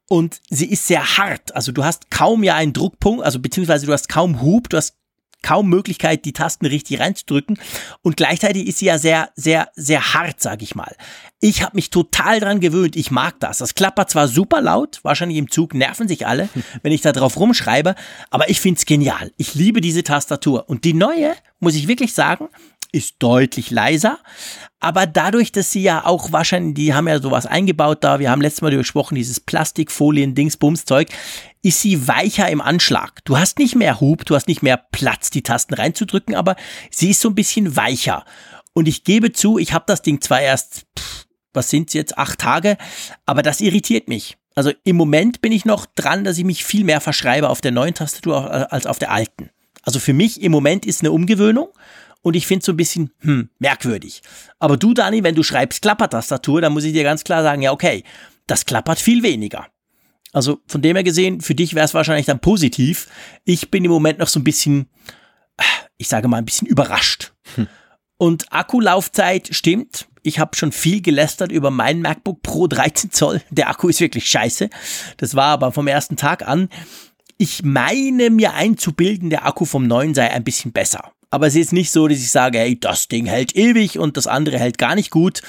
Und 0.09 0.41
sie 0.49 0.67
ist 0.67 0.87
sehr 0.87 1.17
hart. 1.17 1.53
Also 1.53 1.71
du 1.71 1.83
hast 1.83 2.09
kaum 2.09 2.43
ja 2.43 2.55
einen 2.55 2.73
Druckpunkt, 2.73 3.23
also 3.23 3.39
beziehungsweise 3.39 3.85
du 3.85 3.93
hast 3.93 4.09
kaum 4.09 4.41
Hub, 4.41 4.69
du 4.69 4.77
hast 4.77 4.95
kaum 5.47 5.69
Möglichkeit, 5.69 6.25
die 6.25 6.33
Tasten 6.33 6.65
richtig 6.65 6.99
reinzudrücken. 6.99 7.57
Und 8.01 8.17
gleichzeitig 8.17 8.67
ist 8.67 8.79
sie 8.79 8.87
ja 8.87 8.97
sehr, 8.97 9.29
sehr, 9.35 9.69
sehr 9.75 10.13
hart, 10.13 10.41
sag 10.41 10.61
ich 10.61 10.75
mal. 10.75 10.93
Ich 11.39 11.63
habe 11.63 11.77
mich 11.77 11.89
total 11.89 12.41
dran 12.41 12.59
gewöhnt. 12.59 12.97
Ich 12.97 13.11
mag 13.11 13.39
das. 13.39 13.59
Das 13.59 13.73
klappert 13.73 14.09
zwar 14.09 14.27
super 14.27 14.59
laut, 14.59 14.99
wahrscheinlich 15.03 15.37
im 15.37 15.49
Zug 15.49 15.73
nerven 15.73 16.09
sich 16.09 16.27
alle, 16.27 16.49
wenn 16.81 16.91
ich 16.91 16.99
da 16.99 17.13
drauf 17.13 17.37
rumschreibe, 17.37 17.95
aber 18.29 18.49
ich 18.49 18.59
find's 18.59 18.85
genial. 18.85 19.31
Ich 19.37 19.55
liebe 19.55 19.79
diese 19.79 20.03
Tastatur. 20.03 20.67
Und 20.67 20.83
die 20.83 20.93
neue, 20.93 21.33
muss 21.61 21.75
ich 21.75 21.87
wirklich 21.87 22.13
sagen, 22.13 22.49
ist 22.97 23.15
deutlich 23.19 23.71
leiser, 23.71 24.19
aber 24.79 25.07
dadurch, 25.07 25.51
dass 25.51 25.71
sie 25.71 25.81
ja 25.81 26.05
auch 26.05 26.31
wahrscheinlich, 26.31 26.75
die 26.75 26.93
haben 26.93 27.07
ja 27.07 27.19
sowas 27.19 27.45
eingebaut 27.45 28.03
da, 28.03 28.19
wir 28.19 28.29
haben 28.29 28.41
letztes 28.41 28.61
Mal 28.61 28.75
gesprochen, 28.75 29.15
dieses 29.15 29.39
Plastikfolien, 29.39 30.35
Dingsbums 30.35 30.85
Zeug, 30.85 31.09
ist 31.63 31.81
sie 31.81 32.07
weicher 32.07 32.49
im 32.49 32.61
Anschlag. 32.61 33.23
Du 33.25 33.37
hast 33.37 33.59
nicht 33.59 33.75
mehr 33.75 33.99
Hub, 33.99 34.25
du 34.25 34.35
hast 34.35 34.47
nicht 34.47 34.61
mehr 34.61 34.77
Platz, 34.91 35.29
die 35.29 35.41
Tasten 35.41 35.73
reinzudrücken, 35.73 36.35
aber 36.35 36.55
sie 36.91 37.11
ist 37.11 37.21
so 37.21 37.29
ein 37.29 37.35
bisschen 37.35 37.75
weicher. 37.75 38.25
Und 38.73 38.87
ich 38.87 39.03
gebe 39.03 39.31
zu, 39.31 39.57
ich 39.57 39.73
habe 39.73 39.85
das 39.87 40.01
Ding 40.01 40.21
zwar 40.21 40.41
erst, 40.41 40.85
pff, 40.97 41.25
was 41.53 41.69
sind's 41.69 41.93
jetzt, 41.93 42.17
acht 42.17 42.39
Tage, 42.39 42.77
aber 43.25 43.41
das 43.41 43.61
irritiert 43.61 44.07
mich. 44.07 44.37
Also 44.53 44.71
im 44.83 44.95
Moment 44.95 45.41
bin 45.41 45.51
ich 45.51 45.65
noch 45.65 45.85
dran, 45.85 46.23
dass 46.23 46.37
ich 46.37 46.43
mich 46.43 46.63
viel 46.63 46.83
mehr 46.83 47.01
verschreibe 47.01 47.49
auf 47.49 47.61
der 47.61 47.71
neuen 47.71 47.93
Tastatur 47.93 48.71
als 48.71 48.85
auf 48.85 48.99
der 48.99 49.11
alten. 49.11 49.49
Also 49.83 49.99
für 49.99 50.13
mich 50.13 50.41
im 50.41 50.51
Moment 50.51 50.85
ist 50.85 51.01
eine 51.01 51.11
Umgewöhnung 51.11 51.69
und 52.27 52.35
ich 52.35 52.45
finde 52.45 52.59
es 52.59 52.65
so 52.65 52.73
ein 52.73 52.77
bisschen 52.77 53.11
hm, 53.19 53.47
merkwürdig. 53.57 54.21
Aber 54.59 54.75
du, 54.75 54.93
Dani, 54.93 55.23
wenn 55.23 55.33
du 55.33 55.43
schreibst 55.43 55.81
Klappertastatur, 55.81 56.59
dann 56.59 56.73
muss 56.73 56.83
ich 56.83 56.91
dir 56.91 57.03
ganz 57.03 57.23
klar 57.23 57.41
sagen, 57.41 57.61
ja, 57.61 57.71
okay, 57.71 58.03
das 58.47 58.65
klappert 58.65 58.99
viel 58.99 59.23
weniger. 59.23 59.67
Also 60.33 60.59
von 60.67 60.81
dem 60.81 60.97
her 60.97 61.05
gesehen, 61.05 61.39
für 61.39 61.55
dich 61.55 61.73
wäre 61.73 61.85
es 61.85 61.93
wahrscheinlich 61.93 62.25
dann 62.25 62.41
positiv. 62.41 63.07
Ich 63.45 63.71
bin 63.71 63.85
im 63.85 63.91
Moment 63.91 64.19
noch 64.19 64.27
so 64.27 64.41
ein 64.41 64.43
bisschen, 64.43 64.89
ich 65.97 66.09
sage 66.09 66.27
mal, 66.27 66.35
ein 66.35 66.43
bisschen 66.43 66.67
überrascht. 66.67 67.31
Hm. 67.55 67.69
Und 68.17 68.51
Akkulaufzeit 68.51 69.47
stimmt. 69.55 70.09
Ich 70.21 70.39
habe 70.39 70.57
schon 70.57 70.73
viel 70.73 71.01
gelästert 71.01 71.53
über 71.53 71.71
mein 71.71 72.01
MacBook 72.01 72.41
Pro 72.41 72.67
13 72.67 73.09
Zoll. 73.11 73.41
Der 73.51 73.69
Akku 73.69 73.87
ist 73.87 74.01
wirklich 74.01 74.29
scheiße. 74.29 74.69
Das 75.15 75.33
war 75.33 75.45
aber 75.45 75.71
vom 75.71 75.87
ersten 75.87 76.17
Tag 76.17 76.45
an. 76.45 76.67
Ich 77.37 77.63
meine 77.63 78.29
mir 78.31 78.53
einzubilden, 78.53 79.29
der 79.29 79.45
Akku 79.45 79.63
vom 79.63 79.87
neuen 79.87 80.13
sei 80.13 80.29
ein 80.29 80.43
bisschen 80.43 80.73
besser. 80.73 81.13
Aber 81.29 81.47
es 81.47 81.55
ist 81.55 81.73
nicht 81.73 81.91
so, 81.91 82.07
dass 82.07 82.19
ich 82.19 82.31
sage, 82.31 82.59
hey, 82.59 82.79
das 82.79 83.07
Ding 83.07 83.25
hält 83.25 83.55
ewig 83.55 83.99
und 83.99 84.17
das 84.17 84.27
andere 84.27 84.59
hält 84.59 84.77
gar 84.77 84.95
nicht 84.95 85.11
gut. 85.11 85.41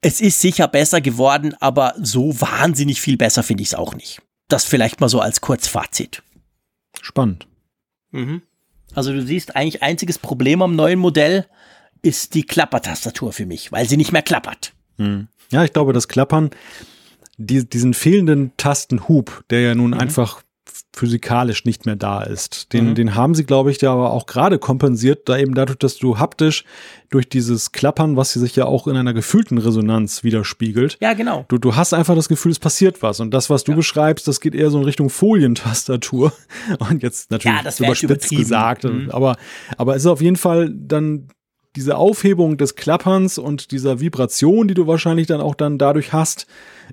Es 0.00 0.20
ist 0.20 0.40
sicher 0.40 0.68
besser 0.68 1.00
geworden, 1.00 1.54
aber 1.60 1.94
so 2.00 2.40
wahnsinnig 2.40 3.00
viel 3.00 3.16
besser 3.16 3.42
finde 3.42 3.62
ich 3.62 3.70
es 3.70 3.74
auch 3.74 3.94
nicht. 3.94 4.22
Das 4.48 4.64
vielleicht 4.64 5.00
mal 5.00 5.08
so 5.08 5.20
als 5.20 5.40
Kurzfazit. 5.40 6.22
Spannend. 7.00 7.46
Mhm. 8.10 8.42
Also 8.94 9.12
du 9.12 9.22
siehst 9.22 9.54
eigentlich 9.54 9.82
einziges 9.82 10.18
Problem 10.18 10.62
am 10.62 10.74
neuen 10.74 10.98
Modell 10.98 11.46
ist 12.02 12.34
die 12.34 12.44
Klappertastatur 12.44 13.32
für 13.32 13.46
mich, 13.46 13.72
weil 13.72 13.88
sie 13.88 13.96
nicht 13.96 14.12
mehr 14.12 14.22
klappert. 14.22 14.72
Hm. 14.96 15.28
Ja, 15.50 15.64
ich 15.64 15.72
glaube, 15.72 15.92
das 15.92 16.08
Klappern, 16.08 16.50
die, 17.36 17.68
diesen 17.68 17.94
fehlenden 17.94 18.52
Tastenhub, 18.56 19.44
der 19.50 19.60
ja 19.60 19.74
nun 19.74 19.92
mhm. 19.92 19.98
einfach 19.98 20.42
physikalisch 20.94 21.64
nicht 21.64 21.86
mehr 21.86 21.96
da 21.96 22.22
ist. 22.22 22.72
Den, 22.72 22.90
mhm. 22.90 22.94
den 22.94 23.14
haben 23.14 23.34
sie, 23.34 23.44
glaube 23.44 23.70
ich, 23.70 23.80
ja 23.80 23.92
aber 23.92 24.12
auch 24.12 24.26
gerade 24.26 24.58
kompensiert, 24.58 25.28
da 25.28 25.38
eben 25.38 25.54
dadurch, 25.54 25.78
dass 25.78 25.96
du 25.96 26.18
haptisch 26.18 26.64
durch 27.10 27.28
dieses 27.28 27.72
Klappern, 27.72 28.16
was 28.16 28.32
sich 28.32 28.56
ja 28.56 28.66
auch 28.66 28.86
in 28.86 28.96
einer 28.96 29.14
gefühlten 29.14 29.58
Resonanz 29.58 30.24
widerspiegelt. 30.24 30.98
Ja, 31.00 31.14
genau. 31.14 31.44
Du, 31.48 31.58
du 31.58 31.76
hast 31.76 31.94
einfach 31.94 32.14
das 32.14 32.28
Gefühl, 32.28 32.52
es 32.52 32.58
passiert 32.58 33.02
was. 33.02 33.20
Und 33.20 33.32
das, 33.32 33.48
was 33.48 33.64
du 33.64 33.72
ja. 33.72 33.76
beschreibst, 33.76 34.28
das 34.28 34.40
geht 34.40 34.54
eher 34.54 34.70
so 34.70 34.78
in 34.78 34.84
Richtung 34.84 35.08
Folientastatur. 35.08 36.32
Und 36.78 37.02
jetzt 37.02 37.30
natürlich 37.30 37.56
ja, 37.56 37.62
das 37.62 37.80
überspitzt 37.80 38.30
gesagt. 38.30 38.84
Mhm. 38.84 39.10
Aber, 39.10 39.36
aber 39.76 39.96
es 39.96 40.02
ist 40.02 40.06
auf 40.06 40.20
jeden 40.20 40.36
Fall 40.36 40.70
dann 40.70 41.28
diese 41.78 41.96
Aufhebung 41.96 42.56
des 42.56 42.74
Klapperns 42.74 43.38
und 43.38 43.70
dieser 43.70 44.00
Vibration, 44.00 44.66
die 44.66 44.74
du 44.74 44.88
wahrscheinlich 44.88 45.28
dann 45.28 45.40
auch 45.40 45.54
dann 45.54 45.78
dadurch 45.78 46.12
hast, 46.12 46.48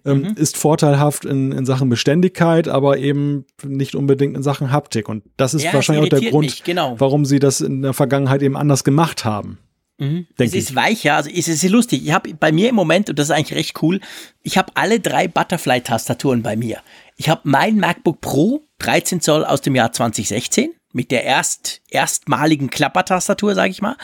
ähm, 0.06 0.20
mhm. 0.20 0.36
ist 0.36 0.58
vorteilhaft 0.58 1.26
in, 1.26 1.52
in 1.52 1.66
Sachen 1.66 1.90
Beständigkeit, 1.90 2.68
aber 2.68 3.00
eben 3.00 3.46
nicht 3.64 3.96
unbedingt 3.96 4.38
in 4.38 4.44
Sachen 4.44 4.72
Haptik. 4.72 5.10
Und 5.10 5.24
das 5.38 5.56
ist 5.56 5.64
Ja, 5.64 5.74
wahrscheinlich 5.74 6.14
auch 6.14 6.20
der 6.20 6.30
Grund, 6.30 6.46
mich, 6.46 6.64
genau. 6.64 6.96
warum 7.00 7.26
sie 7.26 7.40
das 7.40 7.62
in 7.62 7.82
der 7.82 7.94
Vergangenheit 7.94 8.44
eben 8.44 8.56
anders 8.56 8.84
gemacht 8.84 9.26
haben. 9.26 9.58
Mhm. 9.98 10.28
Es 10.38 10.54
ist 10.54 10.70
ich. 10.70 10.76
weicher, 10.76 11.16
also 11.16 11.32
es 11.34 11.48
ist 11.48 11.68
lustig. 11.68 12.06
Ich 12.06 12.12
habe 12.12 12.36
bei 12.36 12.52
mir 12.52 12.70
im 12.70 12.76
Moment, 12.76 13.10
und 13.10 13.18
das 13.18 13.30
ist 13.30 13.32
eigentlich 13.32 13.58
recht 13.58 13.82
cool, 13.82 14.02
ich 14.44 14.60
habe 14.60 14.72
alle 14.76 15.00
drei 15.00 15.28
Butterfly-Tastaturen 15.28 16.44
bei 16.44 16.56
mir. 16.56 16.82
Ich 17.18 17.28
habe 17.28 17.42
mein 17.46 17.78
MacBook 17.78 18.22
Pro 18.22 18.62
13 18.80 19.20
Zoll 19.20 19.46
aus 19.46 19.62
dem 19.62 19.74
Jahr 19.74 19.92
2016 19.92 20.70
mit 20.96 21.12
der 21.12 21.26
erst, 21.26 21.82
erstmaligen 21.90 22.70
Klappertastatur, 22.70 23.54
sage 23.54 23.70
ich 23.70 23.82
mal. 23.82 23.98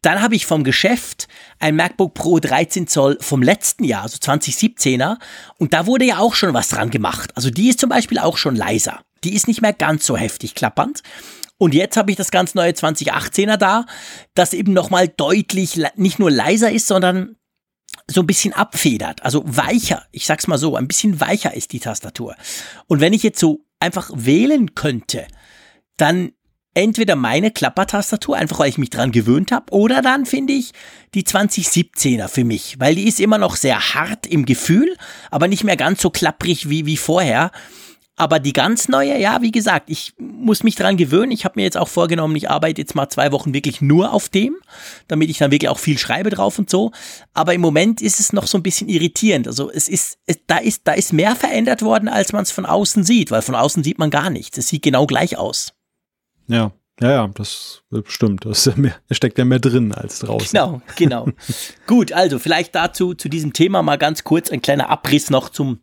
Dann 0.00 0.22
habe 0.22 0.34
ich 0.34 0.46
vom 0.46 0.64
Geschäft 0.64 1.28
ein 1.58 1.76
MacBook 1.76 2.14
Pro 2.14 2.38
13 2.38 2.86
Zoll 2.86 3.18
vom 3.20 3.42
letzten 3.42 3.84
Jahr, 3.84 4.04
also 4.04 4.16
2017er. 4.16 5.18
Und 5.58 5.74
da 5.74 5.86
wurde 5.86 6.06
ja 6.06 6.18
auch 6.18 6.34
schon 6.34 6.54
was 6.54 6.68
dran 6.68 6.88
gemacht. 6.88 7.32
Also 7.36 7.50
die 7.50 7.68
ist 7.68 7.80
zum 7.80 7.90
Beispiel 7.90 8.18
auch 8.18 8.38
schon 8.38 8.56
leiser. 8.56 9.02
Die 9.24 9.34
ist 9.34 9.46
nicht 9.46 9.60
mehr 9.60 9.74
ganz 9.74 10.06
so 10.06 10.16
heftig 10.16 10.54
klappernd. 10.54 11.02
Und 11.58 11.74
jetzt 11.74 11.98
habe 11.98 12.10
ich 12.10 12.16
das 12.16 12.30
ganz 12.30 12.54
neue 12.54 12.72
2018er 12.72 13.58
da, 13.58 13.84
das 14.34 14.54
eben 14.54 14.72
nochmal 14.72 15.06
deutlich 15.06 15.78
nicht 15.96 16.18
nur 16.18 16.30
leiser 16.30 16.72
ist, 16.72 16.86
sondern 16.86 17.36
so 18.06 18.22
ein 18.22 18.26
bisschen 18.26 18.54
abfedert, 18.54 19.22
also 19.22 19.42
weicher. 19.44 20.06
Ich 20.12 20.24
sag's 20.24 20.46
mal 20.46 20.56
so, 20.56 20.76
ein 20.76 20.88
bisschen 20.88 21.20
weicher 21.20 21.52
ist 21.52 21.72
die 21.72 21.80
Tastatur. 21.80 22.36
Und 22.86 23.00
wenn 23.00 23.12
ich 23.12 23.22
jetzt 23.22 23.38
so 23.38 23.66
einfach 23.80 24.10
wählen 24.14 24.74
könnte, 24.74 25.26
dann 25.98 26.32
entweder 26.74 27.16
meine 27.16 27.50
Klappertastatur, 27.50 28.36
einfach 28.36 28.60
weil 28.60 28.68
ich 28.68 28.78
mich 28.78 28.90
dran 28.90 29.12
gewöhnt 29.12 29.52
habe, 29.52 29.72
oder 29.72 30.02
dann 30.02 30.26
finde 30.26 30.52
ich 30.52 30.72
die 31.14 31.24
2017er 31.24 32.28
für 32.28 32.44
mich, 32.44 32.76
weil 32.78 32.94
die 32.94 33.08
ist 33.08 33.20
immer 33.20 33.38
noch 33.38 33.56
sehr 33.56 33.94
hart 33.94 34.26
im 34.26 34.44
Gefühl, 34.44 34.96
aber 35.30 35.48
nicht 35.48 35.64
mehr 35.64 35.76
ganz 35.76 36.02
so 36.02 36.10
klapprig 36.10 36.68
wie, 36.68 36.86
wie 36.86 36.96
vorher. 36.96 37.50
Aber 38.20 38.40
die 38.40 38.52
ganz 38.52 38.88
neue, 38.88 39.16
ja, 39.16 39.42
wie 39.42 39.52
gesagt, 39.52 39.88
ich 39.90 40.12
muss 40.18 40.64
mich 40.64 40.74
dran 40.74 40.96
gewöhnen. 40.96 41.30
Ich 41.30 41.44
habe 41.44 41.52
mir 41.54 41.62
jetzt 41.62 41.76
auch 41.76 41.86
vorgenommen, 41.86 42.34
ich 42.34 42.50
arbeite 42.50 42.80
jetzt 42.80 42.96
mal 42.96 43.08
zwei 43.08 43.30
Wochen 43.30 43.54
wirklich 43.54 43.80
nur 43.80 44.12
auf 44.12 44.28
dem, 44.28 44.56
damit 45.06 45.30
ich 45.30 45.38
dann 45.38 45.52
wirklich 45.52 45.68
auch 45.68 45.78
viel 45.78 45.98
schreibe 45.98 46.30
drauf 46.30 46.58
und 46.58 46.68
so. 46.68 46.90
Aber 47.32 47.54
im 47.54 47.60
Moment 47.60 48.02
ist 48.02 48.18
es 48.18 48.32
noch 48.32 48.48
so 48.48 48.58
ein 48.58 48.64
bisschen 48.64 48.88
irritierend. 48.88 49.46
Also 49.46 49.70
es 49.70 49.88
ist, 49.88 50.18
es, 50.26 50.40
da 50.48 50.58
ist, 50.58 50.82
da 50.88 50.94
ist 50.94 51.12
mehr 51.12 51.36
verändert 51.36 51.82
worden, 51.82 52.08
als 52.08 52.32
man 52.32 52.42
es 52.42 52.50
von 52.50 52.66
außen 52.66 53.04
sieht, 53.04 53.30
weil 53.30 53.42
von 53.42 53.54
außen 53.54 53.84
sieht 53.84 54.00
man 54.00 54.10
gar 54.10 54.30
nichts. 54.30 54.58
Es 54.58 54.66
sieht 54.66 54.82
genau 54.82 55.06
gleich 55.06 55.38
aus. 55.38 55.77
Ja, 56.48 56.72
ja, 57.00 57.10
ja, 57.10 57.28
das 57.28 57.82
stimmt. 58.06 58.44
Das 58.44 58.58
ist 58.58 58.66
ja 58.66 58.72
mehr, 58.80 58.96
da 59.08 59.14
steckt 59.14 59.38
ja 59.38 59.44
mehr 59.44 59.60
drin 59.60 59.92
als 59.92 60.18
draußen. 60.18 60.50
Genau, 60.50 60.82
genau. 60.96 61.28
Gut, 61.86 62.12
also 62.12 62.38
vielleicht 62.38 62.74
dazu, 62.74 63.14
zu 63.14 63.28
diesem 63.28 63.52
Thema 63.52 63.82
mal 63.82 63.98
ganz 63.98 64.24
kurz 64.24 64.50
ein 64.50 64.62
kleiner 64.62 64.90
Abriss 64.90 65.30
noch 65.30 65.48
zum 65.48 65.80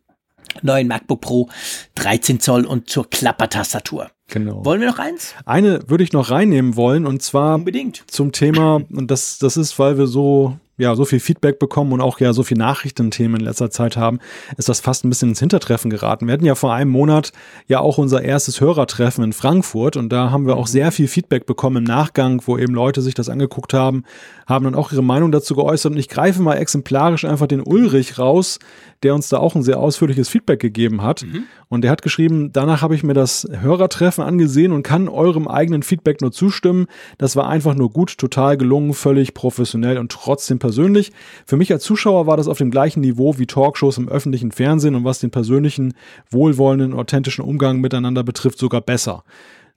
neuen 0.62 0.88
MacBook 0.88 1.20
Pro 1.20 1.48
13 1.94 2.40
Zoll 2.40 2.64
und 2.66 2.88
zur 2.90 3.08
Klappertastatur. 3.08 4.10
Genau. 4.28 4.64
Wollen 4.64 4.80
wir 4.80 4.88
noch 4.88 4.98
eins? 4.98 5.34
Eine 5.44 5.88
würde 5.88 6.04
ich 6.04 6.12
noch 6.12 6.30
reinnehmen 6.30 6.76
wollen 6.76 7.06
und 7.06 7.22
zwar 7.22 7.54
Unbedingt. 7.54 8.04
zum 8.08 8.32
Thema, 8.32 8.82
und 8.90 9.10
das, 9.10 9.38
das 9.38 9.56
ist, 9.56 9.78
weil 9.78 9.98
wir 9.98 10.06
so, 10.06 10.58
ja, 10.78 10.94
so 10.94 11.04
viel 11.04 11.20
Feedback 11.20 11.58
bekommen 11.58 11.92
und 11.92 12.00
auch 12.00 12.20
ja 12.20 12.32
so 12.32 12.42
viel 12.42 12.58
Nachrichtenthemen 12.58 13.40
in 13.40 13.46
letzter 13.46 13.70
Zeit 13.70 13.96
haben, 13.96 14.18
ist 14.56 14.68
das 14.68 14.80
fast 14.80 15.04
ein 15.04 15.08
bisschen 15.08 15.30
ins 15.30 15.40
Hintertreffen 15.40 15.90
geraten. 15.90 16.26
Wir 16.26 16.34
hatten 16.34 16.44
ja 16.44 16.54
vor 16.54 16.74
einem 16.74 16.90
Monat 16.90 17.32
ja 17.66 17.80
auch 17.80 17.98
unser 17.98 18.22
erstes 18.22 18.60
Hörertreffen 18.60 19.24
in 19.24 19.32
Frankfurt 19.32 19.96
und 19.96 20.10
da 20.10 20.30
haben 20.30 20.46
wir 20.46 20.56
auch 20.56 20.66
sehr 20.66 20.92
viel 20.92 21.08
Feedback 21.08 21.46
bekommen 21.46 21.78
im 21.78 21.84
Nachgang, 21.84 22.42
wo 22.46 22.58
eben 22.58 22.74
Leute 22.74 23.00
sich 23.00 23.14
das 23.14 23.28
angeguckt 23.28 23.72
haben, 23.72 24.04
haben 24.46 24.64
dann 24.64 24.74
auch 24.74 24.92
ihre 24.92 25.02
Meinung 25.02 25.32
dazu 25.32 25.54
geäußert 25.54 25.92
und 25.92 25.98
ich 25.98 26.08
greife 26.08 26.42
mal 26.42 26.54
exemplarisch 26.54 27.24
einfach 27.24 27.46
den 27.46 27.62
Ulrich 27.62 28.18
raus, 28.18 28.58
der 29.02 29.14
uns 29.14 29.28
da 29.28 29.38
auch 29.38 29.54
ein 29.54 29.62
sehr 29.62 29.78
ausführliches 29.78 30.28
Feedback 30.28 30.60
gegeben 30.60 31.02
hat. 31.02 31.24
Und 31.68 31.82
der 31.82 31.90
hat 31.90 32.02
geschrieben, 32.02 32.52
danach 32.52 32.82
habe 32.82 32.94
ich 32.94 33.02
mir 33.02 33.14
das 33.14 33.46
Hörertreffen 33.50 34.22
angesehen 34.22 34.72
und 34.72 34.84
kann 34.84 35.08
eurem 35.08 35.48
eigenen 35.48 35.82
Feedback 35.82 36.20
nur 36.20 36.30
zustimmen. 36.30 36.86
Das 37.18 37.34
war 37.34 37.48
einfach 37.48 37.74
nur 37.74 37.90
gut, 37.90 38.18
total 38.18 38.56
gelungen, 38.56 38.94
völlig 38.94 39.34
professionell 39.34 39.98
und 39.98 40.12
trotzdem 40.12 40.58
persönlich. 40.66 41.12
Für 41.46 41.56
mich 41.56 41.72
als 41.72 41.84
Zuschauer 41.84 42.26
war 42.26 42.36
das 42.36 42.48
auf 42.48 42.58
dem 42.58 42.72
gleichen 42.72 43.00
Niveau 43.00 43.38
wie 43.38 43.46
Talkshows 43.46 43.98
im 43.98 44.08
öffentlichen 44.08 44.50
Fernsehen 44.50 44.96
und 44.96 45.04
was 45.04 45.20
den 45.20 45.30
persönlichen, 45.30 45.94
wohlwollenden, 46.28 46.92
authentischen 46.92 47.44
Umgang 47.44 47.80
miteinander 47.80 48.24
betrifft, 48.24 48.58
sogar 48.58 48.80
besser. 48.80 49.22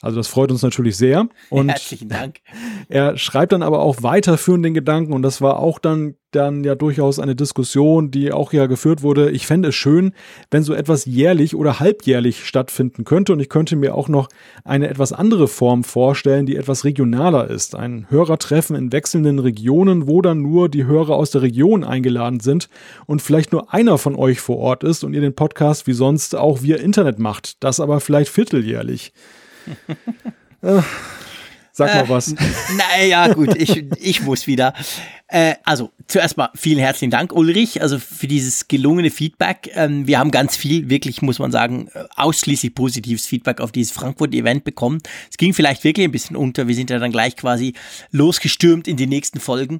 Also 0.01 0.15
das 0.15 0.27
freut 0.27 0.49
uns 0.49 0.61
natürlich 0.61 0.95
sehr. 0.95 1.27
Und 1.49 1.69
Herzlichen 1.69 2.07
Dank. 2.07 2.39
er 2.89 3.17
schreibt 3.17 3.51
dann 3.51 3.63
aber 3.63 3.79
auch 3.79 4.01
weiterführend 4.01 4.63
den 4.63 4.73
Gedanken 4.73 5.11
und 5.11 5.23
das 5.23 5.41
war 5.41 5.59
auch 5.59 5.77
dann, 5.77 6.15
dann 6.31 6.63
ja 6.63 6.75
durchaus 6.75 7.19
eine 7.19 7.35
Diskussion, 7.35 8.09
die 8.09 8.31
auch 8.31 8.53
ja 8.53 8.67
geführt 8.67 9.03
wurde. 9.03 9.29
Ich 9.31 9.45
fände 9.45 9.69
es 9.69 9.75
schön, 9.75 10.13
wenn 10.51 10.63
so 10.63 10.73
etwas 10.73 11.03
jährlich 11.03 11.53
oder 11.53 11.81
halbjährlich 11.81 12.45
stattfinden 12.45 13.03
könnte 13.03 13.33
und 13.33 13.41
ich 13.41 13.49
könnte 13.49 13.75
mir 13.75 13.93
auch 13.93 14.07
noch 14.07 14.29
eine 14.63 14.87
etwas 14.87 15.11
andere 15.11 15.49
Form 15.49 15.83
vorstellen, 15.83 16.45
die 16.45 16.55
etwas 16.55 16.85
regionaler 16.85 17.49
ist. 17.49 17.75
Ein 17.75 18.05
Hörertreffen 18.09 18.77
in 18.77 18.93
wechselnden 18.93 19.39
Regionen, 19.39 20.07
wo 20.07 20.21
dann 20.21 20.41
nur 20.41 20.69
die 20.69 20.85
Hörer 20.85 21.15
aus 21.15 21.31
der 21.31 21.41
Region 21.41 21.83
eingeladen 21.83 22.39
sind 22.39 22.69
und 23.05 23.21
vielleicht 23.21 23.51
nur 23.51 23.73
einer 23.73 23.97
von 23.97 24.15
euch 24.15 24.39
vor 24.39 24.59
Ort 24.59 24.85
ist 24.85 25.03
und 25.03 25.13
ihr 25.13 25.21
den 25.21 25.35
Podcast 25.35 25.87
wie 25.87 25.93
sonst 25.93 26.37
auch 26.37 26.61
via 26.61 26.77
Internet 26.77 27.19
macht. 27.19 27.61
Das 27.61 27.81
aber 27.81 27.99
vielleicht 27.99 28.31
vierteljährlich. 28.31 29.11
Äh, 30.61 30.81
Sag 31.79 31.95
mal 31.95 32.09
was. 32.09 32.35
Naja, 32.75 33.33
gut, 33.33 33.55
ich, 33.55 33.85
ich 33.99 34.21
muss 34.21 34.47
wieder. 34.47 34.73
Äh, 35.27 35.55
also, 35.63 35.91
zuerst 36.07 36.35
mal 36.35 36.49
vielen 36.55 36.79
herzlichen 36.79 37.11
Dank, 37.11 37.31
Ulrich, 37.31 37.81
also 37.81 37.99
für 37.99 38.27
dieses 38.27 38.67
gelungene 38.67 39.11
Feedback. 39.11 39.71
Ähm, 39.75 40.05
wir 40.05 40.19
haben 40.19 40.31
ganz 40.31 40.57
viel, 40.57 40.89
wirklich, 40.89 41.21
muss 41.21 41.39
man 41.39 41.51
sagen, 41.51 41.89
äh, 41.93 42.03
ausschließlich 42.15 42.75
positives 42.75 43.25
Feedback 43.27 43.61
auf 43.61 43.71
dieses 43.71 43.93
Frankfurt-Event 43.93 44.65
bekommen. 44.65 44.99
Es 45.31 45.37
ging 45.37 45.53
vielleicht 45.53 45.83
wirklich 45.85 46.05
ein 46.05 46.11
bisschen 46.11 46.35
unter. 46.35 46.67
Wir 46.67 46.75
sind 46.75 46.89
ja 46.89 46.99
dann 46.99 47.11
gleich 47.11 47.37
quasi 47.37 47.73
losgestürmt 48.11 48.87
in 48.87 48.97
die 48.97 49.07
nächsten 49.07 49.39
Folgen. 49.39 49.79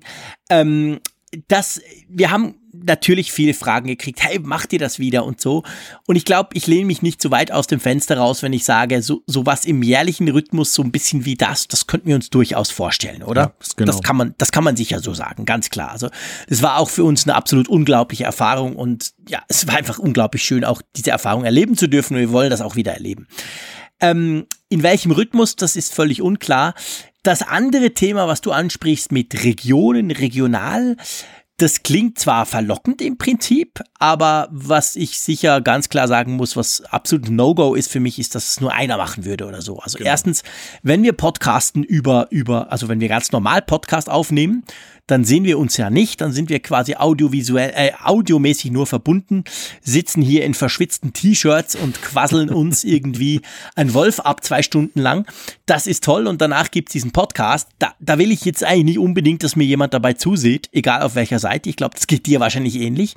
Ähm, 0.49 1.01
das, 1.47 1.81
wir 2.07 2.31
haben 2.31 2.55
natürlich 2.71 3.31
viele 3.31 3.53
Fragen 3.53 3.87
gekriegt, 3.87 4.23
hey, 4.23 4.39
macht 4.39 4.73
ihr 4.73 4.79
das 4.79 4.99
wieder 4.99 5.25
und 5.25 5.41
so. 5.41 5.63
Und 6.07 6.15
ich 6.15 6.25
glaube, 6.25 6.49
ich 6.53 6.67
lehne 6.67 6.85
mich 6.85 7.01
nicht 7.01 7.21
so 7.21 7.31
weit 7.31 7.51
aus 7.51 7.67
dem 7.67 7.79
Fenster 7.79 8.17
raus, 8.17 8.43
wenn 8.43 8.53
ich 8.53 8.63
sage, 8.63 9.01
so, 9.01 9.23
so 9.25 9.45
was 9.45 9.65
im 9.65 9.81
jährlichen 9.81 10.27
Rhythmus, 10.29 10.73
so 10.73 10.83
ein 10.83 10.91
bisschen 10.91 11.25
wie 11.25 11.35
das, 11.35 11.67
das 11.67 11.87
könnten 11.87 12.07
wir 12.07 12.15
uns 12.15 12.29
durchaus 12.29 12.71
vorstellen, 12.71 13.23
oder? 13.23 13.41
Ja, 13.41 13.53
genau. 13.75 13.91
Das 13.91 14.01
kann 14.01 14.15
man, 14.15 14.35
das 14.37 14.51
kann 14.51 14.63
man 14.63 14.75
sicher 14.75 14.99
so 14.99 15.13
sagen, 15.13 15.45
ganz 15.45 15.69
klar. 15.69 15.91
Also, 15.91 16.09
das 16.47 16.61
war 16.61 16.77
auch 16.77 16.89
für 16.89 17.03
uns 17.03 17.25
eine 17.25 17.35
absolut 17.35 17.67
unglaubliche 17.67 18.23
Erfahrung 18.23 18.75
und 18.75 19.13
ja, 19.27 19.41
es 19.47 19.67
war 19.67 19.75
einfach 19.75 19.99
unglaublich 19.99 20.43
schön, 20.43 20.63
auch 20.63 20.81
diese 20.95 21.11
Erfahrung 21.11 21.45
erleben 21.45 21.77
zu 21.77 21.87
dürfen 21.87 22.15
und 22.15 22.21
wir 22.21 22.31
wollen 22.31 22.49
das 22.49 22.61
auch 22.61 22.75
wieder 22.75 22.93
erleben. 22.93 23.27
Ähm, 24.01 24.45
in 24.69 24.83
welchem 24.83 25.11
Rhythmus, 25.11 25.55
das 25.55 25.75
ist 25.75 25.93
völlig 25.93 26.21
unklar. 26.21 26.73
Das 27.23 27.41
andere 27.41 27.93
Thema, 27.93 28.27
was 28.27 28.41
du 28.41 28.51
ansprichst 28.51 29.11
mit 29.11 29.43
Regionen, 29.43 30.11
regional, 30.11 30.95
das 31.57 31.83
klingt 31.83 32.17
zwar 32.17 32.45
verlockend 32.45 33.01
im 33.01 33.17
Prinzip, 33.17 33.81
aber 33.99 34.47
was 34.49 34.95
ich 34.95 35.19
sicher 35.19 35.59
ganz 35.59 35.89
klar 35.89 36.07
sagen 36.07 36.37
muss, 36.37 36.55
was 36.55 36.81
absolut 36.85 37.29
No-Go 37.29 37.75
ist 37.75 37.91
für 37.91 37.99
mich, 37.99 38.17
ist, 38.17 38.33
dass 38.33 38.49
es 38.49 38.61
nur 38.61 38.73
einer 38.73 38.95
machen 38.95 39.25
würde 39.25 39.45
oder 39.45 39.61
so. 39.61 39.79
Also 39.79 39.99
erstens, 39.99 40.43
wenn 40.83 41.03
wir 41.03 41.11
podcasten 41.11 41.83
über, 41.83 42.27
über, 42.29 42.71
also 42.71 42.87
wenn 42.87 43.01
wir 43.01 43.09
ganz 43.09 43.33
normal 43.33 43.61
Podcast 43.61 44.09
aufnehmen, 44.09 44.63
dann 45.09 45.25
sehen 45.25 45.43
wir 45.43 45.57
uns 45.57 45.77
ja 45.77 45.89
nicht, 45.89 46.21
dann 46.21 46.31
sind 46.31 46.49
wir 46.49 46.59
quasi 46.59 46.95
audiovisuell, 46.95 47.71
äh, 47.75 47.91
audiomäßig 48.03 48.71
nur 48.71 48.85
verbunden, 48.85 49.43
sitzen 49.81 50.21
hier 50.21 50.45
in 50.45 50.53
verschwitzten 50.53 51.13
T-Shirts 51.13 51.75
und 51.75 52.01
quasseln 52.01 52.49
uns 52.49 52.83
irgendwie 52.83 53.41
ein 53.75 53.93
Wolf 53.93 54.19
ab 54.19 54.43
zwei 54.43 54.61
Stunden 54.61 54.99
lang. 54.99 55.25
Das 55.65 55.87
ist 55.87 56.03
toll 56.03 56.27
und 56.27 56.41
danach 56.41 56.71
gibt's 56.71 56.91
diesen 56.91 57.11
Podcast. 57.11 57.69
Da, 57.79 57.93
da 57.99 58.17
will 58.17 58.31
ich 58.31 58.45
jetzt 58.45 58.63
eigentlich 58.63 58.85
nicht 58.85 58.99
unbedingt, 58.99 59.43
dass 59.43 59.55
mir 59.55 59.65
jemand 59.65 59.93
dabei 59.93 60.13
zusieht, 60.13 60.69
egal 60.71 61.01
auf 61.01 61.15
welcher 61.15 61.39
Seite. 61.39 61.69
Ich 61.69 61.75
glaube, 61.75 61.95
das 61.95 62.07
geht 62.07 62.25
dir 62.25 62.39
wahrscheinlich 62.39 62.75
ähnlich. 62.75 63.15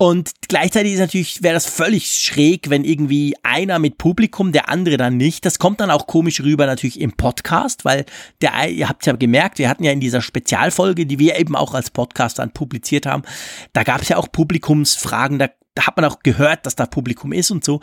Und 0.00 0.30
gleichzeitig 0.46 0.92
ist 0.92 1.00
natürlich, 1.00 1.42
wäre 1.42 1.54
das 1.54 1.66
völlig 1.66 2.12
schräg, 2.12 2.70
wenn 2.70 2.84
irgendwie 2.84 3.34
einer 3.42 3.80
mit 3.80 3.98
Publikum, 3.98 4.52
der 4.52 4.68
andere 4.68 4.96
dann 4.96 5.16
nicht. 5.16 5.44
Das 5.44 5.58
kommt 5.58 5.80
dann 5.80 5.90
auch 5.90 6.06
komisch 6.06 6.40
rüber 6.40 6.66
natürlich 6.66 7.00
im 7.00 7.14
Podcast, 7.14 7.84
weil 7.84 8.04
der, 8.40 8.70
ihr 8.70 8.88
habt 8.88 9.04
ja 9.06 9.16
gemerkt, 9.16 9.58
wir 9.58 9.68
hatten 9.68 9.82
ja 9.82 9.90
in 9.90 9.98
dieser 9.98 10.22
Spezialfolge, 10.22 11.04
die 11.04 11.18
wir 11.18 11.36
eben 11.36 11.56
auch 11.56 11.74
als 11.74 11.90
Podcast 11.90 12.38
dann 12.38 12.52
publiziert 12.52 13.06
haben, 13.06 13.24
da 13.72 13.82
gab 13.82 14.02
es 14.02 14.08
ja 14.08 14.18
auch 14.18 14.30
Publikumsfragen, 14.30 15.40
da, 15.40 15.48
da 15.74 15.88
hat 15.88 15.96
man 15.96 16.04
auch 16.04 16.20
gehört, 16.20 16.64
dass 16.64 16.76
da 16.76 16.86
Publikum 16.86 17.32
ist 17.32 17.50
und 17.50 17.64
so. 17.64 17.80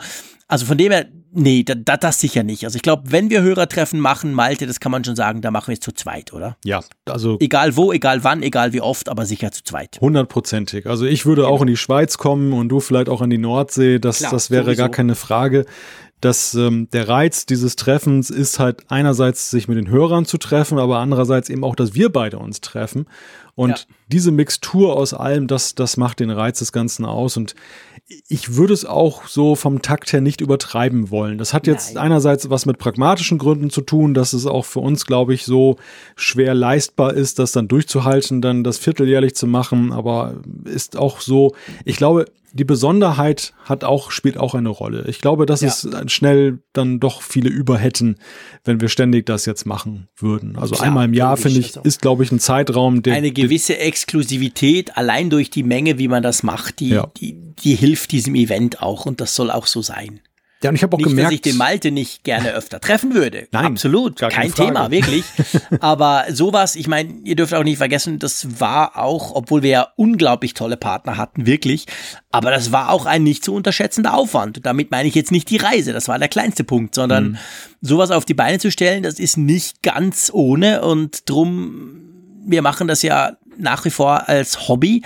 Also 0.48 0.64
von 0.64 0.78
dem 0.78 0.92
her, 0.92 1.06
nee, 1.32 1.62
da, 1.62 1.74
da, 1.74 1.96
das 1.96 2.20
sicher 2.20 2.42
nicht. 2.42 2.64
Also 2.64 2.76
ich 2.76 2.82
glaube, 2.82 3.10
wenn 3.12 3.30
wir 3.30 3.42
Hörertreffen 3.42 4.00
machen, 4.00 4.32
Malte, 4.32 4.66
das 4.66 4.80
kann 4.80 4.92
man 4.92 5.04
schon 5.04 5.16
sagen, 5.16 5.40
da 5.42 5.50
machen 5.50 5.68
wir 5.68 5.74
es 5.74 5.80
zu 5.80 5.92
zweit, 5.92 6.32
oder? 6.32 6.56
Ja, 6.64 6.80
also 7.06 7.36
Egal 7.40 7.76
wo, 7.76 7.92
egal 7.92 8.24
wann, 8.24 8.42
egal 8.42 8.72
wie 8.72 8.80
oft, 8.80 9.08
aber 9.08 9.26
sicher 9.26 9.52
zu 9.52 9.62
zweit. 9.64 9.98
hundertprozentig. 10.00 10.86
Also 10.86 11.04
ich 11.06 11.26
würde 11.26 11.46
auch 11.48 11.60
in 11.60 11.66
die 11.68 11.76
Schweiz 11.76 12.18
kommen 12.18 12.52
und 12.52 12.68
du 12.68 12.80
vielleicht 12.80 13.08
auch 13.08 13.20
an 13.22 13.30
die 13.30 13.38
Nordsee. 13.38 13.98
Das, 13.98 14.18
Klar, 14.18 14.30
das 14.32 14.50
wäre 14.50 14.64
sowieso. 14.64 14.82
gar 14.82 14.88
keine 14.90 15.14
Frage. 15.14 15.66
dass 16.22 16.54
ähm, 16.54 16.88
der 16.94 17.08
Reiz 17.08 17.44
dieses 17.44 17.76
Treffens 17.76 18.30
ist 18.30 18.58
halt 18.58 18.84
einerseits 18.88 19.50
sich 19.50 19.68
mit 19.68 19.76
den 19.76 19.88
Hörern 19.90 20.24
zu 20.24 20.38
treffen, 20.38 20.78
aber 20.78 20.98
andererseits 20.98 21.50
eben 21.50 21.62
auch, 21.62 21.76
dass 21.76 21.94
wir 21.94 22.10
beide 22.10 22.38
uns 22.38 22.62
treffen. 22.62 23.04
Und 23.56 23.70
ja. 23.70 23.84
diese 24.12 24.30
Mixtur 24.30 24.96
aus 24.96 25.14
allem, 25.14 25.46
das, 25.46 25.74
das 25.74 25.96
macht 25.96 26.20
den 26.20 26.30
Reiz 26.30 26.58
des 26.58 26.72
Ganzen 26.72 27.06
aus. 27.06 27.38
Und 27.38 27.54
ich 28.28 28.54
würde 28.54 28.74
es 28.74 28.84
auch 28.84 29.26
so 29.26 29.56
vom 29.56 29.80
Takt 29.80 30.12
her 30.12 30.20
nicht 30.20 30.42
übertreiben 30.42 31.10
wollen. 31.10 31.38
Das 31.38 31.54
hat 31.54 31.66
jetzt 31.66 31.94
Nein. 31.94 32.04
einerseits 32.04 32.50
was 32.50 32.66
mit 32.66 32.78
pragmatischen 32.78 33.38
Gründen 33.38 33.70
zu 33.70 33.80
tun, 33.80 34.12
dass 34.12 34.34
es 34.34 34.46
auch 34.46 34.66
für 34.66 34.80
uns, 34.80 35.06
glaube 35.06 35.32
ich, 35.32 35.44
so 35.44 35.76
schwer 36.16 36.54
leistbar 36.54 37.14
ist, 37.14 37.38
das 37.38 37.52
dann 37.52 37.66
durchzuhalten, 37.66 38.42
dann 38.42 38.62
das 38.62 38.76
vierteljährlich 38.76 39.34
zu 39.34 39.46
machen. 39.46 39.90
Aber 39.90 40.34
ist 40.64 40.98
auch 40.98 41.20
so, 41.20 41.54
ich 41.86 41.96
glaube, 41.96 42.26
die 42.56 42.64
Besonderheit 42.64 43.52
hat 43.64 43.84
auch, 43.84 44.10
spielt 44.10 44.38
auch 44.38 44.54
eine 44.54 44.70
Rolle. 44.70 45.04
Ich 45.06 45.20
glaube, 45.20 45.46
dass 45.46 45.60
ja. 45.60 45.68
es 45.68 45.88
schnell 46.06 46.60
dann 46.72 46.98
doch 46.98 47.22
viele 47.22 47.48
über 47.48 47.78
hätten, 47.78 48.16
wenn 48.64 48.80
wir 48.80 48.88
ständig 48.88 49.26
das 49.26 49.46
jetzt 49.46 49.66
machen 49.66 50.08
würden. 50.16 50.56
Also 50.56 50.74
Klar, 50.74 50.88
einmal 50.88 51.04
im 51.04 51.14
Jahr, 51.14 51.36
finde 51.36 51.60
ich, 51.60 51.76
ist, 51.76 52.02
glaube 52.02 52.24
ich, 52.24 52.32
ein 52.32 52.40
Zeitraum, 52.40 53.02
der. 53.02 53.14
Eine 53.14 53.30
gewisse 53.30 53.78
Exklusivität, 53.78 54.96
allein 54.96 55.30
durch 55.30 55.50
die 55.50 55.62
Menge, 55.62 55.98
wie 55.98 56.08
man 56.08 56.22
das 56.22 56.42
macht, 56.42 56.80
die, 56.80 56.90
ja. 56.90 57.06
die, 57.18 57.36
die 57.62 57.74
hilft 57.74 58.12
diesem 58.12 58.34
Event 58.34 58.82
auch 58.82 59.06
und 59.06 59.20
das 59.20 59.34
soll 59.34 59.50
auch 59.50 59.66
so 59.66 59.82
sein. 59.82 60.20
Ja, 60.62 60.70
und 60.70 60.76
ich 60.76 60.82
habe 60.82 60.94
auch 60.94 60.98
nicht, 60.98 61.08
gemerkt, 61.08 61.26
dass 61.26 61.34
ich 61.34 61.40
den 61.42 61.56
Malte 61.58 61.90
nicht 61.90 62.24
gerne 62.24 62.52
öfter 62.52 62.80
treffen 62.80 63.14
würde. 63.14 63.46
Nein, 63.52 63.66
absolut, 63.66 64.18
kein 64.18 64.52
Thema, 64.52 64.90
wirklich. 64.90 65.24
Aber 65.80 66.24
sowas, 66.30 66.76
ich 66.76 66.88
meine, 66.88 67.12
ihr 67.24 67.36
dürft 67.36 67.52
auch 67.52 67.62
nicht 67.62 67.76
vergessen, 67.76 68.18
das 68.18 68.60
war 68.60 68.96
auch, 68.96 69.34
obwohl 69.34 69.62
wir 69.62 69.70
ja 69.70 69.88
unglaublich 69.96 70.54
tolle 70.54 70.76
Partner 70.76 71.18
hatten, 71.18 71.46
wirklich. 71.46 71.86
Aber 72.30 72.50
das 72.50 72.72
war 72.72 72.90
auch 72.90 73.04
ein 73.04 73.22
nicht 73.22 73.44
zu 73.44 73.54
unterschätzender 73.54 74.14
Aufwand. 74.14 74.56
Und 74.56 74.66
damit 74.66 74.90
meine 74.90 75.08
ich 75.08 75.14
jetzt 75.14 75.30
nicht 75.30 75.50
die 75.50 75.58
Reise, 75.58 75.92
das 75.92 76.08
war 76.08 76.18
der 76.18 76.28
kleinste 76.28 76.64
Punkt, 76.64 76.94
sondern 76.94 77.32
mhm. 77.32 77.38
sowas 77.82 78.10
auf 78.10 78.24
die 78.24 78.34
Beine 78.34 78.58
zu 78.58 78.70
stellen, 78.70 79.02
das 79.02 79.18
ist 79.18 79.36
nicht 79.36 79.82
ganz 79.82 80.30
ohne 80.32 80.82
und 80.82 81.28
drum 81.28 82.02
wir 82.46 82.62
machen 82.62 82.86
das 82.88 83.02
ja 83.02 83.36
nach 83.58 83.84
wie 83.84 83.90
vor 83.90 84.28
als 84.28 84.68
Hobby 84.68 85.02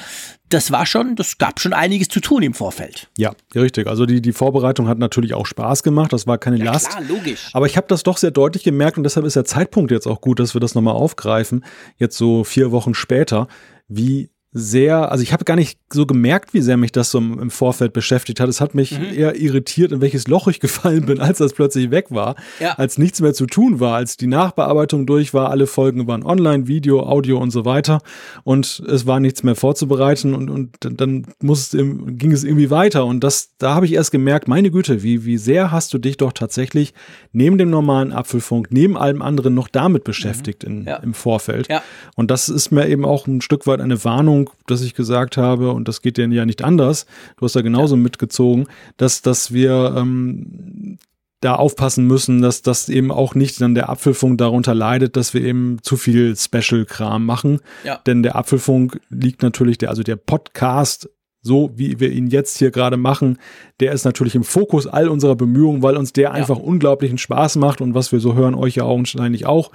das 0.50 0.70
war 0.70 0.84
schon, 0.84 1.16
das 1.16 1.38
gab 1.38 1.60
schon 1.60 1.72
einiges 1.72 2.08
zu 2.08 2.20
tun 2.20 2.42
im 2.42 2.54
Vorfeld. 2.54 3.08
Ja, 3.16 3.32
richtig. 3.54 3.86
Also 3.86 4.04
die, 4.04 4.20
die 4.20 4.32
Vorbereitung 4.32 4.88
hat 4.88 4.98
natürlich 4.98 5.32
auch 5.34 5.46
Spaß 5.46 5.82
gemacht. 5.82 6.12
Das 6.12 6.26
war 6.26 6.38
keine 6.38 6.58
ja, 6.58 6.64
Last. 6.64 6.90
Klar, 6.90 7.02
logisch. 7.08 7.50
Aber 7.52 7.66
ich 7.66 7.76
habe 7.76 7.86
das 7.88 8.02
doch 8.02 8.18
sehr 8.18 8.32
deutlich 8.32 8.64
gemerkt 8.64 8.98
und 8.98 9.04
deshalb 9.04 9.24
ist 9.24 9.36
der 9.36 9.44
Zeitpunkt 9.44 9.90
jetzt 9.90 10.06
auch 10.06 10.20
gut, 10.20 10.40
dass 10.40 10.54
wir 10.54 10.60
das 10.60 10.74
nochmal 10.74 10.94
aufgreifen. 10.94 11.64
Jetzt 11.96 12.18
so 12.18 12.44
vier 12.44 12.72
Wochen 12.72 12.94
später, 12.94 13.48
wie 13.88 14.30
sehr, 14.52 15.12
also 15.12 15.22
ich 15.22 15.32
habe 15.32 15.44
gar 15.44 15.54
nicht 15.54 15.78
so 15.92 16.06
gemerkt, 16.06 16.54
wie 16.54 16.60
sehr 16.60 16.76
mich 16.76 16.90
das 16.90 17.12
so 17.12 17.18
im 17.18 17.50
Vorfeld 17.50 17.92
beschäftigt 17.92 18.40
hat. 18.40 18.48
Es 18.48 18.60
hat 18.60 18.74
mich 18.74 18.98
mhm. 18.98 19.04
eher 19.14 19.36
irritiert, 19.36 19.92
in 19.92 20.00
welches 20.00 20.26
Loch 20.26 20.48
ich 20.48 20.58
gefallen 20.60 21.06
bin, 21.06 21.20
als 21.20 21.38
das 21.38 21.52
plötzlich 21.52 21.92
weg 21.92 22.06
war, 22.10 22.34
ja. 22.58 22.72
als 22.72 22.98
nichts 22.98 23.20
mehr 23.20 23.32
zu 23.32 23.46
tun 23.46 23.78
war, 23.78 23.94
als 23.94 24.16
die 24.16 24.26
Nachbearbeitung 24.26 25.06
durch 25.06 25.32
war, 25.34 25.50
alle 25.50 25.68
Folgen 25.68 26.08
waren 26.08 26.24
online, 26.24 26.66
Video, 26.66 27.00
Audio 27.00 27.38
und 27.38 27.52
so 27.52 27.64
weiter 27.64 28.00
und 28.42 28.82
es 28.88 29.06
war 29.06 29.20
nichts 29.20 29.44
mehr 29.44 29.54
vorzubereiten 29.54 30.34
und, 30.34 30.50
und 30.50 31.00
dann 31.00 31.26
muss 31.40 31.72
es, 31.72 31.80
ging 31.80 32.32
es 32.32 32.42
irgendwie 32.42 32.70
weiter 32.70 33.06
und 33.06 33.22
das, 33.22 33.50
da 33.58 33.74
habe 33.74 33.86
ich 33.86 33.92
erst 33.92 34.10
gemerkt, 34.10 34.48
meine 34.48 34.72
Güte, 34.72 35.04
wie, 35.04 35.24
wie 35.24 35.38
sehr 35.38 35.70
hast 35.70 35.94
du 35.94 35.98
dich 35.98 36.16
doch 36.16 36.32
tatsächlich 36.32 36.92
neben 37.32 37.56
dem 37.56 37.70
normalen 37.70 38.12
Apfelfunk, 38.12 38.68
neben 38.70 38.96
allem 38.96 39.22
anderen 39.22 39.54
noch 39.54 39.68
damit 39.68 40.02
beschäftigt 40.02 40.64
mhm. 40.64 40.80
in, 40.80 40.84
ja. 40.86 40.96
im 40.96 41.14
Vorfeld. 41.14 41.68
Ja. 41.68 41.82
Und 42.16 42.32
das 42.32 42.48
ist 42.48 42.72
mir 42.72 42.88
eben 42.88 43.04
auch 43.04 43.28
ein 43.28 43.40
Stück 43.40 43.66
weit 43.66 43.80
eine 43.80 44.04
Warnung, 44.04 44.39
Sendung, 44.40 44.56
dass 44.66 44.82
ich 44.82 44.94
gesagt 44.94 45.36
habe, 45.36 45.72
und 45.72 45.88
das 45.88 46.02
geht 46.02 46.16
denen 46.16 46.32
ja 46.32 46.46
nicht 46.46 46.62
anders, 46.62 47.06
du 47.36 47.44
hast 47.44 47.56
da 47.56 47.62
genauso 47.62 47.96
ja. 47.96 48.02
mitgezogen, 48.02 48.66
dass, 48.96 49.22
dass 49.22 49.52
wir 49.52 49.94
ähm, 49.96 50.98
da 51.40 51.54
aufpassen 51.54 52.06
müssen, 52.06 52.42
dass 52.42 52.62
das 52.62 52.88
eben 52.88 53.10
auch 53.10 53.34
nicht 53.34 53.60
dann 53.60 53.74
der 53.74 53.88
Apfelfunk 53.88 54.38
darunter 54.38 54.74
leidet, 54.74 55.16
dass 55.16 55.32
wir 55.32 55.42
eben 55.42 55.78
zu 55.82 55.96
viel 55.96 56.36
Special-Kram 56.36 57.24
machen. 57.24 57.60
Ja. 57.82 57.98
Denn 58.06 58.22
der 58.22 58.36
Apfelfunk 58.36 59.00
liegt 59.08 59.42
natürlich, 59.42 59.78
der, 59.78 59.88
also 59.88 60.02
der 60.02 60.16
Podcast, 60.16 61.08
so 61.42 61.70
wie 61.74 61.98
wir 61.98 62.12
ihn 62.12 62.26
jetzt 62.26 62.58
hier 62.58 62.70
gerade 62.70 62.98
machen, 62.98 63.38
der 63.80 63.92
ist 63.92 64.04
natürlich 64.04 64.34
im 64.34 64.44
Fokus 64.44 64.86
all 64.86 65.08
unserer 65.08 65.34
Bemühungen, 65.34 65.82
weil 65.82 65.96
uns 65.96 66.12
der 66.12 66.24
ja. 66.24 66.30
einfach 66.32 66.58
unglaublichen 66.58 67.16
Spaß 67.16 67.56
macht 67.56 67.80
und 67.80 67.94
was 67.94 68.12
wir 68.12 68.20
so 68.20 68.34
hören, 68.34 68.54
euch 68.54 68.74
ja 68.74 68.84
augenscheinlich 68.84 69.46
auch. 69.46 69.70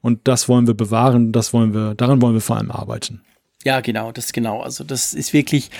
Und 0.00 0.20
das 0.24 0.48
wollen 0.48 0.66
wir 0.66 0.72
bewahren, 0.72 1.32
das 1.32 1.52
wollen 1.52 1.74
wir, 1.74 1.94
daran 1.94 2.22
wollen 2.22 2.32
wir 2.32 2.40
vor 2.40 2.56
allem 2.56 2.70
arbeiten. 2.70 3.20
Ja, 3.64 3.80
genau, 3.80 4.10
das 4.12 4.32
genau. 4.32 4.60
Also 4.62 4.84
das 4.84 5.12
ist 5.12 5.32
wirklich, 5.32 5.70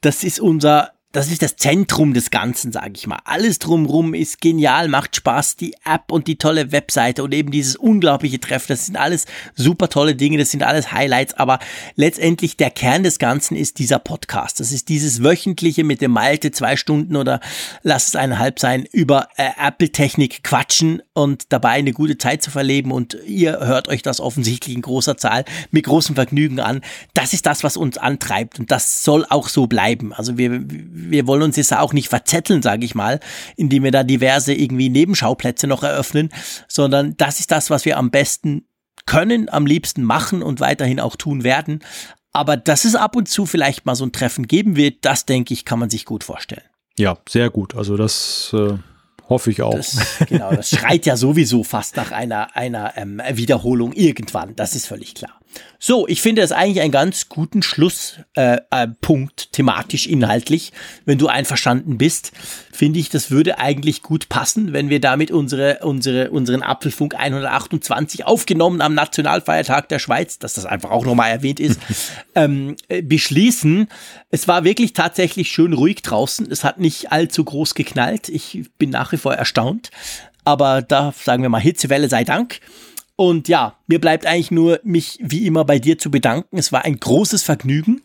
das 0.00 0.22
ist 0.22 0.40
unser 0.40 0.92
das 1.14 1.30
ist 1.30 1.42
das 1.42 1.54
Zentrum 1.54 2.12
des 2.12 2.30
Ganzen, 2.30 2.72
sage 2.72 2.92
ich 2.96 3.06
mal. 3.06 3.20
Alles 3.24 3.60
drumrum 3.60 4.14
ist 4.14 4.40
genial, 4.40 4.88
macht 4.88 5.14
Spaß. 5.14 5.54
Die 5.54 5.76
App 5.84 6.10
und 6.10 6.26
die 6.26 6.36
tolle 6.36 6.72
Webseite 6.72 7.22
und 7.22 7.32
eben 7.32 7.52
dieses 7.52 7.76
unglaubliche 7.76 8.40
Treffen, 8.40 8.66
das 8.68 8.86
sind 8.86 8.96
alles 8.96 9.26
super 9.54 9.88
tolle 9.88 10.16
Dinge, 10.16 10.38
das 10.38 10.50
sind 10.50 10.64
alles 10.64 10.90
Highlights. 10.90 11.34
Aber 11.34 11.60
letztendlich 11.94 12.56
der 12.56 12.70
Kern 12.70 13.04
des 13.04 13.20
Ganzen 13.20 13.56
ist 13.56 13.78
dieser 13.78 14.00
Podcast. 14.00 14.58
Das 14.58 14.72
ist 14.72 14.88
dieses 14.88 15.22
wöchentliche 15.22 15.84
mit 15.84 16.00
dem 16.00 16.10
Malte 16.10 16.50
zwei 16.50 16.76
Stunden 16.76 17.14
oder 17.14 17.38
lass 17.84 18.08
es 18.08 18.16
eineinhalb 18.16 18.58
sein 18.58 18.84
über 18.90 19.28
äh, 19.36 19.50
Apple-Technik 19.64 20.42
quatschen 20.42 21.00
und 21.12 21.52
dabei 21.52 21.70
eine 21.70 21.92
gute 21.92 22.18
Zeit 22.18 22.42
zu 22.42 22.50
verleben. 22.50 22.90
Und 22.90 23.16
ihr 23.24 23.60
hört 23.60 23.86
euch 23.86 24.02
das 24.02 24.18
offensichtlich 24.18 24.74
in 24.74 24.82
großer 24.82 25.16
Zahl 25.16 25.44
mit 25.70 25.84
großem 25.84 26.16
Vergnügen 26.16 26.58
an. 26.58 26.80
Das 27.14 27.32
ist 27.32 27.46
das, 27.46 27.62
was 27.62 27.76
uns 27.76 27.98
antreibt 27.98 28.58
und 28.58 28.72
das 28.72 29.04
soll 29.04 29.24
auch 29.30 29.48
so 29.48 29.68
bleiben. 29.68 30.12
Also 30.12 30.36
wir 30.38 30.64
wir 31.10 31.26
wollen 31.26 31.42
uns 31.42 31.56
jetzt 31.56 31.74
auch 31.74 31.92
nicht 31.92 32.08
verzetteln, 32.08 32.62
sage 32.62 32.84
ich 32.84 32.94
mal, 32.94 33.20
indem 33.56 33.84
wir 33.84 33.90
da 33.90 34.02
diverse 34.02 34.54
irgendwie 34.54 34.88
Nebenschauplätze 34.88 35.66
noch 35.66 35.82
eröffnen, 35.82 36.30
sondern 36.68 37.16
das 37.16 37.40
ist 37.40 37.50
das, 37.50 37.70
was 37.70 37.84
wir 37.84 37.98
am 37.98 38.10
besten 38.10 38.66
können, 39.06 39.48
am 39.48 39.66
liebsten 39.66 40.02
machen 40.02 40.42
und 40.42 40.60
weiterhin 40.60 41.00
auch 41.00 41.16
tun 41.16 41.44
werden. 41.44 41.80
Aber 42.32 42.56
dass 42.56 42.84
es 42.84 42.96
ab 42.96 43.16
und 43.16 43.28
zu 43.28 43.46
vielleicht 43.46 43.86
mal 43.86 43.94
so 43.94 44.04
ein 44.04 44.12
Treffen 44.12 44.48
geben 44.48 44.76
wird, 44.76 45.04
das 45.04 45.24
denke 45.24 45.54
ich, 45.54 45.64
kann 45.64 45.78
man 45.78 45.90
sich 45.90 46.04
gut 46.04 46.24
vorstellen. 46.24 46.64
Ja, 46.98 47.18
sehr 47.28 47.50
gut. 47.50 47.74
Also 47.76 47.96
das 47.96 48.52
äh, 48.52 48.76
hoffe 49.28 49.50
ich 49.50 49.62
auch. 49.62 49.74
Das, 49.74 49.98
genau, 50.28 50.52
das 50.52 50.70
schreit 50.70 51.06
ja 51.06 51.16
sowieso 51.16 51.62
fast 51.62 51.96
nach 51.96 52.12
einer, 52.12 52.56
einer 52.56 52.96
ähm, 52.96 53.20
Wiederholung 53.32 53.92
irgendwann. 53.92 54.56
Das 54.56 54.74
ist 54.74 54.86
völlig 54.86 55.14
klar. 55.14 55.40
So, 55.78 56.08
ich 56.08 56.22
finde 56.22 56.40
das 56.40 56.50
eigentlich 56.50 56.80
einen 56.80 56.92
ganz 56.92 57.28
guten 57.28 57.62
Schlusspunkt, 57.62 58.34
äh, 58.36 58.58
äh, 58.70 58.88
thematisch, 59.52 60.06
inhaltlich. 60.06 60.72
Wenn 61.04 61.18
du 61.18 61.26
einverstanden 61.26 61.98
bist, 61.98 62.32
finde 62.72 62.98
ich, 62.98 63.10
das 63.10 63.30
würde 63.30 63.58
eigentlich 63.58 64.02
gut 64.02 64.30
passen, 64.30 64.72
wenn 64.72 64.88
wir 64.88 64.98
damit 65.00 65.30
unsere, 65.30 65.80
unsere, 65.82 66.30
unseren 66.30 66.62
Apfelfunk 66.62 67.14
128 67.14 68.24
aufgenommen 68.24 68.80
am 68.80 68.94
Nationalfeiertag 68.94 69.90
der 69.90 69.98
Schweiz, 69.98 70.38
dass 70.38 70.54
das 70.54 70.64
einfach 70.64 70.90
auch 70.90 71.04
nochmal 71.04 71.30
erwähnt 71.30 71.60
ist, 71.60 71.78
ähm, 72.34 72.76
äh, 72.88 73.02
beschließen. 73.02 73.88
Es 74.30 74.48
war 74.48 74.64
wirklich 74.64 74.94
tatsächlich 74.94 75.50
schön 75.50 75.74
ruhig 75.74 76.00
draußen. 76.00 76.50
Es 76.50 76.64
hat 76.64 76.80
nicht 76.80 77.12
allzu 77.12 77.44
groß 77.44 77.74
geknallt. 77.74 78.30
Ich 78.30 78.70
bin 78.78 78.88
nach 78.88 79.12
wie 79.12 79.18
vor 79.18 79.34
erstaunt. 79.34 79.90
Aber 80.44 80.82
da 80.82 81.12
sagen 81.12 81.42
wir 81.42 81.50
mal 81.50 81.60
Hitzewelle 81.60 82.08
sei 82.08 82.24
Dank. 82.24 82.60
Und 83.16 83.48
ja, 83.48 83.78
mir 83.86 84.00
bleibt 84.00 84.26
eigentlich 84.26 84.50
nur, 84.50 84.80
mich 84.82 85.18
wie 85.22 85.46
immer 85.46 85.64
bei 85.64 85.78
dir 85.78 85.98
zu 85.98 86.10
bedanken. 86.10 86.58
Es 86.58 86.72
war 86.72 86.84
ein 86.84 86.98
großes 86.98 87.42
Vergnügen. 87.42 88.02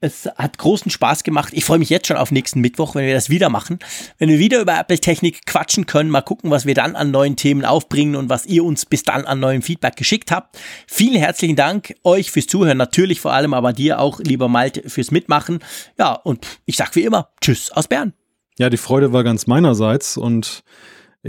Es 0.00 0.26
hat 0.36 0.58
großen 0.58 0.92
Spaß 0.92 1.24
gemacht. 1.24 1.52
Ich 1.52 1.64
freue 1.64 1.80
mich 1.80 1.90
jetzt 1.90 2.06
schon 2.06 2.16
auf 2.16 2.30
nächsten 2.30 2.60
Mittwoch, 2.60 2.94
wenn 2.94 3.04
wir 3.04 3.14
das 3.14 3.30
wieder 3.30 3.48
machen. 3.48 3.80
Wenn 4.18 4.28
wir 4.28 4.38
wieder 4.38 4.60
über 4.60 4.78
Apple-Technik 4.78 5.44
quatschen 5.44 5.86
können, 5.86 6.08
mal 6.08 6.22
gucken, 6.22 6.52
was 6.52 6.66
wir 6.66 6.74
dann 6.74 6.94
an 6.94 7.10
neuen 7.10 7.34
Themen 7.34 7.64
aufbringen 7.64 8.14
und 8.14 8.28
was 8.28 8.46
ihr 8.46 8.64
uns 8.64 8.86
bis 8.86 9.02
dann 9.02 9.24
an 9.24 9.40
neuem 9.40 9.60
Feedback 9.60 9.96
geschickt 9.96 10.30
habt. 10.30 10.56
Vielen 10.86 11.16
herzlichen 11.16 11.56
Dank 11.56 11.96
euch 12.04 12.30
fürs 12.30 12.46
Zuhören, 12.46 12.78
natürlich 12.78 13.20
vor 13.20 13.32
allem, 13.32 13.54
aber 13.54 13.72
dir 13.72 13.98
auch, 13.98 14.20
lieber 14.20 14.46
Malte, 14.46 14.88
fürs 14.88 15.10
Mitmachen. 15.10 15.58
Ja, 15.98 16.12
und 16.12 16.46
ich 16.64 16.76
sag 16.76 16.94
wie 16.94 17.02
immer, 17.02 17.30
Tschüss 17.40 17.72
aus 17.72 17.88
Bern. 17.88 18.12
Ja, 18.56 18.70
die 18.70 18.76
Freude 18.76 19.12
war 19.12 19.24
ganz 19.24 19.48
meinerseits 19.48 20.16
und 20.16 20.62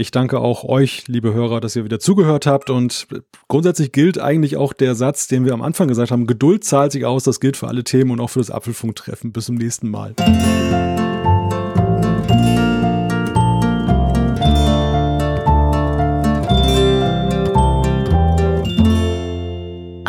ich 0.00 0.10
danke 0.10 0.40
auch 0.40 0.64
euch, 0.64 1.06
liebe 1.08 1.34
Hörer, 1.34 1.60
dass 1.60 1.76
ihr 1.76 1.84
wieder 1.84 2.00
zugehört 2.00 2.46
habt. 2.46 2.70
Und 2.70 3.06
grundsätzlich 3.48 3.92
gilt 3.92 4.18
eigentlich 4.18 4.56
auch 4.56 4.72
der 4.72 4.94
Satz, 4.94 5.28
den 5.28 5.44
wir 5.44 5.52
am 5.52 5.62
Anfang 5.62 5.88
gesagt 5.88 6.10
haben, 6.10 6.26
Geduld 6.26 6.64
zahlt 6.64 6.92
sich 6.92 7.04
aus. 7.04 7.24
Das 7.24 7.38
gilt 7.38 7.56
für 7.56 7.68
alle 7.68 7.84
Themen 7.84 8.10
und 8.12 8.20
auch 8.20 8.30
für 8.30 8.40
das 8.40 8.50
Apfelfunktreffen. 8.50 9.32
Bis 9.32 9.46
zum 9.46 9.56
nächsten 9.56 9.90
Mal. 9.90 10.14